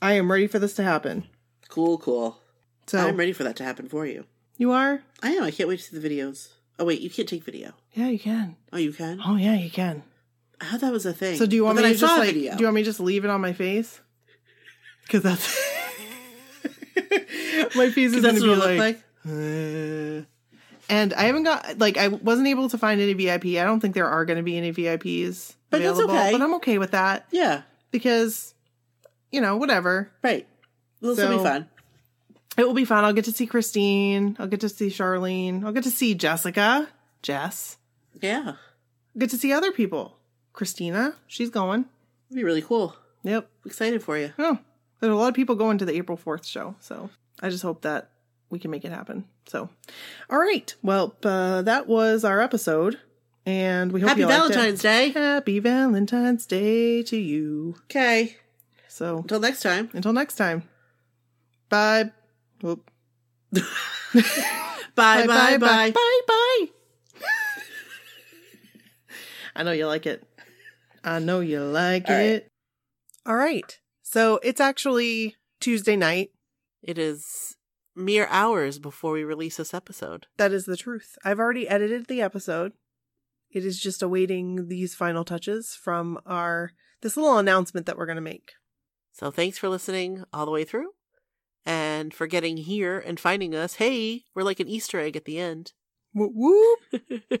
I 0.00 0.12
am 0.12 0.30
ready 0.30 0.46
for 0.46 0.60
this 0.60 0.74
to 0.74 0.84
happen. 0.84 1.26
Cool, 1.68 1.98
cool. 1.98 2.38
So 2.86 3.00
I'm 3.00 3.16
ready 3.16 3.32
for 3.32 3.42
that 3.42 3.56
to 3.56 3.64
happen 3.64 3.88
for 3.88 4.06
you. 4.06 4.26
you 4.58 4.70
are? 4.70 5.02
I 5.20 5.30
am. 5.30 5.42
I 5.42 5.50
can't 5.50 5.68
wait 5.68 5.80
to 5.80 5.82
see 5.82 5.98
the 5.98 6.08
videos. 6.08 6.50
Oh, 6.78 6.84
wait, 6.84 7.00
you 7.00 7.10
can't 7.10 7.28
take 7.28 7.42
video. 7.42 7.72
Yeah, 7.94 8.06
you 8.10 8.20
can. 8.20 8.54
Oh, 8.72 8.76
you 8.76 8.92
can? 8.92 9.20
Oh 9.26 9.34
yeah, 9.34 9.54
you 9.56 9.70
can. 9.72 10.04
I 10.60 10.66
thought 10.66 10.82
that 10.82 10.92
was 10.92 11.04
a 11.04 11.12
thing. 11.12 11.36
So 11.36 11.46
do 11.46 11.56
you 11.56 11.64
want 11.64 11.78
But 11.78 11.84
me 11.86 11.94
to 11.94 11.98
just 11.98 12.16
like? 12.16 12.32
video. 12.32 12.52
Do 12.52 12.60
you 12.60 12.66
want 12.66 12.76
me 12.76 12.82
to 12.82 12.86
just 12.86 13.00
leave 13.00 13.24
it 13.24 13.28
on 13.30 13.40
my 13.40 13.54
face? 13.54 14.00
Because 15.02 15.22
that's 15.24 15.46
my 17.76 17.90
face 17.90 18.12
is 18.14 18.22
That's 18.22 18.40
gonna 18.40 18.54
be 18.54 18.78
like. 18.78 18.78
like. 18.78 18.96
Uh, 19.26 20.24
and 20.88 21.12
I 21.14 21.24
haven't 21.24 21.44
got 21.44 21.78
like 21.78 21.96
I 21.96 22.08
wasn't 22.08 22.48
able 22.48 22.68
to 22.70 22.78
find 22.78 23.00
any 23.00 23.12
VIP. 23.14 23.44
I 23.46 23.64
don't 23.64 23.80
think 23.80 23.94
there 23.94 24.08
are 24.08 24.24
going 24.24 24.36
to 24.38 24.42
be 24.42 24.56
any 24.56 24.72
VIPs 24.72 25.54
But 25.70 25.82
that's 25.82 25.98
okay. 26.00 26.32
But 26.32 26.42
I'm 26.42 26.54
okay 26.54 26.78
with 26.78 26.92
that 26.92 27.26
Yeah, 27.30 27.62
because 27.90 28.54
you 29.32 29.40
know 29.40 29.56
whatever. 29.56 30.10
right. 30.22 30.46
This 31.00 31.18
will 31.18 31.38
be 31.38 31.44
fun. 31.44 31.68
It 32.56 32.66
will 32.66 32.72
be 32.74 32.84
fun. 32.84 33.04
I'll 33.04 33.12
get 33.12 33.24
to 33.26 33.32
see 33.32 33.46
Christine. 33.46 34.36
I'll 34.38 34.46
get 34.46 34.60
to 34.60 34.68
see 34.68 34.86
Charlene. 34.88 35.64
I'll 35.64 35.72
get 35.72 35.82
to 35.84 35.90
see 35.90 36.14
Jessica, 36.14 36.88
Jess. 37.22 37.76
Yeah, 38.22 38.42
I'll 38.54 39.18
get 39.18 39.30
to 39.30 39.36
see 39.36 39.52
other 39.52 39.72
people. 39.72 40.16
Christina, 40.52 41.14
she's 41.26 41.50
going. 41.50 41.86
it'll 42.30 42.36
be 42.36 42.44
really 42.44 42.62
cool. 42.62 42.94
Yep. 43.24 43.48
Excited 43.66 44.02
for 44.04 44.16
you. 44.16 44.32
Oh, 44.38 44.58
there's 45.00 45.12
a 45.12 45.16
lot 45.16 45.28
of 45.28 45.34
people 45.34 45.56
going 45.56 45.78
to 45.78 45.84
the 45.84 45.94
April 45.96 46.16
4th 46.16 46.44
show. 46.46 46.76
So 46.78 47.10
I 47.42 47.48
just 47.50 47.62
hope 47.64 47.82
that 47.82 48.10
we 48.50 48.58
can 48.60 48.70
make 48.70 48.84
it 48.84 48.92
happen. 48.92 49.24
So, 49.46 49.68
all 50.30 50.38
right. 50.38 50.74
Well, 50.82 51.14
uh, 51.22 51.62
that 51.62 51.86
was 51.86 52.24
our 52.24 52.40
episode. 52.40 52.98
And 53.46 53.92
we 53.92 54.00
hope 54.00 54.08
Happy 54.08 54.20
you 54.22 54.26
liked 54.26 54.38
it. 54.38 54.42
Happy 54.42 54.54
Valentine's 54.54 54.82
Day. 54.82 55.08
Happy 55.10 55.58
Valentine's 55.58 56.46
Day 56.46 57.02
to 57.02 57.16
you. 57.16 57.76
Okay. 57.84 58.36
So 58.88 59.18
Until 59.18 59.40
next 59.40 59.60
time. 59.60 59.90
until 59.92 60.12
next 60.14 60.36
time. 60.36 60.62
Bye. 61.68 62.10
Whoop. 62.62 62.90
Bye, 64.94 65.26
bye, 65.26 65.56
bye. 65.58 65.90
Bye. 65.90 66.20
Bye. 66.26 66.66
I 69.56 69.62
know 69.64 69.72
you 69.72 69.86
like 69.86 70.06
it. 70.06 70.22
I 71.02 71.18
know 71.18 71.40
you 71.40 71.60
like 71.60 72.08
All 72.08 72.14
right. 72.14 72.24
it. 72.26 72.48
All 73.26 73.36
right. 73.36 73.78
So 74.02 74.38
it's 74.42 74.60
actually 74.60 75.36
Tuesday 75.60 75.96
night. 75.96 76.30
It 76.82 76.96
is 76.98 77.53
mere 77.96 78.26
hours 78.30 78.78
before 78.78 79.12
we 79.12 79.24
release 79.24 79.56
this 79.56 79.74
episode. 79.74 80.26
That 80.36 80.52
is 80.52 80.64
the 80.64 80.76
truth. 80.76 81.16
I've 81.24 81.38
already 81.38 81.68
edited 81.68 82.06
the 82.06 82.22
episode. 82.22 82.72
It 83.50 83.64
is 83.64 83.78
just 83.80 84.02
awaiting 84.02 84.68
these 84.68 84.94
final 84.94 85.24
touches 85.24 85.74
from 85.74 86.18
our 86.26 86.72
this 87.02 87.16
little 87.16 87.38
announcement 87.38 87.86
that 87.86 87.96
we're 87.96 88.06
going 88.06 88.16
to 88.16 88.22
make. 88.22 88.52
So 89.12 89.30
thanks 89.30 89.58
for 89.58 89.68
listening 89.68 90.24
all 90.32 90.44
the 90.44 90.50
way 90.52 90.64
through 90.64 90.90
and 91.64 92.12
for 92.12 92.26
getting 92.26 92.56
here 92.56 92.98
and 92.98 93.20
finding 93.20 93.54
us. 93.54 93.74
Hey, 93.74 94.24
we're 94.34 94.42
like 94.42 94.60
an 94.60 94.68
Easter 94.68 94.98
egg 94.98 95.16
at 95.16 95.24
the 95.24 95.38
end. 95.38 95.72
Whoop 96.12 96.32
whoop. 96.34 97.40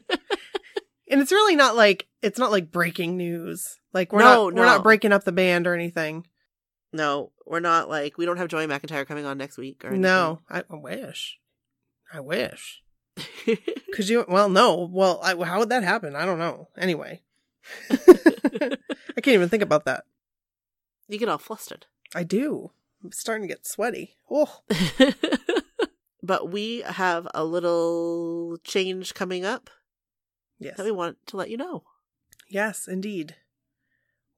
And 1.06 1.20
it's 1.20 1.32
really 1.32 1.54
not 1.54 1.76
like 1.76 2.06
it's 2.22 2.38
not 2.38 2.50
like 2.50 2.72
breaking 2.72 3.16
news. 3.16 3.76
Like 3.92 4.12
we're 4.12 4.20
No, 4.20 4.48
not 4.48 4.54
we're 4.54 4.64
not 4.66 4.82
breaking 4.82 5.12
up 5.12 5.24
the 5.24 5.32
band 5.32 5.66
or 5.66 5.74
anything. 5.74 6.26
No, 6.94 7.32
we're 7.44 7.60
not 7.60 7.88
like, 7.90 8.16
we 8.16 8.24
don't 8.24 8.36
have 8.36 8.48
Joey 8.48 8.66
McIntyre 8.66 9.06
coming 9.06 9.26
on 9.26 9.36
next 9.36 9.58
week 9.58 9.84
or 9.84 9.88
anything. 9.88 10.02
No, 10.02 10.40
I, 10.48 10.62
I 10.70 10.76
wish. 10.76 11.38
I 12.12 12.20
wish. 12.20 12.82
Cause 13.94 14.10
you 14.10 14.24
well 14.26 14.48
no 14.48 14.88
well 14.90 15.20
I, 15.22 15.36
how 15.44 15.60
would 15.60 15.68
that 15.68 15.84
happen? 15.84 16.16
I 16.16 16.24
don't 16.24 16.38
know. 16.38 16.68
Anyway, 16.76 17.22
I 17.90 19.20
can't 19.20 19.28
even 19.28 19.48
think 19.48 19.62
about 19.62 19.84
that. 19.84 20.04
you 21.06 21.18
get 21.18 21.28
all 21.28 21.38
flustered. 21.38 21.86
I 22.12 22.24
do. 22.24 22.72
I'm 23.02 23.12
starting 23.12 23.46
to 23.46 23.54
get 23.54 23.66
sweaty. 23.66 24.16
Oh, 24.28 24.62
but 26.24 26.50
we 26.50 26.80
have 26.80 27.28
a 27.34 27.44
little 27.44 28.56
change 28.64 29.14
coming 29.14 29.44
up 29.44 29.70
yes. 30.58 30.76
that 30.76 30.84
we 30.84 30.90
want 30.90 31.18
to 31.26 31.36
let 31.36 31.50
you 31.50 31.56
know. 31.56 31.84
Yes, 32.48 32.88
indeed. 32.88 33.36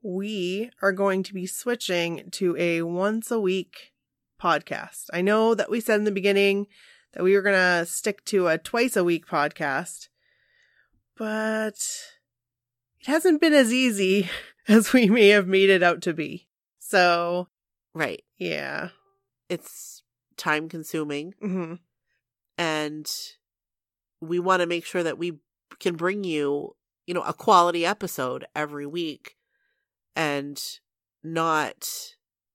We 0.09 0.71
are 0.83 0.93
going 0.93 1.25
to 1.25 1.35
be 1.35 1.47
switching 1.47 2.31
to 2.31 2.57
a 2.57 2.83
once 2.83 3.33
a 3.33 3.41
week 3.41 3.93
podcast. 4.41 5.07
I 5.13 5.21
know 5.21 5.53
that 5.57 5.69
we 5.69 5.81
said 5.81 5.97
in 5.99 6.05
the 6.05 6.13
beginning 6.13 6.69
that 7.13 7.25
we 7.25 7.35
were 7.35 7.43
going 7.43 7.57
to 7.57 7.85
stick 7.87 8.25
to 8.27 8.47
a 8.47 8.57
twice 8.57 8.95
a 8.95 9.03
week 9.03 9.27
podcast, 9.27 10.07
but 11.19 11.75
it 13.01 13.07
hasn't 13.09 13.41
been 13.41 13.53
as 13.53 13.73
easy 13.73 14.31
as 14.69 14.93
we 14.93 15.09
may 15.09 15.27
have 15.31 15.49
made 15.49 15.71
it 15.71 15.83
out 15.83 16.03
to 16.03 16.15
be. 16.15 16.47
So, 16.79 17.49
Right. 17.93 18.23
yeah. 18.39 18.91
It's 19.49 20.05
time 20.37 20.69
consuming 20.69 21.35
hmm 21.41 21.75
and 22.57 23.11
we 24.21 24.39
want 24.39 24.61
to 24.61 24.67
make 24.67 24.87
sure 24.87 25.03
that 25.03 25.19
we 25.19 25.41
can 25.81 25.97
bring 25.97 26.23
you, 26.23 26.77
you 27.07 27.15
know, 27.15 27.23
a 27.23 27.33
quality 27.33 27.85
episode 27.85 28.47
every 28.55 28.87
week 28.87 29.33
and 30.17 30.61
not, 31.23 31.89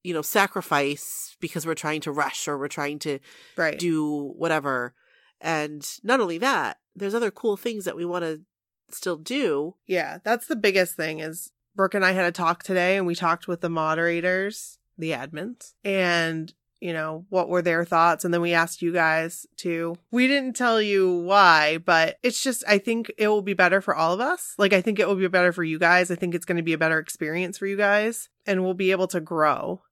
you 0.03 0.13
know, 0.13 0.21
sacrifice 0.21 1.37
because 1.39 1.65
we're 1.65 1.75
trying 1.75 2.01
to 2.01 2.11
rush 2.11 2.47
or 2.47 2.57
we're 2.57 2.67
trying 2.67 2.99
to 2.99 3.19
Right. 3.55 3.77
do 3.79 4.33
whatever. 4.35 4.93
And 5.39 5.87
not 6.03 6.19
only 6.19 6.37
that, 6.39 6.77
there's 6.95 7.15
other 7.15 7.31
cool 7.31 7.55
things 7.57 7.85
that 7.85 7.95
we 7.95 8.05
want 8.05 8.23
to 8.25 8.41
still 8.89 9.17
do. 9.17 9.75
Yeah, 9.87 10.17
that's 10.23 10.47
the 10.47 10.55
biggest 10.55 10.95
thing 10.95 11.19
is 11.19 11.51
Brooke 11.75 11.93
and 11.93 12.05
I 12.05 12.11
had 12.11 12.25
a 12.25 12.31
talk 12.31 12.63
today 12.63 12.97
and 12.97 13.07
we 13.07 13.15
talked 13.15 13.47
with 13.47 13.61
the 13.61 13.69
moderators, 13.69 14.79
the 14.97 15.11
admins, 15.11 15.73
and 15.83 16.53
you 16.81 16.91
know, 16.91 17.25
what 17.29 17.47
were 17.47 17.61
their 17.61 17.85
thoughts 17.85 18.25
and 18.25 18.33
then 18.33 18.41
we 18.41 18.53
asked 18.53 18.81
you 18.81 18.91
guys 18.91 19.45
to. 19.57 19.95
We 20.09 20.27
didn't 20.27 20.55
tell 20.55 20.81
you 20.81 21.09
why, 21.19 21.77
but 21.77 22.17
it's 22.23 22.43
just 22.43 22.63
I 22.67 22.79
think 22.79 23.11
it 23.17 23.27
will 23.27 23.43
be 23.43 23.53
better 23.53 23.79
for 23.79 23.95
all 23.95 24.13
of 24.13 24.19
us. 24.19 24.55
Like 24.57 24.73
I 24.73 24.81
think 24.81 24.99
it 24.99 25.07
will 25.07 25.15
be 25.15 25.27
better 25.27 25.53
for 25.53 25.63
you 25.63 25.79
guys. 25.79 26.11
I 26.11 26.15
think 26.15 26.35
it's 26.35 26.45
going 26.45 26.57
to 26.57 26.63
be 26.63 26.73
a 26.73 26.79
better 26.79 26.99
experience 26.99 27.57
for 27.57 27.67
you 27.67 27.77
guys 27.77 28.29
and 28.45 28.63
we'll 28.63 28.73
be 28.73 28.91
able 28.91 29.07
to 29.09 29.21
grow 29.21 29.83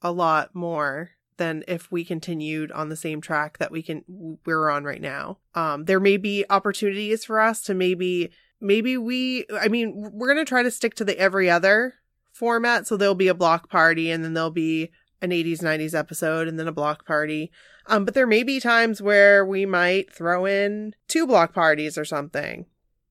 a 0.00 0.12
lot 0.12 0.54
more 0.54 1.10
than 1.36 1.64
if 1.68 1.90
we 1.90 2.04
continued 2.04 2.72
on 2.72 2.88
the 2.88 2.96
same 2.96 3.20
track 3.20 3.58
that 3.58 3.70
we 3.70 3.82
can 3.82 4.38
we're 4.46 4.70
on 4.70 4.84
right 4.84 5.02
now. 5.02 5.38
Um 5.54 5.84
there 5.84 6.00
may 6.00 6.16
be 6.16 6.44
opportunities 6.48 7.24
for 7.24 7.40
us 7.40 7.60
to 7.62 7.74
maybe 7.74 8.30
maybe 8.60 8.96
we 8.96 9.44
i 9.60 9.68
mean 9.68 9.92
we're 9.94 10.32
going 10.32 10.44
to 10.44 10.48
try 10.48 10.62
to 10.62 10.70
stick 10.70 10.94
to 10.94 11.04
the 11.04 11.18
every 11.18 11.50
other 11.50 11.94
format 12.32 12.86
so 12.86 12.96
there'll 12.96 13.14
be 13.14 13.28
a 13.28 13.34
block 13.34 13.68
party 13.68 14.10
and 14.10 14.24
then 14.24 14.32
there'll 14.32 14.50
be 14.50 14.90
an 15.22 15.30
80s 15.30 15.60
90s 15.62 15.94
episode 15.94 16.46
and 16.48 16.58
then 16.58 16.68
a 16.68 16.72
block 16.72 17.06
party 17.06 17.50
um 17.86 18.04
but 18.04 18.14
there 18.14 18.26
may 18.26 18.42
be 18.42 18.60
times 18.60 19.00
where 19.00 19.44
we 19.44 19.64
might 19.66 20.12
throw 20.12 20.44
in 20.46 20.94
two 21.08 21.26
block 21.26 21.52
parties 21.54 21.96
or 21.96 22.04
something 22.04 22.66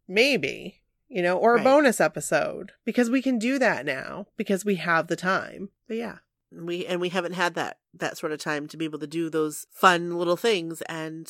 maybe 0.08 0.82
you 1.08 1.22
know 1.22 1.38
or 1.38 1.53
a 1.53 1.56
Right. 1.58 1.64
bonus 1.64 1.99
episode 1.99 2.72
because 2.86 3.10
we 3.10 3.22
can 3.22 3.39
do 3.39 3.58
that 3.60 3.86
now 3.86 4.28
because 4.38 4.64
we 4.66 4.76
have 4.76 5.08
the 5.08 5.16
time 5.16 5.70
but 5.88 5.97
yeah 5.97 6.18
We 6.51 6.86
and 6.86 7.01
we 7.01 7.10
haven't 7.10 7.34
had 7.34 7.56
that 7.56 7.80
that 7.93 8.18
sort 8.18 8.32
of 8.32 8.39
time 8.39 8.68
to 8.68 8.78
be 8.78 8.86
able 8.86 8.99
to 8.99 9.08
do 9.08 9.30
those 9.30 9.66
fun 9.72 10.18
little 10.18 10.38
things 10.38 10.82
and 10.84 11.28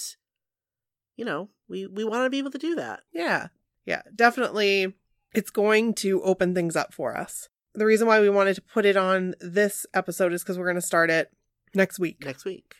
you 1.15 1.23
know, 1.23 1.47
we 1.69 1.87
we 1.87 2.03
want 2.03 2.25
to 2.25 2.29
be 2.29 2.39
able 2.39 2.51
to 2.51 2.57
do 2.57 2.75
that. 2.75 2.99
Yeah. 3.13 3.47
Yeah. 3.85 4.01
Definitely 4.13 4.93
it's 5.33 5.49
going 5.49 5.93
to 5.95 6.21
open 6.23 6.53
things 6.53 6.75
up 6.75 6.93
for 6.93 7.15
us. 7.15 7.47
The 7.75 7.85
reason 7.85 8.07
why 8.07 8.21
we 8.21 8.29
wanted 8.29 8.55
to 8.55 8.61
put 8.61 8.85
it 8.85 8.97
on 8.97 9.35
this 9.39 9.85
episode 9.93 10.33
is 10.33 10.43
because 10.43 10.57
we're 10.57 10.65
going 10.65 10.75
to 10.75 10.81
start 10.81 11.09
it 11.09 11.31
next 11.73 11.99
week. 11.99 12.23
next 12.25 12.45
week. 12.45 12.75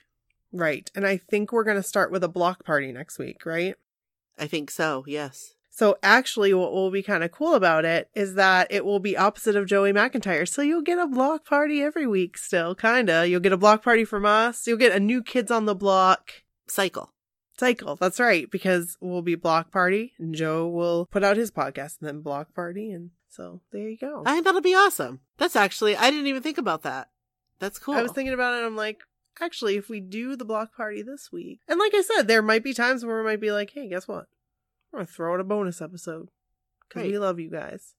Right. 0.52 0.90
And 0.96 1.06
I 1.06 1.18
think 1.18 1.52
we're 1.52 1.66
going 1.66 1.76
to 1.78 1.84
start 1.84 2.12
with 2.12 2.24
a 2.24 2.30
block 2.30 2.64
party 2.64 2.92
next 2.92 3.20
week, 3.20 3.46
right? 3.46 3.76
I 4.38 4.48
think 4.48 4.72
so, 4.72 5.04
yes. 5.08 5.54
So 5.70 5.98
actually, 6.02 6.54
what 6.54 6.72
will 6.72 6.90
be 6.90 7.04
kind 7.04 7.22
of 7.22 7.32
cool 7.32 7.54
about 7.54 7.84
it 7.84 8.10
is 8.16 8.36
that 8.36 8.68
it 8.70 8.86
will 8.86 9.00
be 9.00 9.18
opposite 9.18 9.58
of 9.58 9.66
Joey 9.66 9.92
McIntyre. 9.92 10.48
So 10.48 10.62
you'll 10.62 10.82
get 10.82 10.98
a 10.98 11.08
block 11.08 11.46
party 11.46 11.82
every 11.82 12.08
week 12.08 12.38
still, 12.38 12.76
kind 12.76 13.10
of. 13.10 13.28
You'll 13.28 13.42
get 13.42 13.52
a 13.52 13.58
block 13.58 13.84
party 13.84 14.06
from 14.06 14.26
us. 14.26 14.66
You'll 14.66 14.78
get 14.78 14.96
a 14.96 15.00
new 15.02 15.22
Kids 15.22 15.52
on 15.52 15.66
the 15.66 15.76
Block 15.76 16.32
Cycle. 16.68 17.12
cycle. 17.58 17.98
That's 17.98 18.22
right, 18.22 18.50
because 18.50 18.98
we'll 19.02 19.22
be 19.22 19.36
block 19.36 19.70
party 19.72 20.14
and 20.18 20.34
Joe 20.34 20.66
will 20.66 21.08
put 21.08 21.26
out 21.26 21.36
his 21.36 21.52
podcast 21.52 22.00
and 22.00 22.08
then 22.08 22.22
block 22.22 22.54
party. 22.56 22.92
And 22.92 23.10
so 23.36 23.62
there 23.72 23.90
you 23.90 23.98
go. 23.98 24.24
I 24.26 24.34
think 24.34 24.46
that'll 24.46 24.62
be 24.62 24.76
awesome. 24.76 25.20
That's 25.38 25.56
actually 25.56 25.96
I 25.96 26.10
didn't 26.10 26.28
even 26.28 26.42
think 26.42 26.58
about 26.58 26.84
that. 26.84 27.10
That's 27.60 27.80
cool. 27.80 27.96
I 27.96 28.02
was 28.02 28.12
thinking 28.12 28.34
about 28.34 28.54
it. 28.54 28.66
I'm 28.66 28.76
like, 28.76 29.02
actually, 29.42 29.76
if 29.76 29.90
we 29.90 30.00
do 30.00 30.36
the 30.36 30.46
block 30.46 30.76
party 30.76 31.02
this 31.02 31.32
week, 31.32 31.62
and 31.68 31.80
like 31.80 31.94
I 31.94 32.02
said, 32.02 32.28
there 32.28 32.42
might 32.42 32.64
be 32.64 32.74
times 32.74 33.06
where 33.06 33.18
we 33.18 33.24
might 33.24 33.42
be 33.42 33.52
like, 33.52 33.72
hey, 33.72 33.88
guess 33.88 34.08
what? 34.08 34.28
We're 34.92 35.00
going 35.00 35.08
to 35.08 35.14
throw 35.14 35.34
out 35.34 35.40
a 35.40 35.44
bonus 35.44 35.82
episode 35.82 36.30
because 36.88 37.04
we 37.04 37.18
love 37.18 37.40
you 37.40 37.50
guys. 37.50 37.96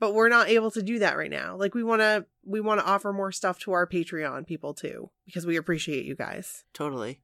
But 0.00 0.14
we're 0.14 0.28
not 0.28 0.48
able 0.48 0.70
to 0.72 0.82
do 0.82 1.00
that 1.00 1.16
right 1.16 1.30
now. 1.30 1.56
Like 1.56 1.74
we 1.74 1.82
want 1.82 2.02
to, 2.02 2.26
we 2.44 2.60
want 2.60 2.80
to 2.80 2.86
offer 2.86 3.12
more 3.12 3.32
stuff 3.32 3.58
to 3.60 3.72
our 3.72 3.86
Patreon 3.86 4.46
people 4.46 4.74
too 4.74 5.10
because 5.26 5.44
we 5.44 5.56
appreciate 5.56 6.04
you 6.04 6.14
guys. 6.14 6.64
Totally. 6.72 7.20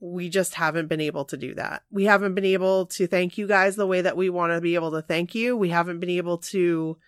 We 0.00 0.28
just 0.28 0.54
haven't 0.54 0.88
been 0.88 1.00
able 1.00 1.24
to 1.26 1.36
do 1.36 1.54
that. 1.54 1.82
We 1.90 2.04
haven't 2.04 2.34
been 2.34 2.44
able 2.44 2.86
to 2.86 3.06
thank 3.06 3.38
you 3.38 3.46
guys 3.46 3.76
the 3.76 3.86
way 3.86 4.02
that 4.02 4.16
we 4.16 4.28
want 4.28 4.52
to 4.52 4.60
be 4.60 4.74
able 4.74 4.90
to 4.92 5.02
thank 5.02 5.34
you. 5.34 5.56
We 5.56 5.70
haven't 5.70 6.00
been 6.00 6.10
able 6.10 6.38
to 6.38 6.98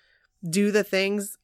do 0.48 0.70
the 0.70 0.84
things 0.84 1.36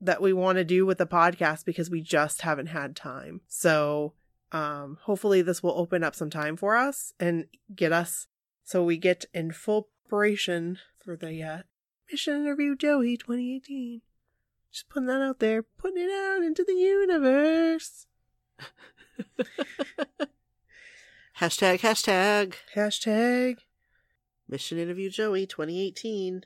that 0.00 0.22
we 0.22 0.32
want 0.32 0.58
to 0.58 0.64
do 0.64 0.84
with 0.86 0.98
the 0.98 1.06
podcast 1.06 1.64
because 1.64 1.90
we 1.90 2.00
just 2.00 2.42
haven't 2.42 2.66
had 2.66 2.94
time. 2.94 3.40
So, 3.48 4.14
um, 4.52 4.98
hopefully 5.02 5.42
this 5.42 5.62
will 5.62 5.78
open 5.78 6.04
up 6.04 6.14
some 6.14 6.28
time 6.30 6.56
for 6.56 6.76
us 6.76 7.14
and 7.18 7.46
get 7.74 7.92
us 7.92 8.26
so 8.64 8.84
we 8.84 8.96
get 8.96 9.24
in 9.32 9.50
full 9.50 9.88
preparation 10.08 10.78
for 11.02 11.16
the 11.16 11.42
uh, 11.42 11.62
mission 12.10 12.42
interview 12.42 12.76
Joey 12.76 13.16
2018. 13.16 14.02
Just 14.70 14.88
putting 14.88 15.06
that 15.06 15.22
out 15.22 15.38
there, 15.38 15.62
putting 15.62 16.02
it 16.02 16.10
out 16.10 16.42
into 16.42 16.64
the 16.64 16.74
universe. 16.74 18.06
Hashtag, 21.40 21.80
hashtag. 21.80 22.54
Hashtag. 22.74 23.56
Mission 24.48 24.78
Interview 24.78 25.10
Joey 25.10 25.46
2018. 25.46 26.44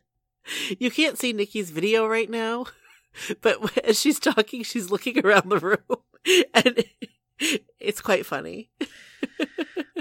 You 0.79 0.91
can't 0.91 1.19
see 1.19 1.33
Nikki's 1.33 1.71
video 1.71 2.07
right 2.07 2.31
now, 2.31 2.67
but 3.41 3.77
as 3.85 3.99
she's 4.01 4.21
talking, 4.21 4.63
she's 4.63 4.91
looking 4.91 5.25
around 5.25 5.51
the 5.51 5.59
room, 5.59 5.99
and 6.55 6.85
it's 7.81 8.01
quite 8.01 8.25
funny. 8.25 8.71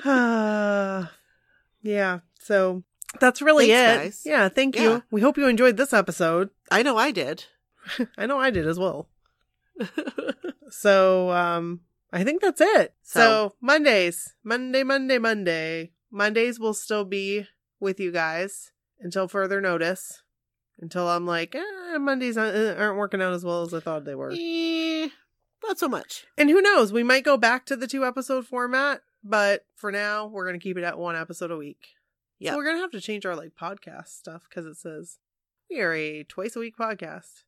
Ah, 0.03 1.11
yeah. 1.81 2.19
So 2.39 2.83
that's 3.19 3.41
really 3.41 3.67
Thanks, 3.67 3.99
it. 3.99 4.03
guys. 4.03 4.21
Yeah. 4.25 4.49
Thank 4.49 4.75
Yeah. 4.75 4.81
you. 4.83 5.03
We 5.09 5.21
hope 5.21 5.37
you 5.37 5.47
enjoyed 5.47 5.77
this 5.77 5.93
episode. 5.93 6.51
I 6.69 6.83
know 6.83 6.95
I 6.97 7.09
did. 7.11 7.45
I 8.17 8.25
know 8.27 8.37
I 8.39 8.51
did 8.51 8.67
as 8.67 8.77
well. 8.79 9.09
So, 10.69 11.29
um, 11.31 11.81
I 12.15 12.23
think 12.23 12.41
that's 12.41 12.61
it. 12.61 12.93
So, 13.03 13.19
So- 13.19 13.55
Mondays, 13.61 14.33
Monday, 14.43 14.83
Monday, 14.83 15.17
Monday. 15.19 15.91
Mondays 16.11 16.59
will 16.59 16.73
still 16.73 17.03
be 17.03 17.45
with 17.79 17.99
you 17.99 18.11
guys 18.11 18.71
until 18.99 19.27
further 19.27 19.59
notice. 19.61 20.21
Until 20.79 21.07
I'm 21.07 21.25
like, 21.25 21.55
eh, 21.55 21.97
Mondays 21.97 22.37
aren't 22.37 22.77
aren't 22.79 22.97
working 22.97 23.21
out 23.21 23.31
as 23.33 23.45
well 23.45 23.61
as 23.61 23.73
I 23.73 23.79
thought 23.79 24.03
they 24.03 24.15
were. 24.15 24.31
Eh, 24.37 25.07
not 25.63 25.79
so 25.79 25.87
much. 25.87 26.25
And 26.37 26.49
who 26.49 26.61
knows? 26.61 26.91
We 26.91 27.01
might 27.03 27.23
go 27.23 27.37
back 27.37 27.65
to 27.67 27.77
the 27.77 27.87
two 27.87 28.05
episode 28.05 28.45
format, 28.45 29.01
but 29.23 29.65
for 29.75 29.89
now, 29.89 30.27
we're 30.27 30.45
going 30.45 30.59
to 30.59 30.63
keep 30.63 30.77
it 30.77 30.83
at 30.83 30.97
one 30.99 31.15
episode 31.15 31.49
a 31.49 31.55
week. 31.57 31.79
Yeah. 32.39 32.51
So 32.51 32.57
we're 32.57 32.65
going 32.65 32.75
to 32.75 32.81
have 32.81 32.91
to 32.91 32.99
change 32.99 33.25
our 33.25 33.37
like 33.37 33.55
podcast 33.55 34.09
stuff 34.09 34.43
because 34.49 34.65
it 34.65 34.75
says 34.75 35.17
we 35.69 35.79
are 35.79 35.93
a 35.93 36.23
twice 36.25 36.57
a 36.57 36.59
week 36.59 36.75
podcast. 36.77 37.43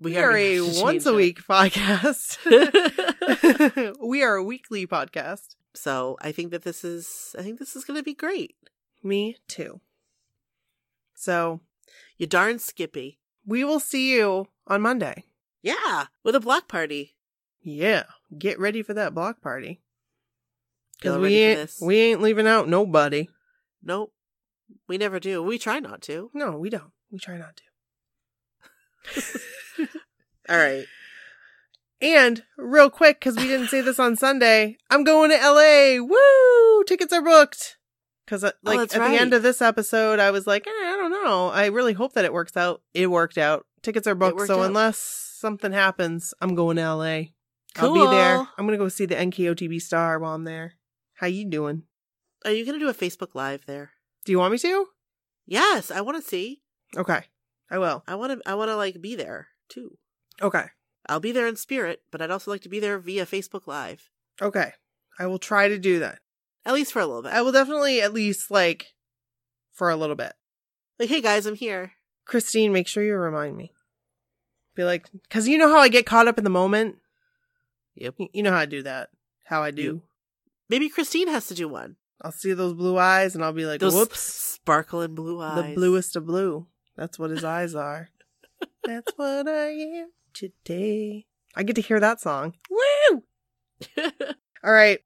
We, 0.00 0.16
are, 0.16 0.32
a 0.36 0.60
once 0.82 1.06
a 1.06 1.10
it. 1.10 1.16
week 1.16 1.46
podcast. 1.46 2.38
we 4.08 4.22
are 4.22 4.36
a 4.36 4.44
weekly 4.44 4.86
podcast. 4.86 5.54
so 5.74 6.16
I 6.20 6.32
think 6.32 6.50
that 6.50 6.62
this 6.62 6.84
is. 6.84 7.34
I 7.38 7.42
think 7.42 7.58
this 7.58 7.76
is 7.76 7.84
going 7.84 7.98
to 7.98 8.02
be 8.04 8.14
great. 8.14 8.56
Me 9.02 9.36
too. 9.48 9.80
So 11.14 11.60
You 12.18 12.26
darn 12.26 12.58
Skippy. 12.58 13.18
we 13.46 13.64
will 13.64 13.80
see 13.80 14.12
you 14.14 14.46
on 14.66 14.82
Monday. 14.82 15.24
Yeah, 15.62 16.06
with 16.24 16.34
a 16.34 16.40
block 16.40 16.66
party. 16.68 17.14
Yeah, 17.60 18.04
get 18.36 18.58
ready 18.58 18.82
for 18.82 18.94
that 18.94 19.14
block 19.14 19.40
party. 19.40 19.80
Because 20.98 21.18
we 21.18 21.34
ain't 21.36 21.70
we 21.80 21.96
ain't 21.98 22.20
leaving 22.22 22.46
out 22.48 22.68
nobody. 22.68 23.28
Nope, 23.82 24.12
we 24.88 24.98
never 24.98 25.20
do. 25.20 25.42
We 25.42 25.58
try 25.58 25.78
not 25.78 26.02
to. 26.02 26.30
No, 26.34 26.56
we 26.58 26.70
don't. 26.70 26.92
We 27.10 27.18
try 27.18 27.36
not 27.36 27.56
to. 27.56 27.62
All 30.48 30.56
right. 30.56 30.84
And 32.00 32.42
real 32.56 32.90
quick, 32.90 33.20
because 33.20 33.36
we 33.36 33.46
didn't 33.46 33.68
say 33.68 33.80
this 33.80 33.98
on 33.98 34.16
Sunday, 34.16 34.76
I'm 34.90 35.04
going 35.04 35.30
to 35.30 35.36
LA. 35.36 36.02
Woo! 36.04 36.84
Tickets 36.84 37.12
are 37.12 37.22
booked. 37.22 37.76
Because 38.24 38.42
like 38.42 38.78
Oh, 38.78 38.82
at 38.82 38.94
right. 38.96 39.10
the 39.12 39.20
end 39.20 39.34
of 39.34 39.42
this 39.42 39.62
episode, 39.62 40.18
I 40.18 40.30
was 40.30 40.46
like, 40.46 40.66
eh, 40.66 40.70
I 40.70 40.96
don't 40.96 41.12
know. 41.12 41.48
I 41.48 41.66
really 41.66 41.92
hope 41.92 42.14
that 42.14 42.24
it 42.24 42.32
works 42.32 42.56
out. 42.56 42.82
It 42.92 43.08
worked 43.08 43.38
out. 43.38 43.66
Tickets 43.82 44.06
are 44.06 44.14
booked. 44.14 44.46
So 44.46 44.60
out. 44.60 44.66
unless 44.66 44.98
something 44.98 45.72
happens, 45.72 46.34
I'm 46.40 46.54
going 46.54 46.76
to 46.76 46.94
LA. 46.94 47.22
I'll 47.76 47.94
be 47.94 48.06
there. 48.06 48.46
I'm 48.58 48.66
gonna 48.66 48.76
go 48.76 48.88
see 48.88 49.06
the 49.06 49.14
NKOTB 49.14 49.80
star 49.80 50.18
while 50.18 50.34
I'm 50.34 50.44
there. 50.44 50.74
How 51.14 51.26
you 51.26 51.48
doing? 51.48 51.84
Are 52.44 52.50
you 52.50 52.64
going 52.66 52.78
to 52.78 52.84
do 52.84 52.90
a 52.90 52.94
Facebook 52.94 53.34
Live 53.34 53.64
there? 53.66 53.92
Do 54.24 54.32
you 54.32 54.38
want 54.38 54.52
me 54.52 54.58
to? 54.58 54.86
Yes, 55.46 55.90
I 55.90 56.00
want 56.00 56.20
to 56.22 56.28
see. 56.28 56.60
Okay, 56.96 57.22
I 57.72 57.78
will. 57.78 58.04
I 58.06 58.14
want 58.14 58.32
to. 58.40 58.48
I 58.48 58.54
want 58.54 58.68
to 58.68 58.76
like 58.76 59.00
be 59.00 59.16
there 59.16 59.48
too. 59.68 59.96
Okay, 60.40 60.66
I'll 61.08 61.18
be 61.20 61.32
there 61.32 61.46
in 61.48 61.56
spirit, 61.56 62.02
but 62.12 62.20
I'd 62.22 62.30
also 62.30 62.50
like 62.50 62.60
to 62.62 62.68
be 62.68 62.78
there 62.80 62.98
via 62.98 63.26
Facebook 63.26 63.66
Live, 63.66 64.10
okay. 64.40 64.72
I 65.18 65.26
will 65.26 65.38
try 65.38 65.68
to 65.68 65.78
do 65.78 65.98
that. 66.00 66.18
at 66.64 66.74
least 66.74 66.92
for 66.92 67.00
a 67.00 67.06
little 67.06 67.22
bit. 67.22 67.32
I 67.32 67.42
will 67.42 67.52
definitely 67.52 68.00
at 68.00 68.12
least 68.14 68.50
like 68.50 68.94
for 69.72 69.88
a 69.90 69.96
little 69.96 70.16
bit. 70.16 70.32
like, 70.98 71.08
hey 71.08 71.20
guys, 71.20 71.46
I'm 71.46 71.54
here. 71.56 71.92
Christine, 72.26 72.72
make 72.72 72.86
sure 72.86 73.02
you 73.02 73.14
remind 73.16 73.56
me. 73.56 73.72
Be 74.74 74.84
like, 74.84 75.08
because 75.12 75.48
you 75.48 75.58
know 75.58 75.68
how 75.68 75.78
I 75.78 75.88
get 75.88 76.06
caught 76.06 76.28
up 76.28 76.38
in 76.38 76.44
the 76.44 76.50
moment. 76.50 76.96
Yep. 77.96 78.14
You 78.32 78.42
know 78.42 78.52
how 78.52 78.58
I 78.58 78.66
do 78.66 78.82
that. 78.84 79.10
How 79.44 79.62
I 79.62 79.70
do. 79.70 79.82
You- 79.82 80.02
Maybe 80.68 80.88
Christine 80.88 81.28
has 81.28 81.46
to 81.48 81.54
do 81.54 81.68
one. 81.68 81.96
I'll 82.22 82.32
see 82.32 82.52
those 82.54 82.72
blue 82.72 82.96
eyes 82.96 83.34
and 83.34 83.44
I'll 83.44 83.52
be 83.52 83.66
like, 83.66 83.80
Those 83.80 83.94
whoops. 83.94 84.20
sparkling 84.20 85.14
blue 85.14 85.42
eyes. 85.42 85.62
The 85.70 85.74
bluest 85.74 86.16
of 86.16 86.24
blue. 86.24 86.66
That's 86.96 87.18
what 87.18 87.30
his 87.30 87.44
eyes 87.44 87.74
are. 87.74 88.10
That's 88.84 89.12
what 89.16 89.48
I 89.48 89.70
am 89.70 90.10
today. 90.34 91.26
I 91.54 91.62
get 91.62 91.76
to 91.76 91.82
hear 91.82 92.00
that 92.00 92.20
song. 92.20 92.54
Woo! 92.70 93.22
All 94.64 94.72
right. 94.72 95.00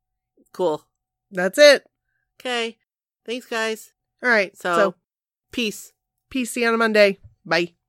cool. 0.52 0.86
That's 1.30 1.58
it. 1.58 1.84
Okay. 2.40 2.78
Thanks, 3.24 3.46
guys. 3.46 3.92
All 4.22 4.30
right. 4.30 4.56
So, 4.56 4.74
so 4.74 4.94
peace. 5.52 5.92
peace. 6.30 6.50
See 6.52 6.62
you 6.62 6.68
on 6.68 6.74
a 6.74 6.78
Monday. 6.78 7.18
Bye. 7.44 7.75